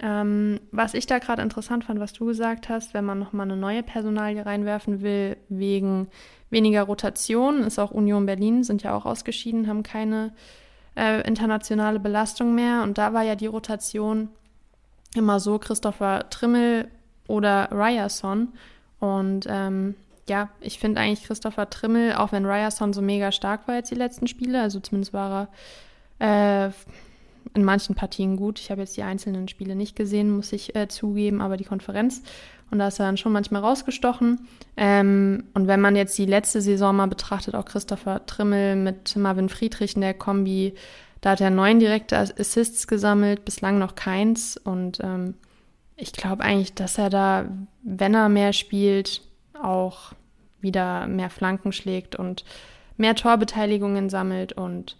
Ähm, 0.00 0.60
was 0.72 0.94
ich 0.94 1.06
da 1.06 1.18
gerade 1.18 1.42
interessant 1.42 1.84
fand, 1.84 2.00
was 2.00 2.12
du 2.12 2.26
gesagt 2.26 2.68
hast, 2.68 2.94
wenn 2.94 3.04
man 3.04 3.20
nochmal 3.20 3.46
eine 3.46 3.56
neue 3.56 3.84
Personalie 3.84 4.44
reinwerfen 4.44 5.02
will, 5.02 5.36
wegen 5.48 6.08
weniger 6.54 6.84
Rotation, 6.84 7.62
ist 7.64 7.78
auch 7.78 7.90
Union 7.90 8.24
Berlin, 8.24 8.64
sind 8.64 8.82
ja 8.82 8.96
auch 8.96 9.04
ausgeschieden, 9.04 9.68
haben 9.68 9.82
keine 9.82 10.32
äh, 10.96 11.20
internationale 11.26 12.00
Belastung 12.00 12.54
mehr. 12.54 12.82
Und 12.82 12.96
da 12.96 13.12
war 13.12 13.22
ja 13.22 13.34
die 13.34 13.46
Rotation 13.46 14.30
immer 15.14 15.38
so 15.40 15.58
Christopher 15.58 16.30
Trimmel 16.30 16.88
oder 17.28 17.68
Ryerson. 17.70 18.48
Und 19.00 19.46
ähm, 19.48 19.94
ja, 20.28 20.48
ich 20.60 20.78
finde 20.78 21.00
eigentlich 21.00 21.26
Christopher 21.26 21.68
Trimmel, 21.68 22.14
auch 22.14 22.32
wenn 22.32 22.46
Ryerson 22.46 22.92
so 22.94 23.02
mega 23.02 23.32
stark 23.32 23.68
war 23.68 23.74
jetzt 23.74 23.90
die 23.90 23.96
letzten 23.96 24.26
Spiele, 24.26 24.62
also 24.62 24.80
zumindest 24.80 25.12
war 25.12 25.48
er 26.18 26.68
äh, 26.68 26.72
in 27.52 27.64
manchen 27.64 27.94
Partien 27.94 28.36
gut. 28.36 28.58
Ich 28.58 28.70
habe 28.70 28.80
jetzt 28.80 28.96
die 28.96 29.02
einzelnen 29.02 29.48
Spiele 29.48 29.74
nicht 29.74 29.96
gesehen, 29.96 30.30
muss 30.30 30.52
ich 30.52 30.74
äh, 30.74 30.88
zugeben, 30.88 31.40
aber 31.40 31.56
die 31.56 31.64
Konferenz. 31.64 32.22
Und 32.70 32.78
da 32.78 32.88
ist 32.88 32.98
er 32.98 33.06
dann 33.06 33.16
schon 33.16 33.32
manchmal 33.32 33.62
rausgestochen. 33.62 34.48
Ähm, 34.76 35.44
und 35.54 35.66
wenn 35.66 35.80
man 35.80 35.96
jetzt 35.96 36.16
die 36.18 36.26
letzte 36.26 36.60
Saison 36.60 36.96
mal 36.96 37.06
betrachtet, 37.06 37.54
auch 37.54 37.64
Christopher 37.64 38.24
Trimmel 38.26 38.76
mit 38.76 39.14
Marvin 39.16 39.48
Friedrich 39.48 39.94
in 39.94 40.00
der 40.00 40.14
Kombi, 40.14 40.74
da 41.20 41.30
hat 41.30 41.40
er 41.40 41.50
neun 41.50 41.78
direkte 41.78 42.18
Assists 42.18 42.86
gesammelt, 42.86 43.44
bislang 43.44 43.78
noch 43.78 43.94
keins. 43.94 44.56
Und 44.56 44.98
ähm, 45.02 45.34
ich 45.96 46.12
glaube 46.12 46.42
eigentlich, 46.42 46.74
dass 46.74 46.98
er 46.98 47.10
da, 47.10 47.46
wenn 47.82 48.14
er 48.14 48.28
mehr 48.28 48.52
spielt, 48.52 49.22
auch 49.62 50.12
wieder 50.60 51.06
mehr 51.06 51.30
Flanken 51.30 51.72
schlägt 51.72 52.16
und 52.16 52.44
mehr 52.96 53.14
Torbeteiligungen 53.14 54.10
sammelt 54.10 54.52
und 54.52 54.96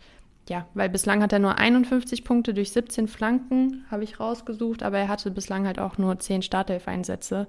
ja, 0.48 0.68
weil 0.74 0.88
bislang 0.88 1.22
hat 1.22 1.32
er 1.32 1.38
nur 1.38 1.58
51 1.58 2.24
Punkte 2.24 2.52
durch 2.54 2.72
17 2.72 3.08
Flanken, 3.08 3.84
habe 3.90 4.04
ich 4.04 4.20
rausgesucht, 4.20 4.82
aber 4.82 4.98
er 4.98 5.08
hatte 5.08 5.30
bislang 5.30 5.66
halt 5.66 5.78
auch 5.78 5.98
nur 5.98 6.18
10 6.18 6.42
Startelf-Einsätze. 6.42 7.46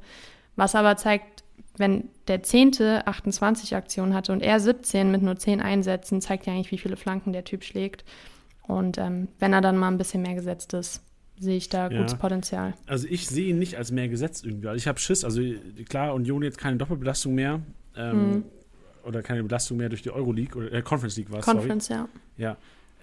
Was 0.56 0.76
aber 0.76 0.96
zeigt, 0.96 1.44
wenn 1.78 2.10
der 2.28 2.44
Zehnte 2.44 3.06
28 3.06 3.76
Aktionen 3.76 4.14
hatte 4.14 4.32
und 4.32 4.42
er 4.42 4.60
17 4.60 5.12
mit 5.12 5.22
nur 5.22 5.36
10 5.36 5.62
Einsätzen, 5.62 6.22
zeigt 6.22 6.46
ja 6.46 6.54
eigentlich, 6.54 6.72
wie 6.72 6.78
viele 6.78 6.96
Flanken 6.96 7.34
der 7.34 7.44
Typ 7.44 7.64
schlägt. 7.64 8.06
Und 8.64 8.98
ähm, 8.98 9.28
wenn 9.40 9.54
er 9.54 9.62
dann 9.62 9.78
mal 9.78 9.90
ein 9.90 9.98
bisschen 9.98 10.22
mehr 10.22 10.36
gesetzt 10.36 10.74
ist, 10.74 11.02
sehe 11.38 11.58
ich 11.58 11.70
da 11.70 11.90
ja. 11.90 11.98
gutes 11.98 12.16
Potenzial. 12.16 12.74
Also 12.88 13.08
ich 13.10 13.28
sehe 13.28 13.50
ihn 13.50 13.60
nicht 13.60 13.78
als 13.78 13.92
mehr 13.92 14.08
gesetzt 14.08 14.46
irgendwie. 14.46 14.68
Also 14.68 14.78
ich 14.78 14.88
habe 14.88 15.00
Schiss. 15.00 15.24
Also 15.24 15.42
klar, 15.90 16.14
Union 16.14 16.42
jetzt 16.44 16.58
keine 16.58 16.78
Doppelbelastung 16.78 17.36
mehr. 17.36 17.62
Ähm, 17.96 18.30
mhm. 18.30 18.44
Oder 19.04 19.22
keine 19.22 19.44
Belastung 19.44 19.78
mehr 19.78 19.90
durch 19.90 20.02
die 20.02 20.10
Euroleague 20.10 20.58
oder 20.58 20.74
äh, 20.74 20.82
Conference 20.82 21.18
League 21.18 21.32
war 21.32 21.40
es. 21.40 21.46
Conference, 21.46 21.88
sorry. 21.88 22.08
ja. 22.38 22.50
Ja. 22.50 22.58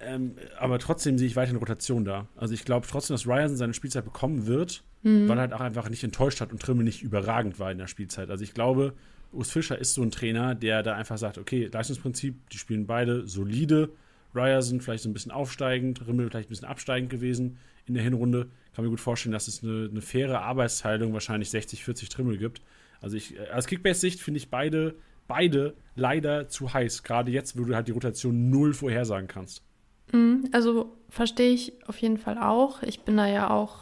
Ähm, 0.05 0.37
aber 0.59 0.79
trotzdem 0.79 1.19
sehe 1.19 1.27
ich 1.27 1.37
weiterhin 1.37 1.59
Rotation 1.59 2.05
da. 2.05 2.29
Also 2.37 2.55
ich 2.55 2.65
glaube 2.65 2.87
trotzdem, 2.89 3.15
dass 3.15 3.27
Ryerson 3.27 3.57
seine 3.57 3.75
Spielzeit 3.75 4.05
bekommen 4.05 4.47
wird, 4.47 4.85
mhm. 5.03 5.29
weil 5.29 5.39
er 5.39 5.43
halt 5.43 5.53
auch 5.53 5.61
einfach 5.61 5.89
nicht 5.89 6.05
enttäuscht 6.05 6.41
hat 6.41 6.53
und 6.53 6.61
Trimmel 6.61 6.85
nicht 6.85 7.03
überragend 7.03 7.59
war 7.59 7.71
in 7.71 7.79
der 7.79 7.87
Spielzeit. 7.87 8.31
Also 8.31 8.45
ich 8.45 8.55
glaube, 8.55 8.95
Urs 9.33 9.51
Fischer 9.51 9.79
ist 9.79 9.95
so 9.95 10.03
ein 10.03 10.11
Trainer, 10.11 10.55
der 10.55 10.83
da 10.83 10.95
einfach 10.95 11.19
sagt, 11.19 11.39
okay, 11.39 11.69
Leistungsprinzip, 11.73 12.49
die 12.51 12.59
spielen 12.59 12.87
beide 12.87 13.27
solide. 13.27 13.91
Ryerson 14.35 14.81
vielleicht 14.81 15.03
so 15.03 15.11
ein 15.11 15.13
bisschen 15.13 15.33
aufsteigend, 15.33 16.07
Rimmel 16.07 16.31
vielleicht 16.31 16.49
ein 16.49 16.51
bisschen 16.51 16.69
absteigend 16.69 17.11
gewesen 17.11 17.59
in 17.87 17.95
der 17.95 18.03
Hinrunde. 18.03 18.49
Kann 18.75 18.85
mir 18.85 18.91
gut 18.91 19.01
vorstellen, 19.01 19.33
dass 19.33 19.49
es 19.49 19.63
eine, 19.63 19.89
eine 19.91 20.01
faire 20.01 20.43
Arbeitsteilung 20.43 21.13
wahrscheinlich 21.13 21.51
60, 21.51 21.85
40 21.85 22.09
Trimmel 22.09 22.39
gibt. 22.39 22.63
Also 23.01 23.17
ich, 23.17 23.35
aus 23.53 23.67
Kickbase-Sicht 23.67 24.21
finde 24.21 24.39
ich 24.39 24.49
beide, 24.49 24.95
beide 25.27 25.75
leider 25.95 26.49
zu 26.49 26.73
heiß. 26.73 27.03
Gerade 27.03 27.31
jetzt, 27.31 27.59
wo 27.59 27.65
du 27.65 27.75
halt 27.75 27.89
die 27.89 27.93
Rotation 27.93 28.49
null 28.51 28.73
vorhersagen 28.73 29.29
kannst. 29.29 29.63
Mhm, 30.11 30.49
also 30.53 30.93
verstehe 31.09 31.53
ich 31.53 31.73
auf 31.87 31.99
jeden 31.99 32.19
Fall 32.19 32.39
auch. 32.39 32.83
Ich 32.83 33.03
bin 33.03 33.17
da 33.17 33.27
ja 33.27 33.51
auch, 33.51 33.77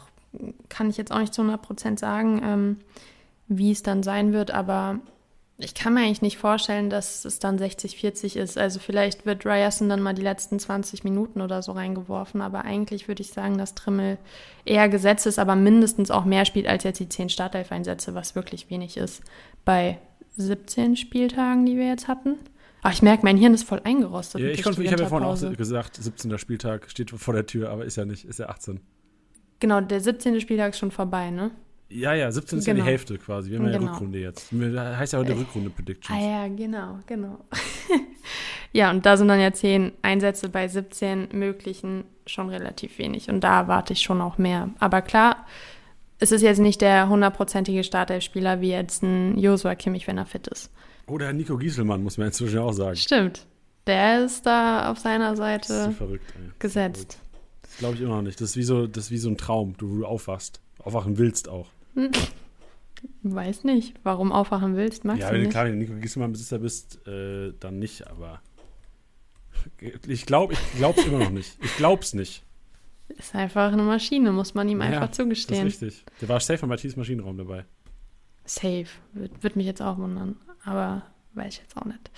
kann 0.69 0.89
ich 0.89 0.97
jetzt 0.97 1.11
auch 1.11 1.19
nicht 1.19 1.33
zu 1.33 1.41
100 1.41 1.61
Prozent 1.61 1.99
sagen, 1.99 2.41
ähm, 2.43 2.77
wie 3.47 3.71
es 3.71 3.83
dann 3.83 4.03
sein 4.03 4.33
wird, 4.33 4.51
aber 4.51 4.99
ich 5.63 5.73
kann 5.73 5.93
mir 5.93 6.01
eigentlich 6.01 6.21
nicht 6.21 6.37
vorstellen, 6.37 6.89
dass 6.89 7.25
es 7.25 7.39
dann 7.39 7.57
60-40 7.57 8.35
ist. 8.35 8.57
Also 8.57 8.79
vielleicht 8.79 9.25
wird 9.25 9.45
Ryerson 9.45 9.89
dann 9.89 10.01
mal 10.01 10.13
die 10.13 10.21
letzten 10.21 10.59
20 10.59 11.03
Minuten 11.03 11.41
oder 11.41 11.61
so 11.61 11.71
reingeworfen, 11.73 12.41
aber 12.41 12.65
eigentlich 12.65 13.07
würde 13.07 13.21
ich 13.21 13.31
sagen, 13.31 13.57
dass 13.57 13.75
Trimmel 13.75 14.17
eher 14.65 14.89
gesetzt 14.89 15.27
ist, 15.27 15.39
aber 15.39 15.55
mindestens 15.55 16.11
auch 16.11 16.25
mehr 16.25 16.45
spielt 16.45 16.67
als 16.67 16.83
jetzt 16.83 16.99
die 16.99 17.09
10 17.09 17.29
Startelf-Einsätze, 17.29 18.15
was 18.15 18.35
wirklich 18.35 18.69
wenig 18.69 18.97
ist 18.97 19.21
bei 19.65 19.99
17 20.37 20.95
Spieltagen, 20.95 21.65
die 21.65 21.77
wir 21.77 21.87
jetzt 21.87 22.07
hatten. 22.07 22.37
Ach, 22.83 22.93
ich 22.93 23.01
merke, 23.01 23.23
mein 23.23 23.37
Hirn 23.37 23.53
ist 23.53 23.63
voll 23.63 23.81
eingerostet. 23.83 24.41
Ja, 24.41 24.47
ich, 24.47 24.59
ich 24.59 24.65
habe 24.65 24.83
ja 24.83 25.07
vorhin 25.07 25.27
auch 25.27 25.57
gesagt, 25.57 25.97
17. 25.97 26.37
Spieltag 26.39 26.89
steht 26.89 27.11
vor 27.11 27.33
der 27.33 27.45
Tür, 27.45 27.69
aber 27.69 27.85
ist 27.85 27.95
ja 27.95 28.05
nicht, 28.05 28.25
ist 28.25 28.39
ja 28.39 28.49
18. 28.49 28.79
Genau, 29.59 29.81
der 29.81 30.01
17. 30.01 30.41
Spieltag 30.41 30.71
ist 30.71 30.79
schon 30.79 30.91
vorbei, 30.91 31.29
ne? 31.29 31.51
Ja, 31.89 32.13
ja, 32.13 32.31
17 32.31 32.59
ist 32.59 32.65
genau. 32.65 32.71
ja 32.71 32.73
die 32.73 32.79
genau. 32.79 32.89
Hälfte 32.89 33.17
quasi. 33.17 33.51
Wir 33.51 33.59
haben 33.59 33.65
genau. 33.65 33.77
ja 33.77 33.79
die 33.79 33.91
Rückrunde 33.91 34.19
jetzt. 34.19 34.51
Heißt 34.51 35.13
ja 35.13 35.19
heute 35.19 35.37
Rückrunde 35.37 35.69
Predictions. 35.69 36.17
Ah 36.17 36.23
ja, 36.23 36.47
genau, 36.47 36.99
genau. 37.05 37.39
ja, 38.71 38.89
und 38.89 39.05
da 39.05 39.17
sind 39.17 39.27
dann 39.27 39.39
ja 39.39 39.51
10 39.51 39.91
Einsätze 40.01 40.49
bei 40.49 40.67
17 40.67 41.29
möglichen 41.33 42.05
schon 42.25 42.49
relativ 42.49 42.97
wenig. 42.97 43.29
Und 43.29 43.41
da 43.41 43.59
erwarte 43.59 43.93
ich 43.93 44.01
schon 44.01 44.21
auch 44.21 44.37
mehr. 44.37 44.69
Aber 44.79 45.01
klar, 45.01 45.45
es 46.19 46.31
ist 46.31 46.41
jetzt 46.41 46.59
nicht 46.59 46.81
der 46.81 47.09
hundertprozentige 47.09 47.83
Startelf-Spieler 47.83 48.61
wie 48.61 48.71
jetzt 48.71 49.03
ein 49.03 49.37
Joshua 49.37 49.75
Kimmich, 49.75 50.07
wenn 50.07 50.17
er 50.17 50.25
fit 50.25 50.47
ist. 50.47 50.71
Oder 51.11 51.33
Nico 51.33 51.57
Gieselmann, 51.57 52.01
muss 52.01 52.17
man 52.17 52.27
inzwischen 52.27 52.59
auch 52.59 52.71
sagen. 52.71 52.95
Stimmt. 52.95 53.45
Der 53.85 54.23
ist 54.23 54.45
da 54.45 54.89
auf 54.89 54.97
seiner 54.99 55.35
Seite 55.35 55.91
verrückt, 55.91 56.33
gesetzt. 56.57 57.19
Das 57.63 57.77
glaube 57.77 57.95
ich 57.95 58.01
immer 58.01 58.15
noch 58.15 58.21
nicht. 58.21 58.39
Das 58.39 58.51
ist, 58.51 58.55
wie 58.55 58.63
so, 58.63 58.87
das 58.87 59.05
ist 59.05 59.11
wie 59.11 59.17
so 59.17 59.29
ein 59.29 59.35
Traum, 59.35 59.75
du, 59.77 59.99
du 59.99 60.05
aufwachst. 60.05 60.61
Aufwachen 60.79 61.17
willst 61.17 61.49
auch. 61.49 61.67
Weiß 63.23 63.65
nicht, 63.65 63.95
warum 64.03 64.31
aufwachen 64.31 64.77
willst, 64.77 65.03
magst 65.03 65.21
ja, 65.21 65.29
du 65.29 65.35
wenn 65.35 65.43
du 65.43 65.49
klar, 65.49 65.65
wenn 65.65 65.73
du 65.73 65.79
Nico 65.79 65.93
Gieselmann 65.95 66.31
Besitzer 66.31 66.59
bist, 66.59 67.05
äh, 67.07 67.51
dann 67.59 67.79
nicht, 67.79 68.07
aber 68.07 68.41
ich 70.07 70.25
glaube, 70.25 70.53
ich 70.53 70.77
glaube 70.77 71.01
es 71.01 71.07
immer 71.07 71.19
noch 71.19 71.31
nicht. 71.31 71.57
Ich 71.61 71.75
glaube 71.75 72.03
es 72.03 72.13
nicht. 72.13 72.43
Ist 73.09 73.35
einfach 73.35 73.73
eine 73.73 73.83
Maschine, 73.83 74.31
muss 74.31 74.53
man 74.53 74.69
ihm 74.69 74.79
ja, 74.79 74.87
einfach 74.87 75.11
zugestehen. 75.11 75.65
Das 75.65 75.73
ist 75.73 75.81
richtig. 75.81 76.05
Der 76.21 76.29
war 76.29 76.39
safe 76.39 76.63
im 76.63 76.69
Matthias 76.69 76.95
Maschinenraum 76.95 77.37
dabei. 77.37 77.65
Safe. 78.45 78.87
Würde 79.13 79.33
würd 79.41 79.55
mich 79.57 79.65
jetzt 79.65 79.81
auch 79.81 79.97
wundern. 79.97 80.37
Aber 80.63 81.03
weiß 81.33 81.53
ich 81.53 81.59
jetzt 81.59 81.77
auch 81.77 81.85
nicht. 81.85 82.11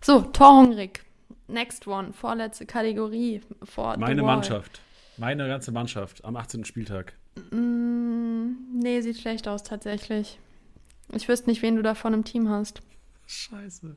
So, 0.00 0.20
torhungrig. 0.20 1.04
Next 1.48 1.86
one. 1.86 2.12
Vorletzte 2.12 2.66
Kategorie. 2.66 3.42
Vor 3.62 3.96
Meine 3.98 4.22
Mannschaft. 4.22 4.80
Meine 5.16 5.48
ganze 5.48 5.72
Mannschaft 5.72 6.24
am 6.24 6.36
18. 6.36 6.64
Spieltag. 6.64 7.14
Mm, 7.50 8.52
nee, 8.74 9.00
sieht 9.00 9.18
schlecht 9.18 9.48
aus 9.48 9.62
tatsächlich. 9.62 10.38
Ich 11.12 11.28
wüsste 11.28 11.48
nicht, 11.48 11.62
wen 11.62 11.76
du 11.76 11.82
davon 11.82 12.12
im 12.12 12.24
Team 12.24 12.48
hast. 12.48 12.82
Scheiße. 13.26 13.96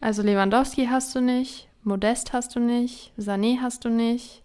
Also 0.00 0.22
Lewandowski 0.22 0.86
hast 0.86 1.14
du 1.14 1.20
nicht, 1.20 1.68
Modest 1.84 2.32
hast 2.32 2.54
du 2.54 2.60
nicht, 2.60 3.12
Sané 3.18 3.60
hast 3.60 3.84
du 3.84 3.88
nicht, 3.88 4.42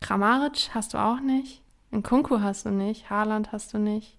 Kramaric 0.00 0.70
hast 0.74 0.94
du 0.94 0.98
auch 0.98 1.20
nicht, 1.20 1.62
Nkunku 1.92 2.40
hast 2.40 2.66
du 2.66 2.70
nicht, 2.70 3.08
Haaland 3.08 3.52
hast 3.52 3.72
du 3.72 3.78
nicht, 3.78 4.18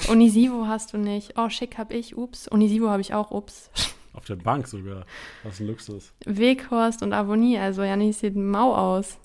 Unisivo 0.08 0.66
hast 0.66 0.92
du 0.92 0.98
nicht. 0.98 1.34
Oh, 1.36 1.48
schick 1.48 1.78
hab 1.78 1.92
ich, 1.92 2.16
ups. 2.16 2.48
Unisivo 2.48 2.88
habe 2.88 3.00
ich 3.00 3.14
auch, 3.14 3.30
ups. 3.30 3.70
Auf 4.12 4.24
der 4.26 4.36
Bank 4.36 4.68
sogar. 4.68 5.06
Was 5.42 5.60
ein 5.60 5.66
Luxus. 5.66 6.12
Weghorst 6.26 7.02
und 7.02 7.12
Avonie, 7.12 7.58
also 7.58 7.82
Janis 7.82 8.20
sieht 8.20 8.36
mau 8.36 8.74
aus. 8.74 9.18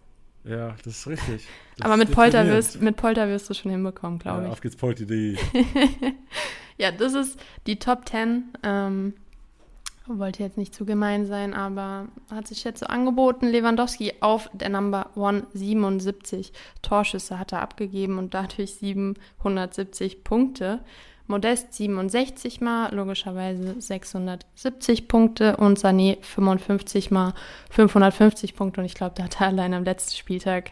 Ja, 0.46 0.76
das 0.86 1.00
ist 1.00 1.08
richtig. 1.08 1.46
Das 1.76 1.86
Aber 1.86 1.98
mit 1.98 2.12
Polter, 2.12 2.48
wirst, 2.48 2.82
mit 2.82 2.96
Polter 2.96 3.28
wirst 3.28 3.50
du 3.50 3.54
schon 3.54 3.70
hinbekommen, 3.70 4.18
glaube 4.18 4.44
ja, 4.44 4.48
ich. 4.48 4.52
Auf 4.54 4.62
geht's 4.62 4.78
Polti.de. 4.78 5.38
ja, 6.78 6.92
das 6.92 7.14
ist 7.14 7.38
die 7.68 7.80
Top 7.80 8.08
10. 8.08 8.46
Ähm, 8.64 9.14
wollte 10.08 10.44
jetzt 10.44 10.58
nicht 10.58 10.74
zu 10.74 10.86
gemein 10.86 11.26
sein, 11.26 11.54
aber 11.54 12.08
hat 12.32 12.48
sich 12.48 12.64
jetzt 12.64 12.80
so 12.80 12.86
angeboten. 12.86 13.48
Lewandowski 13.48 14.14
auf 14.20 14.50
der 14.54 14.70
Number 14.70 15.08
177 15.16 16.54
Torschüsse 16.82 17.40
hat 17.40 17.52
er 17.52 17.62
abgegeben 17.62 18.18
und 18.18 18.34
dadurch 18.34 18.76
770 18.76 20.24
Punkte. 20.24 20.82
Modest 21.28 21.74
67 21.74 22.62
mal, 22.62 22.94
logischerweise 22.96 23.80
670 23.82 25.10
Punkte 25.10 25.58
und 25.58 25.78
Sané 25.78 26.24
55 26.24 27.12
mal 27.12 27.34
550 27.70 28.56
Punkte. 28.56 28.80
Und 28.80 28.86
ich 28.86 28.96
glaube, 28.96 29.16
da 29.16 29.24
hat 29.24 29.42
er 29.42 29.48
allein 29.48 29.74
am 29.74 29.84
letzten 29.84 30.16
Spieltag 30.16 30.72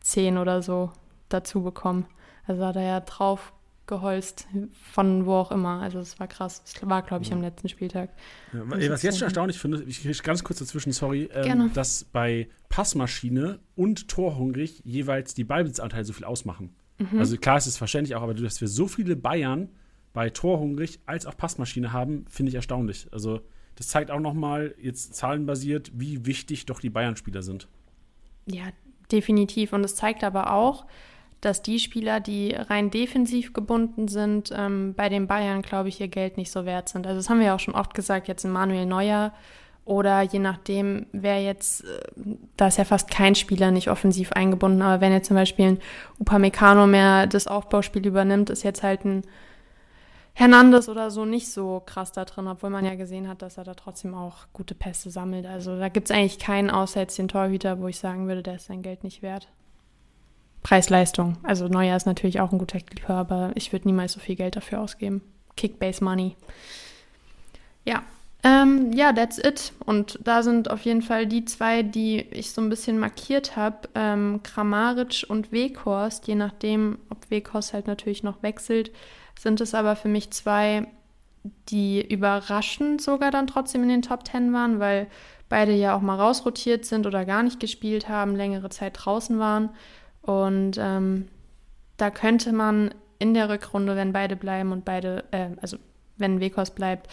10 0.00 0.38
oder 0.38 0.62
so 0.62 0.92
dazu 1.28 1.62
bekommen. 1.62 2.06
Also 2.46 2.64
hat 2.64 2.76
er 2.76 2.82
ja 2.82 3.00
drauf 3.00 3.52
geholzt, 3.86 4.46
von 4.92 5.26
wo 5.26 5.34
auch 5.34 5.52
immer. 5.52 5.80
Also 5.80 5.98
es 5.98 6.18
war 6.18 6.26
krass. 6.26 6.62
Es 6.64 6.74
war, 6.88 7.02
glaube 7.02 7.24
ich, 7.24 7.32
am 7.32 7.40
letzten 7.40 7.68
Spieltag. 7.68 8.10
Ja, 8.52 8.62
was 8.68 8.98
ich 8.98 9.02
jetzt 9.02 9.18
schon 9.18 9.26
erstaunlich 9.26 9.58
finde, 9.58 9.82
ich 9.84 10.22
ganz 10.22 10.42
kurz 10.42 10.58
dazwischen, 10.58 10.92
sorry, 10.92 11.28
ähm, 11.32 11.70
dass 11.72 12.04
bei 12.04 12.48
Passmaschine 12.68 13.60
und 13.74 14.08
Torhungrig 14.08 14.82
jeweils 14.84 15.34
die 15.34 15.44
Ballbesitzanteile 15.44 16.04
so 16.04 16.12
viel 16.12 16.24
ausmachen. 16.24 16.74
Mhm. 16.98 17.18
Also 17.18 17.36
klar, 17.36 17.56
es 17.56 17.66
ist 17.66 17.78
verständlich 17.78 18.16
auch, 18.16 18.22
aber 18.22 18.34
dass 18.34 18.60
wir 18.60 18.68
so 18.68 18.88
viele 18.88 19.16
Bayern 19.16 19.68
bei 20.12 20.30
Torhungrig 20.30 21.00
als 21.06 21.26
auch 21.26 21.36
Passmaschine 21.36 21.92
haben, 21.92 22.24
finde 22.28 22.50
ich 22.50 22.54
erstaunlich. 22.54 23.06
Also 23.12 23.40
das 23.76 23.88
zeigt 23.88 24.10
auch 24.10 24.20
nochmal, 24.20 24.74
jetzt 24.80 25.14
zahlenbasiert, 25.14 25.92
wie 25.94 26.24
wichtig 26.24 26.66
doch 26.66 26.80
die 26.80 26.90
Bayern-Spieler 26.90 27.42
sind. 27.42 27.68
Ja, 28.46 28.64
definitiv. 29.12 29.72
Und 29.72 29.84
es 29.84 29.94
zeigt 29.94 30.24
aber 30.24 30.52
auch, 30.52 30.86
dass 31.46 31.62
die 31.62 31.78
Spieler, 31.78 32.18
die 32.18 32.52
rein 32.54 32.90
defensiv 32.90 33.52
gebunden 33.52 34.08
sind, 34.08 34.52
ähm, 34.54 34.94
bei 34.94 35.08
den 35.08 35.28
Bayern, 35.28 35.62
glaube 35.62 35.88
ich, 35.88 36.00
ihr 36.00 36.08
Geld 36.08 36.36
nicht 36.36 36.50
so 36.50 36.66
wert 36.66 36.88
sind. 36.88 37.06
Also 37.06 37.20
das 37.20 37.30
haben 37.30 37.38
wir 37.38 37.46
ja 37.46 37.54
auch 37.54 37.60
schon 37.60 37.74
oft 37.74 37.94
gesagt, 37.94 38.26
jetzt 38.26 38.44
in 38.44 38.50
Manuel 38.50 38.84
Neuer 38.84 39.32
oder 39.84 40.22
je 40.22 40.40
nachdem, 40.40 41.06
wer 41.12 41.40
jetzt, 41.40 41.84
äh, 41.84 42.00
da 42.56 42.66
ist 42.66 42.78
ja 42.78 42.84
fast 42.84 43.08
kein 43.08 43.36
Spieler 43.36 43.70
nicht 43.70 43.88
offensiv 43.88 44.32
eingebunden, 44.32 44.82
aber 44.82 45.00
wenn 45.00 45.12
jetzt 45.12 45.28
zum 45.28 45.36
Beispiel 45.36 45.66
ein 45.66 45.78
Upamecano 46.18 46.88
mehr 46.88 47.28
das 47.28 47.46
Aufbauspiel 47.46 48.04
übernimmt, 48.04 48.50
ist 48.50 48.64
jetzt 48.64 48.82
halt 48.82 49.04
ein 49.04 49.22
Hernandez 50.34 50.88
oder 50.88 51.12
so 51.12 51.24
nicht 51.24 51.48
so 51.48 51.80
krass 51.86 52.10
da 52.10 52.24
drin, 52.24 52.48
obwohl 52.48 52.70
man 52.70 52.84
ja 52.84 52.96
gesehen 52.96 53.28
hat, 53.28 53.40
dass 53.40 53.56
er 53.56 53.64
da 53.64 53.74
trotzdem 53.74 54.14
auch 54.14 54.48
gute 54.52 54.74
Pässe 54.74 55.10
sammelt. 55.10 55.46
Also 55.46 55.78
da 55.78 55.88
gibt 55.88 56.10
es 56.10 56.16
eigentlich 56.16 56.40
keinen 56.40 56.70
außer 56.70 57.00
jetzt 57.00 57.16
den 57.16 57.28
Torhüter, 57.28 57.80
wo 57.80 57.86
ich 57.86 57.98
sagen 57.98 58.26
würde, 58.26 58.42
der 58.42 58.56
ist 58.56 58.66
sein 58.66 58.82
Geld 58.82 59.04
nicht 59.04 59.22
wert. 59.22 59.48
Preis-Leistung. 60.66 61.36
Also 61.42 61.68
Neuer 61.68 61.96
ist 61.96 62.06
natürlich 62.06 62.40
auch 62.40 62.52
ein 62.52 62.58
guter 62.58 62.80
Keeper, 62.80 63.14
aber 63.14 63.52
ich 63.54 63.72
würde 63.72 63.88
niemals 63.88 64.12
so 64.12 64.20
viel 64.20 64.36
Geld 64.36 64.56
dafür 64.56 64.80
ausgeben. 64.80 65.22
Kickbase 65.56 66.02
Money. 66.02 66.36
Ja, 67.84 68.02
ähm, 68.42 68.92
ja, 68.92 69.12
that's 69.12 69.38
it. 69.38 69.72
Und 69.84 70.18
da 70.22 70.42
sind 70.42 70.70
auf 70.70 70.82
jeden 70.82 71.02
Fall 71.02 71.26
die 71.26 71.44
zwei, 71.44 71.82
die 71.82 72.20
ich 72.30 72.52
so 72.52 72.60
ein 72.60 72.68
bisschen 72.68 72.98
markiert 72.98 73.56
habe, 73.56 73.88
ähm, 73.94 74.40
Kramaric 74.42 75.24
und 75.28 75.52
Weghorst, 75.52 76.26
je 76.28 76.34
nachdem, 76.34 76.98
ob 77.10 77.30
Weghorst 77.30 77.72
halt 77.72 77.86
natürlich 77.86 78.22
noch 78.22 78.42
wechselt 78.42 78.90
sind 79.38 79.60
es 79.60 79.74
aber 79.74 79.96
für 79.96 80.08
mich 80.08 80.30
zwei, 80.30 80.86
die 81.68 82.06
überraschend 82.06 83.00
sogar 83.00 83.30
dann 83.30 83.46
trotzdem 83.46 83.82
in 83.82 83.88
den 83.88 84.02
Top 84.02 84.24
Ten 84.24 84.52
waren, 84.52 84.80
weil 84.80 85.06
beide 85.48 85.72
ja 85.72 85.94
auch 85.94 86.00
mal 86.00 86.16
rausrotiert 86.16 86.84
sind 86.84 87.06
oder 87.06 87.24
gar 87.24 87.42
nicht 87.42 87.60
gespielt 87.60 88.08
haben, 88.08 88.34
längere 88.34 88.70
Zeit 88.70 88.94
draußen 88.96 89.38
waren. 89.38 89.70
Und 90.26 90.76
ähm, 90.78 91.28
da 91.96 92.10
könnte 92.10 92.52
man 92.52 92.92
in 93.18 93.32
der 93.32 93.48
Rückrunde, 93.48 93.96
wenn 93.96 94.12
beide 94.12 94.36
bleiben 94.36 94.72
und 94.72 94.84
beide, 94.84 95.24
äh, 95.30 95.50
also 95.62 95.78
wenn 96.18 96.40
Wekos 96.40 96.72
bleibt 96.72 97.08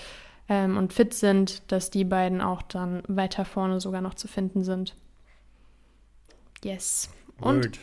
ähm, 0.49 0.77
und 0.77 0.93
fit 0.93 1.13
sind, 1.13 1.71
dass 1.71 1.89
die 1.89 2.03
beiden 2.03 2.41
auch 2.41 2.61
dann 2.63 3.03
weiter 3.07 3.45
vorne 3.45 3.79
sogar 3.79 4.01
noch 4.01 4.15
zu 4.15 4.27
finden 4.27 4.63
sind. 4.63 4.95
Yes. 6.63 7.09
Und 7.39 7.65
Word. 7.65 7.79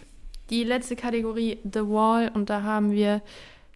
die 0.51 0.65
letzte 0.65 0.97
Kategorie, 0.97 1.59
The 1.65 1.87
Wall, 1.87 2.31
und 2.35 2.51
da 2.51 2.63
haben 2.63 2.91
wir 2.91 3.23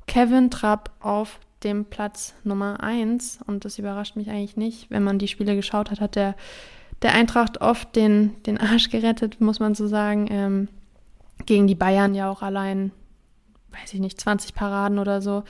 Kevin 0.06 0.50
Trapp 0.50 0.90
auf 1.00 1.38
dem 1.62 1.86
Platz 1.86 2.34
Nummer 2.44 2.82
1 2.82 3.40
und 3.46 3.64
das 3.64 3.78
überrascht 3.78 4.16
mich 4.16 4.28
eigentlich 4.28 4.56
nicht. 4.56 4.90
Wenn 4.90 5.04
man 5.04 5.18
die 5.18 5.28
Spiele 5.28 5.56
geschaut 5.56 5.90
hat, 5.90 6.00
hat 6.00 6.16
der, 6.16 6.34
der 7.02 7.14
Eintracht 7.14 7.60
oft 7.60 7.96
den, 7.96 8.42
den 8.42 8.58
Arsch 8.58 8.90
gerettet, 8.90 9.40
muss 9.40 9.60
man 9.60 9.74
so 9.74 9.86
sagen. 9.86 10.26
Ähm, 10.30 10.68
gegen 11.46 11.66
die 11.66 11.74
Bayern 11.74 12.14
ja 12.14 12.30
auch 12.30 12.42
allein, 12.42 12.92
weiß 13.70 13.94
ich 13.94 14.00
nicht, 14.00 14.20
20 14.20 14.54
Paraden 14.54 14.98
oder 14.98 15.20
so. 15.20 15.44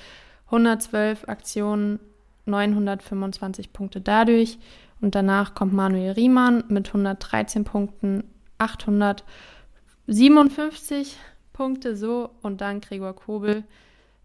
112 0.46 1.28
Aktionen, 1.28 2.00
925 2.46 3.72
Punkte 3.72 4.00
dadurch. 4.00 4.58
Und 5.00 5.14
danach 5.14 5.54
kommt 5.54 5.72
Manuel 5.72 6.10
Riemann 6.12 6.64
mit 6.68 6.88
113 6.88 7.64
Punkten, 7.64 8.24
857 8.58 11.16
Punkte 11.52 11.96
so 11.96 12.30
und 12.42 12.60
dann 12.60 12.80
Gregor 12.80 13.14
Kobel 13.14 13.64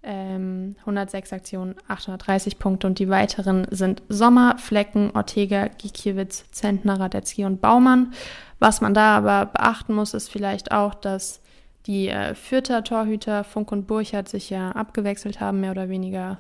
ähm, 0.02 0.76
106 0.82 1.34
Aktionen, 1.34 1.76
830 1.88 2.60
Punkte 2.60 2.88
und 2.88 3.00
die 3.00 3.10
weiteren 3.10 3.68
sind 3.70 4.02
Sommer, 4.08 4.58
Flecken, 4.58 5.12
Ortega, 5.14 5.68
Gikiewicz, 5.68 6.50
Zentner, 6.52 7.00
Radetzky 7.00 7.46
und 7.46 7.62
Baumann. 7.62 8.14
Was 8.60 8.82
man 8.82 8.94
da 8.94 9.18
aber 9.18 9.48
beachten 9.48 9.94
muss, 9.94 10.14
ist 10.14 10.30
vielleicht 10.30 10.72
auch, 10.72 10.96
dass 10.96 11.42
die 11.90 12.10
äh, 12.10 12.36
Fürther 12.36 12.84
Torhüter 12.84 13.44
Funk 13.44 13.72
und 13.72 13.88
Burchardt 13.88 14.30
sich 14.30 14.52
ja 14.52 14.72
abgewechselt 14.74 15.40
haben, 15.40 15.60
mehr 15.60 15.72
oder 15.72 15.90
weniger 15.90 16.38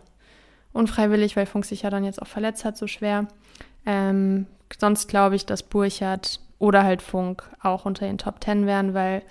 unfreiwillig, 0.73 1.35
weil 1.35 1.47
Funk 1.47 1.65
sich 1.65 1.81
ja 1.81 1.89
dann 1.89 2.03
jetzt 2.03 2.21
auch 2.21 2.27
verletzt 2.27 2.65
hat, 2.65 2.77
so 2.77 2.85
schwer. 2.85 3.27
Ähm, 3.83 4.45
sonst 4.79 5.07
glaube 5.07 5.35
ich, 5.35 5.47
dass 5.47 5.63
Burchardt 5.63 6.39
oder 6.59 6.83
halt 6.83 7.01
Funk 7.01 7.49
auch 7.63 7.85
unter 7.85 8.05
den 8.05 8.19
Top 8.19 8.39
Ten 8.41 8.67
wären, 8.67 8.93
weil 8.93 9.23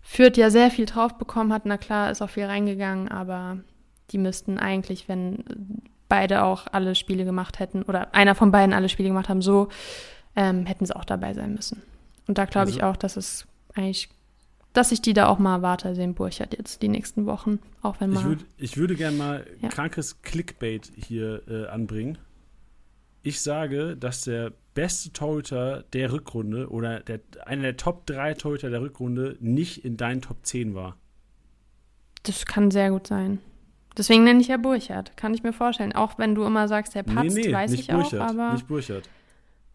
Fürth 0.00 0.36
ja 0.36 0.50
sehr 0.50 0.72
viel 0.72 0.84
drauf 0.84 1.16
bekommen 1.16 1.52
hat. 1.52 1.64
Na 1.64 1.76
klar, 1.76 2.10
ist 2.10 2.22
auch 2.22 2.30
viel 2.30 2.46
reingegangen, 2.46 3.08
aber 3.08 3.58
die 4.10 4.18
müssten 4.18 4.58
eigentlich, 4.58 5.08
wenn 5.08 5.44
beide 6.08 6.42
auch 6.42 6.66
alle 6.72 6.96
Spiele 6.96 7.24
gemacht 7.24 7.60
hätten 7.60 7.84
oder 7.84 8.16
einer 8.16 8.34
von 8.34 8.50
beiden 8.50 8.74
alle 8.74 8.88
Spiele 8.88 9.10
gemacht 9.10 9.28
haben, 9.28 9.42
so 9.42 9.68
ähm, 10.34 10.66
hätten 10.66 10.86
sie 10.86 10.96
auch 10.96 11.04
dabei 11.04 11.34
sein 11.34 11.54
müssen. 11.54 11.82
Und 12.26 12.38
da 12.38 12.46
glaube 12.46 12.66
also, 12.66 12.76
ich 12.76 12.82
auch, 12.82 12.96
dass 12.96 13.16
es 13.16 13.46
eigentlich, 13.74 14.08
dass 14.72 14.92
ich 14.92 15.02
die 15.02 15.12
da 15.12 15.28
auch 15.28 15.38
mal 15.38 15.56
erwarte, 15.56 15.94
sehen 15.94 16.14
Burchard 16.14 16.56
jetzt 16.56 16.82
die 16.82 16.88
nächsten 16.88 17.26
Wochen, 17.26 17.58
auch 17.82 18.00
wenn 18.00 18.10
man. 18.10 18.22
Ich, 18.22 18.28
würd, 18.28 18.46
ich 18.56 18.76
würde 18.76 18.94
gerne 18.94 19.16
mal 19.16 19.46
ja. 19.60 19.68
krankes 19.68 20.22
Clickbait 20.22 20.90
hier 20.96 21.42
äh, 21.48 21.66
anbringen. 21.66 22.18
Ich 23.22 23.40
sage, 23.40 23.96
dass 23.96 24.22
der 24.22 24.52
beste 24.74 25.12
Torhüter 25.12 25.84
der 25.92 26.12
Rückrunde 26.12 26.70
oder 26.70 27.00
der, 27.00 27.20
einer 27.44 27.62
der 27.62 27.76
Top 27.76 28.06
3 28.06 28.34
Torhüter 28.34 28.70
der 28.70 28.80
Rückrunde 28.80 29.36
nicht 29.40 29.84
in 29.84 29.96
deinen 29.96 30.22
Top 30.22 30.38
10 30.44 30.74
war. 30.74 30.96
Das 32.24 32.46
kann 32.46 32.70
sehr 32.70 32.90
gut 32.90 33.06
sein. 33.06 33.38
Deswegen 33.96 34.24
nenne 34.24 34.40
ich 34.40 34.48
ja 34.48 34.56
Burchard. 34.56 35.16
Kann 35.16 35.34
ich 35.34 35.42
mir 35.42 35.52
vorstellen. 35.52 35.92
Auch 35.92 36.18
wenn 36.18 36.34
du 36.34 36.44
immer 36.44 36.66
sagst, 36.66 36.94
der 36.94 37.02
patzt, 37.02 37.36
nee, 37.36 37.42
nee, 37.46 37.52
weiß 37.52 37.72
ich 37.72 37.88
Burchard, 37.88 38.22
auch, 38.22 38.30
aber. 38.30 38.52
Nicht 38.54 38.66
Burchard. 38.66 39.08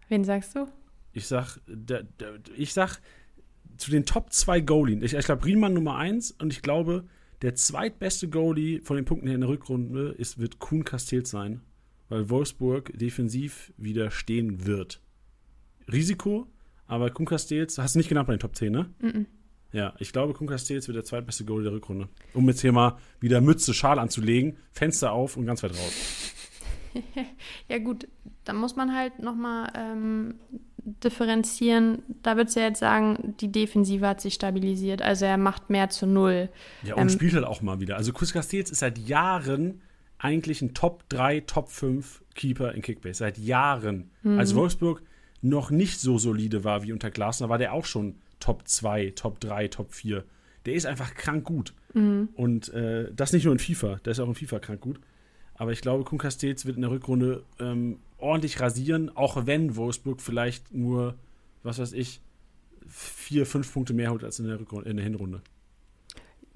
Wen 0.09 0.23
sagst 0.23 0.55
du? 0.55 0.67
Ich 1.13 1.27
sag, 1.27 1.59
der, 1.67 2.03
der, 2.03 2.33
ich 2.55 2.73
sag 2.73 2.99
zu 3.77 3.91
den 3.91 4.05
Top 4.05 4.31
2 4.33 4.61
Goalien. 4.61 5.01
Ich, 5.01 5.13
ich 5.13 5.25
glaube, 5.25 5.45
Riemann 5.45 5.73
Nummer 5.73 5.95
1 5.97 6.31
und 6.31 6.51
ich 6.53 6.61
glaube, 6.61 7.05
der 7.41 7.55
zweitbeste 7.55 8.29
Goalie 8.29 8.81
von 8.81 8.95
den 8.95 9.05
Punkten 9.05 9.27
her 9.27 9.35
in 9.35 9.41
der 9.41 9.49
Rückrunde 9.49 10.15
ist, 10.17 10.39
wird 10.39 10.59
Kuhn 10.59 10.83
Castells 10.83 11.29
sein 11.29 11.61
weil 12.09 12.29
Wolfsburg 12.29 12.91
defensiv 12.97 13.73
widerstehen 13.77 14.65
wird. 14.65 15.01
Risiko, 15.91 16.47
aber 16.85 17.09
Kuhn 17.09 17.25
Castells, 17.25 17.77
hast 17.77 17.95
du 17.95 17.99
nicht 17.99 18.09
genannt 18.09 18.27
bei 18.27 18.35
den 18.35 18.39
Top 18.39 18.55
10, 18.55 18.71
ne? 18.71 18.89
Mm, 18.99 19.07
-mm. 19.07 19.25
Ja, 19.73 19.93
ich 19.99 20.13
glaube, 20.13 20.33
Kuhn 20.33 20.47
Castells 20.47 20.87
wird 20.87 20.95
der 20.95 21.03
zweitbeste 21.03 21.43
Goal 21.45 21.63
der 21.63 21.73
Rückrunde. 21.73 22.07
Um 22.33 22.47
jetzt 22.47 22.61
hier 22.61 22.71
mal 22.71 22.97
wieder 23.19 23.41
Mütze, 23.41 23.73
Schal 23.73 23.99
anzulegen, 23.99 24.57
Fenster 24.71 25.11
auf 25.11 25.35
und 25.35 25.45
ganz 25.45 25.61
weit 25.61 25.71
raus. 25.71 26.33
ja 27.67 27.77
gut, 27.79 28.07
dann 28.45 28.55
muss 28.55 28.75
man 28.75 28.95
halt 28.95 29.19
nochmal 29.19 29.71
ähm, 29.75 30.35
differenzieren. 31.03 32.03
Da 32.23 32.37
würdest 32.37 32.55
du 32.55 32.61
ja 32.61 32.67
jetzt 32.67 32.79
sagen, 32.79 33.35
die 33.39 33.51
Defensive 33.51 34.07
hat 34.07 34.21
sich 34.21 34.33
stabilisiert. 34.33 35.01
Also 35.01 35.25
er 35.25 35.37
macht 35.37 35.69
mehr 35.69 35.89
zu 35.89 36.07
null. 36.07 36.49
Ja, 36.83 36.95
und 36.95 37.01
ähm, 37.01 37.09
spielt 37.09 37.33
halt 37.33 37.45
auch 37.45 37.61
mal 37.61 37.79
wieder. 37.79 37.97
Also 37.97 38.13
Kuhn 38.13 38.27
Castells 38.27 38.71
ist 38.71 38.79
seit 38.79 38.97
Jahren 38.97 39.81
eigentlich 40.19 40.61
ein 40.61 40.73
Top 40.73 41.07
3, 41.09 41.41
Top 41.41 41.69
5 41.69 42.23
Keeper 42.35 42.73
in 42.73 42.81
Kickbase 42.81 43.19
seit 43.19 43.37
Jahren. 43.37 44.09
Mhm. 44.23 44.39
Als 44.39 44.55
Wolfsburg 44.55 45.01
noch 45.41 45.69
nicht 45.69 45.99
so 45.99 46.17
solide 46.17 46.63
war 46.63 46.83
wie 46.83 46.93
unter 46.93 47.11
Glasner, 47.11 47.49
war 47.49 47.57
der 47.57 47.73
auch 47.73 47.85
schon 47.85 48.15
Top 48.39 48.67
2, 48.67 49.13
Top 49.15 49.39
3, 49.39 49.67
Top 49.67 49.93
4. 49.93 50.23
Der 50.65 50.73
ist 50.73 50.85
einfach 50.85 51.13
krank 51.13 51.43
gut. 51.43 51.73
Mhm. 51.93 52.29
Und 52.35 52.69
äh, 52.73 53.11
das 53.13 53.33
nicht 53.33 53.45
nur 53.45 53.53
in 53.53 53.59
FIFA, 53.59 53.99
der 54.05 54.11
ist 54.11 54.19
auch 54.19 54.27
in 54.27 54.35
FIFA 54.35 54.59
krank 54.59 54.81
gut. 54.81 54.99
Aber 55.57 55.71
ich 55.71 55.81
glaube, 55.81 56.03
Kun 56.03 56.17
Castells 56.17 56.65
wird 56.65 56.75
in 56.75 56.83
der 56.83 56.91
Rückrunde 56.91 57.43
ähm, 57.59 57.99
ordentlich 58.17 58.59
rasieren, 58.59 59.15
auch 59.15 59.45
wenn 59.45 59.75
Wolfsburg 59.75 60.21
vielleicht 60.21 60.73
nur, 60.73 61.15
was 61.63 61.79
weiß 61.79 61.93
ich, 61.93 62.21
vier, 62.87 63.45
fünf 63.45 63.73
Punkte 63.73 63.93
mehr 63.93 64.11
holt 64.11 64.23
als 64.23 64.39
in 64.39 64.47
der, 64.47 64.59
Rückrunde, 64.59 64.89
in 64.89 64.97
der 64.97 65.03
Hinrunde. 65.03 65.41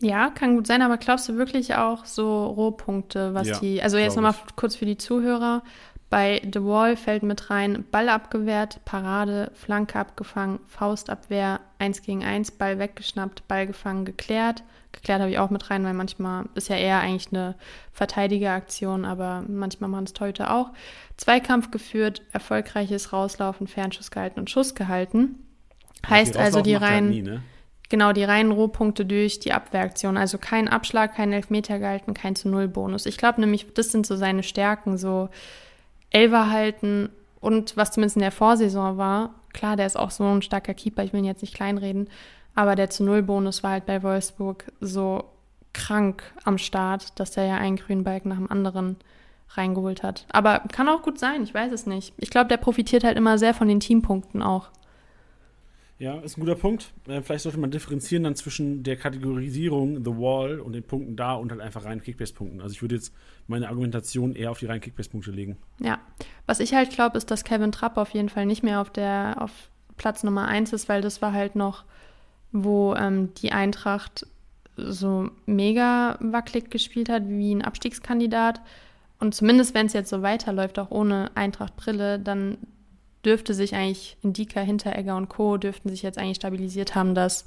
Ja, 0.02 0.30
kann 0.32 0.56
gut 0.56 0.66
sein, 0.66 0.82
aber 0.82 0.98
glaubst 0.98 1.30
du 1.30 1.38
wirklich 1.38 1.76
auch 1.76 2.06
so 2.06 2.48
Rohpunkte, 2.48 3.36
was 3.36 3.48
ja, 3.48 3.60
die, 3.60 3.84
also 3.84 3.98
jetzt 3.98 4.16
nochmal 4.16 4.34
kurz 4.56 4.76
für 4.76 4.86
die 4.86 4.98
Zuhörer. 4.98 5.64
Bei 6.12 6.42
The 6.44 6.62
Wall 6.62 6.98
fällt 6.98 7.24
mit 7.24 7.50
rein 7.50 7.86
Ball 7.90 8.10
abgewehrt, 8.10 8.84
Parade, 8.84 9.50
Flanke 9.54 9.98
abgefangen, 9.98 10.60
Faustabwehr, 10.68 11.62
1 11.80 12.02
gegen 12.02 12.22
1, 12.26 12.52
Ball 12.52 12.80
weggeschnappt, 12.80 13.48
Ball 13.48 13.66
gefangen, 13.66 14.04
geklärt. 14.04 14.62
Geklärt 14.92 15.22
habe 15.22 15.32
ich 15.32 15.40
auch 15.40 15.50
mit 15.50 15.70
rein, 15.70 15.86
weil 15.86 15.94
manchmal 15.94 16.48
ist 16.54 16.68
ja 16.68 16.76
eher 16.76 17.00
eigentlich 17.00 17.30
eine 17.32 17.56
Verteidigeraktion, 17.94 19.06
aber 19.06 19.46
manchmal 19.48 19.90
machen 19.90 20.04
es 20.04 20.20
heute 20.20 20.52
auch. 20.52 20.72
Zweikampf 21.16 21.72
geführt, 21.72 22.22
erfolgreiches 22.34 23.14
Rauslaufen, 23.14 23.68
Fernschuss 23.68 24.12
gehalten 24.12 24.42
und 24.42 24.50
Schuss 24.50 24.76
gehalten. 24.76 25.48
Heißt 26.06 26.36
also 26.36 26.60
die 26.60 26.76
rein. 26.76 27.10
Nie, 27.10 27.22
ne? 27.22 27.42
genau 27.88 28.12
die 28.12 28.26
reinen 28.26 28.52
Rohpunkte 28.52 29.06
durch 29.06 29.40
die 29.40 29.54
Abwehraktion. 29.54 30.18
Also 30.18 30.38
kein 30.38 30.68
Abschlag, 30.68 31.16
kein 31.16 31.32
Elfmeter 31.32 31.80
gehalten, 31.80 32.14
kein 32.14 32.36
zu 32.36 32.50
Null 32.50 32.68
Bonus. 32.68 33.06
Ich 33.06 33.18
glaube 33.18 33.40
nämlich, 33.40 33.74
das 33.74 33.94
sind 33.94 34.06
so 34.06 34.18
seine 34.18 34.44
Stärken, 34.44 34.98
so 34.98 35.30
Elver 36.12 36.52
halten 36.52 37.10
und 37.40 37.76
was 37.76 37.92
zumindest 37.92 38.18
in 38.18 38.22
der 38.22 38.32
Vorsaison 38.32 38.98
war. 38.98 39.32
Klar, 39.54 39.76
der 39.76 39.88
ist 39.88 39.98
auch 39.98 40.12
so 40.12 40.24
ein 40.24 40.42
starker 40.42 40.74
Keeper, 40.74 41.04
ich 41.04 41.12
will 41.12 41.20
ihn 41.20 41.26
jetzt 41.26 41.42
nicht 41.42 41.56
kleinreden, 41.56 42.10
aber 42.56 42.76
der 42.76 42.90
zu 42.90 43.04
Null 43.04 43.24
Bonus 43.24 43.64
war 43.64 43.72
halt 43.72 43.86
bei 43.86 44.04
Wolfsburg 44.04 44.72
so 44.80 45.24
krank 45.74 46.24
am 46.44 46.58
Start, 46.58 47.20
dass 47.20 47.32
der 47.32 47.46
ja 47.46 47.58
einen 47.58 47.78
grünen 47.78 48.04
Balken 48.04 48.30
nach 48.30 48.38
dem 48.38 48.52
anderen 48.52 48.98
reingeholt 49.50 50.04
hat. 50.04 50.26
Aber 50.32 50.60
kann 50.72 50.88
auch 50.88 51.02
gut 51.02 51.20
sein, 51.20 51.44
ich 51.44 51.54
weiß 51.54 51.72
es 51.72 51.86
nicht. 51.86 52.14
Ich 52.18 52.30
glaube, 52.30 52.48
der 52.48 52.58
profitiert 52.58 53.04
halt 53.04 53.18
immer 53.18 53.38
sehr 53.38 53.54
von 53.54 53.68
den 53.68 53.80
Teampunkten 53.80 54.42
auch. 54.42 54.70
Ja, 56.02 56.16
ist 56.16 56.36
ein 56.36 56.42
guter 56.42 56.56
Punkt. 56.56 56.94
Äh, 57.08 57.22
vielleicht 57.22 57.44
sollte 57.44 57.60
man 57.60 57.70
differenzieren 57.70 58.24
dann 58.24 58.36
zwischen 58.36 58.82
der 58.82 58.96
Kategorisierung 58.96 60.04
The 60.04 60.10
Wall 60.10 60.60
und 60.60 60.74
den 60.74 60.82
Punkten 60.82 61.16
da 61.16 61.36
und 61.36 61.52
halt 61.52 61.62
einfach 61.62 61.86
reinen 61.86 62.02
Kickbase-Punkten. 62.02 62.60
Also 62.60 62.74
ich 62.74 62.82
würde 62.82 62.96
jetzt 62.96 63.14
meine 63.46 63.70
Argumentation 63.70 64.34
eher 64.34 64.50
auf 64.50 64.58
die 64.58 64.66
reinen 64.66 64.82
Kickbase-Punkte 64.82 65.30
legen. 65.30 65.58
Ja, 65.78 66.00
was 66.48 66.60
ich 66.60 66.74
halt 66.74 66.90
glaube, 66.90 67.20
ist, 67.20 67.30
dass 67.30 67.44
Kevin 67.44 67.72
Trapp 67.72 67.98
auf 67.98 68.10
jeden 68.10 68.30
Fall 68.30 68.48
nicht 68.48 68.64
mehr 68.64 68.82
auf 68.82 68.90
der 68.90 69.36
auf 69.38 69.52
Platz 69.96 70.24
Nummer 70.24 70.48
1 70.48 70.74
ist, 70.74 70.90
weil 70.90 71.02
das 71.02 71.22
war 71.22 71.34
halt 71.34 71.56
noch, 71.56 71.84
wo 72.52 72.96
ähm, 72.96 73.36
die 73.36 73.52
Eintracht 73.52 74.26
so 74.76 75.30
mega 75.46 76.18
wackelig 76.20 76.72
gespielt 76.72 77.10
hat, 77.10 77.30
wie 77.30 77.54
ein 77.54 77.62
Abstiegskandidat. 77.62 78.60
Und 79.20 79.36
zumindest 79.36 79.76
wenn 79.76 79.86
es 79.86 79.94
jetzt 79.94 80.10
so 80.10 80.24
weiterläuft, 80.24 80.80
auch 80.80 80.90
ohne 80.90 81.30
Eintracht-Brille, 81.36 82.18
dann 82.18 82.58
dürfte 83.26 83.54
sich 83.54 83.76
eigentlich 83.76 84.18
Indika, 84.22 84.62
Hinteregger 84.62 85.16
und 85.16 85.30
Co. 85.30 85.58
dürften 85.58 85.90
sich 85.90 86.02
jetzt 86.02 86.18
eigentlich 86.18 86.38
stabilisiert 86.38 86.96
haben, 86.96 87.16
dass 87.16 87.46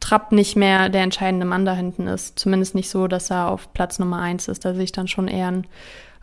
Trapp 0.00 0.32
nicht 0.32 0.56
mehr 0.56 0.88
der 0.88 1.02
entscheidende 1.02 1.46
Mann 1.46 1.64
da 1.64 1.74
hinten 1.74 2.08
ist. 2.08 2.38
Zumindest 2.38 2.74
nicht 2.74 2.90
so, 2.90 3.06
dass 3.06 3.30
er 3.30 3.48
auf 3.48 3.72
Platz 3.72 3.98
Nummer 3.98 4.20
1 4.20 4.48
ist. 4.48 4.64
Da 4.64 4.74
sehe 4.74 4.84
ich 4.84 4.92
dann 4.92 5.08
schon 5.08 5.28
eher 5.28 5.48
ein 5.48 5.66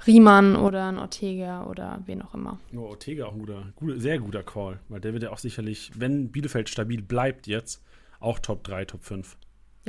Riemann 0.05 0.55
oder 0.55 0.89
ein 0.89 0.99
Ortega 0.99 1.65
oder 1.65 1.99
wen 2.05 2.21
auch 2.21 2.33
immer. 2.33 2.59
Oh, 2.75 2.81
Ortega 2.81 3.25
auch 3.25 3.33
ein 3.33 3.39
guter, 3.39 3.63
guter, 3.75 3.99
sehr 3.99 4.19
guter 4.19 4.43
Call, 4.43 4.79
weil 4.89 4.99
der 4.99 5.13
wird 5.13 5.23
ja 5.23 5.31
auch 5.31 5.37
sicherlich, 5.37 5.91
wenn 5.95 6.29
Bielefeld 6.29 6.69
stabil 6.69 7.01
bleibt 7.01 7.47
jetzt, 7.47 7.81
auch 8.19 8.39
Top 8.39 8.63
3, 8.63 8.85
Top 8.85 9.03
5. 9.03 9.37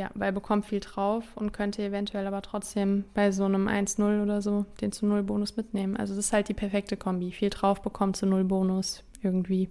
Ja, 0.00 0.10
weil 0.14 0.30
er 0.30 0.32
bekommt 0.32 0.64
viel 0.64 0.80
drauf 0.80 1.24
und 1.34 1.52
könnte 1.52 1.82
eventuell 1.82 2.26
aber 2.26 2.40
trotzdem 2.40 3.04
bei 3.12 3.32
so 3.32 3.44
einem 3.44 3.68
1-0 3.68 4.22
oder 4.22 4.40
so 4.40 4.64
den 4.80 4.92
zu 4.92 5.04
0 5.04 5.22
Bonus 5.24 5.58
mitnehmen. 5.58 5.94
Also 5.94 6.16
das 6.16 6.24
ist 6.24 6.32
halt 6.32 6.48
die 6.48 6.54
perfekte 6.54 6.96
Kombi. 6.96 7.32
Viel 7.32 7.50
drauf 7.50 7.82
bekommt 7.82 8.16
zu 8.16 8.24
0 8.24 8.44
Bonus 8.44 9.04
irgendwie. 9.22 9.68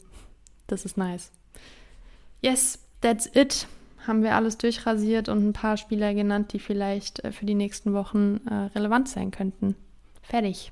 Das 0.67 0.85
ist 0.85 0.97
nice. 0.97 1.31
Yes, 2.43 2.77
that's 3.01 3.27
it. 3.33 3.65
Haben 4.05 4.21
wir 4.21 4.35
alles 4.35 4.59
durchrasiert 4.59 5.29
und 5.29 5.47
ein 5.47 5.53
paar 5.53 5.77
Spieler 5.77 6.13
genannt, 6.13 6.53
die 6.53 6.59
vielleicht 6.59 7.23
äh, 7.23 7.31
für 7.31 7.47
die 7.47 7.55
nächsten 7.55 7.93
Wochen 7.93 8.39
äh, 8.47 8.53
relevant 8.77 9.09
sein 9.09 9.31
könnten. 9.31 9.73
Fertig. 10.21 10.71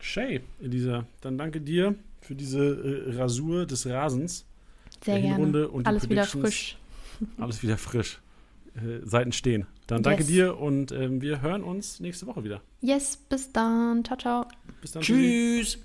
Shay, 0.00 0.40
Elisa, 0.58 1.04
dann 1.20 1.36
danke 1.36 1.60
dir 1.60 1.96
für 2.22 2.34
diese 2.34 2.64
äh, 2.64 3.18
Rasur 3.18 3.66
des 3.66 3.86
Rasens. 3.86 4.46
Sehr 5.04 5.20
gerne. 5.20 5.68
alles 5.84 6.08
wieder 6.08 6.24
frisch. 6.24 6.78
Alles 7.38 7.62
wieder 7.62 7.76
frisch 7.76 8.20
Seiten 9.04 9.32
stehen. 9.32 9.66
Dann 9.86 10.02
danke 10.02 10.22
yes. 10.22 10.28
dir 10.28 10.58
und 10.58 10.92
ähm, 10.92 11.20
wir 11.20 11.40
hören 11.40 11.62
uns 11.62 12.00
nächste 12.00 12.26
Woche 12.26 12.44
wieder. 12.44 12.60
Yes, 12.80 13.16
bis 13.16 13.52
dann. 13.52 14.04
Ciao, 14.04 14.18
ciao. 14.18 14.46
Bis 14.80 14.92
dann. 14.92 15.02
Tschüss. 15.02 15.78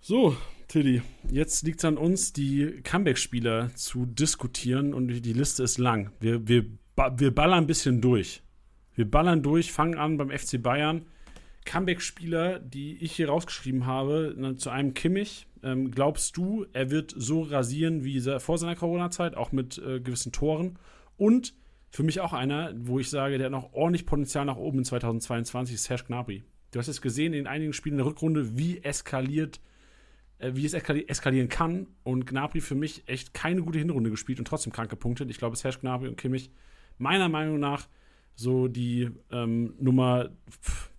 So, 0.00 0.36
Tilly, 0.68 1.02
jetzt 1.30 1.62
liegt 1.62 1.78
es 1.78 1.84
an 1.84 1.96
uns, 1.96 2.32
die 2.32 2.80
Comeback-Spieler 2.82 3.70
zu 3.74 4.06
diskutieren 4.06 4.92
und 4.92 5.08
die 5.08 5.32
Liste 5.32 5.62
ist 5.62 5.78
lang. 5.78 6.10
Wir, 6.20 6.46
wir, 6.46 6.66
wir 7.16 7.34
ballern 7.34 7.60
ein 7.60 7.66
bisschen 7.66 8.00
durch. 8.00 8.42
Wir 8.94 9.10
ballern 9.10 9.42
durch, 9.42 9.72
fangen 9.72 9.96
an 9.96 10.16
beim 10.16 10.30
FC 10.30 10.62
Bayern. 10.62 11.06
Comeback-Spieler, 11.64 12.58
die 12.58 12.96
ich 12.96 13.12
hier 13.12 13.28
rausgeschrieben 13.28 13.86
habe, 13.86 14.54
zu 14.58 14.70
einem 14.70 14.94
Kimmich, 14.94 15.46
ähm, 15.64 15.90
glaubst 15.90 16.36
du, 16.36 16.66
er 16.72 16.90
wird 16.90 17.12
so 17.16 17.42
rasieren 17.42 18.04
wie 18.04 18.20
vor 18.38 18.58
seiner 18.58 18.76
Corona-Zeit, 18.76 19.36
auch 19.36 19.50
mit 19.50 19.78
äh, 19.78 20.00
gewissen 20.00 20.30
Toren? 20.30 20.78
Und 21.16 21.54
für 21.90 22.02
mich 22.02 22.20
auch 22.20 22.32
einer, 22.32 22.72
wo 22.76 22.98
ich 22.98 23.08
sage, 23.08 23.38
der 23.38 23.46
hat 23.46 23.52
noch 23.52 23.72
ordentlich 23.72 24.04
Potenzial 24.04 24.44
nach 24.44 24.56
oben 24.56 24.78
in 24.78 24.84
2022, 24.84 25.76
ist 25.76 25.84
Serge 25.84 26.04
Gnabry. 26.08 26.42
Du 26.70 26.78
hast 26.78 26.88
es 26.88 27.00
gesehen 27.00 27.34
in 27.34 27.46
einigen 27.46 27.72
Spielen 27.72 27.94
in 27.94 27.98
der 27.98 28.06
Rückrunde, 28.06 28.58
wie 28.58 28.82
eskaliert, 28.82 29.60
äh, 30.38 30.52
wie 30.54 30.66
es 30.66 30.74
eskali 30.74 31.06
eskalieren 31.06 31.48
kann. 31.48 31.86
Und 32.02 32.26
Gnabry 32.26 32.60
für 32.60 32.74
mich 32.74 33.04
echt 33.06 33.32
keine 33.32 33.62
gute 33.62 33.78
Hinrunde 33.78 34.10
gespielt 34.10 34.40
und 34.40 34.46
trotzdem 34.46 34.72
kranke 34.72 34.96
Punkte. 34.96 35.24
Ich 35.24 35.38
glaube, 35.38 35.56
Serge 35.56 35.78
Gnabry 35.80 36.08
und 36.08 36.16
Kimmich 36.16 36.50
meiner 36.98 37.28
Meinung 37.28 37.60
nach 37.60 37.88
so 38.34 38.66
die 38.66 39.10
ähm, 39.30 39.74
Nummer 39.78 40.30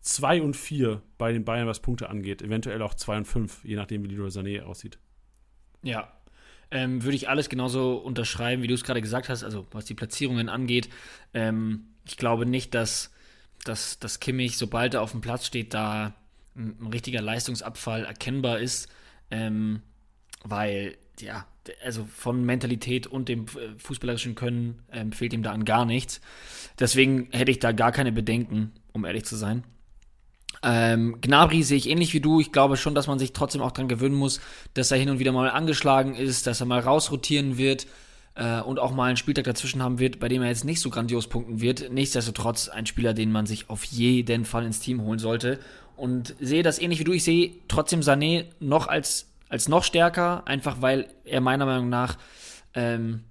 2 0.05 0.43
und 0.43 0.55
4 0.55 1.01
bei 1.17 1.33
den 1.33 1.45
Bayern, 1.45 1.67
was 1.67 1.79
Punkte 1.79 2.09
angeht. 2.09 2.43
Eventuell 2.43 2.81
auch 2.83 2.93
2 2.93 3.17
und 3.17 3.25
5, 3.25 3.65
je 3.65 3.75
nachdem, 3.75 4.03
wie 4.03 4.09
Leroy 4.09 4.29
Sané 4.29 4.61
aussieht. 4.61 4.99
Ja, 5.81 6.13
ähm, 6.69 7.03
würde 7.03 7.15
ich 7.15 7.27
alles 7.27 7.49
genauso 7.49 7.95
unterschreiben, 7.95 8.61
wie 8.61 8.67
du 8.67 8.75
es 8.75 8.83
gerade 8.83 9.01
gesagt 9.01 9.29
hast, 9.29 9.43
also 9.43 9.65
was 9.71 9.85
die 9.85 9.95
Platzierungen 9.95 10.47
angeht. 10.47 10.89
Ähm, 11.33 11.87
ich 12.05 12.17
glaube 12.17 12.45
nicht, 12.45 12.75
dass, 12.75 13.11
dass, 13.63 13.97
dass 13.97 14.19
Kimmich, 14.19 14.57
sobald 14.57 14.93
er 14.93 15.01
auf 15.01 15.11
dem 15.11 15.21
Platz 15.21 15.47
steht, 15.47 15.73
da 15.73 16.13
ein, 16.55 16.77
ein 16.79 16.87
richtiger 16.87 17.21
Leistungsabfall 17.21 18.05
erkennbar 18.05 18.59
ist, 18.59 18.87
ähm, 19.31 19.81
weil, 20.43 20.97
ja, 21.19 21.47
also 21.83 22.05
von 22.05 22.45
Mentalität 22.45 23.07
und 23.07 23.27
dem 23.27 23.45
äh, 23.45 23.79
fußballerischen 23.79 24.35
Können 24.35 24.83
ähm, 24.91 25.11
fehlt 25.11 25.33
ihm 25.33 25.41
da 25.41 25.51
an 25.51 25.65
gar 25.65 25.85
nichts. 25.85 26.21
Deswegen 26.77 27.27
hätte 27.31 27.49
ich 27.49 27.57
da 27.57 27.71
gar 27.71 27.91
keine 27.91 28.11
Bedenken, 28.11 28.71
um 28.93 29.03
ehrlich 29.03 29.25
zu 29.25 29.35
sein. 29.35 29.63
Ähm, 30.63 31.17
Gnabry 31.21 31.63
sehe 31.63 31.77
ich 31.77 31.89
ähnlich 31.89 32.13
wie 32.13 32.19
du. 32.19 32.39
Ich 32.39 32.51
glaube 32.51 32.77
schon, 32.77 32.95
dass 32.95 33.07
man 33.07 33.19
sich 33.19 33.33
trotzdem 33.33 33.61
auch 33.61 33.71
daran 33.71 33.87
gewöhnen 33.87 34.15
muss, 34.15 34.39
dass 34.73 34.91
er 34.91 34.97
hin 34.97 35.09
und 35.09 35.19
wieder 35.19 35.31
mal 35.31 35.49
angeschlagen 35.49 36.15
ist, 36.15 36.47
dass 36.47 36.59
er 36.59 36.65
mal 36.65 36.79
rausrotieren 36.79 37.57
wird 37.57 37.87
äh, 38.35 38.61
und 38.61 38.79
auch 38.79 38.91
mal 38.91 39.05
einen 39.05 39.17
Spieltag 39.17 39.45
dazwischen 39.45 39.83
haben 39.83 39.99
wird, 39.99 40.19
bei 40.19 40.27
dem 40.27 40.41
er 40.41 40.49
jetzt 40.49 40.65
nicht 40.65 40.81
so 40.81 40.89
grandios 40.89 41.27
punkten 41.27 41.61
wird. 41.61 41.91
Nichtsdestotrotz 41.91 42.69
ein 42.69 42.85
Spieler, 42.85 43.13
den 43.13 43.31
man 43.31 43.45
sich 43.45 43.69
auf 43.69 43.83
jeden 43.83 44.45
Fall 44.45 44.65
ins 44.65 44.79
Team 44.79 45.01
holen 45.01 45.19
sollte. 45.19 45.59
Und 45.95 46.35
sehe 46.39 46.63
das 46.63 46.79
ähnlich 46.79 46.99
wie 46.99 47.05
du. 47.05 47.13
Ich 47.13 47.23
sehe 47.23 47.51
trotzdem 47.67 48.01
Sané 48.01 48.45
noch 48.59 48.87
als 48.87 49.27
als 49.49 49.67
noch 49.67 49.83
stärker, 49.83 50.47
einfach 50.47 50.81
weil 50.81 51.07
er 51.23 51.41
meiner 51.41 51.65
Meinung 51.65 51.89
nach 51.89 52.17
ähm, 52.73 53.23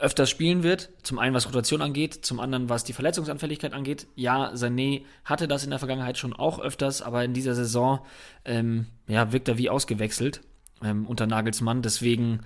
öfters 0.00 0.30
spielen 0.30 0.62
wird. 0.62 0.90
Zum 1.02 1.18
einen, 1.18 1.34
was 1.34 1.46
Rotation 1.46 1.82
angeht, 1.82 2.24
zum 2.24 2.40
anderen, 2.40 2.68
was 2.68 2.84
die 2.84 2.92
Verletzungsanfälligkeit 2.92 3.72
angeht. 3.72 4.06
Ja, 4.14 4.52
Sané 4.52 5.02
hatte 5.24 5.48
das 5.48 5.64
in 5.64 5.70
der 5.70 5.78
Vergangenheit 5.78 6.18
schon 6.18 6.32
auch 6.32 6.58
öfters, 6.58 7.02
aber 7.02 7.24
in 7.24 7.34
dieser 7.34 7.54
Saison 7.54 8.00
ähm, 8.44 8.86
ja, 9.06 9.32
wirkt 9.32 9.48
er 9.48 9.58
wie 9.58 9.70
ausgewechselt 9.70 10.40
ähm, 10.82 11.06
unter 11.06 11.26
Nagelsmann. 11.26 11.82
Deswegen 11.82 12.40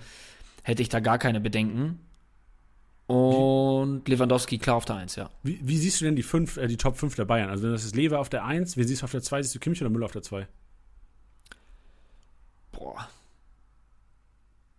hätte 0.63 0.81
ich 0.81 0.89
da 0.89 0.99
gar 0.99 1.17
keine 1.17 1.39
Bedenken. 1.39 1.99
Und 3.05 4.07
Lewandowski 4.07 4.57
klar 4.57 4.77
auf 4.77 4.85
der 4.85 4.95
1, 4.95 5.17
ja. 5.17 5.29
Wie, 5.43 5.59
wie, 5.61 5.77
siehst 5.77 5.99
du 5.99 6.05
denn 6.05 6.15
die, 6.15 6.23
fünf, 6.23 6.57
äh, 6.57 6.67
die 6.67 6.77
Top 6.77 6.97
5 6.97 7.15
der 7.15 7.25
Bayern? 7.25 7.49
Also, 7.49 7.69
das 7.69 7.83
ist 7.83 7.95
Lever 7.95 8.19
auf 8.19 8.29
der 8.29 8.45
1, 8.45 8.77
wen 8.77 8.87
siehst 8.87 9.01
du 9.01 9.05
auf 9.05 9.11
der 9.11 9.21
2? 9.21 9.43
Siehst 9.43 9.55
du 9.55 9.59
Kimmich 9.59 9.81
oder 9.81 9.89
Müller 9.89 10.05
auf 10.05 10.13
der 10.13 10.21
2? 10.21 10.47
Boah. 12.71 13.07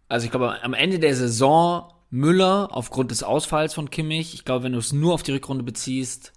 Also 0.09 0.27
ich 0.27 0.31
glaube, 0.31 0.63
am 0.63 0.75
Ende 0.75 0.99
der 0.99 1.15
Saison 1.15 1.93
Müller 2.15 2.69
aufgrund 2.71 3.11
des 3.11 3.25
Ausfalls 3.25 3.75
von 3.75 3.91
Kimmich. 3.91 4.35
Ich 4.35 4.45
glaube, 4.45 4.63
wenn 4.63 4.73
du 4.73 4.79
es 4.79 4.93
nur 4.93 5.15
auf 5.15 5.25
die 5.25 5.33
Rückrunde 5.33 5.65
beziehst, 5.65 6.33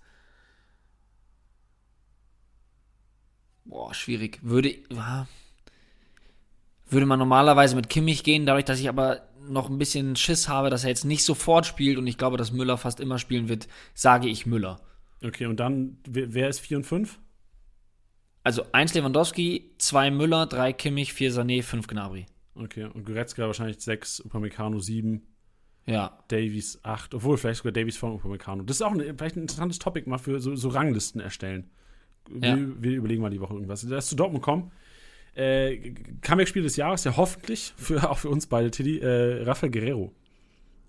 boah, 3.64 3.94
schwierig. 3.94 4.40
Würde, 4.41 4.76
würde 6.90 7.06
man 7.06 7.20
normalerweise 7.20 7.76
mit 7.76 7.90
Kimmich 7.90 8.24
gehen, 8.24 8.48
dadurch, 8.48 8.66
dass 8.66 8.80
ich 8.80 8.90
aber 8.90 9.22
noch 9.48 9.70
ein 9.70 9.78
bisschen 9.78 10.16
Schiss 10.16 10.49
habe, 10.49 10.72
dass 10.72 10.84
er 10.84 10.90
jetzt 10.90 11.06
nicht 11.06 11.24
sofort 11.24 11.68
spielt 11.68 11.99
und 11.99 12.08
ich 12.08 12.18
glaube, 12.18 12.38
dass 12.38 12.52
Müller 12.52 12.80
fast 12.80 12.99
immer 12.99 13.20
spielen 13.20 13.48
wird, 13.48 13.68
sage 13.94 14.28
ich 14.30 14.48
Müller. 14.48 14.82
Okay, 15.24 15.45
und 15.45 15.60
dann, 15.60 15.99
wer 16.08 16.49
ist 16.49 16.60
4 16.60 16.78
und 16.78 16.84
5? 16.86 17.20
Also 18.44 18.64
1 18.72 18.95
Lewandowski, 18.95 19.76
2 19.78 20.10
Müller, 20.10 20.48
3 20.48 20.74
Kimmich, 20.74 21.14
4 21.14 21.32
Sané, 21.32 21.62
5 21.62 21.86
Gnabry. 21.86 22.26
Okay, 22.56 22.86
und 22.86 23.06
Goretzka 23.06 23.45
wahrscheinlich 23.45 23.80
6, 23.80 24.22
Upamecano 24.22 24.80
7. 24.80 25.22
Ja. 25.88 26.19
Davies 26.27 26.80
8, 26.84 27.14
obwohl 27.14 27.38
vielleicht 27.38 27.59
sogar 27.59 27.72
Davies 27.72 27.97
vor 27.97 28.14
Upamecano. 28.14 28.64
Das 28.64 28.77
ist 28.77 28.81
auch 28.81 28.91
ein, 28.91 28.99
vielleicht 28.99 29.38
ein 29.38 29.41
interessantes 29.41 29.80
Topic 29.80 30.07
mal 30.09 30.18
für 30.18 30.39
so, 30.39 30.55
so 30.55 30.69
Ranglisten 30.69 31.22
erstellen. 31.22 31.69
Wir, 32.30 32.49
ja. 32.49 32.57
wir, 32.57 32.91
überlegen 32.97 33.22
mal 33.22 33.30
die 33.30 33.39
Woche 33.39 33.53
irgendwas. 33.53 33.84
Lass 33.84 34.09
zu 34.09 34.15
Dortmund 34.15 34.43
kommen. 34.43 34.72
Äh, 35.34 35.93
Comeback-Spiel 36.22 36.64
des 36.64 36.76
Jahres, 36.76 37.05
ja 37.05 37.15
hoffentlich, 37.15 37.73
für, 37.77 38.09
auch 38.09 38.18
für 38.18 38.30
uns 38.30 38.47
beide, 38.47 38.69
Tilly, 38.69 38.99
äh, 38.99 39.43
Rafael 39.43 39.72
Guerrero. 39.72 40.14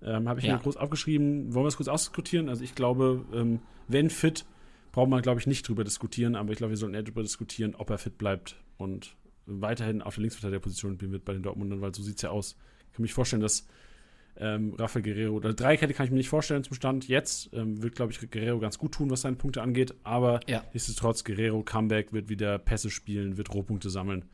Ähm, 0.03 0.27
Habe 0.27 0.41
ich 0.41 0.45
ja. 0.45 0.55
mir 0.55 0.61
groß 0.61 0.75
aufgeschrieben. 0.75 1.53
Wollen 1.53 1.63
wir 1.63 1.69
es 1.69 1.77
kurz 1.77 1.87
ausdiskutieren? 1.87 2.49
Also 2.49 2.63
ich 2.63 2.75
glaube, 2.75 3.25
ähm, 3.33 3.59
wenn 3.87 4.09
fit, 4.09 4.45
braucht 4.91 5.09
man, 5.09 5.21
glaube 5.21 5.39
ich, 5.39 5.47
nicht 5.47 5.67
drüber 5.67 5.83
diskutieren, 5.83 6.35
aber 6.35 6.51
ich 6.51 6.57
glaube, 6.57 6.71
wir 6.71 6.77
sollten 6.77 6.95
eher 6.95 7.03
drüber 7.03 7.21
diskutieren, 7.21 7.75
ob 7.75 7.89
er 7.89 7.97
fit 7.97 8.17
bleibt 8.17 8.57
und 8.77 9.15
weiterhin 9.45 10.01
auf 10.01 10.15
der 10.15 10.23
Linksverteidigerposition 10.23 10.95
spielen 10.95 11.11
wird 11.11 11.25
bei 11.25 11.33
den 11.33 11.43
Dortmundern, 11.43 11.81
weil 11.81 11.93
so 11.93 12.03
sieht 12.03 12.17
es 12.17 12.21
ja 12.21 12.31
aus. 12.31 12.57
Ich 12.87 12.93
kann 12.93 13.03
mich 13.03 13.13
vorstellen, 13.13 13.41
dass 13.41 13.67
ähm, 14.39 14.73
Rafael 14.77 15.03
Guerrero, 15.03 15.35
oder 15.35 15.53
Dreikette 15.53 15.93
kann 15.93 16.05
ich 16.05 16.11
mir 16.11 16.17
nicht 16.17 16.29
vorstellen 16.29 16.63
zum 16.63 16.75
Stand. 16.75 17.07
Jetzt 17.07 17.49
ähm, 17.53 17.81
wird, 17.81 17.95
glaube 17.95 18.11
ich, 18.11 18.31
Guerrero 18.31 18.59
ganz 18.59 18.77
gut 18.77 18.93
tun, 18.93 19.09
was 19.09 19.21
seine 19.21 19.35
Punkte 19.35 19.61
angeht, 19.61 19.93
aber 20.03 20.39
ja. 20.47 20.63
nichtsdestotrotz, 20.73 21.23
Guerrero, 21.23 21.63
Comeback, 21.63 22.13
wird 22.13 22.29
wieder 22.29 22.57
Pässe 22.57 22.89
spielen, 22.89 23.37
wird 23.37 23.53
Rohpunkte 23.53 23.89
sammeln, 23.89 24.25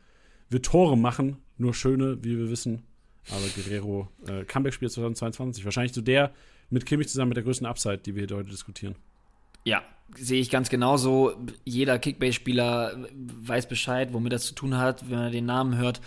wird 0.48 0.64
Tore 0.64 0.96
machen, 0.96 1.38
nur 1.58 1.74
schöne, 1.74 2.18
wie 2.22 2.38
wir 2.38 2.50
wissen. 2.50 2.84
Aber 3.30 3.44
Guerrero, 3.56 4.08
äh, 4.28 4.44
Comeback-Spiel 4.44 4.88
2022, 4.88 5.64
wahrscheinlich 5.64 5.92
so 5.92 6.00
der 6.00 6.32
mit 6.70 6.86
Kimmich 6.86 7.08
zusammen 7.08 7.30
mit 7.30 7.36
der 7.36 7.44
größten 7.44 7.66
Upside, 7.66 7.98
die 7.98 8.14
wir 8.14 8.26
hier 8.26 8.36
heute 8.36 8.50
diskutieren. 8.50 8.94
Ja, 9.64 9.82
sehe 10.14 10.40
ich 10.40 10.50
ganz 10.50 10.68
genauso. 10.68 11.34
Jeder 11.64 11.98
Kickbase-Spieler 11.98 13.08
weiß 13.12 13.68
Bescheid, 13.68 14.12
womit 14.12 14.32
das 14.32 14.46
zu 14.46 14.54
tun 14.54 14.76
hat, 14.76 15.10
wenn 15.10 15.18
er 15.18 15.30
den 15.30 15.46
Namen 15.46 15.76
hört. 15.76 16.00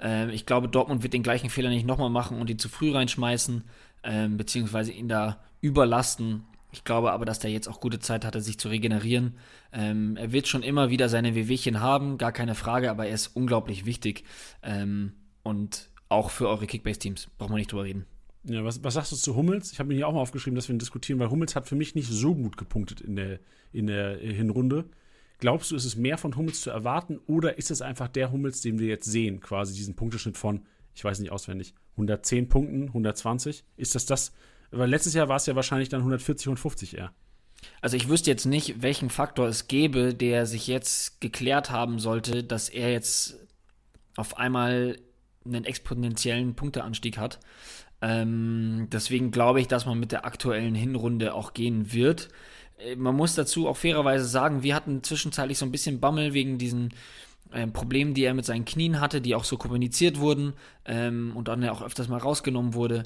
Ähm, 0.00 0.30
ich 0.30 0.46
glaube, 0.46 0.68
Dortmund 0.68 1.02
wird 1.02 1.12
den 1.12 1.22
gleichen 1.22 1.50
Fehler 1.50 1.70
nicht 1.70 1.86
nochmal 1.86 2.10
machen 2.10 2.40
und 2.40 2.50
ihn 2.50 2.58
zu 2.58 2.68
früh 2.68 2.92
reinschmeißen, 2.92 3.64
ähm, 4.04 4.36
beziehungsweise 4.36 4.92
ihn 4.92 5.08
da 5.08 5.40
überlasten. 5.60 6.44
Ich 6.72 6.84
glaube 6.84 7.12
aber, 7.12 7.24
dass 7.24 7.38
der 7.38 7.50
jetzt 7.50 7.68
auch 7.68 7.80
gute 7.80 8.00
Zeit 8.00 8.24
hatte, 8.24 8.40
sich 8.40 8.58
zu 8.58 8.68
regenerieren. 8.68 9.36
Ähm, 9.72 10.16
er 10.16 10.32
wird 10.32 10.48
schon 10.48 10.62
immer 10.62 10.90
wieder 10.90 11.08
seine 11.08 11.34
Wehwehchen 11.34 11.80
haben, 11.80 12.18
gar 12.18 12.32
keine 12.32 12.54
Frage, 12.54 12.90
aber 12.90 13.06
er 13.06 13.14
ist 13.14 13.28
unglaublich 13.28 13.86
wichtig. 13.86 14.24
Ähm, 14.62 15.12
und 15.42 15.88
auch 16.08 16.30
für 16.30 16.48
eure 16.48 16.66
Kickbase-Teams, 16.66 17.28
braucht 17.38 17.50
man 17.50 17.58
nicht 17.58 17.72
drüber 17.72 17.84
reden. 17.84 18.04
Ja, 18.44 18.64
was, 18.64 18.84
was 18.84 18.94
sagst 18.94 19.10
du 19.12 19.16
zu 19.16 19.34
Hummels? 19.34 19.72
Ich 19.72 19.78
habe 19.78 19.88
mir 19.88 19.94
hier 19.94 20.06
auch 20.06 20.12
mal 20.12 20.20
aufgeschrieben, 20.20 20.54
dass 20.54 20.68
wir 20.68 20.74
ihn 20.74 20.78
diskutieren, 20.78 21.18
weil 21.18 21.30
Hummels 21.30 21.56
hat 21.56 21.66
für 21.66 21.74
mich 21.74 21.94
nicht 21.94 22.08
so 22.08 22.34
gut 22.34 22.56
gepunktet 22.56 23.00
in 23.00 23.16
der, 23.16 23.40
in 23.72 23.86
der 23.86 24.18
Hinrunde. 24.18 24.84
Glaubst 25.38 25.70
du, 25.70 25.76
ist 25.76 25.84
es 25.84 25.96
mehr 25.96 26.18
von 26.18 26.36
Hummels 26.36 26.62
zu 26.62 26.70
erwarten 26.70 27.18
oder 27.26 27.58
ist 27.58 27.70
es 27.70 27.82
einfach 27.82 28.08
der 28.08 28.32
Hummels, 28.32 28.62
den 28.62 28.78
wir 28.78 28.88
jetzt 28.88 29.04
sehen, 29.04 29.40
quasi 29.40 29.74
diesen 29.74 29.94
Punkteschnitt 29.94 30.36
von, 30.36 30.64
ich 30.94 31.04
weiß 31.04 31.18
nicht 31.20 31.30
auswendig, 31.30 31.74
110 31.92 32.48
Punkten, 32.48 32.88
120? 32.88 33.64
Ist 33.76 33.94
das 33.94 34.06
das? 34.06 34.32
Weil 34.70 34.90
letztes 34.90 35.14
Jahr 35.14 35.28
war 35.28 35.36
es 35.36 35.46
ja 35.46 35.54
wahrscheinlich 35.54 35.88
dann 35.88 36.00
140 36.00 36.48
und 36.48 36.58
50 36.58 36.96
eher. 36.96 37.12
Also 37.80 37.96
ich 37.96 38.08
wüsste 38.08 38.30
jetzt 38.30 38.46
nicht, 38.46 38.82
welchen 38.82 39.10
Faktor 39.10 39.48
es 39.48 39.68
gäbe, 39.68 40.14
der 40.14 40.46
sich 40.46 40.66
jetzt 40.66 41.20
geklärt 41.20 41.70
haben 41.70 41.98
sollte, 41.98 42.44
dass 42.44 42.68
er 42.68 42.92
jetzt 42.92 43.36
auf 44.16 44.38
einmal 44.38 44.98
einen 45.44 45.64
exponentiellen 45.64 46.54
Punkteanstieg 46.54 47.18
hat. 47.18 47.40
Ähm, 48.02 48.88
deswegen 48.92 49.30
glaube 49.30 49.60
ich, 49.60 49.68
dass 49.68 49.86
man 49.86 49.98
mit 49.98 50.12
der 50.12 50.24
aktuellen 50.24 50.74
Hinrunde 50.74 51.34
auch 51.34 51.54
gehen 51.54 51.92
wird. 51.92 52.28
Äh, 52.78 52.96
man 52.96 53.14
muss 53.14 53.34
dazu 53.34 53.68
auch 53.68 53.76
fairerweise 53.76 54.24
sagen, 54.24 54.62
wir 54.62 54.74
hatten 54.74 55.02
zwischenzeitlich 55.02 55.58
so 55.58 55.66
ein 55.66 55.72
bisschen 55.72 56.00
Bammel 56.00 56.34
wegen 56.34 56.58
diesen 56.58 56.94
ähm, 57.52 57.72
Problemen, 57.72 58.14
die 58.14 58.24
er 58.24 58.34
mit 58.34 58.44
seinen 58.44 58.64
Knien 58.64 59.00
hatte, 59.00 59.20
die 59.20 59.34
auch 59.34 59.44
so 59.44 59.56
kommuniziert 59.56 60.18
wurden 60.18 60.54
ähm, 60.84 61.32
und 61.34 61.48
dann 61.48 61.62
ja 61.62 61.72
auch 61.72 61.82
öfters 61.82 62.08
mal 62.08 62.18
rausgenommen 62.18 62.74
wurde. 62.74 63.04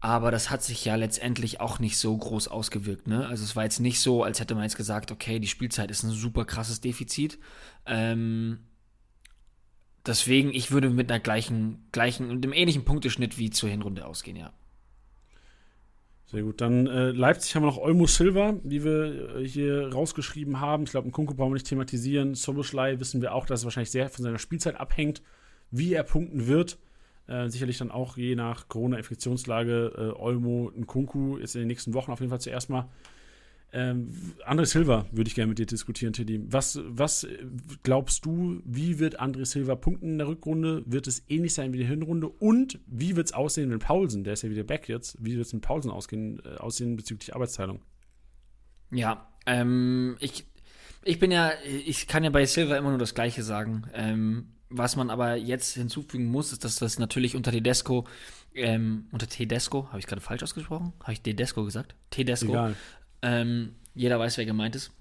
Aber 0.00 0.30
das 0.30 0.50
hat 0.50 0.62
sich 0.62 0.84
ja 0.84 0.94
letztendlich 0.94 1.60
auch 1.60 1.80
nicht 1.80 1.98
so 1.98 2.16
groß 2.16 2.48
ausgewirkt. 2.48 3.08
Ne? 3.08 3.26
Also 3.26 3.42
es 3.42 3.56
war 3.56 3.64
jetzt 3.64 3.80
nicht 3.80 4.00
so, 4.00 4.22
als 4.22 4.38
hätte 4.38 4.54
man 4.54 4.62
jetzt 4.62 4.76
gesagt, 4.76 5.10
okay, 5.10 5.40
die 5.40 5.48
Spielzeit 5.48 5.90
ist 5.90 6.04
ein 6.04 6.10
super 6.10 6.44
krasses 6.44 6.80
Defizit. 6.80 7.38
Ähm, 7.84 8.60
Deswegen, 10.08 10.54
ich 10.54 10.70
würde 10.70 10.88
mit 10.88 11.10
einer 11.10 11.20
gleichen, 11.20 11.86
gleichen 11.92 12.30
und 12.30 12.42
einem 12.42 12.54
ähnlichen 12.54 12.86
Punkteschnitt 12.86 13.36
wie 13.36 13.50
zur 13.50 13.68
Hinrunde 13.68 14.06
ausgehen, 14.06 14.38
ja. 14.38 14.54
Sehr 16.30 16.42
gut. 16.42 16.60
Dann 16.60 16.86
äh, 16.86 17.10
Leipzig 17.10 17.56
haben 17.56 17.62
wir 17.62 17.68
noch 17.68 17.78
Olmo 17.78 18.06
Silva, 18.06 18.54
die 18.62 18.84
wir 18.84 19.36
äh, 19.36 19.48
hier 19.48 19.90
rausgeschrieben 19.90 20.60
haben. 20.60 20.82
Ich 20.82 20.90
glaube, 20.90 21.10
Kunku 21.10 21.34
brauchen 21.34 21.50
wir 21.50 21.54
nicht 21.54 21.66
thematisieren. 21.66 22.34
Soboschlei 22.34 23.00
wissen 23.00 23.22
wir 23.22 23.34
auch, 23.34 23.46
dass 23.46 23.60
es 23.60 23.64
wahrscheinlich 23.64 23.90
sehr 23.90 24.10
von 24.10 24.24
seiner 24.24 24.38
Spielzeit 24.38 24.78
abhängt, 24.78 25.22
wie 25.70 25.94
er 25.94 26.02
punkten 26.02 26.46
wird. 26.46 26.78
Äh, 27.28 27.48
sicherlich 27.48 27.78
dann 27.78 27.90
auch 27.90 28.18
je 28.18 28.34
nach 28.34 28.68
Corona-Infektionslage 28.68 29.92
äh, 29.96 30.20
Olmo, 30.20 30.70
Kunku 30.86 31.38
ist 31.38 31.54
in 31.54 31.62
den 31.62 31.68
nächsten 31.68 31.94
Wochen 31.94 32.12
auf 32.12 32.20
jeden 32.20 32.30
Fall 32.30 32.40
zuerst 32.42 32.68
mal 32.68 32.90
ähm, 33.70 34.10
André 34.46 34.64
Silva 34.64 35.06
würde 35.12 35.28
ich 35.28 35.34
gerne 35.34 35.48
mit 35.48 35.58
dir 35.58 35.66
diskutieren, 35.66 36.14
Teddy. 36.14 36.40
Was, 36.50 36.80
was 36.84 37.26
glaubst 37.82 38.24
du, 38.24 38.62
wie 38.64 38.98
wird 38.98 39.20
André 39.20 39.44
Silva 39.44 39.74
punkten 39.74 40.12
in 40.12 40.18
der 40.18 40.28
Rückrunde? 40.28 40.82
Wird 40.86 41.06
es 41.06 41.22
ähnlich 41.28 41.52
sein 41.52 41.72
wie 41.72 41.78
die 41.78 41.84
Hinrunde? 41.84 42.28
Und 42.28 42.78
wie 42.86 43.16
wird 43.16 43.26
es 43.26 43.34
aussehen 43.34 43.68
mit 43.68 43.80
Paulsen? 43.80 44.24
Der 44.24 44.32
ist 44.32 44.42
ja 44.42 44.50
wieder 44.50 44.64
back 44.64 44.88
jetzt. 44.88 45.16
Wie 45.20 45.36
wird 45.36 45.46
es 45.46 45.52
mit 45.52 45.62
Paulsen 45.62 45.90
ausgehen, 45.90 46.40
äh, 46.44 46.56
aussehen 46.56 46.96
bezüglich 46.96 47.34
Arbeitsteilung? 47.34 47.82
Ja, 48.90 49.28
ähm, 49.44 50.16
ich, 50.20 50.46
ich 51.04 51.18
bin 51.18 51.30
ja, 51.30 51.52
ich 51.64 52.06
kann 52.06 52.24
ja 52.24 52.30
bei 52.30 52.46
Silva 52.46 52.76
immer 52.76 52.90
nur 52.90 52.98
das 52.98 53.14
Gleiche 53.14 53.42
sagen. 53.42 53.82
Ähm, 53.92 54.48
was 54.70 54.96
man 54.96 55.10
aber 55.10 55.36
jetzt 55.36 55.74
hinzufügen 55.74 56.26
muss, 56.26 56.52
ist, 56.52 56.64
dass 56.64 56.76
das 56.76 56.98
natürlich 56.98 57.34
unter 57.36 57.50
Tedesco, 57.50 58.06
ähm, 58.54 59.08
unter 59.12 59.26
Tedesco, 59.26 59.88
habe 59.88 59.98
ich 59.98 60.06
gerade 60.06 60.20
falsch 60.20 60.42
ausgesprochen? 60.42 60.92
Habe 61.00 61.12
ich 61.12 61.22
Tedesco 61.22 61.64
gesagt? 61.64 61.94
Tedesco. 62.10 62.50
Egal. 62.50 62.76
Ähm, 63.22 63.74
jeder 63.94 64.18
weiß, 64.18 64.38
wer 64.38 64.46
gemeint 64.46 64.76
ist. 64.76 64.92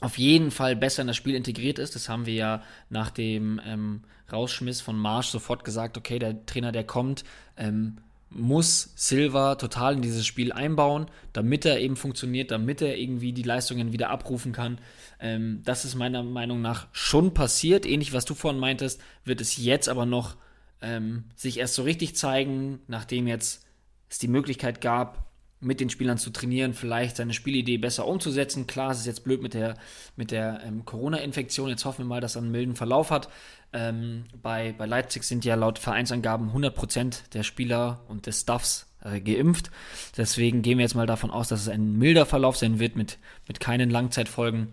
Auf 0.00 0.18
jeden 0.18 0.50
Fall 0.50 0.76
besser 0.76 1.02
in 1.02 1.08
das 1.08 1.16
Spiel 1.16 1.34
integriert 1.34 1.78
ist. 1.78 1.94
Das 1.94 2.08
haben 2.08 2.26
wir 2.26 2.34
ja 2.34 2.62
nach 2.90 3.10
dem 3.10 3.60
ähm, 3.64 4.02
Rausschmiss 4.30 4.80
von 4.80 4.98
Marsch 4.98 5.28
sofort 5.28 5.64
gesagt. 5.64 5.96
Okay, 5.96 6.18
der 6.18 6.44
Trainer, 6.46 6.72
der 6.72 6.84
kommt, 6.84 7.24
ähm, 7.56 7.98
muss 8.30 8.92
Silva 8.96 9.54
total 9.54 9.94
in 9.94 10.02
dieses 10.02 10.26
Spiel 10.26 10.52
einbauen, 10.52 11.06
damit 11.32 11.64
er 11.64 11.78
eben 11.78 11.96
funktioniert, 11.96 12.50
damit 12.50 12.82
er 12.82 12.98
irgendwie 12.98 13.32
die 13.32 13.44
Leistungen 13.44 13.92
wieder 13.92 14.10
abrufen 14.10 14.52
kann. 14.52 14.78
Ähm, 15.20 15.62
das 15.64 15.84
ist 15.84 15.94
meiner 15.94 16.22
Meinung 16.22 16.60
nach 16.60 16.88
schon 16.92 17.32
passiert. 17.32 17.86
Ähnlich, 17.86 18.12
was 18.12 18.24
du 18.24 18.34
vorhin 18.34 18.60
meintest, 18.60 19.00
wird 19.24 19.40
es 19.40 19.56
jetzt 19.56 19.88
aber 19.88 20.04
noch 20.04 20.36
ähm, 20.82 21.24
sich 21.36 21.58
erst 21.58 21.74
so 21.74 21.82
richtig 21.82 22.16
zeigen, 22.16 22.80
nachdem 22.88 23.26
jetzt 23.26 23.64
es 24.10 24.18
die 24.18 24.28
Möglichkeit 24.28 24.80
gab, 24.80 25.23
mit 25.64 25.80
den 25.80 25.90
Spielern 25.90 26.18
zu 26.18 26.30
trainieren, 26.30 26.74
vielleicht 26.74 27.16
seine 27.16 27.32
Spielidee 27.32 27.78
besser 27.78 28.06
umzusetzen. 28.06 28.66
Klar, 28.66 28.92
es 28.92 29.00
ist 29.00 29.06
jetzt 29.06 29.24
blöd 29.24 29.42
mit 29.42 29.54
der, 29.54 29.74
mit 30.16 30.30
der 30.30 30.62
ähm, 30.64 30.84
Corona-Infektion. 30.84 31.68
Jetzt 31.68 31.84
hoffen 31.84 32.04
wir 32.04 32.08
mal, 32.08 32.20
dass 32.20 32.36
er 32.36 32.42
einen 32.42 32.50
milden 32.50 32.76
Verlauf 32.76 33.10
hat. 33.10 33.28
Ähm, 33.72 34.24
bei, 34.42 34.72
bei 34.76 34.86
Leipzig 34.86 35.24
sind 35.24 35.44
ja 35.44 35.54
laut 35.56 35.78
Vereinsangaben 35.78 36.50
100% 36.50 37.30
der 37.32 37.42
Spieler 37.42 38.02
und 38.08 38.26
des 38.26 38.42
Staffs 38.42 38.86
äh, 39.02 39.20
geimpft. 39.20 39.70
Deswegen 40.16 40.62
gehen 40.62 40.78
wir 40.78 40.84
jetzt 40.84 40.94
mal 40.94 41.06
davon 41.06 41.30
aus, 41.30 41.48
dass 41.48 41.62
es 41.62 41.68
ein 41.68 41.98
milder 41.98 42.26
Verlauf 42.26 42.56
sein 42.56 42.78
wird 42.78 42.96
mit, 42.96 43.18
mit 43.48 43.60
keinen 43.60 43.90
Langzeitfolgen 43.90 44.68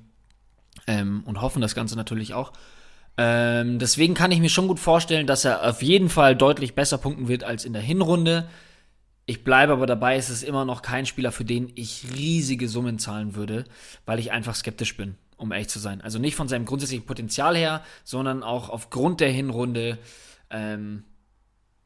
ähm, 0.88 1.24
und 1.26 1.42
hoffen 1.42 1.62
das 1.62 1.76
Ganze 1.76 1.96
natürlich 1.96 2.34
auch. 2.34 2.54
Ähm, 3.18 3.80
deswegen 3.80 4.14
kann 4.14 4.32
ich 4.32 4.40
mir 4.40 4.50
schon 4.50 4.68
gut 4.68 4.80
vorstellen, 4.80 5.28
dass 5.28 5.46
er 5.46 5.68
auf 5.68 5.82
jeden 5.82 6.10
Fall 6.10 6.36
deutlich 6.36 6.76
besser 6.76 6.98
punkten 6.98 7.28
wird 7.28 7.44
als 7.44 7.66
in 7.66 7.74
der 7.74 7.82
Hinrunde. 7.82 8.48
Ich 9.26 9.44
bleibe 9.44 9.74
aber 9.74 9.86
dabei, 9.86 10.16
es 10.16 10.30
ist 10.30 10.44
immer 10.44 10.66
noch 10.66 10.82
kein 10.82 11.06
Spieler, 11.06 11.32
für 11.32 11.46
den 11.46 11.72
ich 11.76 12.06
riesige 12.16 12.68
Summen 12.68 13.00
zahlen 13.00 13.36
würde, 13.36 13.66
weil 14.06 14.20
ich 14.20 14.32
einfach 14.32 14.56
skeptisch 14.56 14.98
bin, 14.98 15.16
um 15.38 15.52
ehrlich 15.52 15.70
zu 15.70 15.80
sein. 15.80 16.02
Also 16.02 16.20
nicht 16.20 16.36
von 16.36 16.48
seinem 16.48 16.66
grundsätzlichen 16.66 17.06
Potenzial 17.06 17.56
her, 17.56 17.84
sondern 18.04 18.44
auch 18.44 18.70
aufgrund 18.70 19.20
der 19.20 19.32
Hinrunde. 19.32 20.00
Ähm, 20.50 21.04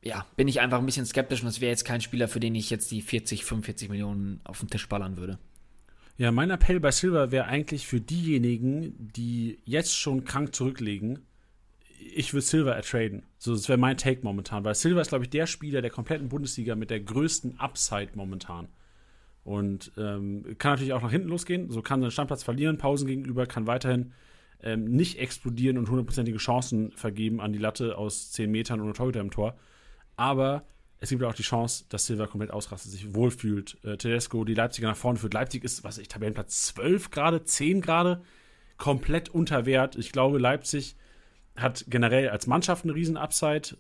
ja, 0.02 0.26
bin 0.36 0.48
ich 0.48 0.62
einfach 0.62 0.80
ein 0.80 0.86
bisschen 0.86 1.06
skeptisch 1.06 1.42
und 1.42 1.48
es 1.48 1.62
wäre 1.62 1.72
jetzt 1.72 1.84
kein 1.84 2.02
Spieler, 2.02 2.28
für 2.28 2.40
den 2.40 2.56
ich 2.56 2.70
jetzt 2.70 2.92
die 2.92 3.02
40, 3.02 3.44
45 3.44 3.90
Millionen 3.90 4.40
auf 4.44 4.60
den 4.60 4.70
Tisch 4.70 4.88
ballern 4.88 5.18
würde. 5.18 5.40
Ja, 6.18 6.32
mein 6.32 6.50
Appell 6.50 6.80
bei 6.80 6.92
Silver 6.92 7.32
wäre 7.32 7.46
eigentlich 7.46 7.88
für 7.88 8.00
diejenigen, 8.00 8.94
die 8.98 9.60
jetzt 9.66 9.98
schon 9.98 10.24
krank 10.24 10.56
zurücklegen, 10.56 11.20
ich 12.14 12.34
würde 12.34 12.46
Silver 12.46 12.76
ertraden. 12.76 13.24
So, 13.38 13.54
das 13.54 13.68
wäre 13.68 13.78
mein 13.78 13.98
Take 13.98 14.22
momentan, 14.24 14.64
weil 14.64 14.76
Silver 14.76 15.02
ist, 15.02 15.10
glaube 15.10 15.26
ich, 15.26 15.30
der 15.30 15.48
Spieler 15.48 15.82
der 15.82 15.92
kompletten 15.92 16.30
Bundesliga 16.30 16.76
mit 16.76 16.90
der 16.90 17.00
größten 17.00 17.60
Upside 17.60 18.10
momentan. 18.14 18.68
Und 19.44 19.92
ähm, 19.98 20.56
kann 20.58 20.74
natürlich 20.74 20.94
auch 20.94 21.02
nach 21.02 21.12
hinten 21.12 21.30
losgehen. 21.30 21.70
So 21.70 21.82
kann 21.82 22.02
seinen 22.02 22.12
Standplatz 22.12 22.44
verlieren, 22.44 22.78
Pausen 22.78 23.08
gegenüber, 23.08 23.46
kann 23.46 23.68
weiterhin 23.68 24.14
ähm, 24.62 24.86
nicht 24.86 25.20
explodieren 25.20 25.78
und 25.78 25.90
hundertprozentige 25.90 26.38
Chancen 26.38 26.92
vergeben 26.92 27.42
an 27.42 27.54
die 27.54 27.60
Latte 27.60 27.98
aus 27.98 28.32
10 28.32 28.50
Metern 28.50 28.82
ohne 28.82 28.94
Torhüter 28.94 29.20
im 29.20 29.32
Tor. 29.32 29.56
Aber 30.16 30.64
es 31.00 31.10
gibt 31.10 31.24
auch 31.24 31.36
die 31.36 31.44
Chance, 31.44 31.86
dass 31.90 32.08
Silver 32.08 32.28
komplett 32.28 32.52
ausrastet, 32.52 32.92
sich 32.92 33.14
wohlfühlt. 33.14 33.78
Äh, 33.84 33.98
Tedesco 33.98 34.44
die 34.46 34.56
Leipziger 34.56 34.88
nach 34.88 34.98
vorne 34.98 35.20
führt. 35.20 35.34
Leipzig 35.34 35.64
ist, 35.64 35.84
was 35.84 35.98
ich, 35.98 36.08
Tabellenplatz 36.08 36.68
12 36.68 37.12
gerade, 37.12 37.44
10 37.44 37.82
gerade, 37.82 38.24
komplett 38.78 39.30
unter 39.30 39.66
Wert. 39.66 39.96
Ich 39.96 40.12
glaube, 40.12 40.40
Leipzig 40.40 40.96
hat 41.56 41.86
generell 41.88 42.30
als 42.30 42.48
Mannschaft 42.48 42.84
eine 42.84 42.96
riesen 42.96 43.18
Upside, 43.18 43.78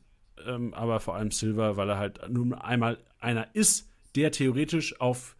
ähm, 0.47 0.73
aber 0.73 0.99
vor 0.99 1.15
allem 1.15 1.31
Silver, 1.31 1.77
weil 1.77 1.89
er 1.89 1.97
halt 1.97 2.29
nur 2.29 2.63
einmal 2.63 2.97
einer 3.19 3.47
ist, 3.53 3.89
der 4.15 4.31
theoretisch 4.31 4.99
auf 4.99 5.35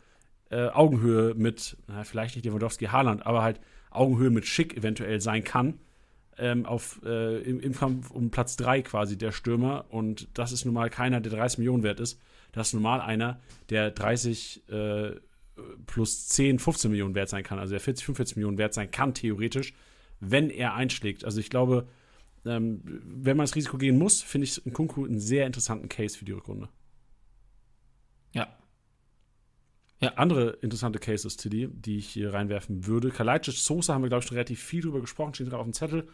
äh, 0.50 0.68
Augenhöhe 0.68 1.34
mit, 1.34 1.78
na, 1.88 2.04
vielleicht 2.04 2.36
nicht 2.36 2.46
Lewandowski, 2.46 2.86
Haaland, 2.86 3.26
aber 3.26 3.42
halt 3.42 3.60
Augenhöhe 3.90 4.30
mit 4.30 4.46
Schick 4.46 4.76
eventuell 4.78 5.22
sein 5.22 5.44
kann. 5.44 5.80
Ähm, 6.38 6.66
auf, 6.66 7.00
äh, 7.06 7.40
im, 7.44 7.62
im, 7.62 7.74
Kampf 7.74 8.12
um 8.12 8.30
Platz 8.30 8.58
3 8.58 8.82
quasi 8.82 9.18
der 9.18 9.32
Stürmer. 9.32 9.86
Und 9.90 10.28
das 10.38 10.52
ist 10.52 10.66
nun 10.66 10.74
mal 10.74 10.90
keiner, 10.90 11.22
der 11.22 11.32
30 11.32 11.60
Millionen 11.60 11.84
wert 11.84 12.02
ist. 12.02 12.20
Das 12.52 12.68
ist 12.68 12.74
normal 12.74 13.00
einer, 13.00 13.40
der 13.70 13.92
30 13.92 14.70
äh, 14.70 15.12
plus 15.86 16.28
10, 16.28 16.60
15 16.60 16.92
Millionen 16.92 17.16
wert 17.16 17.30
sein 17.30 17.44
kann. 17.44 17.58
Also 17.58 17.72
der 17.72 17.80
40, 17.80 18.06
45 18.06 18.36
Millionen 18.36 18.58
wert 18.58 18.74
sein 18.74 18.92
kann, 18.92 19.14
theoretisch, 19.14 19.74
wenn 20.20 20.50
er 20.50 20.74
einschlägt. 20.74 21.24
Also 21.24 21.40
ich 21.40 21.50
glaube, 21.50 21.88
ähm, 22.46 22.82
wenn 22.84 23.38
man 23.38 23.46
das 23.46 23.56
Risiko 23.56 23.78
gehen 23.78 23.98
muss, 23.98 24.22
finde 24.22 24.46
ich 24.46 24.62
Kunku 24.74 25.06
einen 25.06 25.20
sehr 25.20 25.46
interessanten 25.46 25.90
Case 25.90 26.18
für 26.18 26.26
die 26.26 26.32
Rückrunde. 26.32 26.70
Ja. 28.34 28.48
Ja. 30.02 30.14
Andere 30.16 30.52
interessante 30.62 31.00
Cases, 31.00 31.38
Tilly, 31.38 31.68
die 31.68 31.98
ich 31.98 32.10
hier 32.10 32.34
reinwerfen 32.34 32.86
würde. 32.86 33.10
Kalajdzic, 33.10 33.56
Sosa 33.56 33.94
haben 33.94 34.04
wir, 34.04 34.10
glaube 34.10 34.22
ich, 34.22 34.28
schon 34.28 34.36
relativ 34.36 34.62
viel 34.62 34.82
drüber 34.82 35.02
gesprochen, 35.02 35.34
steht 35.34 35.48
gerade 35.48 35.62
auf 35.62 35.68
dem 35.68 35.74
Zettel. 35.74 36.08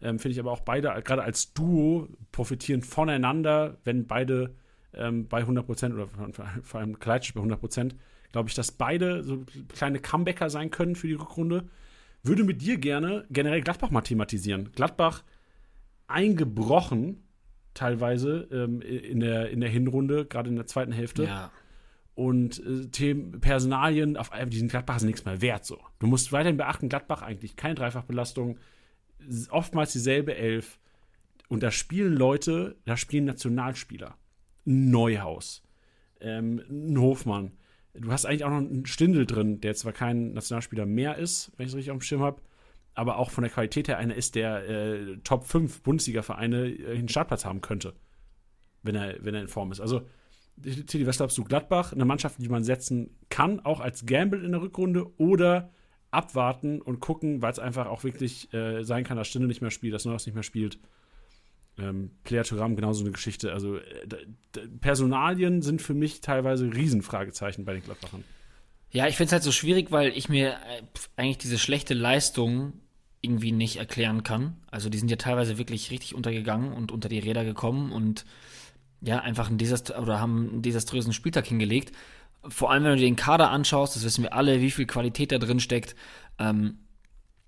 Ähm, 0.00 0.18
finde 0.18 0.32
ich 0.32 0.40
aber 0.40 0.52
auch 0.52 0.60
beide, 0.60 0.88
gerade 1.02 1.22
als 1.22 1.52
Duo, 1.52 2.08
profitieren 2.32 2.82
voneinander, 2.82 3.78
wenn 3.84 4.06
beide 4.06 4.54
ähm, 4.94 5.26
bei 5.28 5.42
100% 5.42 5.94
oder 5.94 6.08
vor 6.62 6.80
allem 6.80 6.98
Kleitsch 6.98 7.34
bei 7.34 7.40
100%. 7.40 7.92
Glaube 8.32 8.48
ich, 8.48 8.54
dass 8.54 8.72
beide 8.72 9.22
so 9.22 9.44
kleine 9.68 9.98
Comebacker 9.98 10.50
sein 10.50 10.70
können 10.70 10.96
für 10.96 11.06
die 11.06 11.14
Rückrunde. 11.14 11.68
Würde 12.22 12.44
mit 12.44 12.60
dir 12.60 12.76
gerne 12.76 13.24
generell 13.30 13.60
Gladbach 13.60 13.90
mal 13.90 14.02
thematisieren. 14.02 14.72
Gladbach 14.72 15.22
eingebrochen, 16.08 17.22
teilweise 17.74 18.48
ähm, 18.50 18.80
in, 18.80 19.20
der, 19.20 19.50
in 19.50 19.60
der 19.60 19.70
Hinrunde, 19.70 20.24
gerade 20.24 20.48
in 20.48 20.56
der 20.56 20.66
zweiten 20.66 20.92
Hälfte. 20.92 21.24
Ja. 21.24 21.50
Und 22.14 22.64
äh, 22.64 22.86
Themen, 22.88 23.40
Personalien, 23.40 24.16
auf 24.16 24.30
die 24.30 24.58
sind 24.58 24.70
Gladbach 24.70 24.98
sind 24.98 25.08
nichts 25.08 25.24
mehr 25.24 25.42
wert. 25.42 25.64
So. 25.64 25.78
Du 25.98 26.06
musst 26.06 26.32
weiterhin 26.32 26.56
beachten, 26.56 26.88
Gladbach 26.88 27.22
eigentlich 27.22 27.56
keine 27.56 27.74
Dreifachbelastung, 27.74 28.58
oftmals 29.50 29.92
dieselbe 29.92 30.34
Elf. 30.34 30.78
Und 31.48 31.62
da 31.62 31.70
spielen 31.70 32.14
Leute, 32.14 32.76
da 32.86 32.96
spielen 32.96 33.26
Nationalspieler. 33.26 34.16
Neuhaus, 34.64 35.62
ähm, 36.20 36.62
ein 36.68 36.98
Hofmann. 36.98 37.52
Du 37.94 38.10
hast 38.10 38.26
eigentlich 38.26 38.44
auch 38.44 38.50
noch 38.50 38.56
einen 38.56 38.86
Stindel 38.86 39.26
drin, 39.26 39.60
der 39.60 39.74
zwar 39.74 39.92
kein 39.92 40.32
Nationalspieler 40.32 40.86
mehr 40.86 41.16
ist, 41.16 41.52
wenn 41.56 41.66
ich 41.66 41.72
es 41.72 41.76
richtig 41.76 41.92
auf 41.92 41.98
dem 41.98 42.02
Schirm 42.02 42.22
habe, 42.22 42.40
aber 42.96 43.18
auch 43.18 43.30
von 43.30 43.44
der 43.44 43.52
Qualität 43.52 43.88
her 43.88 43.98
einer 43.98 44.14
ist, 44.14 44.34
der 44.34 44.68
äh, 44.68 45.18
Top 45.22 45.44
5 45.44 45.82
Bundesliga-Vereine 45.82 46.66
äh, 46.66 46.96
den 46.96 47.08
Startplatz 47.08 47.44
haben 47.44 47.60
könnte, 47.60 47.94
wenn 48.82 48.94
er, 48.94 49.22
wenn 49.22 49.34
er 49.34 49.42
in 49.42 49.48
Form 49.48 49.70
ist. 49.70 49.80
Also, 49.80 50.02
Tilly, 50.86 51.06
was 51.06 51.18
glaubst 51.18 51.36
du? 51.36 51.44
Gladbach, 51.44 51.92
eine 51.92 52.06
Mannschaft, 52.06 52.38
die 52.38 52.48
man 52.48 52.64
setzen 52.64 53.10
kann, 53.28 53.60
auch 53.60 53.80
als 53.80 54.06
Gamble 54.06 54.42
in 54.42 54.52
der 54.52 54.62
Rückrunde 54.62 55.06
oder 55.18 55.70
abwarten 56.10 56.80
und 56.80 57.00
gucken, 57.00 57.42
weil 57.42 57.52
es 57.52 57.58
einfach 57.58 57.86
auch 57.86 58.02
wirklich 58.02 58.52
äh, 58.54 58.82
sein 58.82 59.04
kann, 59.04 59.18
dass 59.18 59.28
Stindel 59.28 59.48
nicht 59.48 59.60
mehr 59.60 59.70
spielt, 59.70 59.92
dass 59.92 60.06
Neuhaus 60.06 60.24
nicht 60.24 60.34
mehr 60.34 60.42
spielt. 60.42 60.78
Ähm, 61.78 62.12
Player 62.24 62.44
Thuram, 62.44 62.74
genauso 62.74 63.04
eine 63.04 63.12
Geschichte. 63.12 63.52
Also, 63.52 63.76
äh, 63.76 63.82
Personalien 64.80 65.60
sind 65.60 65.82
für 65.82 65.92
mich 65.92 66.22
teilweise 66.22 66.72
Riesenfragezeichen 66.72 67.66
bei 67.66 67.74
den 67.74 67.82
Gladbachern. 67.82 68.24
Ja, 68.90 69.06
ich 69.06 69.16
finde 69.16 69.26
es 69.26 69.32
halt 69.32 69.42
so 69.42 69.52
schwierig, 69.52 69.92
weil 69.92 70.16
ich 70.16 70.30
mir 70.30 70.52
äh, 70.52 70.82
eigentlich 71.16 71.36
diese 71.36 71.58
schlechte 71.58 71.92
Leistung 71.92 72.72
irgendwie 73.26 73.52
nicht 73.52 73.76
erklären 73.76 74.22
kann. 74.22 74.54
Also 74.70 74.88
die 74.88 74.98
sind 74.98 75.10
ja 75.10 75.16
teilweise 75.16 75.58
wirklich 75.58 75.90
richtig 75.90 76.14
untergegangen 76.14 76.72
und 76.72 76.92
unter 76.92 77.08
die 77.08 77.18
Räder 77.18 77.44
gekommen 77.44 77.92
und 77.92 78.24
ja, 79.02 79.18
einfach 79.18 79.48
einen 79.48 79.58
Desast 79.58 79.90
oder 79.90 80.20
haben 80.20 80.48
einen 80.48 80.62
desaströsen 80.62 81.12
Spieltag 81.12 81.46
hingelegt. 81.46 81.92
Vor 82.48 82.70
allem, 82.70 82.84
wenn 82.84 82.92
du 82.92 82.98
dir 82.98 83.06
den 83.06 83.16
Kader 83.16 83.50
anschaust, 83.50 83.96
das 83.96 84.04
wissen 84.04 84.22
wir 84.22 84.32
alle, 84.32 84.60
wie 84.60 84.70
viel 84.70 84.86
Qualität 84.86 85.32
da 85.32 85.38
drin 85.38 85.60
steckt. 85.60 85.96
Ähm, 86.38 86.78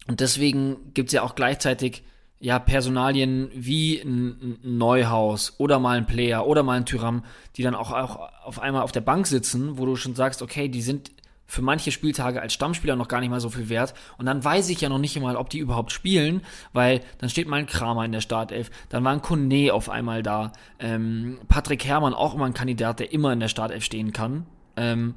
und 0.08 0.20
deswegen 0.20 0.92
gibt 0.94 1.08
es 1.08 1.12
ja 1.12 1.22
auch 1.22 1.34
gleichzeitig 1.34 2.02
ja, 2.40 2.58
Personalien 2.58 3.50
wie 3.54 4.00
ein, 4.00 4.58
ein, 4.62 4.78
Neuhaus 4.78 5.54
oder 5.58 5.78
mal 5.78 5.98
ein 5.98 6.06
Player 6.06 6.46
oder 6.46 6.62
mal 6.62 6.76
ein 6.76 6.86
Tyram, 6.86 7.24
die 7.56 7.62
dann 7.62 7.74
auch, 7.74 7.92
auch 7.92 8.30
auf 8.44 8.60
einmal 8.60 8.82
auf 8.82 8.92
der 8.92 9.00
Bank 9.00 9.26
sitzen, 9.26 9.78
wo 9.78 9.86
du 9.86 9.96
schon 9.96 10.14
sagst, 10.14 10.42
okay, 10.42 10.68
die 10.68 10.82
sind 10.82 11.10
für 11.48 11.62
manche 11.62 11.90
Spieltage 11.90 12.42
als 12.42 12.52
Stammspieler 12.52 12.94
noch 12.94 13.08
gar 13.08 13.20
nicht 13.20 13.30
mal 13.30 13.40
so 13.40 13.48
viel 13.48 13.70
wert. 13.70 13.94
Und 14.18 14.26
dann 14.26 14.44
weiß 14.44 14.68
ich 14.68 14.82
ja 14.82 14.90
noch 14.90 14.98
nicht 14.98 15.18
mal, 15.18 15.34
ob 15.34 15.48
die 15.48 15.58
überhaupt 15.58 15.90
spielen, 15.90 16.42
weil 16.74 17.00
dann 17.18 17.30
steht 17.30 17.48
mal 17.48 17.56
ein 17.56 17.66
Kramer 17.66 18.04
in 18.04 18.12
der 18.12 18.20
Startelf, 18.20 18.70
dann 18.90 19.02
war 19.02 19.12
ein 19.12 19.22
Kone 19.22 19.72
auf 19.72 19.88
einmal 19.88 20.22
da, 20.22 20.52
ähm, 20.78 21.38
Patrick 21.48 21.84
Herrmann 21.86 22.14
auch 22.14 22.34
immer 22.34 22.44
ein 22.44 22.54
Kandidat, 22.54 23.00
der 23.00 23.12
immer 23.12 23.32
in 23.32 23.40
der 23.40 23.48
Startelf 23.48 23.82
stehen 23.82 24.12
kann. 24.12 24.46
Ähm, 24.76 25.16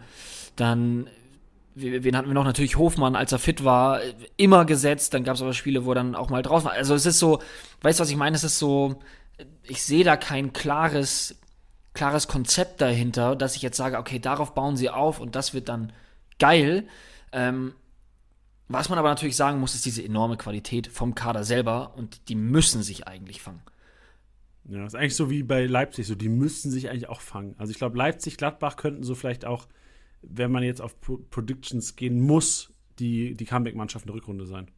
dann 0.55 1.07
wen 1.75 2.17
hatten 2.17 2.27
wir 2.27 2.33
noch? 2.33 2.43
Natürlich 2.43 2.77
Hofmann, 2.77 3.15
als 3.15 3.31
er 3.31 3.39
fit 3.39 3.63
war, 3.63 4.01
immer 4.37 4.65
gesetzt. 4.65 5.13
Dann 5.13 5.23
gab 5.23 5.35
es 5.35 5.41
aber 5.41 5.53
Spiele, 5.53 5.85
wo 5.85 5.91
er 5.91 5.95
dann 5.95 6.15
auch 6.15 6.29
mal 6.29 6.41
draußen 6.41 6.65
war. 6.65 6.73
Also 6.73 6.95
es 6.95 7.05
ist 7.05 7.19
so, 7.19 7.39
weißt 7.81 7.99
du, 7.99 8.01
was 8.01 8.09
ich 8.09 8.17
meine? 8.17 8.35
Es 8.35 8.43
ist 8.43 8.59
so, 8.59 8.99
ich 9.63 9.81
sehe 9.83 10.03
da 10.03 10.17
kein 10.17 10.51
klares, 10.53 11.39
klares 11.93 12.27
Konzept 12.27 12.81
dahinter, 12.81 13.35
dass 13.35 13.55
ich 13.55 13.61
jetzt 13.61 13.77
sage, 13.77 13.97
okay, 13.97 14.19
darauf 14.19 14.53
bauen 14.53 14.75
sie 14.75 14.89
auf 14.89 15.19
und 15.19 15.35
das 15.35 15.53
wird 15.53 15.69
dann 15.69 15.93
geil. 16.41 16.87
Ähm, 17.31 17.73
was 18.67 18.89
man 18.89 18.97
aber 18.97 19.09
natürlich 19.09 19.35
sagen 19.35 19.59
muss, 19.59 19.75
ist 19.75 19.85
diese 19.85 20.03
enorme 20.03 20.37
Qualität 20.37 20.87
vom 20.87 21.13
Kader 21.13 21.43
selber 21.43 21.93
und 21.95 22.29
die 22.29 22.35
müssen 22.35 22.83
sich 22.83 23.07
eigentlich 23.07 23.41
fangen. 23.41 23.61
Ja, 24.65 24.79
das 24.79 24.93
ist 24.93 24.99
eigentlich 24.99 25.15
so 25.15 25.29
wie 25.29 25.43
bei 25.43 25.65
Leipzig, 25.65 26.07
so 26.07 26.15
die 26.15 26.29
müssten 26.29 26.71
sich 26.71 26.89
eigentlich 26.89 27.09
auch 27.09 27.21
fangen. 27.21 27.55
Also 27.57 27.71
ich 27.71 27.77
glaube, 27.77 27.97
Leipzig, 27.97 28.37
Gladbach 28.37 28.75
könnten 28.75 29.03
so 29.03 29.13
vielleicht 29.13 29.45
auch, 29.45 29.67
wenn 30.21 30.51
man 30.51 30.63
jetzt 30.63 30.81
auf 30.81 30.99
Pro 30.99 31.17
Predictions 31.17 31.95
gehen 31.95 32.21
muss, 32.21 32.71
die, 32.99 33.35
die 33.35 33.45
Comeback-Mannschaft 33.45 34.05
eine 34.05 34.13
Rückrunde 34.13 34.45
sein. 34.45 34.69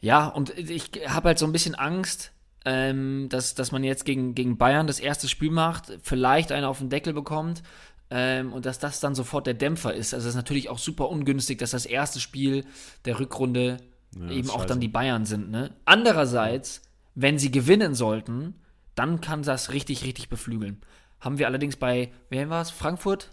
Ja, 0.00 0.26
und 0.26 0.56
ich 0.58 0.90
habe 1.06 1.28
halt 1.28 1.38
so 1.38 1.46
ein 1.46 1.52
bisschen 1.52 1.74
Angst, 1.74 2.32
ähm, 2.64 3.28
dass, 3.28 3.54
dass 3.54 3.70
man 3.70 3.84
jetzt 3.84 4.04
gegen, 4.04 4.34
gegen 4.34 4.58
Bayern 4.58 4.86
das 4.86 5.00
erste 5.00 5.28
Spiel 5.28 5.50
macht, 5.50 5.98
vielleicht 6.02 6.52
einen 6.52 6.66
auf 6.66 6.78
den 6.78 6.90
Deckel 6.90 7.12
bekommt 7.12 7.62
ähm, 8.10 8.52
und 8.52 8.66
dass 8.66 8.78
das 8.78 9.00
dann 9.00 9.14
sofort 9.14 9.46
der 9.46 9.54
Dämpfer 9.54 9.92
ist. 9.94 10.14
Also 10.14 10.26
es 10.26 10.34
ist 10.34 10.36
natürlich 10.36 10.68
auch 10.68 10.78
super 10.78 11.08
ungünstig, 11.08 11.58
dass 11.58 11.70
das 11.70 11.86
erste 11.86 12.20
Spiel 12.20 12.64
der 13.04 13.18
Rückrunde 13.18 13.78
ja, 14.14 14.30
eben 14.30 14.50
auch 14.50 14.64
dann 14.64 14.80
die 14.80 14.88
Bayern 14.88 15.26
sind. 15.26 15.50
Ne? 15.50 15.74
Andererseits, 15.84 16.82
wenn 17.14 17.38
sie 17.38 17.50
gewinnen 17.50 17.94
sollten, 17.94 18.54
dann 18.94 19.20
kann 19.20 19.42
das 19.42 19.72
richtig, 19.72 20.04
richtig 20.04 20.28
beflügeln. 20.28 20.80
Haben 21.20 21.38
wir 21.38 21.46
allerdings 21.46 21.76
bei, 21.76 22.12
wer 22.30 22.48
war 22.48 22.62
es? 22.62 22.70
Frankfurt? 22.70 23.30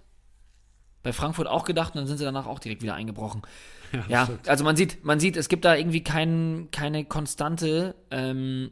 Bei 1.04 1.14
Frankfurt 1.14 1.48
auch 1.48 1.66
gedacht 1.66 1.94
und 1.94 2.00
dann 2.00 2.08
sind 2.08 2.18
sie 2.18 2.24
danach 2.24 2.48
auch 2.48 2.60
direkt 2.60 2.82
wieder 2.82 2.96
eingebrochen. 2.96 3.42
Ja, 3.92 4.04
ja 4.08 4.30
also 4.48 4.64
man 4.64 4.76
sieht, 4.76 5.04
man 5.04 5.20
sieht, 5.20 5.38
es 5.38 5.50
gibt 5.50 5.66
da 5.66 5.76
irgendwie 5.76 6.04
kein, 6.04 6.70
keine 6.72 7.06
Konstante, 7.06 7.94
ähm, 8.10 8.72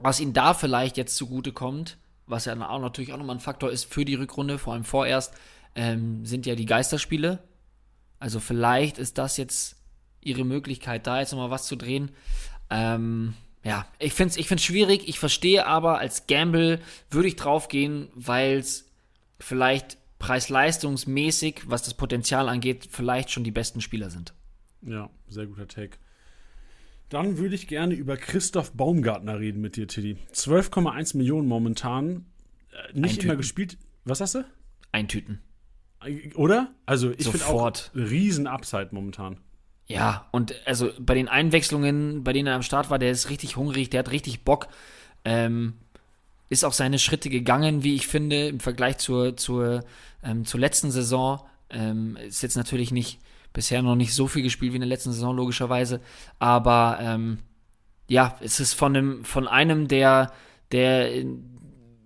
was 0.00 0.18
ihnen 0.18 0.32
da 0.32 0.54
vielleicht 0.54 0.96
jetzt 0.96 1.16
zugute 1.16 1.52
kommt 1.52 1.98
was 2.28 2.44
ja 2.44 2.54
auch 2.68 2.80
natürlich 2.80 3.12
auch 3.12 3.18
nochmal 3.18 3.36
ein 3.36 3.40
Faktor 3.40 3.70
ist 3.70 3.92
für 3.92 4.04
die 4.04 4.14
Rückrunde, 4.14 4.58
vor 4.58 4.74
allem 4.74 4.84
vorerst, 4.84 5.34
ähm, 5.74 6.24
sind 6.24 6.46
ja 6.46 6.54
die 6.54 6.66
Geisterspiele. 6.66 7.40
Also 8.18 8.40
vielleicht 8.40 8.98
ist 8.98 9.18
das 9.18 9.36
jetzt 9.36 9.76
ihre 10.20 10.44
Möglichkeit, 10.44 11.06
da 11.06 11.20
jetzt 11.20 11.32
nochmal 11.32 11.50
was 11.50 11.66
zu 11.66 11.76
drehen. 11.76 12.10
Ähm, 12.70 13.34
ja, 13.64 13.86
ich 13.98 14.12
finde 14.12 14.32
es 14.32 14.36
ich 14.36 14.48
find's 14.48 14.64
schwierig. 14.64 15.08
Ich 15.08 15.18
verstehe 15.18 15.66
aber, 15.66 15.98
als 15.98 16.26
Gamble 16.26 16.80
würde 17.10 17.28
ich 17.28 17.36
draufgehen, 17.36 18.08
weil 18.14 18.58
es 18.58 18.90
vielleicht 19.38 19.98
preis-leistungsmäßig, 20.18 21.62
was 21.66 21.82
das 21.82 21.94
Potenzial 21.94 22.48
angeht, 22.48 22.88
vielleicht 22.90 23.30
schon 23.30 23.44
die 23.44 23.50
besten 23.50 23.80
Spieler 23.80 24.10
sind. 24.10 24.34
Ja, 24.82 25.10
sehr 25.28 25.46
guter 25.46 25.68
Take. 25.68 25.98
Dann 27.08 27.38
würde 27.38 27.54
ich 27.54 27.66
gerne 27.68 27.94
über 27.94 28.16
Christoph 28.16 28.72
Baumgartner 28.72 29.38
reden 29.38 29.60
mit 29.60 29.76
dir, 29.76 29.88
Tiddy. 29.88 30.18
12,1 30.34 31.16
Millionen 31.16 31.48
momentan. 31.48 32.26
Äh, 32.70 32.98
nicht 32.98 33.24
immer 33.24 33.36
gespielt. 33.36 33.78
Was 34.04 34.20
hast 34.20 34.34
du? 34.34 34.44
Eintüten. 34.92 35.40
Oder? 36.34 36.72
Also 36.86 37.10
ich 37.10 37.28
finde 37.28 37.46
auch 37.46 37.72
riesen 37.94 38.46
Upside 38.46 38.88
momentan. 38.92 39.38
Ja, 39.86 40.28
und 40.32 40.54
also 40.66 40.90
bei 41.00 41.14
den 41.14 41.28
Einwechslungen, 41.28 42.22
bei 42.22 42.32
denen 42.32 42.46
er 42.46 42.54
am 42.54 42.62
Start 42.62 42.90
war, 42.90 42.98
der 42.98 43.10
ist 43.10 43.30
richtig 43.30 43.56
hungrig, 43.56 43.88
der 43.88 44.00
hat 44.00 44.10
richtig 44.10 44.44
Bock. 44.44 44.68
Ähm, 45.24 45.74
ist 46.50 46.64
auch 46.64 46.72
seine 46.72 46.98
Schritte 46.98 47.30
gegangen, 47.30 47.82
wie 47.84 47.94
ich 47.94 48.06
finde, 48.06 48.48
im 48.48 48.60
Vergleich 48.60 48.98
zur, 48.98 49.36
zur, 49.36 49.84
ähm, 50.22 50.44
zur 50.44 50.60
letzten 50.60 50.90
Saison. 50.90 51.40
Ähm, 51.70 52.16
ist 52.16 52.42
jetzt 52.42 52.56
natürlich 52.56 52.92
nicht 52.92 53.18
bisher 53.52 53.82
noch 53.82 53.96
nicht 53.96 54.14
so 54.14 54.26
viel 54.26 54.42
gespielt 54.42 54.72
wie 54.72 54.76
in 54.76 54.82
der 54.82 54.88
letzten 54.88 55.12
Saison, 55.12 55.34
logischerweise. 55.36 56.00
Aber 56.38 56.98
ähm, 57.00 57.38
ja, 58.08 58.36
es 58.40 58.60
ist 58.60 58.74
von 58.74 58.96
einem, 58.96 59.24
von 59.24 59.46
einem 59.46 59.88
der, 59.88 60.32
der 60.72 61.12
in, 61.14 61.44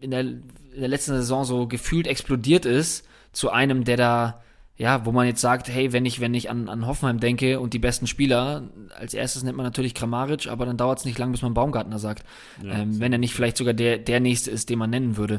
in, 0.01 0.11
der, 0.11 0.21
in 0.21 0.43
der 0.79 0.89
letzten 0.89 1.13
Saison 1.13 1.45
so 1.45 1.67
gefühlt 1.67 2.07
explodiert 2.07 2.67
ist, 2.67 3.07
zu 3.33 3.51
einem, 3.51 3.85
der 3.85 3.97
da, 3.97 4.43
ja, 4.77 5.07
wo 5.07 5.13
man 5.13 5.27
jetzt 5.27 5.41
sagt, 5.41 5.69
hey, 5.69 5.93
wenn 5.93 6.05
ich, 6.05 6.21
wenn 6.21 6.35
ich 6.35 6.51
an, 6.51 6.69
an 6.69 6.87
Hoffenheim 6.87 7.21
denke 7.21 7.61
und 7.61 7.73
die 7.73 7.79
besten 7.79 8.07
Spieler, 8.07 8.69
als 8.99 9.15
erstes 9.15 9.43
nennt 9.43 9.57
man 9.57 9.65
natürlich 9.65 9.95
Kramaric, 9.95 10.49
aber 10.49 10.67
dann 10.67 10.77
dauert 10.77 10.99
es 10.99 11.05
nicht 11.05 11.19
lang, 11.19 11.33
bis 11.33 11.43
man 11.43 11.55
Baumgartner 11.55 11.99
sagt. 11.99 12.25
Ja, 12.63 12.81
ähm, 12.81 13.01
wenn 13.01 13.13
er 13.13 13.19
nicht 13.19 13.35
vielleicht 13.35 13.57
sogar 13.57 13.75
der, 13.75 13.99
der 13.99 14.21
nächste 14.21 14.51
ist, 14.51 14.71
den 14.71 14.79
man 14.79 14.91
nennen 14.91 15.17
würde. 15.17 15.39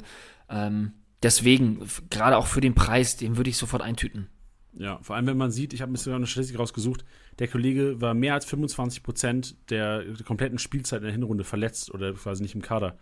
Ähm, 0.50 0.94
deswegen, 1.22 1.86
gerade 2.10 2.38
auch 2.38 2.48
für 2.48 2.62
den 2.62 2.74
Preis, 2.74 3.18
den 3.18 3.38
würde 3.38 3.50
ich 3.50 3.58
sofort 3.58 3.82
eintüten. 3.82 4.30
Ja, 4.76 5.00
vor 5.02 5.16
allem, 5.16 5.28
wenn 5.28 5.38
man 5.38 5.52
sieht, 5.52 5.74
ich 5.74 5.82
habe 5.82 5.92
mir 5.92 5.98
sogar 5.98 6.18
eine 6.18 6.28
Statistik 6.28 6.58
rausgesucht, 6.58 7.06
der 7.40 7.48
Kollege 7.48 8.02
war 8.02 8.14
mehr 8.14 8.34
als 8.34 8.46
25 8.46 9.04
Prozent 9.04 9.56
der, 9.70 10.04
kompletten 10.26 10.58
Spielzeit 10.58 11.00
in 11.00 11.06
der 11.06 11.12
Hinrunde 11.12 11.44
verletzt 11.44 11.94
oder 11.94 12.14
quasi 12.14 12.42
nicht 12.42 12.56
im 12.56 12.62
Kader. 12.62 12.98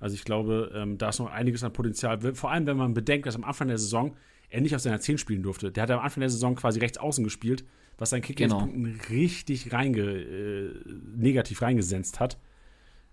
Also 0.00 0.14
ich 0.14 0.24
glaube, 0.24 0.70
ähm, 0.74 0.98
da 0.98 1.08
ist 1.08 1.18
noch 1.18 1.30
einiges 1.30 1.64
an 1.64 1.72
Potenzial. 1.72 2.34
Vor 2.34 2.50
allem, 2.50 2.66
wenn 2.66 2.76
man 2.76 2.94
bedenkt, 2.94 3.26
dass 3.26 3.36
am 3.36 3.44
Anfang 3.44 3.68
der 3.68 3.78
Saison 3.78 4.14
er 4.50 4.60
nicht 4.60 4.74
auf 4.74 4.82
seiner 4.82 5.00
10 5.00 5.18
spielen 5.18 5.42
durfte. 5.42 5.72
Der 5.72 5.82
hat 5.82 5.90
am 5.90 6.00
Anfang 6.00 6.20
der 6.20 6.30
Saison 6.30 6.54
quasi 6.54 6.78
rechts 6.78 6.98
außen 6.98 7.24
gespielt, 7.24 7.64
was 7.96 8.10
sein 8.10 8.22
Kicker 8.22 8.46
genau. 8.46 8.68
richtig 9.10 9.72
reinge, 9.72 10.02
äh, 10.02 10.70
negativ 11.16 11.62
reingesenzt 11.62 12.20
hat. 12.20 12.38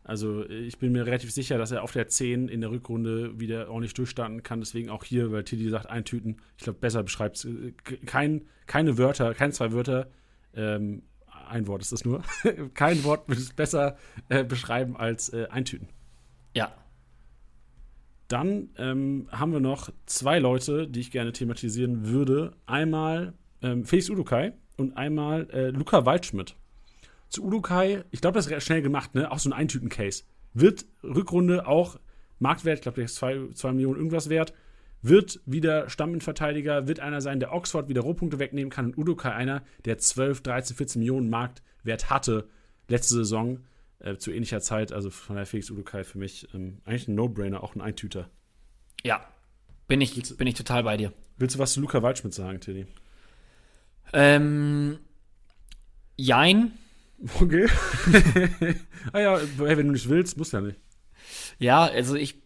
Also 0.03 0.47
ich 0.49 0.79
bin 0.79 0.91
mir 0.91 1.05
relativ 1.05 1.31
sicher, 1.31 1.57
dass 1.57 1.71
er 1.71 1.83
auf 1.83 1.91
der 1.91 2.07
10 2.07 2.47
in 2.47 2.61
der 2.61 2.71
Rückrunde 2.71 3.39
wieder 3.39 3.69
ordentlich 3.69 3.93
durchstarten 3.93 4.41
kann. 4.41 4.59
Deswegen 4.59 4.89
auch 4.89 5.03
hier, 5.03 5.31
weil 5.31 5.43
Tilly 5.43 5.69
sagt, 5.69 5.89
eintüten. 5.89 6.41
Ich 6.57 6.63
glaube, 6.63 6.79
besser 6.79 7.03
beschreibt 7.03 7.37
es. 7.37 7.45
Äh, 7.45 7.73
kein, 8.05 8.47
keine 8.65 8.97
Wörter, 8.97 9.33
keine 9.33 9.53
zwei 9.53 9.71
Wörter. 9.71 10.09
Ähm, 10.55 11.03
ein 11.49 11.67
Wort 11.67 11.81
ist 11.81 11.91
das 11.91 12.03
nur. 12.03 12.23
kein 12.73 13.03
Wort 13.03 13.27
würde 13.27 13.41
es 13.41 13.53
besser 13.53 13.97
äh, 14.29 14.43
beschreiben 14.43 14.97
als 14.97 15.29
äh, 15.29 15.47
eintüten. 15.49 15.89
Ja. 16.55 16.73
Dann 18.27 18.69
ähm, 18.77 19.27
haben 19.31 19.51
wir 19.51 19.59
noch 19.59 19.89
zwei 20.05 20.39
Leute, 20.39 20.87
die 20.87 21.01
ich 21.01 21.11
gerne 21.11 21.33
thematisieren 21.33 22.07
würde. 22.07 22.53
Einmal 22.65 23.33
ähm, 23.61 23.85
Felix 23.85 24.09
Udukai 24.09 24.53
und 24.77 24.97
einmal 24.97 25.49
äh, 25.51 25.69
Luca 25.69 26.05
Waldschmidt. 26.05 26.55
Zu 27.31 27.43
Udukai, 27.43 28.03
ich 28.11 28.21
glaube, 28.21 28.37
das 28.37 28.45
ist 28.45 28.63
schnell 28.63 28.83
gemacht, 28.83 29.15
ne? 29.15 29.31
Auch 29.31 29.39
so 29.39 29.49
ein 29.49 29.53
Eintüten-Case. 29.53 30.23
Wird 30.53 30.85
Rückrunde 31.03 31.65
auch 31.65 31.99
Marktwert, 32.39 32.79
ich 32.79 32.81
glaube, 32.83 32.97
der 32.97 33.05
ist 33.05 33.15
2 33.15 33.71
Millionen 33.71 33.95
irgendwas 33.95 34.29
wert, 34.29 34.53
wird 35.01 35.39
wieder 35.45 35.89
Stamminverteidiger, 35.89 36.87
wird 36.87 36.99
einer 36.99 37.21
sein, 37.21 37.39
der 37.39 37.53
Oxford 37.53 37.89
wieder 37.89 38.01
Rohpunkte 38.01 38.37
wegnehmen 38.37 38.69
kann 38.69 38.87
und 38.87 38.97
Udukai 38.97 39.33
einer, 39.33 39.63
der 39.85 39.97
12, 39.97 40.41
13, 40.41 40.75
14 40.75 40.99
Millionen 40.99 41.29
Marktwert 41.29 42.09
hatte 42.09 42.47
letzte 42.87 43.15
Saison 43.15 43.59
äh, 43.99 44.17
zu 44.17 44.31
ähnlicher 44.31 44.59
Zeit. 44.59 44.91
Also 44.91 45.09
von 45.09 45.37
der 45.37 45.45
Felix 45.45 45.71
Udukai 45.71 46.03
für 46.03 46.17
mich 46.17 46.53
ähm, 46.53 46.79
eigentlich 46.85 47.07
ein 47.07 47.15
No-Brainer, 47.15 47.63
auch 47.63 47.75
ein 47.75 47.81
Eintüter. 47.81 48.29
Ja, 49.03 49.25
bin 49.87 50.01
ich, 50.01 50.37
bin 50.37 50.47
ich 50.47 50.55
total 50.55 50.83
bei 50.83 50.97
dir. 50.97 51.13
Willst 51.37 51.55
du 51.55 51.59
was 51.59 51.73
zu 51.73 51.81
Luca 51.81 52.03
Waldschmidt 52.03 52.33
sagen, 52.33 52.59
Tilly? 52.59 52.85
Ähm, 54.13 54.99
jein. 56.17 56.73
Okay. 57.39 57.67
ah 59.13 59.19
ja, 59.19 59.39
wenn 59.57 59.87
du 59.87 59.93
nicht 59.93 60.09
willst, 60.09 60.37
musst 60.37 60.53
du 60.53 60.57
ja 60.57 60.63
nicht. 60.63 60.79
Ja, 61.59 61.83
also 61.83 62.15
ich, 62.15 62.41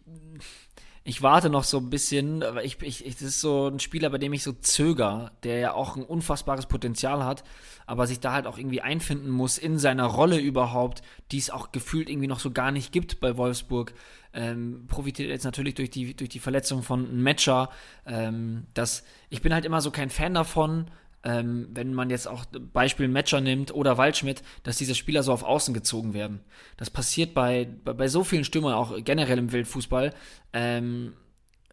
ich 1.04 1.22
warte 1.22 1.48
noch 1.48 1.64
so 1.64 1.78
ein 1.78 1.88
bisschen, 1.88 2.42
aber 2.42 2.64
ich, 2.64 2.82
ich, 2.82 3.06
ich, 3.06 3.14
das 3.14 3.22
ist 3.22 3.40
so 3.40 3.68
ein 3.68 3.80
Spieler, 3.80 4.10
bei 4.10 4.18
dem 4.18 4.32
ich 4.32 4.42
so 4.42 4.52
zöger, 4.52 5.32
der 5.44 5.58
ja 5.58 5.72
auch 5.72 5.96
ein 5.96 6.02
unfassbares 6.02 6.66
Potenzial 6.66 7.24
hat, 7.24 7.44
aber 7.86 8.06
sich 8.06 8.20
da 8.20 8.32
halt 8.32 8.46
auch 8.46 8.58
irgendwie 8.58 8.80
einfinden 8.80 9.30
muss 9.30 9.56
in 9.56 9.78
seiner 9.78 10.06
Rolle 10.06 10.38
überhaupt, 10.38 11.02
die 11.30 11.38
es 11.38 11.50
auch 11.50 11.72
gefühlt 11.72 12.10
irgendwie 12.10 12.26
noch 12.26 12.40
so 12.40 12.50
gar 12.50 12.72
nicht 12.72 12.92
gibt 12.92 13.20
bei 13.20 13.36
Wolfsburg. 13.36 13.94
Ähm, 14.34 14.86
profitiert 14.88 15.30
jetzt 15.30 15.44
natürlich 15.44 15.76
durch 15.76 15.90
die, 15.90 16.14
durch 16.14 16.28
die 16.28 16.40
Verletzung 16.40 16.82
von 16.82 17.22
Matcher. 17.22 17.70
Ähm, 18.04 18.66
das, 18.74 19.04
ich 19.30 19.40
bin 19.40 19.54
halt 19.54 19.64
immer 19.64 19.80
so 19.80 19.90
kein 19.90 20.10
Fan 20.10 20.34
davon, 20.34 20.90
ähm, 21.26 21.66
wenn 21.72 21.92
man 21.92 22.08
jetzt 22.08 22.28
auch 22.28 22.44
Beispiel 22.72 23.08
Matcher 23.08 23.40
nimmt 23.40 23.74
oder 23.74 23.98
Waldschmidt, 23.98 24.44
dass 24.62 24.78
diese 24.78 24.94
Spieler 24.94 25.24
so 25.24 25.32
auf 25.32 25.42
Außen 25.42 25.74
gezogen 25.74 26.14
werden. 26.14 26.40
Das 26.76 26.88
passiert 26.88 27.34
bei, 27.34 27.68
bei, 27.84 27.94
bei 27.94 28.06
so 28.06 28.22
vielen 28.22 28.44
Stürmern, 28.44 28.74
auch 28.74 28.94
generell 29.02 29.38
im 29.38 29.50
Weltfußball. 29.50 30.14
Ähm, 30.52 31.14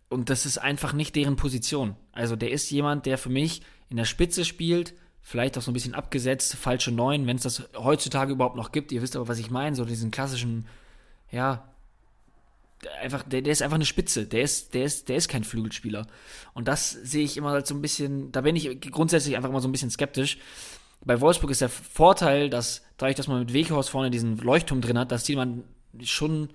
und 0.10 0.32
das 0.32 0.48
ist 0.48 0.58
einfach 0.58 0.94
nicht 0.94 1.16
deren 1.16 1.36
Position. 1.36 1.96
Also 2.14 2.36
der 2.36 2.50
ist 2.50 2.72
jemand, 2.72 3.06
der 3.06 3.20
für 3.20 3.30
mich 3.30 3.62
in 3.90 3.98
der 3.98 4.06
Spitze 4.06 4.44
spielt, 4.44 4.96
vielleicht 5.22 5.56
auch 5.56 5.62
so 5.62 5.70
ein 5.70 5.76
bisschen 5.76 5.94
abgesetzt, 5.94 6.56
falsche 6.56 6.92
Neun, 6.92 7.28
wenn 7.28 7.38
es 7.38 7.44
das 7.44 7.70
heutzutage 7.78 8.34
überhaupt 8.34 8.56
noch 8.56 8.72
gibt. 8.72 8.92
Ihr 8.92 9.04
wisst 9.04 9.16
aber, 9.16 9.28
was 9.28 9.38
ich 9.38 9.52
meine, 9.52 9.76
so 9.76 9.86
diesen 9.86 10.10
klassischen, 10.10 10.66
ja, 11.32 11.70
einfach, 13.02 13.24
der, 13.24 13.42
der 13.42 13.54
ist 13.54 13.62
einfach 13.62 13.76
eine 13.76 13.86
Spitze. 13.86 14.26
Der 14.26 14.42
ist, 14.42 14.74
der 14.74 14.84
ist, 14.84 15.10
der 15.10 15.18
ist 15.18 15.28
kein 15.28 15.44
Flügelspieler. 15.44 16.08
Und 16.54 16.68
das 16.68 16.92
sehe 16.92 17.24
ich 17.24 17.38
immer 17.38 17.52
halt 17.52 17.68
so 17.68 17.76
ein 17.76 17.82
bisschen, 17.82 18.32
da 18.32 18.42
bin 18.42 18.56
ich 18.56 18.80
grundsätzlich 18.82 19.36
einfach 19.36 19.50
immer 19.50 19.62
so 19.62 19.68
ein 19.68 19.72
bisschen 19.72 19.90
skeptisch. 19.90 20.38
Bei 21.06 21.20
Wolfsburg 21.20 21.52
ist 21.52 21.62
der 21.62 21.70
Vorteil, 21.70 22.50
dass 22.50 22.84
dadurch, 22.98 23.16
dass 23.16 23.28
man 23.28 23.40
mit 23.40 23.54
Weghorst 23.54 23.90
vorne 23.90 24.12
diesen 24.12 24.38
Leuchtturm 24.38 24.82
drin 24.82 24.98
hat, 24.98 25.12
dass 25.12 25.24
die 25.24 25.36
man 25.36 25.64
schon, 26.02 26.50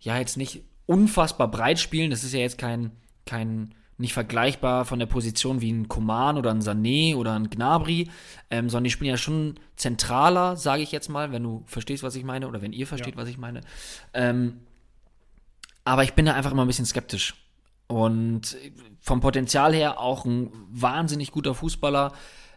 ja, 0.00 0.18
jetzt 0.18 0.36
nicht 0.36 0.62
unfassbar 0.86 1.50
breit 1.50 1.78
spielen. 1.78 2.10
Das 2.10 2.24
ist 2.24 2.34
ja 2.34 2.40
jetzt 2.40 2.58
kein, 2.58 2.92
kein, 3.24 3.74
nicht 3.98 4.12
vergleichbar 4.12 4.84
von 4.84 4.98
der 4.98 5.06
Position 5.06 5.60
wie 5.60 5.72
ein 5.72 5.88
Koman 5.88 6.36
oder 6.36 6.50
ein 6.50 6.60
Sané 6.60 7.16
oder 7.16 7.34
ein 7.34 7.48
Gnabry, 7.48 8.10
ähm, 8.50 8.68
sondern 8.68 8.84
die 8.84 8.90
spielen 8.90 9.10
ja 9.10 9.16
schon 9.16 9.54
zentraler, 9.76 10.56
sage 10.56 10.82
ich 10.82 10.92
jetzt 10.92 11.08
mal, 11.08 11.32
wenn 11.32 11.42
du 11.42 11.62
verstehst, 11.66 12.02
was 12.02 12.14
ich 12.14 12.24
meine, 12.24 12.46
oder 12.46 12.60
wenn 12.60 12.72
ihr 12.72 12.86
versteht, 12.86 13.14
ja. 13.14 13.20
was 13.20 13.28
ich 13.28 13.38
meine. 13.38 13.62
Ähm, 14.12 14.60
aber 15.86 16.02
ich 16.02 16.14
bin 16.14 16.26
da 16.26 16.34
einfach 16.34 16.50
immer 16.50 16.64
ein 16.64 16.66
bisschen 16.66 16.84
skeptisch. 16.84 17.34
Und 17.86 18.56
vom 19.00 19.20
Potenzial 19.20 19.72
her 19.72 20.00
auch 20.00 20.24
ein 20.24 20.50
wahnsinnig 20.68 21.30
guter 21.30 21.54
Fußballer. 21.54 22.12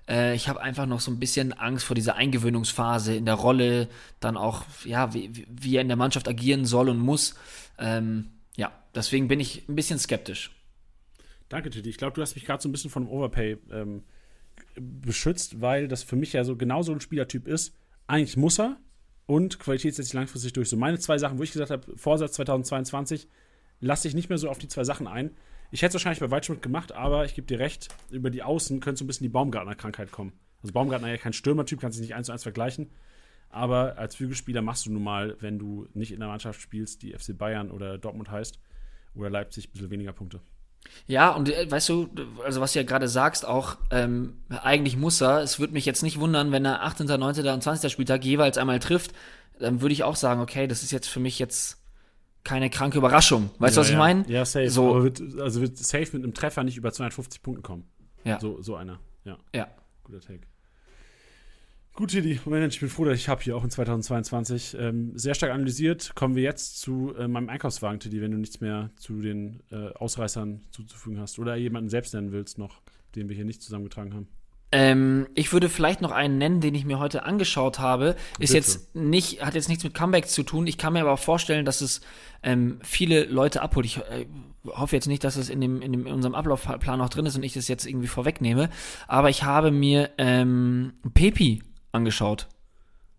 Äh, 0.10 0.34
ich 0.34 0.49
habe 0.49 0.61
einfach 0.61 0.88
noch 0.88 0.99
so 0.99 1.11
ein 1.11 1.19
bisschen 1.19 1.53
Angst 1.53 1.85
vor 1.85 1.93
dieser 1.93 2.15
Eingewöhnungsphase 2.15 3.15
in 3.15 3.26
der 3.26 3.35
Rolle, 3.35 3.88
dann 4.19 4.35
auch, 4.35 4.65
ja, 4.84 5.14
wie, 5.14 5.45
wie 5.47 5.76
er 5.76 5.84
in 5.84 5.89
der 5.89 5.95
Mannschaft 5.95 6.27
agieren 6.27 6.65
soll 6.65 6.89
und 6.89 6.97
muss. 6.97 7.35
Ähm, 7.77 8.31
ja, 8.57 8.72
deswegen 8.95 9.27
bin 9.27 9.39
ich 9.39 9.69
ein 9.69 9.76
bisschen 9.76 9.99
skeptisch. 9.99 10.49
Danke, 11.49 11.69
Titi. 11.69 11.88
Ich 11.88 11.97
glaube, 11.97 12.14
du 12.14 12.23
hast 12.23 12.34
mich 12.34 12.45
gerade 12.45 12.64
so 12.64 12.68
ein 12.68 12.72
bisschen 12.72 12.89
von 12.89 13.07
Overpay 13.07 13.60
ähm, 13.72 14.01
beschützt, 14.76 15.61
weil 15.61 15.88
das 15.88 16.01
für 16.01 16.15
mich 16.15 16.34
ja 16.34 16.43
so 16.43 16.56
genau 16.56 16.81
so 16.81 16.93
ein 16.93 16.99
Spielertyp 16.99 17.47
ist. 17.47 17.76
Eigentlich 18.07 18.38
muss 18.38 18.60
er, 18.60 18.77
und 19.30 19.60
Qualität 19.60 19.93
setzt 19.93 20.10
sich 20.10 20.15
langfristig 20.15 20.53
durch. 20.53 20.69
So 20.69 20.76
meine 20.76 20.97
zwei 20.97 21.19
Sachen, 21.19 21.38
wo 21.38 21.43
ich 21.43 21.51
gesagt 21.51 21.69
habe, 21.69 21.95
Vorsatz 21.95 22.34
2022, 22.34 23.27
lasse 23.80 24.07
ich 24.07 24.15
nicht 24.15 24.27
mehr 24.27 24.39
so 24.39 24.49
auf 24.49 24.57
die 24.57 24.68
zwei 24.68 24.84
Sachen 24.84 25.06
ein. 25.06 25.35
Ich 25.69 25.84
hätte 25.84 25.89
es 25.89 25.93
wahrscheinlich 25.93 26.19
bei 26.19 26.31
Waldschmidt 26.31 26.64
gemacht, 26.64 26.93
aber 26.93 27.26
ich 27.26 27.35
gebe 27.35 27.45
dir 27.45 27.60
recht, 27.60 27.89
über 28.10 28.31
die 28.31 28.41
Außen 28.41 28.80
könnte 28.80 28.97
so 28.97 29.03
ein 29.03 29.07
bisschen 29.07 29.26
die 29.26 29.30
Baumgartner-Krankheit 29.30 30.11
kommen. 30.11 30.34
Also 30.64 30.73
Baumgartner 30.73 31.10
ja 31.10 31.18
kein 31.18 31.34
Stürmertyp, 31.34 31.80
kannst 31.80 31.99
dich 31.99 32.07
nicht 32.07 32.15
eins 32.15 32.26
zu 32.26 32.31
eins 32.31 32.41
vergleichen. 32.41 32.89
Aber 33.49 33.99
als 33.99 34.15
Flügelspieler 34.15 34.64
machst 34.64 34.88
du 34.88 34.91
nun 34.91 35.03
mal, 35.03 35.38
wenn 35.41 35.60
du 35.60 35.88
nicht 35.93 36.11
in 36.11 36.22
der 36.22 36.30
Mannschaft 36.30 36.60
spielst, 36.60 37.03
die 37.03 37.14
FC 37.14 37.38
Bayern 37.38 37.69
oder 37.69 37.99
Dortmund 37.99 38.31
heißt, 38.31 38.60
oder 39.14 39.30
Leipzig, 39.30 39.68
ein 39.68 39.72
bisschen 39.73 39.91
weniger 39.91 40.14
Punkte. 40.14 40.41
Ja, 41.07 41.31
und 41.31 41.49
äh, 41.49 41.69
weißt 41.69 41.89
du, 41.89 42.10
also 42.45 42.61
was 42.61 42.73
du 42.73 42.80
ja 42.80 42.85
gerade 42.85 43.07
sagst, 43.07 43.45
auch 43.45 43.77
ähm, 43.89 44.38
eigentlich 44.49 44.95
muss 44.95 45.22
er, 45.22 45.41
es 45.41 45.60
würde 45.60 45.73
mich 45.73 45.85
jetzt 45.85 46.03
nicht 46.03 46.19
wundern, 46.19 46.51
wenn 46.51 46.65
er 46.65 46.84
18., 46.84 47.07
19. 47.07 47.47
und 47.47 47.64
20. 47.64 47.91
Spieltag 47.91 48.23
jeweils 48.23 48.57
einmal 48.57 48.80
trifft, 48.80 49.14
dann 49.60 49.81
würde 49.81 49.93
ich 49.93 50.03
auch 50.03 50.15
sagen, 50.15 50.39
okay, 50.39 50.68
das 50.68 50.84
ist 50.84 50.91
jetzt 50.91 51.07
für 51.07 51.19
mich 51.19 51.39
jetzt 51.39 51.77
keine 52.43 52.69
kranke 52.69 52.97
Überraschung. 52.97 53.49
Weißt 53.60 53.76
du, 53.76 53.80
ja, 53.80 53.84
was 53.84 53.89
ich 53.89 53.97
meine? 53.97 54.23
Ja, 54.27 54.45
safe. 54.45 54.69
So, 54.69 54.91
Aber 54.91 55.03
wird, 55.03 55.22
also 55.39 55.61
wird 55.61 55.77
safe 55.77 56.07
mit 56.14 56.23
einem 56.23 56.34
Treffer 56.34 56.64
nicht 56.64 56.77
über 56.77 56.91
250 56.91 57.41
Punkten 57.41 57.64
kommen. 57.64 57.88
Ja. 58.23 58.39
So, 58.39 58.61
so 58.61 58.76
einer. 58.76 58.99
Ja. 59.26 59.38
Ja. 59.53 59.68
Guter 60.03 60.22
Take. 60.22 60.41
Gut, 62.00 62.12
Teddy. 62.12 62.40
Moment, 62.46 62.74
ich 62.74 62.80
bin 62.80 62.88
froh, 62.88 63.04
dass 63.04 63.20
ich 63.20 63.28
habe 63.28 63.42
hier 63.42 63.58
auch 63.58 63.64
in 63.66 63.70
2022 63.70 64.78
ähm, 64.80 65.12
sehr 65.16 65.36
stark 65.36 65.52
analysiert. 65.52 66.16
Kommen 66.16 66.34
wir 66.34 66.44
jetzt 66.44 66.80
zu 66.80 67.14
äh, 67.18 67.28
meinem 67.28 67.50
Einkaufswagen, 67.50 68.00
Teddy, 68.00 68.22
wenn 68.22 68.32
du 68.32 68.38
nichts 68.38 68.62
mehr 68.62 68.90
zu 68.96 69.22
den 69.22 69.62
äh, 69.70 69.90
Ausreißern 69.96 70.62
zuzufügen 70.72 71.20
hast. 71.20 71.40
Oder 71.40 71.58
jemanden 71.58 71.90
selbst 71.90 72.14
nennen 72.14 72.32
willst 72.32 72.58
noch, 72.58 72.80
den 73.18 73.28
wir 73.28 73.36
hier 73.36 73.44
nicht 73.44 73.62
zusammengetragen 73.62 74.14
haben. 74.14 74.30
Ähm, 74.72 75.28
ich 75.36 75.52
würde 75.52 75.68
vielleicht 75.68 76.00
noch 76.00 76.12
einen 76.12 76.38
nennen, 76.38 76.62
den 76.62 76.74
ich 76.74 76.86
mir 76.86 77.00
heute 77.00 77.24
angeschaut 77.24 77.80
habe. 77.80 78.16
Ist 78.40 78.54
Bitte. 78.54 78.54
jetzt 78.54 78.96
nicht, 78.96 79.46
hat 79.46 79.56
jetzt 79.56 79.68
nichts 79.68 79.84
mit 79.84 79.94
Comeback 79.94 80.30
zu 80.30 80.44
tun. 80.44 80.68
Ich 80.68 80.78
kann 80.78 80.94
mir 80.94 81.02
aber 81.02 81.12
auch 81.12 81.20
vorstellen, 81.20 81.66
dass 81.66 81.82
es 81.82 82.00
ähm, 82.44 82.80
viele 82.82 83.26
Leute 83.26 83.62
abholt. 83.62 83.86
Ich 83.86 83.98
äh, 83.98 84.26
hoffe 84.68 84.96
jetzt 84.96 85.08
nicht, 85.08 85.26
dass 85.26 85.36
es 85.36 85.50
in, 85.50 85.60
dem, 85.60 85.82
in, 85.82 85.92
dem, 85.92 86.08
in 86.08 86.14
unserem 86.14 86.36
Ablaufplan 86.36 86.98
noch 86.98 87.10
drin 87.10 87.26
ist 87.26 87.36
und 87.36 87.44
ich 87.44 87.56
das 87.56 87.68
jetzt 87.68 87.86
irgendwie 87.86 88.08
vorwegnehme. 88.08 88.70
Aber 89.10 89.30
ich 89.30 89.44
habe 89.44 89.72
mir 89.72 90.12
ähm, 90.18 90.94
Pepi 91.14 91.62
angeschaut. 91.91 92.48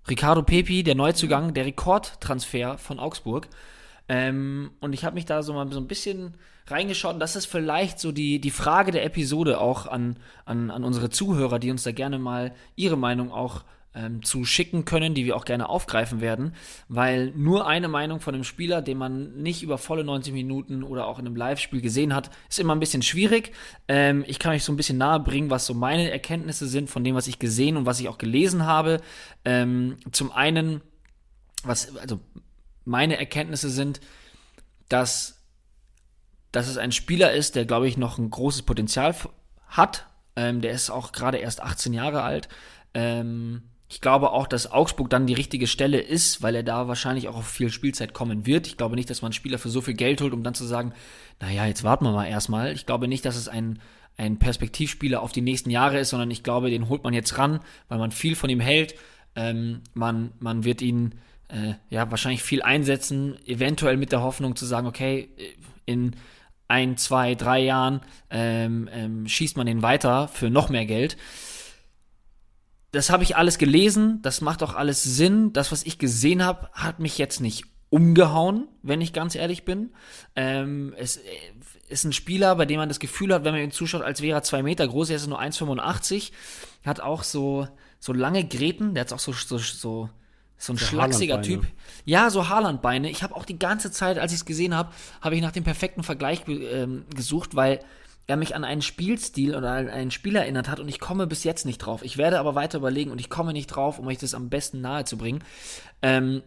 Ricardo 0.09 0.43
Pepi, 0.43 0.83
der 0.83 0.95
Neuzugang, 0.95 1.55
der 1.55 1.67
Rekordtransfer 1.67 2.79
von 2.79 2.99
Augsburg. 2.99 3.49
Ähm, 4.09 4.73
und 4.81 4.93
ich 4.93 5.05
habe 5.05 5.15
mich 5.15 5.27
da 5.27 5.43
so 5.43 5.53
mal 5.53 5.71
so 5.71 5.79
ein 5.79 5.87
bisschen 5.87 6.35
reingeschaut 6.67 7.15
und 7.15 7.21
das 7.21 7.37
ist 7.37 7.47
vielleicht 7.47 7.99
so 7.99 8.13
die, 8.13 8.41
die 8.41 8.51
Frage 8.51 8.93
der 8.93 9.05
Episode 9.05 9.61
auch 9.61 9.87
an, 9.87 10.17
an, 10.45 10.71
an 10.71 10.85
unsere 10.85 11.11
Zuhörer, 11.11 11.59
die 11.59 11.71
uns 11.71 11.83
da 11.83 11.93
gerne 11.93 12.19
mal 12.19 12.53
ihre 12.77 12.97
Meinung 12.97 13.33
auch 13.33 13.63
ähm, 13.95 14.23
zu 14.23 14.45
schicken 14.45 14.85
können, 14.85 15.15
die 15.15 15.25
wir 15.25 15.37
auch 15.37 15.45
gerne 15.45 15.69
aufgreifen 15.69 16.21
werden, 16.21 16.55
weil 16.89 17.33
nur 17.33 17.67
eine 17.67 17.89
Meinung 17.89 18.21
von 18.21 18.35
einem 18.35 18.45
Spieler, 18.45 18.83
den 18.83 18.99
man 18.99 19.43
nicht 19.43 19.63
über 19.63 19.79
volle 19.79 20.05
90 20.05 20.33
Minuten 20.33 20.83
oder 20.83 21.07
auch 21.07 21.19
in 21.19 21.27
einem 21.27 21.37
Live-Spiel 21.37 21.81
gesehen 21.81 22.15
hat, 22.15 22.31
ist 22.49 22.61
immer 22.61 22.75
ein 22.75 22.81
bisschen 22.81 23.03
schwierig. 23.03 23.53
Ähm, 23.89 24.25
ich 24.29 24.39
kann 24.39 24.53
euch 24.53 24.63
so 24.63 24.73
ein 24.73 24.77
bisschen 24.77 24.99
nahe 24.99 25.21
bringen, 25.21 25.51
was 25.51 25.67
so 25.67 25.75
meine 25.75 26.11
Erkenntnisse 26.11 26.69
sind 26.69 26.89
von 26.89 27.03
dem, 27.03 27.17
was 27.17 27.27
ich 27.27 27.39
gesehen 27.39 27.77
und 27.77 27.87
was 27.87 27.99
ich 28.01 28.09
auch 28.09 28.19
gelesen 28.19 28.65
habe. 28.65 29.01
Ähm, 29.45 29.97
zum 30.13 30.31
einen, 30.31 30.83
was, 31.65 31.97
also 31.97 32.21
meine 32.85 33.19
Erkenntnisse 33.19 33.71
sind, 33.71 34.01
dass, 34.89 35.41
dass 36.53 36.69
es 36.69 36.77
ein 36.77 36.93
Spieler 36.93 37.33
ist, 37.33 37.57
der, 37.57 37.65
glaube 37.65 37.89
ich, 37.89 37.97
noch 37.97 38.19
ein 38.19 38.31
großes 38.31 38.63
Potenzial 38.63 39.17
hat. 39.67 40.07
Ähm, 40.37 40.61
der 40.61 40.71
ist 40.73 40.91
auch 40.91 41.11
gerade 41.11 41.39
erst 41.39 41.61
18 41.61 41.93
Jahre 41.93 42.23
alt. 42.23 42.49
Ähm, 42.95 43.63
ich 43.91 44.01
glaube 44.01 44.31
auch, 44.31 44.47
dass 44.47 44.71
Augsburg 44.71 45.11
dann 45.11 45.27
die 45.27 45.35
richtige 45.35 45.67
Stelle 45.67 46.01
ist, 46.01 46.43
weil 46.43 46.55
er 46.55 46.63
da 46.63 46.87
wahrscheinlich 46.87 47.27
auch 47.27 47.35
auf 47.35 47.49
viel 47.49 47.71
Spielzeit 47.71 48.15
kommen 48.15 48.47
wird. 48.47 48.69
Ich 48.69 48.77
glaube 48.77 48.95
nicht, 48.95 49.11
dass 49.11 49.21
man 49.21 49.31
einen 49.31 49.35
Spieler 49.35 49.59
für 49.59 49.69
so 49.69 49.81
viel 49.81 49.95
Geld 49.95 50.21
holt, 50.21 50.33
um 50.33 50.45
dann 50.45 50.55
zu 50.55 50.65
sagen, 50.65 50.93
naja, 51.41 51.67
jetzt 51.67 51.83
warten 51.83 52.05
wir 52.05 52.13
mal 52.13 52.27
erstmal. 52.27 52.73
Ich 52.73 52.87
glaube 52.87 53.09
nicht, 53.09 53.25
dass 53.25 53.35
es 53.35 53.49
ein, 53.49 53.81
ein 54.17 54.39
Perspektivspieler 54.39 55.21
auf 55.21 55.33
die 55.33 55.41
nächsten 55.41 55.71
Jahre 55.71 55.99
ist, 55.99 56.11
sondern 56.11 56.31
ich 56.31 56.45
glaube, 56.45 56.71
den 56.71 56.89
holt 56.89 57.03
man 57.03 57.15
jetzt 57.15 57.37
ran, 57.37 57.59
weil 57.89 57.99
man 57.99 58.13
viel 58.13 58.37
von 58.37 58.49
ihm 58.49 58.61
hält. 58.61 58.95
Ähm, 59.35 59.81
man, 59.93 60.31
man 60.39 60.63
wird 60.63 60.83
ihn 60.83 61.17
äh, 61.49 61.75
ja 61.89 62.09
wahrscheinlich 62.13 62.45
viel 62.45 62.63
einsetzen, 62.63 63.45
eventuell 63.45 63.97
mit 63.97 64.13
der 64.13 64.23
Hoffnung 64.23 64.55
zu 64.55 64.67
sagen, 64.67 64.87
okay, 64.87 65.31
in 65.85 66.15
ein, 66.69 66.97
zwei, 66.97 67.35
drei 67.35 67.59
Jahren 67.59 68.03
ähm, 68.31 68.89
ähm, 68.93 69.27
schießt 69.27 69.57
man 69.57 69.67
den 69.67 69.83
weiter 69.83 70.29
für 70.29 70.49
noch 70.49 70.69
mehr 70.69 70.87
Geld 70.87 71.17
das 72.93 73.11
habe 73.11 73.23
ich 73.23 73.37
alles 73.37 73.59
gelesen, 73.59 74.21
das 74.23 74.41
macht 74.41 74.63
auch 74.63 74.75
alles 74.75 75.03
Sinn. 75.03 75.53
Das, 75.53 75.71
was 75.71 75.85
ich 75.85 75.99
gesehen 75.99 76.45
habe, 76.45 76.69
hat 76.73 76.99
mich 76.99 77.19
jetzt 77.19 77.41
nicht 77.41 77.65
umgehauen, 77.89 78.69
wenn 78.83 79.01
ich 79.01 79.13
ganz 79.13 79.35
ehrlich 79.35 79.65
bin. 79.65 79.91
Ähm, 80.37 80.95
es 80.97 81.17
äh, 81.17 81.21
ist 81.89 82.05
ein 82.05 82.13
Spieler, 82.13 82.55
bei 82.57 82.67
dem 82.67 82.79
man 82.79 82.89
das 82.89 83.01
Gefühl 83.01 83.35
hat, 83.35 83.45
wenn 83.45 83.53
man 83.53 83.63
ihm 83.63 83.73
zuschaut, 83.73 84.03
als 84.03 84.23
wäre 84.23 84.39
er 84.39 84.43
zwei 84.43 84.63
Meter 84.63 84.87
groß. 84.87 85.11
Er 85.11 85.17
ist 85.17 85.27
nur 85.27 85.41
1,85. 85.41 86.33
Hat 86.85 87.01
auch 87.01 87.25
so, 87.25 87.69
so 87.99 88.13
lange 88.13 88.47
Gräten. 88.47 88.95
Der 88.95 89.03
hat 89.03 89.13
auch 89.13 89.19
so, 89.19 89.33
so, 89.33 89.59
so, 89.59 90.09
so 90.57 90.73
ein 90.73 90.77
so 90.77 90.85
schlachsiger 90.87 91.43
Typ. 91.43 91.67
Ja, 92.05 92.31
so 92.31 92.49
Haarlandbeine. 92.49 93.11
Ich 93.11 93.23
habe 93.23 93.35
auch 93.37 93.45
die 93.45 93.59
ganze 93.59 93.91
Zeit, 93.91 94.19
als 94.19 94.33
ich 94.33 94.39
es 94.39 94.45
gesehen 94.45 94.75
habe, 94.75 94.93
habe 95.21 95.35
ich 95.35 95.43
nach 95.43 95.53
dem 95.53 95.65
perfekten 95.65 96.03
Vergleich 96.03 96.43
ähm, 96.49 97.05
gesucht, 97.15 97.57
weil 97.57 97.81
er 98.31 98.37
mich 98.37 98.55
an 98.55 98.65
einen 98.65 98.81
Spielstil 98.81 99.57
oder 99.57 99.73
an 99.73 99.89
einen 99.89 100.11
Spiel 100.13 100.37
erinnert 100.37 100.69
hat 100.69 100.79
und 100.79 100.89
ich 100.89 101.01
komme 101.01 101.27
bis 101.27 101.43
jetzt 101.43 101.67
nicht 101.67 101.79
drauf. 101.79 102.03
Ich 102.05 102.17
werde 102.17 102.39
aber 102.39 102.55
weiter 102.55 102.79
überlegen 102.79 103.11
und 103.11 103.21
ich 103.21 103.29
komme 103.29 103.53
nicht 103.53 103.67
drauf, 103.67 103.99
um 103.99 104.07
euch 104.07 104.19
das 104.19 104.35
am 104.35 104.49
besten 104.49 104.81
nahe 104.81 105.05
zu 105.05 105.19
bringen. 105.19 105.43
Ähm, 106.01 106.43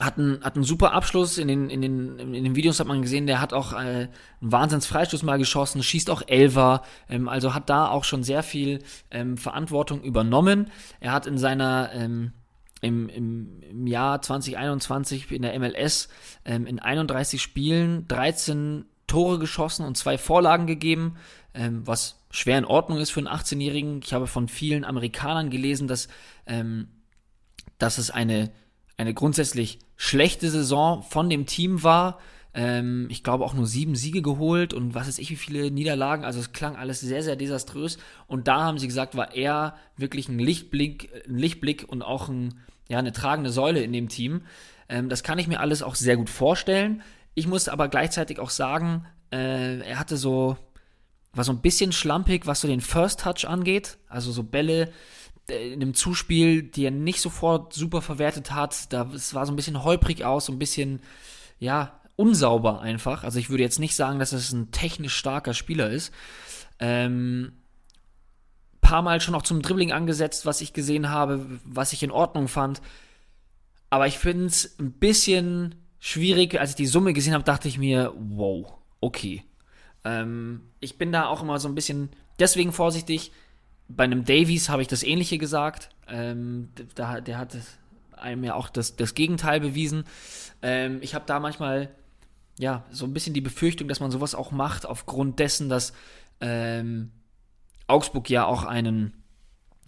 hat 0.00 0.18
einen, 0.18 0.42
hat 0.44 0.56
einen 0.56 0.64
super 0.64 0.92
Abschluss. 0.92 1.38
In 1.38 1.46
den, 1.46 1.70
in, 1.70 1.80
den, 1.80 2.18
in 2.18 2.44
den 2.44 2.56
Videos 2.56 2.80
hat 2.80 2.88
man 2.88 3.02
gesehen, 3.02 3.28
der 3.28 3.40
hat 3.40 3.52
auch 3.52 3.72
äh, 3.72 3.76
einen 3.76 4.10
Wahnsinns-Freistoß 4.40 5.22
mal 5.22 5.38
geschossen, 5.38 5.82
schießt 5.82 6.10
auch 6.10 6.22
Elfer, 6.26 6.82
ähm, 7.08 7.28
also 7.28 7.54
hat 7.54 7.70
da 7.70 7.88
auch 7.88 8.02
schon 8.02 8.24
sehr 8.24 8.42
viel 8.42 8.80
ähm, 9.12 9.38
Verantwortung 9.38 10.02
übernommen. 10.02 10.72
Er 10.98 11.12
hat 11.12 11.26
in 11.26 11.38
seiner 11.38 11.90
ähm, 11.94 12.32
im, 12.80 13.08
im, 13.08 13.62
im 13.62 13.86
Jahr 13.86 14.20
2021 14.20 15.30
in 15.30 15.42
der 15.42 15.58
MLS 15.58 16.08
ähm, 16.44 16.66
in 16.66 16.80
31 16.80 17.40
Spielen 17.40 18.06
13 18.08 18.84
Tore 19.06 19.38
geschossen 19.38 19.84
und 19.84 19.96
zwei 19.96 20.18
Vorlagen 20.18 20.66
gegeben, 20.66 21.16
ähm, 21.54 21.86
was 21.86 22.20
schwer 22.30 22.58
in 22.58 22.64
Ordnung 22.64 22.98
ist 22.98 23.10
für 23.10 23.20
einen 23.20 23.28
18-Jährigen. 23.28 24.00
Ich 24.04 24.12
habe 24.12 24.26
von 24.26 24.48
vielen 24.48 24.84
Amerikanern 24.84 25.50
gelesen, 25.50 25.88
dass, 25.88 26.08
ähm, 26.46 26.88
dass 27.78 27.98
es 27.98 28.10
eine 28.10 28.50
eine 28.96 29.14
grundsätzlich 29.14 29.78
schlechte 29.96 30.50
Saison 30.50 31.02
von 31.02 31.28
dem 31.28 31.46
Team 31.46 31.82
war. 31.82 32.18
Ähm, 32.54 33.08
ich 33.10 33.22
glaube 33.22 33.44
auch 33.44 33.54
nur 33.54 33.66
sieben 33.66 33.94
Siege 33.94 34.22
geholt 34.22 34.72
und 34.72 34.94
was 34.94 35.06
weiß 35.06 35.18
ich, 35.18 35.30
wie 35.30 35.36
viele 35.36 35.70
Niederlagen. 35.70 36.24
Also 36.24 36.40
es 36.40 36.52
klang 36.52 36.76
alles 36.76 37.00
sehr, 37.00 37.22
sehr 37.22 37.36
desaströs. 37.36 37.98
Und 38.26 38.48
da 38.48 38.64
haben 38.64 38.78
sie 38.78 38.86
gesagt, 38.86 39.16
war 39.16 39.34
er 39.34 39.76
wirklich 39.96 40.28
ein 40.28 40.38
Lichtblick, 40.38 41.10
ein 41.28 41.38
Lichtblick 41.38 41.84
und 41.86 42.02
auch 42.02 42.28
ein, 42.28 42.54
ja, 42.88 42.98
eine 42.98 43.12
tragende 43.12 43.50
Säule 43.50 43.82
in 43.82 43.92
dem 43.92 44.08
Team. 44.08 44.42
Ähm, 44.88 45.08
das 45.08 45.22
kann 45.22 45.38
ich 45.38 45.48
mir 45.48 45.60
alles 45.60 45.82
auch 45.82 45.94
sehr 45.94 46.16
gut 46.16 46.30
vorstellen. 46.30 47.02
Ich 47.36 47.46
muss 47.46 47.68
aber 47.68 47.88
gleichzeitig 47.88 48.40
auch 48.40 48.48
sagen, 48.48 49.06
äh, 49.30 49.80
er 49.80 49.98
hatte 49.98 50.16
so, 50.16 50.56
war 51.34 51.44
so 51.44 51.52
ein 51.52 51.60
bisschen 51.60 51.92
schlampig, 51.92 52.46
was 52.46 52.62
so 52.62 52.66
den 52.66 52.80
First 52.80 53.20
Touch 53.20 53.46
angeht. 53.46 53.98
Also 54.08 54.32
so 54.32 54.42
Bälle, 54.42 54.90
äh, 55.50 55.74
in 55.74 55.82
einem 55.82 55.92
Zuspiel, 55.92 56.62
die 56.62 56.86
er 56.86 56.90
nicht 56.90 57.20
sofort 57.20 57.74
super 57.74 58.00
verwertet 58.00 58.52
hat. 58.52 58.90
Da, 58.90 59.10
es 59.14 59.34
war 59.34 59.44
so 59.44 59.52
ein 59.52 59.56
bisschen 59.56 59.84
holprig 59.84 60.24
aus, 60.24 60.46
so 60.46 60.52
ein 60.52 60.58
bisschen, 60.58 61.00
ja, 61.58 62.00
unsauber 62.16 62.80
einfach. 62.80 63.22
Also 63.22 63.38
ich 63.38 63.50
würde 63.50 63.64
jetzt 63.64 63.80
nicht 63.80 63.96
sagen, 63.96 64.18
dass 64.18 64.32
es 64.32 64.52
ein 64.52 64.70
technisch 64.70 65.14
starker 65.14 65.52
Spieler 65.52 65.90
ist. 65.90 66.14
Ähm, 66.78 67.52
paar 68.80 69.02
Mal 69.02 69.20
schon 69.20 69.34
auch 69.34 69.42
zum 69.42 69.60
Dribbling 69.60 69.92
angesetzt, 69.92 70.46
was 70.46 70.62
ich 70.62 70.72
gesehen 70.72 71.10
habe, 71.10 71.44
was 71.66 71.92
ich 71.92 72.02
in 72.02 72.10
Ordnung 72.10 72.48
fand. 72.48 72.80
Aber 73.90 74.06
ich 74.06 74.16
finde 74.16 74.46
es 74.46 74.78
ein 74.78 74.92
bisschen 74.92 75.74
schwierig. 75.98 76.58
Als 76.58 76.70
ich 76.70 76.76
die 76.76 76.86
Summe 76.86 77.12
gesehen 77.12 77.34
habe, 77.34 77.44
dachte 77.44 77.68
ich 77.68 77.78
mir, 77.78 78.12
wow, 78.16 78.72
okay. 79.00 79.44
Ähm, 80.04 80.62
ich 80.80 80.98
bin 80.98 81.12
da 81.12 81.26
auch 81.26 81.42
immer 81.42 81.58
so 81.58 81.68
ein 81.68 81.74
bisschen 81.74 82.10
deswegen 82.38 82.72
vorsichtig 82.72 83.32
bei 83.88 84.04
einem 84.04 84.24
Davies 84.24 84.68
habe 84.68 84.82
ich 84.82 84.88
das 84.88 85.02
Ähnliche 85.02 85.38
gesagt. 85.38 85.90
Ähm, 86.08 86.70
da, 86.94 87.20
der 87.20 87.38
hat 87.38 87.56
einem 88.16 88.44
ja 88.44 88.54
auch 88.54 88.68
das, 88.68 88.96
das 88.96 89.14
Gegenteil 89.14 89.60
bewiesen. 89.60 90.04
Ähm, 90.62 90.98
ich 91.02 91.14
habe 91.14 91.24
da 91.26 91.38
manchmal 91.38 91.90
ja 92.58 92.84
so 92.90 93.04
ein 93.04 93.12
bisschen 93.12 93.34
die 93.34 93.40
Befürchtung, 93.40 93.88
dass 93.88 94.00
man 94.00 94.10
sowas 94.10 94.34
auch 94.34 94.50
macht, 94.50 94.86
aufgrund 94.86 95.38
dessen, 95.38 95.68
dass 95.68 95.92
ähm, 96.40 97.10
Augsburg 97.86 98.28
ja 98.30 98.44
auch 98.46 98.64
einen 98.64 99.12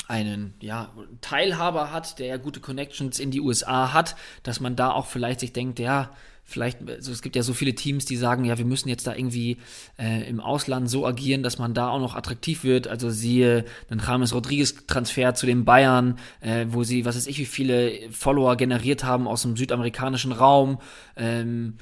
einen 0.09 0.55
ja, 0.61 0.91
Teilhaber 1.21 1.93
hat, 1.93 2.19
der 2.19 2.27
ja 2.27 2.37
gute 2.39 2.61
Connections 2.61 3.21
in 3.21 3.31
die 3.31 3.41
USA 3.41 3.93
hat, 3.93 4.17
dass 4.43 4.59
man 4.59 4.75
da 4.75 4.91
auch 4.91 5.07
vielleicht 5.07 5.41
sich 5.41 5.53
denkt, 5.53 5.79
ja, 5.79 6.11
vielleicht, 6.45 6.79
also 6.89 7.13
es 7.13 7.21
gibt 7.21 7.37
ja 7.37 7.43
so 7.43 7.53
viele 7.53 7.75
Teams, 7.75 8.07
die 8.07 8.17
sagen, 8.17 8.47
ja, 8.47 8.57
wir 8.57 8.65
müssen 8.65 8.89
jetzt 8.89 9.07
da 9.07 9.15
irgendwie 9.15 9.59
äh, 9.99 10.27
im 10.27 10.41
Ausland 10.41 10.89
so 10.89 11.07
agieren, 11.07 11.43
dass 11.43 11.59
man 11.59 11.75
da 11.75 11.91
auch 11.91 12.01
noch 12.01 12.17
attraktiv 12.17 12.65
wird. 12.65 12.89
Also 12.89 13.11
siehe 13.11 13.67
den 13.91 14.01
James 14.05 14.33
Rodriguez-Transfer 14.33 15.35
zu 15.35 15.45
den 15.45 15.67
Bayern, 15.67 16.19
äh, 16.41 16.65
wo 16.71 16.85
sie, 16.85 17.05
was 17.05 17.17
weiß 17.17 17.27
ich, 17.27 17.39
wie 17.39 17.45
viele 17.45 18.11
Follower 18.11 18.57
generiert 18.57 19.05
haben 19.05 19.29
aus 19.29 19.43
dem 19.43 19.59
südamerikanischen 19.59 20.33
Raum. 20.33 20.79
Ähm, 21.17 21.77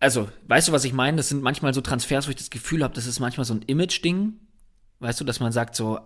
also, 0.00 0.30
weißt 0.48 0.68
du, 0.68 0.72
was 0.72 0.84
ich 0.84 0.94
meine? 0.94 1.18
Das 1.18 1.28
sind 1.28 1.42
manchmal 1.42 1.74
so 1.74 1.82
Transfers, 1.82 2.26
wo 2.26 2.30
ich 2.30 2.36
das 2.36 2.48
Gefühl 2.48 2.82
habe, 2.82 2.94
das 2.94 3.04
ist 3.06 3.20
manchmal 3.20 3.44
so 3.44 3.52
ein 3.52 3.60
Image-Ding. 3.60 4.32
Weißt 5.00 5.20
du, 5.20 5.24
dass 5.24 5.40
man 5.40 5.52
sagt, 5.52 5.76
so, 5.76 6.00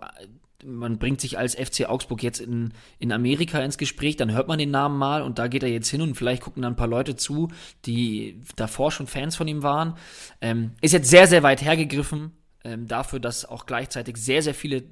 man 0.65 0.97
bringt 0.97 1.21
sich 1.21 1.37
als 1.37 1.55
FC 1.55 1.87
Augsburg 1.87 2.23
jetzt 2.23 2.39
in, 2.39 2.73
in 2.99 3.11
Amerika 3.11 3.59
ins 3.59 3.77
Gespräch, 3.77 4.15
dann 4.15 4.31
hört 4.31 4.47
man 4.47 4.59
den 4.59 4.71
Namen 4.71 4.97
mal 4.97 5.21
und 5.21 5.39
da 5.39 5.47
geht 5.47 5.63
er 5.63 5.69
jetzt 5.69 5.89
hin 5.89 6.01
und 6.01 6.15
vielleicht 6.15 6.41
gucken 6.41 6.61
dann 6.63 6.73
ein 6.73 6.77
paar 6.77 6.87
Leute 6.87 7.15
zu, 7.15 7.49
die 7.85 8.41
davor 8.55 8.91
schon 8.91 9.07
Fans 9.07 9.35
von 9.35 9.47
ihm 9.47 9.63
waren. 9.63 9.97
Ähm, 10.41 10.71
ist 10.81 10.93
jetzt 10.93 11.09
sehr, 11.09 11.27
sehr 11.27 11.43
weit 11.43 11.61
hergegriffen. 11.61 12.31
Ähm, 12.63 12.87
dafür, 12.87 13.19
dass 13.19 13.45
auch 13.45 13.67
gleichzeitig 13.67 14.17
sehr, 14.17 14.41
sehr 14.41 14.55
viele 14.55 14.83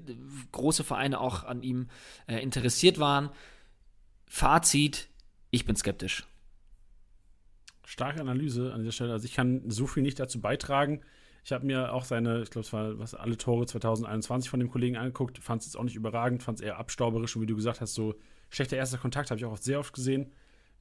große 0.52 0.84
Vereine 0.84 1.20
auch 1.20 1.44
an 1.44 1.64
ihm 1.64 1.88
äh, 2.28 2.38
interessiert 2.38 3.00
waren. 3.00 3.30
Fazit, 4.28 5.08
ich 5.50 5.66
bin 5.66 5.76
skeptisch. 5.76 6.28
Starke 7.84 8.22
Analyse 8.22 8.74
an 8.74 8.82
dieser 8.82 8.92
Stelle. 8.92 9.14
Also 9.14 9.26
ich 9.26 9.34
kann 9.34 9.64
so 9.70 9.88
viel 9.88 10.04
nicht 10.04 10.20
dazu 10.20 10.40
beitragen. 10.40 11.02
Ich 11.46 11.52
habe 11.52 11.66
mir 11.66 11.94
auch 11.94 12.06
seine, 12.06 12.42
ich 12.42 12.50
glaube, 12.50 12.66
es 12.66 12.74
war 12.74 12.98
was, 13.00 13.16
alle 13.16 13.38
Tore 13.38 13.66
2021 13.66 14.50
von 14.50 14.60
dem 14.60 14.70
Kollegen 14.70 14.96
angeguckt, 14.96 15.40
fand 15.40 15.62
es 15.62 15.68
jetzt 15.68 15.76
auch 15.76 15.84
nicht 15.84 15.96
überragend, 15.96 16.42
fand 16.42 16.60
es 16.60 16.66
eher 16.66 16.78
abstauberisch 16.78 17.36
und 17.36 17.42
wie 17.42 17.48
du 17.48 17.56
gesagt 17.56 17.82
hast, 17.82 17.94
so 17.94 18.16
schlechter 18.50 18.78
erster 18.78 18.98
Kontakt 18.98 19.30
habe 19.30 19.40
ich 19.40 19.46
auch 19.46 19.52
oft 19.52 19.64
sehr 19.64 19.80
oft 19.80 19.94
gesehen. 19.94 20.32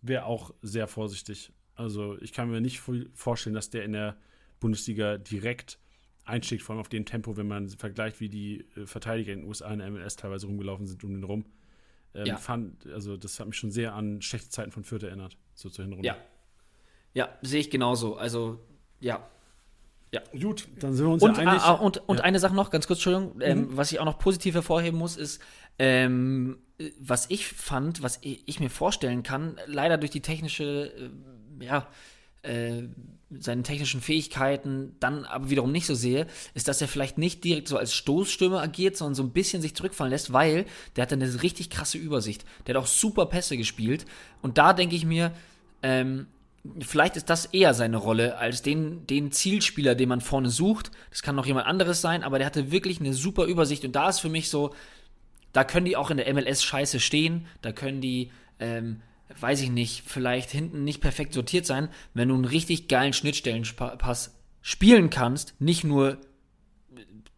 Wäre 0.02 0.26
auch 0.26 0.55
sehr 0.62 0.86
vorsichtig. 0.86 1.52
Also 1.74 2.20
ich 2.20 2.32
kann 2.32 2.51
mir 2.51 2.60
nicht 2.60 2.80
vorstellen, 3.14 3.55
dass 3.55 3.70
der 3.70 3.84
in 3.84 3.93
der 3.93 4.16
Bundesliga 4.60 5.18
direkt 5.18 5.78
einschlägt, 6.24 6.62
vor 6.62 6.74
allem 6.74 6.80
auf 6.80 6.89
dem 6.89 7.05
Tempo, 7.05 7.36
wenn 7.36 7.48
man 7.48 7.68
vergleicht, 7.68 8.20
wie 8.20 8.28
die 8.28 8.64
äh, 8.76 8.86
Verteidiger 8.86 9.32
in 9.32 9.40
den 9.40 9.48
USA 9.48 9.72
in 9.72 9.80
der 9.80 9.90
MLS 9.90 10.16
teilweise 10.16 10.47
rumgelaufen 10.47 10.86
sind 10.86 11.02
um 11.02 11.12
den 11.12 11.24
rum. 11.24 11.44
Ähm, 12.14 12.26
ja. 12.26 12.36
fand, 12.36 12.86
also 12.86 13.16
das 13.16 13.40
hat 13.40 13.47
mich 13.47 13.56
schon 13.56 13.70
sehr 13.70 13.94
an 13.94 14.20
schlechte 14.22 14.51
Zeiten 14.51 14.70
von 14.70 14.84
Fürth 14.84 15.02
erinnert, 15.02 15.36
so 15.55 15.70
zur 15.70 15.84
Hinrunde. 15.84 16.06
Ja. 16.06 16.16
Ja, 17.14 17.28
sehe 17.43 17.60
ich 17.60 17.70
genauso. 17.70 18.16
Also, 18.16 18.59
ja, 19.01 19.28
ja. 20.12 20.20
Gut, 20.39 20.68
dann 20.78 20.94
sind 20.94 21.06
wir 21.06 21.12
uns 21.12 21.22
und, 21.22 21.39
ja 21.39 21.43
einig. 21.43 21.62
Ah, 21.62 21.72
und, 21.72 22.06
und 22.09 22.18
ja. 22.18 22.24
eine 22.24 22.39
Sache 22.39 22.55
noch, 22.55 22.70
ganz 22.70 22.86
kurz, 22.86 22.98
Entschuldigung, 22.98 23.40
ähm, 23.40 23.59
mhm. 23.60 23.76
was 23.76 23.93
ich 23.93 23.98
auch 23.98 24.05
noch 24.05 24.18
positiv 24.18 24.55
hervorheben 24.55 24.98
muss, 24.98 25.16
ist, 25.16 25.40
ähm, 25.78 26.59
was 27.01 27.30
ich 27.30 27.47
fand, 27.47 28.02
was 28.02 28.18
ich, 28.22 28.60
mir 28.60 28.68
vorstellen 28.70 29.22
kann, 29.22 29.56
leider 29.66 29.97
durch 29.97 30.10
die 30.10 30.20
technische, 30.20 30.93
äh, 31.60 31.64
ja, 31.64 31.89
äh, 32.43 32.82
seine 33.39 33.62
technischen 33.62 34.02
Fähigkeiten 34.02 34.97
dann 35.01 35.24
aber 35.24 35.48
wiederum 35.48 35.72
nicht 35.72 35.86
so 35.86 35.94
sehe, 35.94 36.26
ist, 36.52 36.68
dass 36.68 36.82
er 36.82 36.89
vielleicht 36.89 37.16
nicht 37.16 37.43
direkt 37.44 37.68
so 37.68 37.78
als 37.78 37.94
Stoßstürmer 37.94 38.60
agiert, 38.60 38.98
sondern 38.98 39.14
so 39.14 39.22
ein 39.22 39.30
bisschen 39.30 39.62
sich 39.62 39.74
zurückfallen 39.74 40.10
lässt, 40.10 40.34
weil 40.34 40.66
der 40.97 41.02
hat 41.02 41.12
eine 41.14 41.43
richtig 41.43 41.70
krasse 41.70 41.97
Übersicht. 41.97 42.44
Der 42.66 42.74
hat 42.74 42.82
auch 42.82 42.86
super 42.86 43.24
Pässe 43.26 43.56
gespielt. 43.56 44.05
Und 44.43 44.59
da 44.59 44.74
denke 44.74 44.97
ich 44.97 45.06
mir, 45.06 45.32
ähm, 45.82 46.26
vielleicht 46.80 47.16
ist 47.16 47.28
das 47.28 47.47
eher 47.47 47.74
seine 47.74 47.97
Rolle 47.97 48.39
als 48.39 48.62
den, 48.62 49.06
den 49.06 49.32
Zielspieler, 49.32 49.94
den 49.94 50.09
man 50.09 50.20
vorne 50.20 50.51
sucht. 50.51 50.90
Das 51.10 51.22
kann 51.22 51.34
noch 51.34 51.47
jemand 51.47 51.66
anderes 51.66 52.01
sein, 52.01 52.22
aber 52.22 52.39
der 52.39 52.47
hatte 52.47 52.70
wirklich 52.70 53.01
eine 53.01 53.14
super 53.14 53.44
Übersicht 53.47 53.84
und 53.84 53.97
da 53.97 54.09
ist 54.09 54.20
für 54.20 54.28
mich 54.28 54.48
so, 54.48 54.74
da 55.52 55.64
können 55.64 55.86
die 55.86 55.97
auch 55.97 56.10
in 56.10 56.16
der 56.16 56.32
MLS 56.32 56.62
scheiße 56.62 57.01
stehen, 57.01 57.47
da 57.62 57.72
können 57.72 58.01
die, 58.01 58.30
ähm, 58.60 59.02
weiß 59.40 59.60
ich 59.62 59.70
nicht, 59.70 60.05
vielleicht 60.06 60.51
hinten 60.51 60.84
nicht 60.84 61.01
perfekt 61.01 61.34
sortiert 61.34 61.66
sein, 61.66 61.89
wenn 62.14 62.28
du 62.28 62.34
einen 62.34 62.44
richtig 62.44 62.89
geilen 62.89 63.12
Schnittstellenpass 63.12 64.39
spielen 64.60 65.10
kannst, 65.10 65.60
nicht 65.60 65.82
nur 65.82 66.18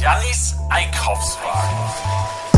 Janis 0.00 0.54
Einkaufswagen. 0.70 2.49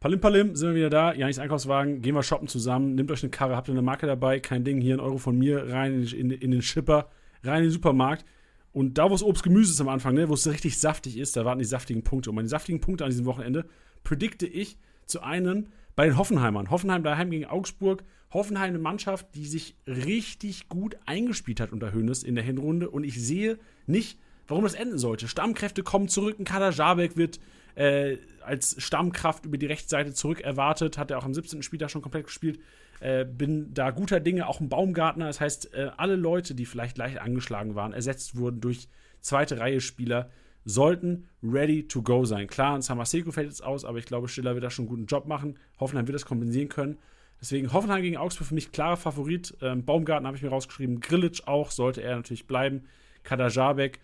Palim 0.00 0.18
Palim, 0.18 0.56
sind 0.56 0.70
wir 0.70 0.76
wieder 0.76 0.88
da. 0.88 1.12
Janis 1.12 1.38
Einkaufswagen, 1.38 2.00
gehen 2.00 2.14
wir 2.14 2.22
shoppen 2.22 2.48
zusammen. 2.48 2.94
Nehmt 2.94 3.10
euch 3.10 3.22
eine 3.22 3.28
Karre, 3.28 3.54
habt 3.54 3.68
ihr 3.68 3.72
eine 3.72 3.82
Marke 3.82 4.06
dabei, 4.06 4.40
kein 4.40 4.64
Ding, 4.64 4.80
hier 4.80 4.96
ein 4.96 5.00
Euro 5.00 5.18
von 5.18 5.36
mir, 5.36 5.70
rein 5.70 6.02
in, 6.04 6.30
in, 6.30 6.50
den 6.52 6.62
Shipper, 6.62 7.10
rein 7.44 7.58
in 7.58 7.64
den 7.64 7.72
Supermarkt. 7.72 8.24
Und 8.72 8.96
da, 8.96 9.10
wo 9.10 9.14
es 9.14 9.22
Obst 9.22 9.42
Gemüse 9.42 9.72
ist 9.72 9.80
am 9.82 9.90
Anfang, 9.90 10.14
ne, 10.14 10.30
wo 10.30 10.32
es 10.32 10.48
richtig 10.48 10.78
saftig 10.78 11.18
ist, 11.18 11.36
da 11.36 11.44
warten 11.44 11.58
die 11.58 11.66
saftigen 11.66 12.02
Punkte. 12.02 12.30
Und 12.30 12.36
meine 12.36 12.48
saftigen 12.48 12.80
Punkte 12.80 13.04
an 13.04 13.10
diesem 13.10 13.26
Wochenende 13.26 13.66
predikte 14.02 14.46
ich 14.46 14.78
zu 15.04 15.20
einem 15.20 15.66
bei 15.96 16.06
den 16.06 16.16
Hoffenheimern. 16.16 16.70
Hoffenheim 16.70 17.02
daheim 17.02 17.28
gegen 17.28 17.44
Augsburg. 17.44 18.02
Hoffenheim 18.32 18.70
eine 18.70 18.78
Mannschaft, 18.78 19.34
die 19.34 19.44
sich 19.44 19.76
richtig 19.86 20.70
gut 20.70 20.96
eingespielt 21.04 21.60
hat 21.60 21.72
unter 21.72 21.92
Hönes 21.92 22.22
in 22.22 22.36
der 22.36 22.44
Hinrunde. 22.44 22.88
Und 22.88 23.04
ich 23.04 23.22
sehe 23.22 23.58
nicht, 23.86 24.18
warum 24.48 24.64
das 24.64 24.72
enden 24.72 24.96
sollte. 24.96 25.28
Stammkräfte 25.28 25.82
kommen 25.82 26.08
zurück, 26.08 26.38
ein 26.38 26.46
Kader 26.46 26.70
Jabek 26.70 27.18
wird 27.18 27.38
äh, 27.80 28.18
als 28.42 28.76
Stammkraft 28.78 29.46
über 29.46 29.56
die 29.56 29.64
Rechtsseite 29.64 30.12
zurück 30.12 30.40
erwartet. 30.40 30.98
Hat 30.98 31.10
er 31.10 31.18
auch 31.18 31.24
am 31.24 31.32
17. 31.32 31.62
Spieltag 31.62 31.90
schon 31.90 32.02
komplett 32.02 32.26
gespielt. 32.26 32.60
Äh, 33.00 33.24
bin 33.24 33.72
da 33.72 33.90
guter 33.90 34.20
Dinge, 34.20 34.46
auch 34.46 34.60
ein 34.60 34.68
Baumgartner. 34.68 35.26
Das 35.26 35.40
heißt, 35.40 35.72
äh, 35.72 35.90
alle 35.96 36.16
Leute, 36.16 36.54
die 36.54 36.66
vielleicht 36.66 36.98
leicht 36.98 37.18
angeschlagen 37.18 37.74
waren, 37.74 37.94
ersetzt 37.94 38.36
wurden 38.36 38.60
durch 38.60 38.88
zweite 39.22 39.58
Reihe 39.58 39.80
Spieler, 39.80 40.28
sollten 40.66 41.28
ready 41.42 41.88
to 41.88 42.02
go 42.02 42.26
sein. 42.26 42.48
Klar, 42.48 42.74
ein 42.74 42.82
Samaseko 42.82 43.30
fällt 43.32 43.48
jetzt 43.48 43.64
aus, 43.64 43.86
aber 43.86 43.96
ich 43.96 44.04
glaube, 44.04 44.28
Stiller 44.28 44.52
wird 44.52 44.64
da 44.64 44.70
schon 44.70 44.82
einen 44.82 44.90
guten 44.90 45.06
Job 45.06 45.26
machen. 45.26 45.58
Hoffenheim 45.78 46.06
wird 46.06 46.14
das 46.14 46.26
kompensieren 46.26 46.68
können. 46.68 46.98
Deswegen 47.40 47.72
Hoffenheim 47.72 48.02
gegen 48.02 48.18
Augsburg 48.18 48.48
für 48.48 48.54
mich 48.54 48.72
klarer 48.72 48.98
Favorit. 48.98 49.56
Ähm, 49.62 49.86
Baumgarten 49.86 50.26
habe 50.26 50.36
ich 50.36 50.42
mir 50.42 50.50
rausgeschrieben. 50.50 51.00
Grillitsch 51.00 51.46
auch, 51.46 51.70
sollte 51.70 52.02
er 52.02 52.16
natürlich 52.16 52.46
bleiben. 52.46 52.82
Kadajabek 53.22 54.00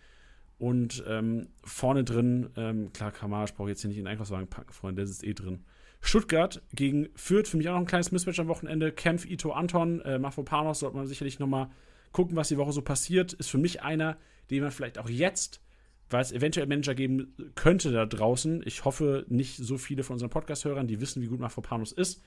und 0.59 1.05
ähm, 1.07 1.49
vorne 1.65 2.05
drin, 2.05 2.49
ähm, 2.57 2.93
klar, 2.93 3.13
Kramaric 3.13 3.55
brauche 3.55 3.69
jetzt 3.69 3.83
hier 3.83 3.89
nicht 3.89 3.99
in 3.99 4.05
den 4.05 4.11
Einkaufswagen 4.11 4.49
packen, 4.49 4.73
Freunde, 4.73 5.03
der 5.03 5.11
ist 5.11 5.25
eh 5.25 5.35
drin. 5.35 5.65
Stuttgart 6.01 6.63
gegen 6.73 7.09
Fürth, 7.15 7.49
für 7.49 7.57
mich 7.57 7.69
auch 7.69 7.75
noch 7.75 7.81
ein 7.81 7.87
kleines 7.87 8.13
Mismatch 8.13 8.39
am 8.39 8.49
Wochenende. 8.49 8.93
Kempf, 8.93 9.27
Ito, 9.27 9.53
Anton, 9.53 10.01
äh, 10.03 10.19
Mafropanos, 10.19 10.81
sollte 10.81 10.97
man 10.97 11.07
sicherlich 11.07 11.39
nochmal 11.39 11.69
gucken, 12.13 12.37
was 12.37 12.49
die 12.49 12.57
Woche 12.57 12.73
so 12.73 12.83
passiert. 12.83 13.33
Ist 13.33 13.51
für 13.51 13.59
mich 13.59 13.83
einer, 13.83 14.17
den 14.51 14.63
man 14.63 14.71
vielleicht 14.71 14.99
auch 14.99 15.09
jetzt, 15.09 15.61
weil 16.09 16.23
es 16.23 16.33
eventuell 16.33 16.67
Manager 16.67 16.95
geben 16.95 17.35
könnte 17.55 17.91
da 17.91 18.07
draußen, 18.07 18.63
ich 18.65 18.85
hoffe 18.85 19.27
nicht 19.29 19.57
so 19.57 19.77
viele 19.77 20.05
von 20.05 20.15
unseren 20.15 20.31
Podcast-Hörern, 20.31 20.87
die 20.87 21.01
wissen, 21.01 21.23
wie 21.23 21.27
gut 21.27 21.41
Mafropanos 21.41 21.93
ist, 21.93 22.23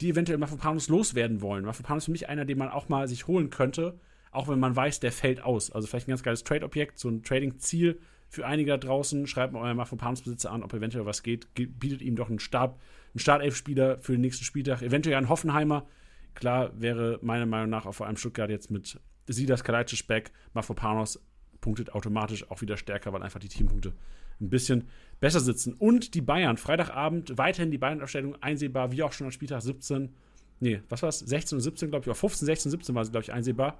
die 0.00 0.10
eventuell 0.10 0.38
Mafropanos 0.38 0.88
loswerden 0.88 1.40
wollen. 1.40 1.64
Mafropanos 1.64 2.02
ist 2.02 2.06
für 2.06 2.12
mich 2.12 2.28
einer, 2.28 2.44
den 2.44 2.58
man 2.58 2.68
auch 2.68 2.88
mal 2.88 3.06
sich 3.06 3.26
holen 3.26 3.50
könnte, 3.50 4.00
auch 4.30 4.48
wenn 4.48 4.58
man 4.60 4.76
weiß, 4.76 5.00
der 5.00 5.12
fällt 5.12 5.42
aus. 5.42 5.70
Also 5.70 5.86
vielleicht 5.88 6.08
ein 6.08 6.12
ganz 6.12 6.22
geiles 6.22 6.44
Trade-Objekt, 6.44 6.98
so 6.98 7.08
ein 7.08 7.22
Trading-Ziel 7.22 8.00
für 8.28 8.46
einige 8.46 8.70
da 8.70 8.76
draußen. 8.76 9.26
Schreibt 9.26 9.52
mal 9.52 9.60
euren 9.60 9.76
Mafropanus-Besitzer 9.76 10.52
an, 10.52 10.62
ob 10.62 10.72
eventuell 10.72 11.04
was 11.04 11.22
geht. 11.22 11.52
Bietet 11.54 12.00
ihm 12.00 12.16
doch 12.16 12.28
einen 12.28 12.38
Start, 12.38 12.78
einen 13.12 13.18
Startelf-Spieler 13.20 13.98
für 13.98 14.12
den 14.12 14.20
nächsten 14.20 14.44
Spieltag. 14.44 14.82
Eventuell 14.82 15.16
ein 15.16 15.28
Hoffenheimer. 15.28 15.86
Klar 16.34 16.70
wäre 16.80 17.18
meiner 17.22 17.46
Meinung 17.46 17.70
nach 17.70 17.86
auch 17.86 17.94
vor 17.94 18.06
allem 18.06 18.16
Stuttgart 18.16 18.50
jetzt 18.50 18.70
mit 18.70 19.00
Sidas 19.26 19.64
Kalajdzic 19.64 20.06
back. 20.06 20.30
Mafropanos 20.54 21.20
punktet 21.60 21.92
automatisch 21.92 22.48
auch 22.50 22.60
wieder 22.60 22.76
stärker, 22.76 23.12
weil 23.12 23.22
einfach 23.22 23.40
die 23.40 23.48
Teampunkte 23.48 23.92
ein 24.40 24.48
bisschen 24.48 24.88
besser 25.18 25.40
sitzen. 25.40 25.74
Und 25.74 26.14
die 26.14 26.22
Bayern, 26.22 26.56
Freitagabend, 26.56 27.36
weiterhin 27.36 27.72
die 27.72 27.78
Bayern-Aufstellung 27.78 28.40
einsehbar, 28.40 28.92
wie 28.92 29.02
auch 29.02 29.12
schon 29.12 29.26
am 29.26 29.32
Spieltag 29.32 29.60
17. 29.60 30.14
Nee, 30.60 30.82
was 30.88 31.02
war 31.02 31.08
es? 31.08 31.18
16 31.18 31.56
und 31.56 31.62
17, 31.62 31.90
glaube 31.90 32.04
ich, 32.04 32.08
oder 32.08 32.14
15, 32.14 32.46
16, 32.46 32.70
17 32.70 32.94
war 32.94 33.04
sie, 33.04 33.10
glaube 33.10 33.24
ich, 33.24 33.32
einsehbar 33.32 33.76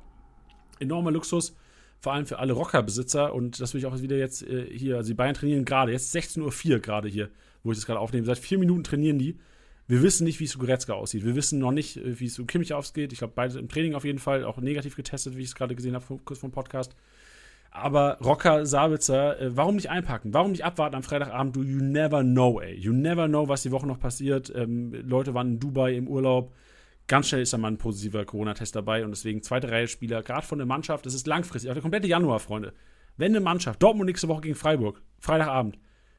enormer 0.81 1.11
Luxus, 1.11 1.55
vor 2.01 2.13
allem 2.13 2.27
für 2.27 2.39
alle 2.39 2.53
Rocker-Besitzer. 2.53 3.35
Und 3.35 3.61
das 3.61 3.75
will 3.75 3.81
ich 3.81 3.87
auch 3.87 4.01
wieder 4.01 4.17
jetzt 4.17 4.43
äh, 4.43 4.67
hier, 4.71 4.97
also 4.97 5.09
die 5.09 5.15
Bayern 5.15 5.35
trainieren 5.35 5.65
gerade, 5.65 5.93
jetzt 5.93 6.15
16.04 6.15 6.73
Uhr 6.73 6.79
gerade 6.81 7.09
hier, 7.09 7.31
wo 7.63 7.73
ich 7.73 7.79
das 7.79 7.87
gerade 7.87 8.01
aufnehme. 8.01 8.27
Seit 8.27 8.39
vier 8.39 8.59
Minuten 8.59 8.85
trainieren 8.85 9.19
die. 9.19 9.39
Wir 9.87 10.03
wissen 10.03 10.25
nicht, 10.25 10.39
wie 10.39 10.45
es 10.45 10.53
zu 10.53 10.59
Goretzka 10.59 10.93
aussieht. 10.93 11.25
Wir 11.25 11.35
wissen 11.35 11.59
noch 11.59 11.73
nicht, 11.73 11.97
äh, 11.97 12.19
wie 12.19 12.27
es 12.27 12.35
zu 12.35 12.47
Kimmich 12.47 12.73
ausgeht. 12.73 13.13
Ich 13.13 13.19
glaube, 13.19 13.33
beide 13.37 13.59
im 13.59 13.69
Training 13.69 13.95
auf 13.95 14.05
jeden 14.05 14.19
Fall, 14.19 14.45
auch 14.45 14.59
negativ 14.59 14.97
getestet, 14.97 15.37
wie 15.37 15.43
ich 15.43 15.49
es 15.49 15.55
gerade 15.55 15.75
gesehen 15.75 15.95
habe, 15.95 16.05
kurz 16.25 16.41
vom 16.41 16.53
Podcast. 16.53 16.95
Aber 17.73 18.19
Rocker, 18.21 18.67
Sabitzer, 18.67 19.41
äh, 19.41 19.57
warum 19.57 19.77
nicht 19.77 19.91
einpacken? 19.91 20.35
Warum 20.35 20.53
nicht 20.53 20.65
abwarten 20.65 20.97
am 20.97 21.03
Freitagabend? 21.03 21.55
Du, 21.55 21.63
you 21.63 21.79
never 21.79 22.23
know, 22.23 22.61
ey. 22.61 22.75
You 22.75 22.93
never 22.93 23.29
know, 23.29 23.49
was 23.49 23.63
die 23.63 23.71
Woche 23.71 23.87
noch 23.87 24.01
passiert. 24.01 24.53
Ähm, 24.55 24.93
Leute 25.07 25.35
waren 25.35 25.53
in 25.53 25.61
Dubai 25.61 25.95
im 25.95 26.09
Urlaub 26.09 26.53
ganz 27.11 27.29
schnell 27.29 27.43
ist 27.43 27.53
da 27.53 27.59
mal 27.59 27.73
ein 27.73 27.77
positiver 27.77 28.25
Corona-Test 28.25 28.77
dabei 28.77 29.05
und 29.05 29.11
deswegen 29.11 29.43
zweite 29.43 29.69
Reihe 29.69 29.89
Spieler, 29.89 30.23
gerade 30.23 30.47
von 30.47 30.59
der 30.59 30.67
Mannschaft, 30.67 31.05
das 31.05 31.15
ist 31.15 31.27
langfristig, 31.27 31.69
auch 31.69 31.75
der 31.75 31.83
komplette 31.83 32.07
Januar, 32.07 32.39
Freunde. 32.39 32.73
Wenn 33.17 33.33
eine 33.33 33.41
Mannschaft, 33.41 33.83
Dortmund 33.83 34.07
nächste 34.07 34.29
Woche 34.29 34.43
gegen 34.43 34.55
Freiburg, 34.55 35.03
Freitagabend, 35.19 35.77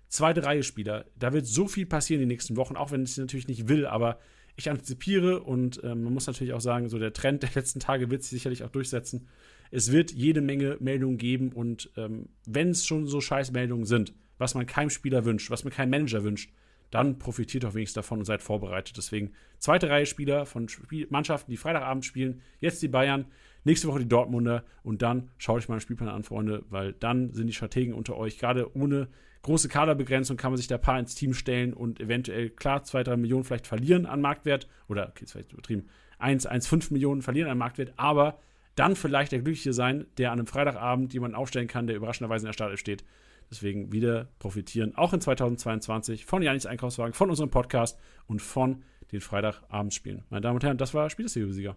zweite 0.10 0.44
Reihe 0.44 0.64
Spieler, 0.64 1.06
da 1.18 1.32
wird 1.32 1.48
so 1.48 1.70
viel 1.70 1.86
passieren 1.86 2.22
in 2.22 2.28
den 2.28 2.34
nächsten 2.34 2.58
Wochen, 2.58 2.76
auch 2.76 2.92
wenn 2.92 3.04
ich 3.04 3.12
es 3.12 3.18
natürlich 3.18 3.48
nicht 3.48 3.70
will, 3.70 3.86
aber 3.86 4.20
ich 4.58 4.70
antizipiere 4.70 5.42
und 5.42 5.82
ähm, 5.82 6.04
man 6.04 6.14
muss 6.14 6.28
natürlich 6.28 6.54
auch 6.54 6.60
sagen, 6.60 6.90
so 6.90 7.00
der 7.00 7.14
Trend 7.14 7.42
der 7.42 7.52
letzten 7.56 7.80
Tage 7.80 8.12
wird 8.12 8.24
sich 8.24 8.32
sicherlich 8.32 8.66
auch 8.66 8.70
durchsetzen. 8.70 9.30
Es 9.72 9.94
wird 9.94 10.12
jede 10.12 10.42
Menge 10.42 10.76
Meldungen 10.82 11.18
geben 11.18 11.54
und 11.54 11.90
ähm, 11.96 12.28
wenn 12.46 12.72
es 12.72 12.86
schon 12.86 13.08
so 13.08 13.22
scheiß 13.22 13.54
Meldungen 13.54 13.86
sind, 13.86 14.14
was 14.38 14.56
man 14.56 14.66
keinem 14.66 14.90
Spieler 14.90 15.24
wünscht, 15.24 15.52
was 15.52 15.64
man 15.64 15.72
keinem 15.72 15.92
Manager 15.92 16.26
wünscht, 16.26 16.52
dann 16.92 17.18
profitiert 17.18 17.64
doch 17.64 17.74
wenigstens 17.74 18.04
davon 18.04 18.20
und 18.20 18.26
seid 18.26 18.42
vorbereitet. 18.42 18.98
Deswegen 18.98 19.32
zweite 19.58 19.90
Reihe 19.90 20.06
Spieler 20.06 20.46
von 20.46 20.70
Spiel 20.70 21.08
Mannschaften, 21.10 21.50
die 21.50 21.58
Freitagabend 21.58 22.06
spielen. 22.06 22.42
Jetzt 22.60 22.82
die 22.84 22.90
Bayern, 22.90 23.26
nächste 23.64 23.88
Woche 23.88 24.00
die 24.00 24.10
Dortmunder 24.10 24.64
und 24.84 25.02
dann 25.02 25.30
schaut 25.38 25.58
euch 25.58 25.70
mal 25.70 25.76
den 25.76 25.82
Spielplan 25.82 26.10
an, 26.10 26.24
Freunde, 26.24 26.64
weil 26.70 26.94
dann 26.94 27.34
sind 27.34 27.48
die 27.48 27.54
Strategen 27.54 27.94
unter 27.94 28.18
euch. 28.18 28.38
Gerade 28.38 28.76
ohne 28.76 29.08
große 29.44 29.70
Kaderbegrenzung 29.70 30.38
kann 30.38 30.52
man 30.52 30.58
sich 30.58 30.68
da 30.68 30.76
ein 30.76 30.82
paar 30.82 31.00
ins 31.00 31.16
Team 31.16 31.34
stellen 31.34 31.74
und 31.74 32.00
eventuell, 32.00 32.50
klar, 32.50 32.84
zwei, 32.84 33.04
drei 33.04 33.18
Millionen 33.18 33.46
vielleicht 33.46 33.68
verlieren 33.68 34.06
an 34.06 34.22
Marktwert 34.22 34.68
oder, 34.88 35.10
okay, 35.10 35.24
ist 35.24 35.32
vielleicht 35.32 35.54
übertrieben, 35.54 35.88
1, 36.20 36.46
1, 36.46 36.68
5 36.68 36.92
Millionen 36.92 37.22
verlieren 37.22 37.50
an 37.50 37.58
Marktwert, 37.58 37.94
aber 37.98 38.40
dann 38.76 38.96
vielleicht 38.96 39.32
der 39.32 39.40
Glückliche 39.40 39.74
sein, 39.74 40.06
der 40.18 40.32
an 40.32 40.40
einem 40.40 40.48
Freitagabend 40.48 41.14
jemanden 41.14 41.36
aufstellen 41.36 41.68
kann, 41.68 41.88
der 41.88 41.96
überraschenderweise 41.96 42.44
in 42.44 42.48
der 42.48 42.54
Startelf 42.54 42.80
steht 42.80 43.04
Deswegen 43.52 43.91
wieder 43.91 44.30
profitieren, 44.40 44.95
auch 44.95 45.11
in 45.11 45.19
2022, 45.19 46.26
von 46.26 46.41
Janis 46.41 46.65
Einkaufswagen, 46.65 47.14
von 47.14 47.30
unserem 47.30 47.49
Podcast 47.49 47.99
und 48.26 48.41
von 48.41 48.84
den 49.11 49.19
Freitagabendspielen. 49.19 50.23
Meine 50.30 50.41
Damen 50.41 50.56
und 50.56 50.64
Herren, 50.64 50.78
das 50.78 50.94
war 50.94 51.10
Spielesieger. 51.10 51.76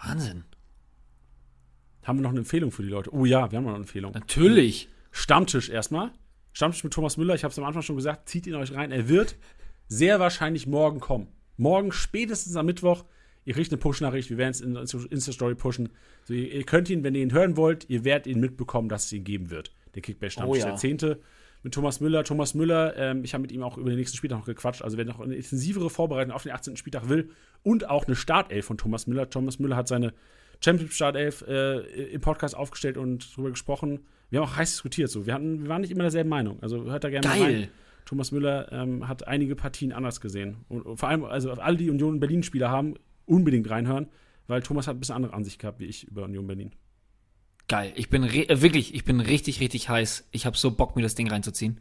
Wahnsinn. 0.00 0.44
Haben 2.04 2.18
wir 2.18 2.22
noch 2.22 2.30
eine 2.30 2.40
Empfehlung 2.40 2.70
für 2.70 2.84
die 2.84 2.88
Leute? 2.88 3.12
Oh 3.12 3.24
ja, 3.24 3.50
wir 3.50 3.56
haben 3.56 3.64
noch 3.64 3.72
eine 3.72 3.80
Empfehlung. 3.80 4.12
Natürlich. 4.12 4.88
Stammtisch 5.10 5.70
erstmal. 5.70 6.12
Stammtisch 6.52 6.84
mit 6.84 6.92
Thomas 6.92 7.16
Müller. 7.16 7.34
Ich 7.34 7.42
habe 7.42 7.50
es 7.50 7.58
am 7.58 7.64
Anfang 7.64 7.82
schon 7.82 7.96
gesagt. 7.96 8.28
Zieht 8.28 8.46
ihn 8.46 8.54
euch 8.54 8.72
rein. 8.74 8.92
Er 8.92 9.08
wird 9.08 9.36
sehr 9.88 10.20
wahrscheinlich 10.20 10.68
morgen 10.68 11.00
kommen. 11.00 11.26
Morgen, 11.56 11.90
spätestens 11.90 12.54
am 12.54 12.66
Mittwoch. 12.66 13.04
Ihr 13.44 13.54
kriegt 13.54 13.72
eine 13.72 13.78
Push-Nachricht. 13.78 14.30
Wir 14.30 14.38
werden 14.38 14.50
es 14.50 14.60
in 14.60 14.76
Insta-Story 14.76 15.56
pushen. 15.56 15.88
So, 16.24 16.34
ihr, 16.34 16.52
ihr, 16.52 16.64
könnt 16.64 16.90
ihn, 16.90 17.02
wenn 17.02 17.16
ihr 17.16 17.22
ihn 17.22 17.32
hören 17.32 17.56
wollt, 17.56 17.90
ihr 17.90 18.04
werdet 18.04 18.28
ihn 18.28 18.38
mitbekommen, 18.38 18.88
dass 18.88 19.06
es 19.06 19.12
ihn 19.12 19.24
geben 19.24 19.50
wird 19.50 19.72
der 19.94 20.02
Kickback-Stammtisch, 20.02 20.62
oh, 20.62 20.64
ja. 20.64 20.66
der 20.66 20.76
zehnte 20.76 21.20
mit 21.64 21.74
Thomas 21.74 22.00
Müller. 22.00 22.22
Thomas 22.24 22.54
Müller, 22.54 22.94
ähm, 22.96 23.24
ich 23.24 23.34
habe 23.34 23.42
mit 23.42 23.50
ihm 23.50 23.62
auch 23.62 23.78
über 23.78 23.90
den 23.90 23.98
nächsten 23.98 24.16
Spieltag 24.16 24.38
noch 24.38 24.46
gequatscht. 24.46 24.82
Also 24.82 24.98
wer 24.98 25.04
noch 25.04 25.20
eine 25.20 25.34
intensivere 25.34 25.90
Vorbereitung 25.90 26.32
auf 26.32 26.42
den 26.42 26.52
18. 26.52 26.76
Spieltag 26.76 27.08
will 27.08 27.30
und 27.62 27.88
auch 27.88 28.06
eine 28.06 28.14
Startelf 28.14 28.66
von 28.66 28.76
Thomas 28.76 29.06
Müller. 29.06 29.30
Thomas 29.30 29.58
Müller 29.58 29.74
hat 29.76 29.88
seine 29.88 30.12
Championship-Startelf 30.62 31.42
äh, 31.48 31.80
im 32.12 32.20
Podcast 32.20 32.54
aufgestellt 32.54 32.98
und 32.98 33.32
darüber 33.32 33.50
gesprochen. 33.50 34.00
Wir 34.30 34.40
haben 34.40 34.48
auch 34.48 34.56
heiß 34.56 34.72
diskutiert. 34.72 35.10
So. 35.10 35.26
Wir, 35.26 35.34
hatten, 35.34 35.62
wir 35.62 35.68
waren 35.68 35.80
nicht 35.80 35.90
immer 35.90 36.02
derselben 36.02 36.28
Meinung. 36.28 36.62
Also 36.62 36.84
hört 36.84 37.02
da 37.02 37.10
gerne 37.10 37.26
Geil. 37.26 37.40
mal 37.40 37.52
rein. 37.52 37.68
Thomas 38.04 38.32
Müller 38.32 38.70
ähm, 38.70 39.08
hat 39.08 39.26
einige 39.26 39.56
Partien 39.56 39.92
anders 39.92 40.20
gesehen. 40.20 40.58
Und 40.68 40.98
vor 40.98 41.08
allem, 41.08 41.24
also 41.24 41.52
alle, 41.52 41.78
die 41.78 41.88
Union 41.88 42.20
Berlin-Spieler 42.20 42.68
haben, 42.68 42.94
unbedingt 43.24 43.70
reinhören, 43.70 44.08
weil 44.46 44.62
Thomas 44.62 44.86
hat 44.86 44.96
ein 44.96 45.00
bisschen 45.00 45.14
andere 45.14 45.32
Ansicht 45.32 45.58
gehabt 45.58 45.80
wie 45.80 45.86
ich 45.86 46.06
über 46.06 46.24
Union 46.24 46.46
Berlin. 46.46 46.72
Geil. 47.68 47.92
Ich 47.96 48.10
bin 48.10 48.24
äh, 48.24 48.62
wirklich, 48.62 48.94
ich 48.94 49.04
bin 49.04 49.20
richtig, 49.20 49.60
richtig 49.60 49.88
heiß. 49.88 50.28
Ich 50.32 50.46
habe 50.46 50.56
so 50.56 50.70
Bock, 50.70 50.96
mir 50.96 51.02
das 51.02 51.14
Ding 51.14 51.28
reinzuziehen. 51.30 51.80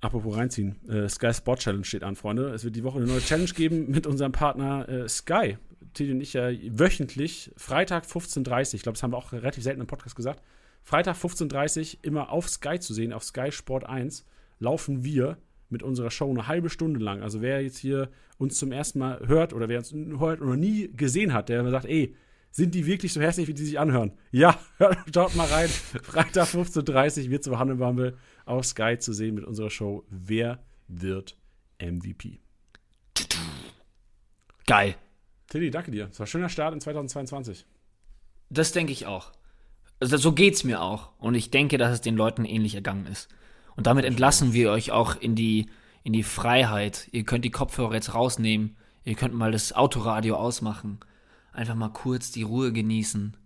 Apropos 0.00 0.36
reinziehen, 0.36 0.76
äh, 0.88 1.08
Sky 1.08 1.32
Sport 1.32 1.60
Challenge 1.60 1.84
steht 1.84 2.02
an, 2.02 2.16
Freunde. 2.16 2.48
Es 2.48 2.64
wird 2.64 2.74
die 2.74 2.82
Woche 2.82 2.98
eine 2.98 3.06
neue 3.06 3.20
Challenge 3.20 3.50
geben 3.52 3.86
mit 3.90 4.06
unserem 4.06 4.32
Partner 4.32 4.88
äh, 4.88 5.08
Sky. 5.08 5.56
Tilly 5.94 6.12
und 6.12 6.20
ich 6.20 6.32
ja 6.32 6.50
wöchentlich, 6.70 7.52
Freitag 7.56 8.04
15.30 8.04 8.48
Uhr, 8.48 8.74
ich 8.74 8.82
glaube, 8.82 8.94
das 8.94 9.02
haben 9.02 9.12
wir 9.12 9.18
auch 9.18 9.32
relativ 9.32 9.62
selten 9.62 9.80
im 9.80 9.86
Podcast 9.86 10.16
gesagt, 10.16 10.42
Freitag 10.82 11.16
15.30 11.16 11.96
Uhr 11.96 11.98
immer 12.02 12.30
auf 12.30 12.48
Sky 12.48 12.80
zu 12.80 12.94
sehen, 12.94 13.12
auf 13.12 13.22
Sky 13.22 13.52
Sport 13.52 13.84
1, 13.84 14.24
laufen 14.58 15.04
wir 15.04 15.36
mit 15.68 15.82
unserer 15.82 16.10
Show 16.10 16.28
eine 16.28 16.48
halbe 16.48 16.70
Stunde 16.70 17.00
lang. 17.00 17.22
Also 17.22 17.40
wer 17.40 17.62
jetzt 17.62 17.78
hier 17.78 18.10
uns 18.38 18.58
zum 18.58 18.72
ersten 18.72 18.98
Mal 18.98 19.20
hört 19.26 19.52
oder 19.52 19.68
wer 19.68 19.78
uns 19.78 19.92
hört 19.92 20.40
oder 20.40 20.56
nie 20.56 20.90
gesehen 20.94 21.32
hat, 21.32 21.48
der 21.48 21.68
sagt, 21.70 21.86
ey, 21.86 22.14
sind 22.52 22.74
die 22.74 22.86
wirklich 22.86 23.12
so 23.12 23.20
hässlich, 23.20 23.48
wie 23.48 23.54
die 23.54 23.64
sich 23.64 23.80
anhören? 23.80 24.12
Ja, 24.30 24.58
schaut 25.14 25.34
mal 25.34 25.48
rein. 25.48 25.68
Freitag 25.68 26.48
15.30 26.48 27.24
Uhr 27.24 27.30
wird 27.30 27.44
zu 27.44 27.58
Handelbumble 27.58 28.16
auf 28.44 28.66
Sky 28.66 28.98
zu 28.98 29.12
sehen 29.12 29.34
mit 29.34 29.44
unserer 29.44 29.70
Show 29.70 30.04
Wer 30.10 30.62
wird 30.86 31.36
MVP? 31.80 32.40
Geil. 34.66 34.94
Tilly, 35.48 35.70
danke 35.70 35.90
dir. 35.90 36.08
Es 36.10 36.18
war 36.18 36.26
ein 36.26 36.28
schöner 36.28 36.48
Start 36.48 36.74
in 36.74 36.80
2022. 36.80 37.66
Das 38.50 38.72
denke 38.72 38.92
ich 38.92 39.06
auch. 39.06 39.32
Also 39.98 40.16
so 40.18 40.32
geht's 40.32 40.62
mir 40.62 40.82
auch. 40.82 41.10
Und 41.18 41.34
ich 41.34 41.50
denke, 41.50 41.78
dass 41.78 41.92
es 41.92 42.00
den 42.00 42.16
Leuten 42.16 42.44
ähnlich 42.44 42.74
ergangen 42.74 43.06
ist. 43.06 43.28
Und 43.76 43.86
damit 43.86 44.04
entlassen 44.04 44.52
wir 44.52 44.70
euch 44.70 44.92
auch 44.92 45.16
in 45.16 45.34
die, 45.34 45.70
in 46.04 46.12
die 46.12 46.22
Freiheit. 46.22 47.08
Ihr 47.12 47.24
könnt 47.24 47.44
die 47.44 47.50
Kopfhörer 47.50 47.94
jetzt 47.94 48.14
rausnehmen. 48.14 48.76
Ihr 49.04 49.14
könnt 49.14 49.34
mal 49.34 49.52
das 49.52 49.72
Autoradio 49.72 50.36
ausmachen. 50.36 51.00
Einfach 51.52 51.74
mal 51.74 51.90
kurz 51.90 52.30
die 52.32 52.42
Ruhe 52.42 52.72
genießen. 52.72 53.36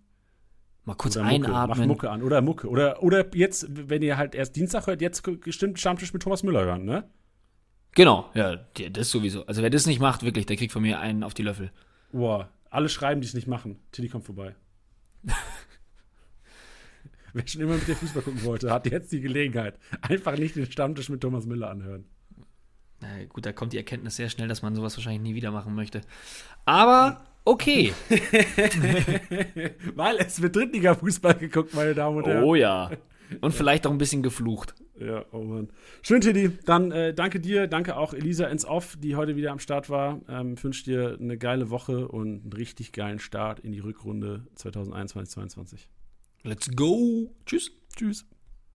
Mal 0.85 0.95
kurz 0.95 1.17
Oder 1.17 1.25
Mucke. 1.25 1.47
einatmen. 1.47 1.77
Mach 1.79 1.85
Mucke 1.87 2.09
an. 2.09 2.23
Oder 2.23 2.41
Mucke. 2.41 2.69
Oder, 2.69 3.03
oder 3.03 3.35
jetzt, 3.35 3.67
wenn 3.69 4.01
ihr 4.01 4.17
halt 4.17 4.33
erst 4.35 4.55
Dienstag 4.55 4.87
hört, 4.87 5.01
jetzt 5.01 5.23
bestimmt 5.41 5.79
Stammtisch 5.79 6.13
mit 6.13 6.21
Thomas 6.23 6.43
Müller 6.43 6.63
hören, 6.63 6.85
ne? 6.85 7.09
Genau, 7.93 8.29
ja, 8.33 8.55
der- 8.55 8.91
das 8.91 9.09
sowieso. 9.09 9.45
Also 9.47 9.61
wer 9.61 9.69
das 9.69 9.85
nicht 9.85 9.99
macht, 9.99 10.23
wirklich, 10.23 10.45
der 10.45 10.55
kriegt 10.55 10.71
von 10.71 10.81
mir 10.83 10.99
einen 10.99 11.23
auf 11.23 11.33
die 11.33 11.43
Löffel. 11.43 11.71
Boah, 12.13 12.49
alle 12.69 12.87
schreiben, 12.89 13.19
die 13.21 13.27
es 13.27 13.33
nicht 13.33 13.47
machen. 13.47 13.79
Tilly 13.91 14.07
kommt 14.07 14.23
vorbei. 14.25 14.55
Wer 17.33 17.47
schon 17.47 17.61
immer 17.61 17.75
mit 17.75 17.87
dir 17.87 17.95
Fußball 17.95 18.23
gucken 18.23 18.43
wollte, 18.43 18.71
hat 18.71 18.89
jetzt 18.89 19.11
die 19.11 19.19
Gelegenheit. 19.21 19.77
Einfach 20.01 20.37
nicht 20.37 20.55
den 20.55 20.65
Stammtisch 20.71 21.09
mit 21.09 21.21
Thomas 21.21 21.45
Müller 21.45 21.69
anhören. 21.69 22.05
Na 23.01 23.25
gut, 23.25 23.45
da 23.45 23.51
kommt 23.51 23.73
die 23.73 23.77
Erkenntnis 23.77 24.15
sehr 24.15 24.29
schnell, 24.29 24.47
dass 24.47 24.61
man 24.63 24.73
sowas 24.73 24.95
wahrscheinlich 24.97 25.21
nie 25.21 25.35
wieder 25.35 25.51
machen 25.51 25.75
möchte. 25.75 26.01
Aber 26.65 27.21
okay. 27.47 27.93
Weil 29.95 30.17
es 30.17 30.41
wird 30.41 30.55
Drittliga-Fußball 30.55 31.35
geguckt, 31.35 31.73
meine 31.73 31.93
Damen 31.93 32.17
und 32.17 32.27
Herren. 32.27 32.43
Oh 32.43 32.55
ja. 32.55 32.91
Und 33.41 33.53
vielleicht 33.53 33.85
auch 33.87 33.91
ein 33.91 33.97
bisschen 33.97 34.23
geflucht. 34.23 34.73
Ja, 34.99 35.25
oh 35.31 35.41
Mann. 35.41 35.69
Schön, 36.01 36.21
Tilly. 36.21 36.51
Dann 36.65 36.91
äh, 36.91 37.13
danke 37.13 37.39
dir, 37.39 37.67
danke 37.67 37.97
auch 37.97 38.13
Elisa 38.13 38.45
ins 38.47 38.65
Off, 38.65 38.97
die 38.97 39.15
heute 39.15 39.35
wieder 39.35 39.51
am 39.51 39.59
Start 39.59 39.89
war. 39.89 40.21
Ähm, 40.27 40.53
ich 40.53 40.63
wünsche 40.63 40.83
dir 40.85 41.17
eine 41.19 41.37
geile 41.37 41.69
Woche 41.69 42.07
und 42.07 42.43
einen 42.43 42.53
richtig 42.53 42.93
geilen 42.93 43.19
Start 43.19 43.59
in 43.59 43.71
die 43.71 43.79
Rückrunde 43.79 44.47
2021-2022. 44.57 45.87
Let's 46.43 46.69
go. 46.75 47.35
Tschüss. 47.45 47.71
Tschüss. 47.95 48.25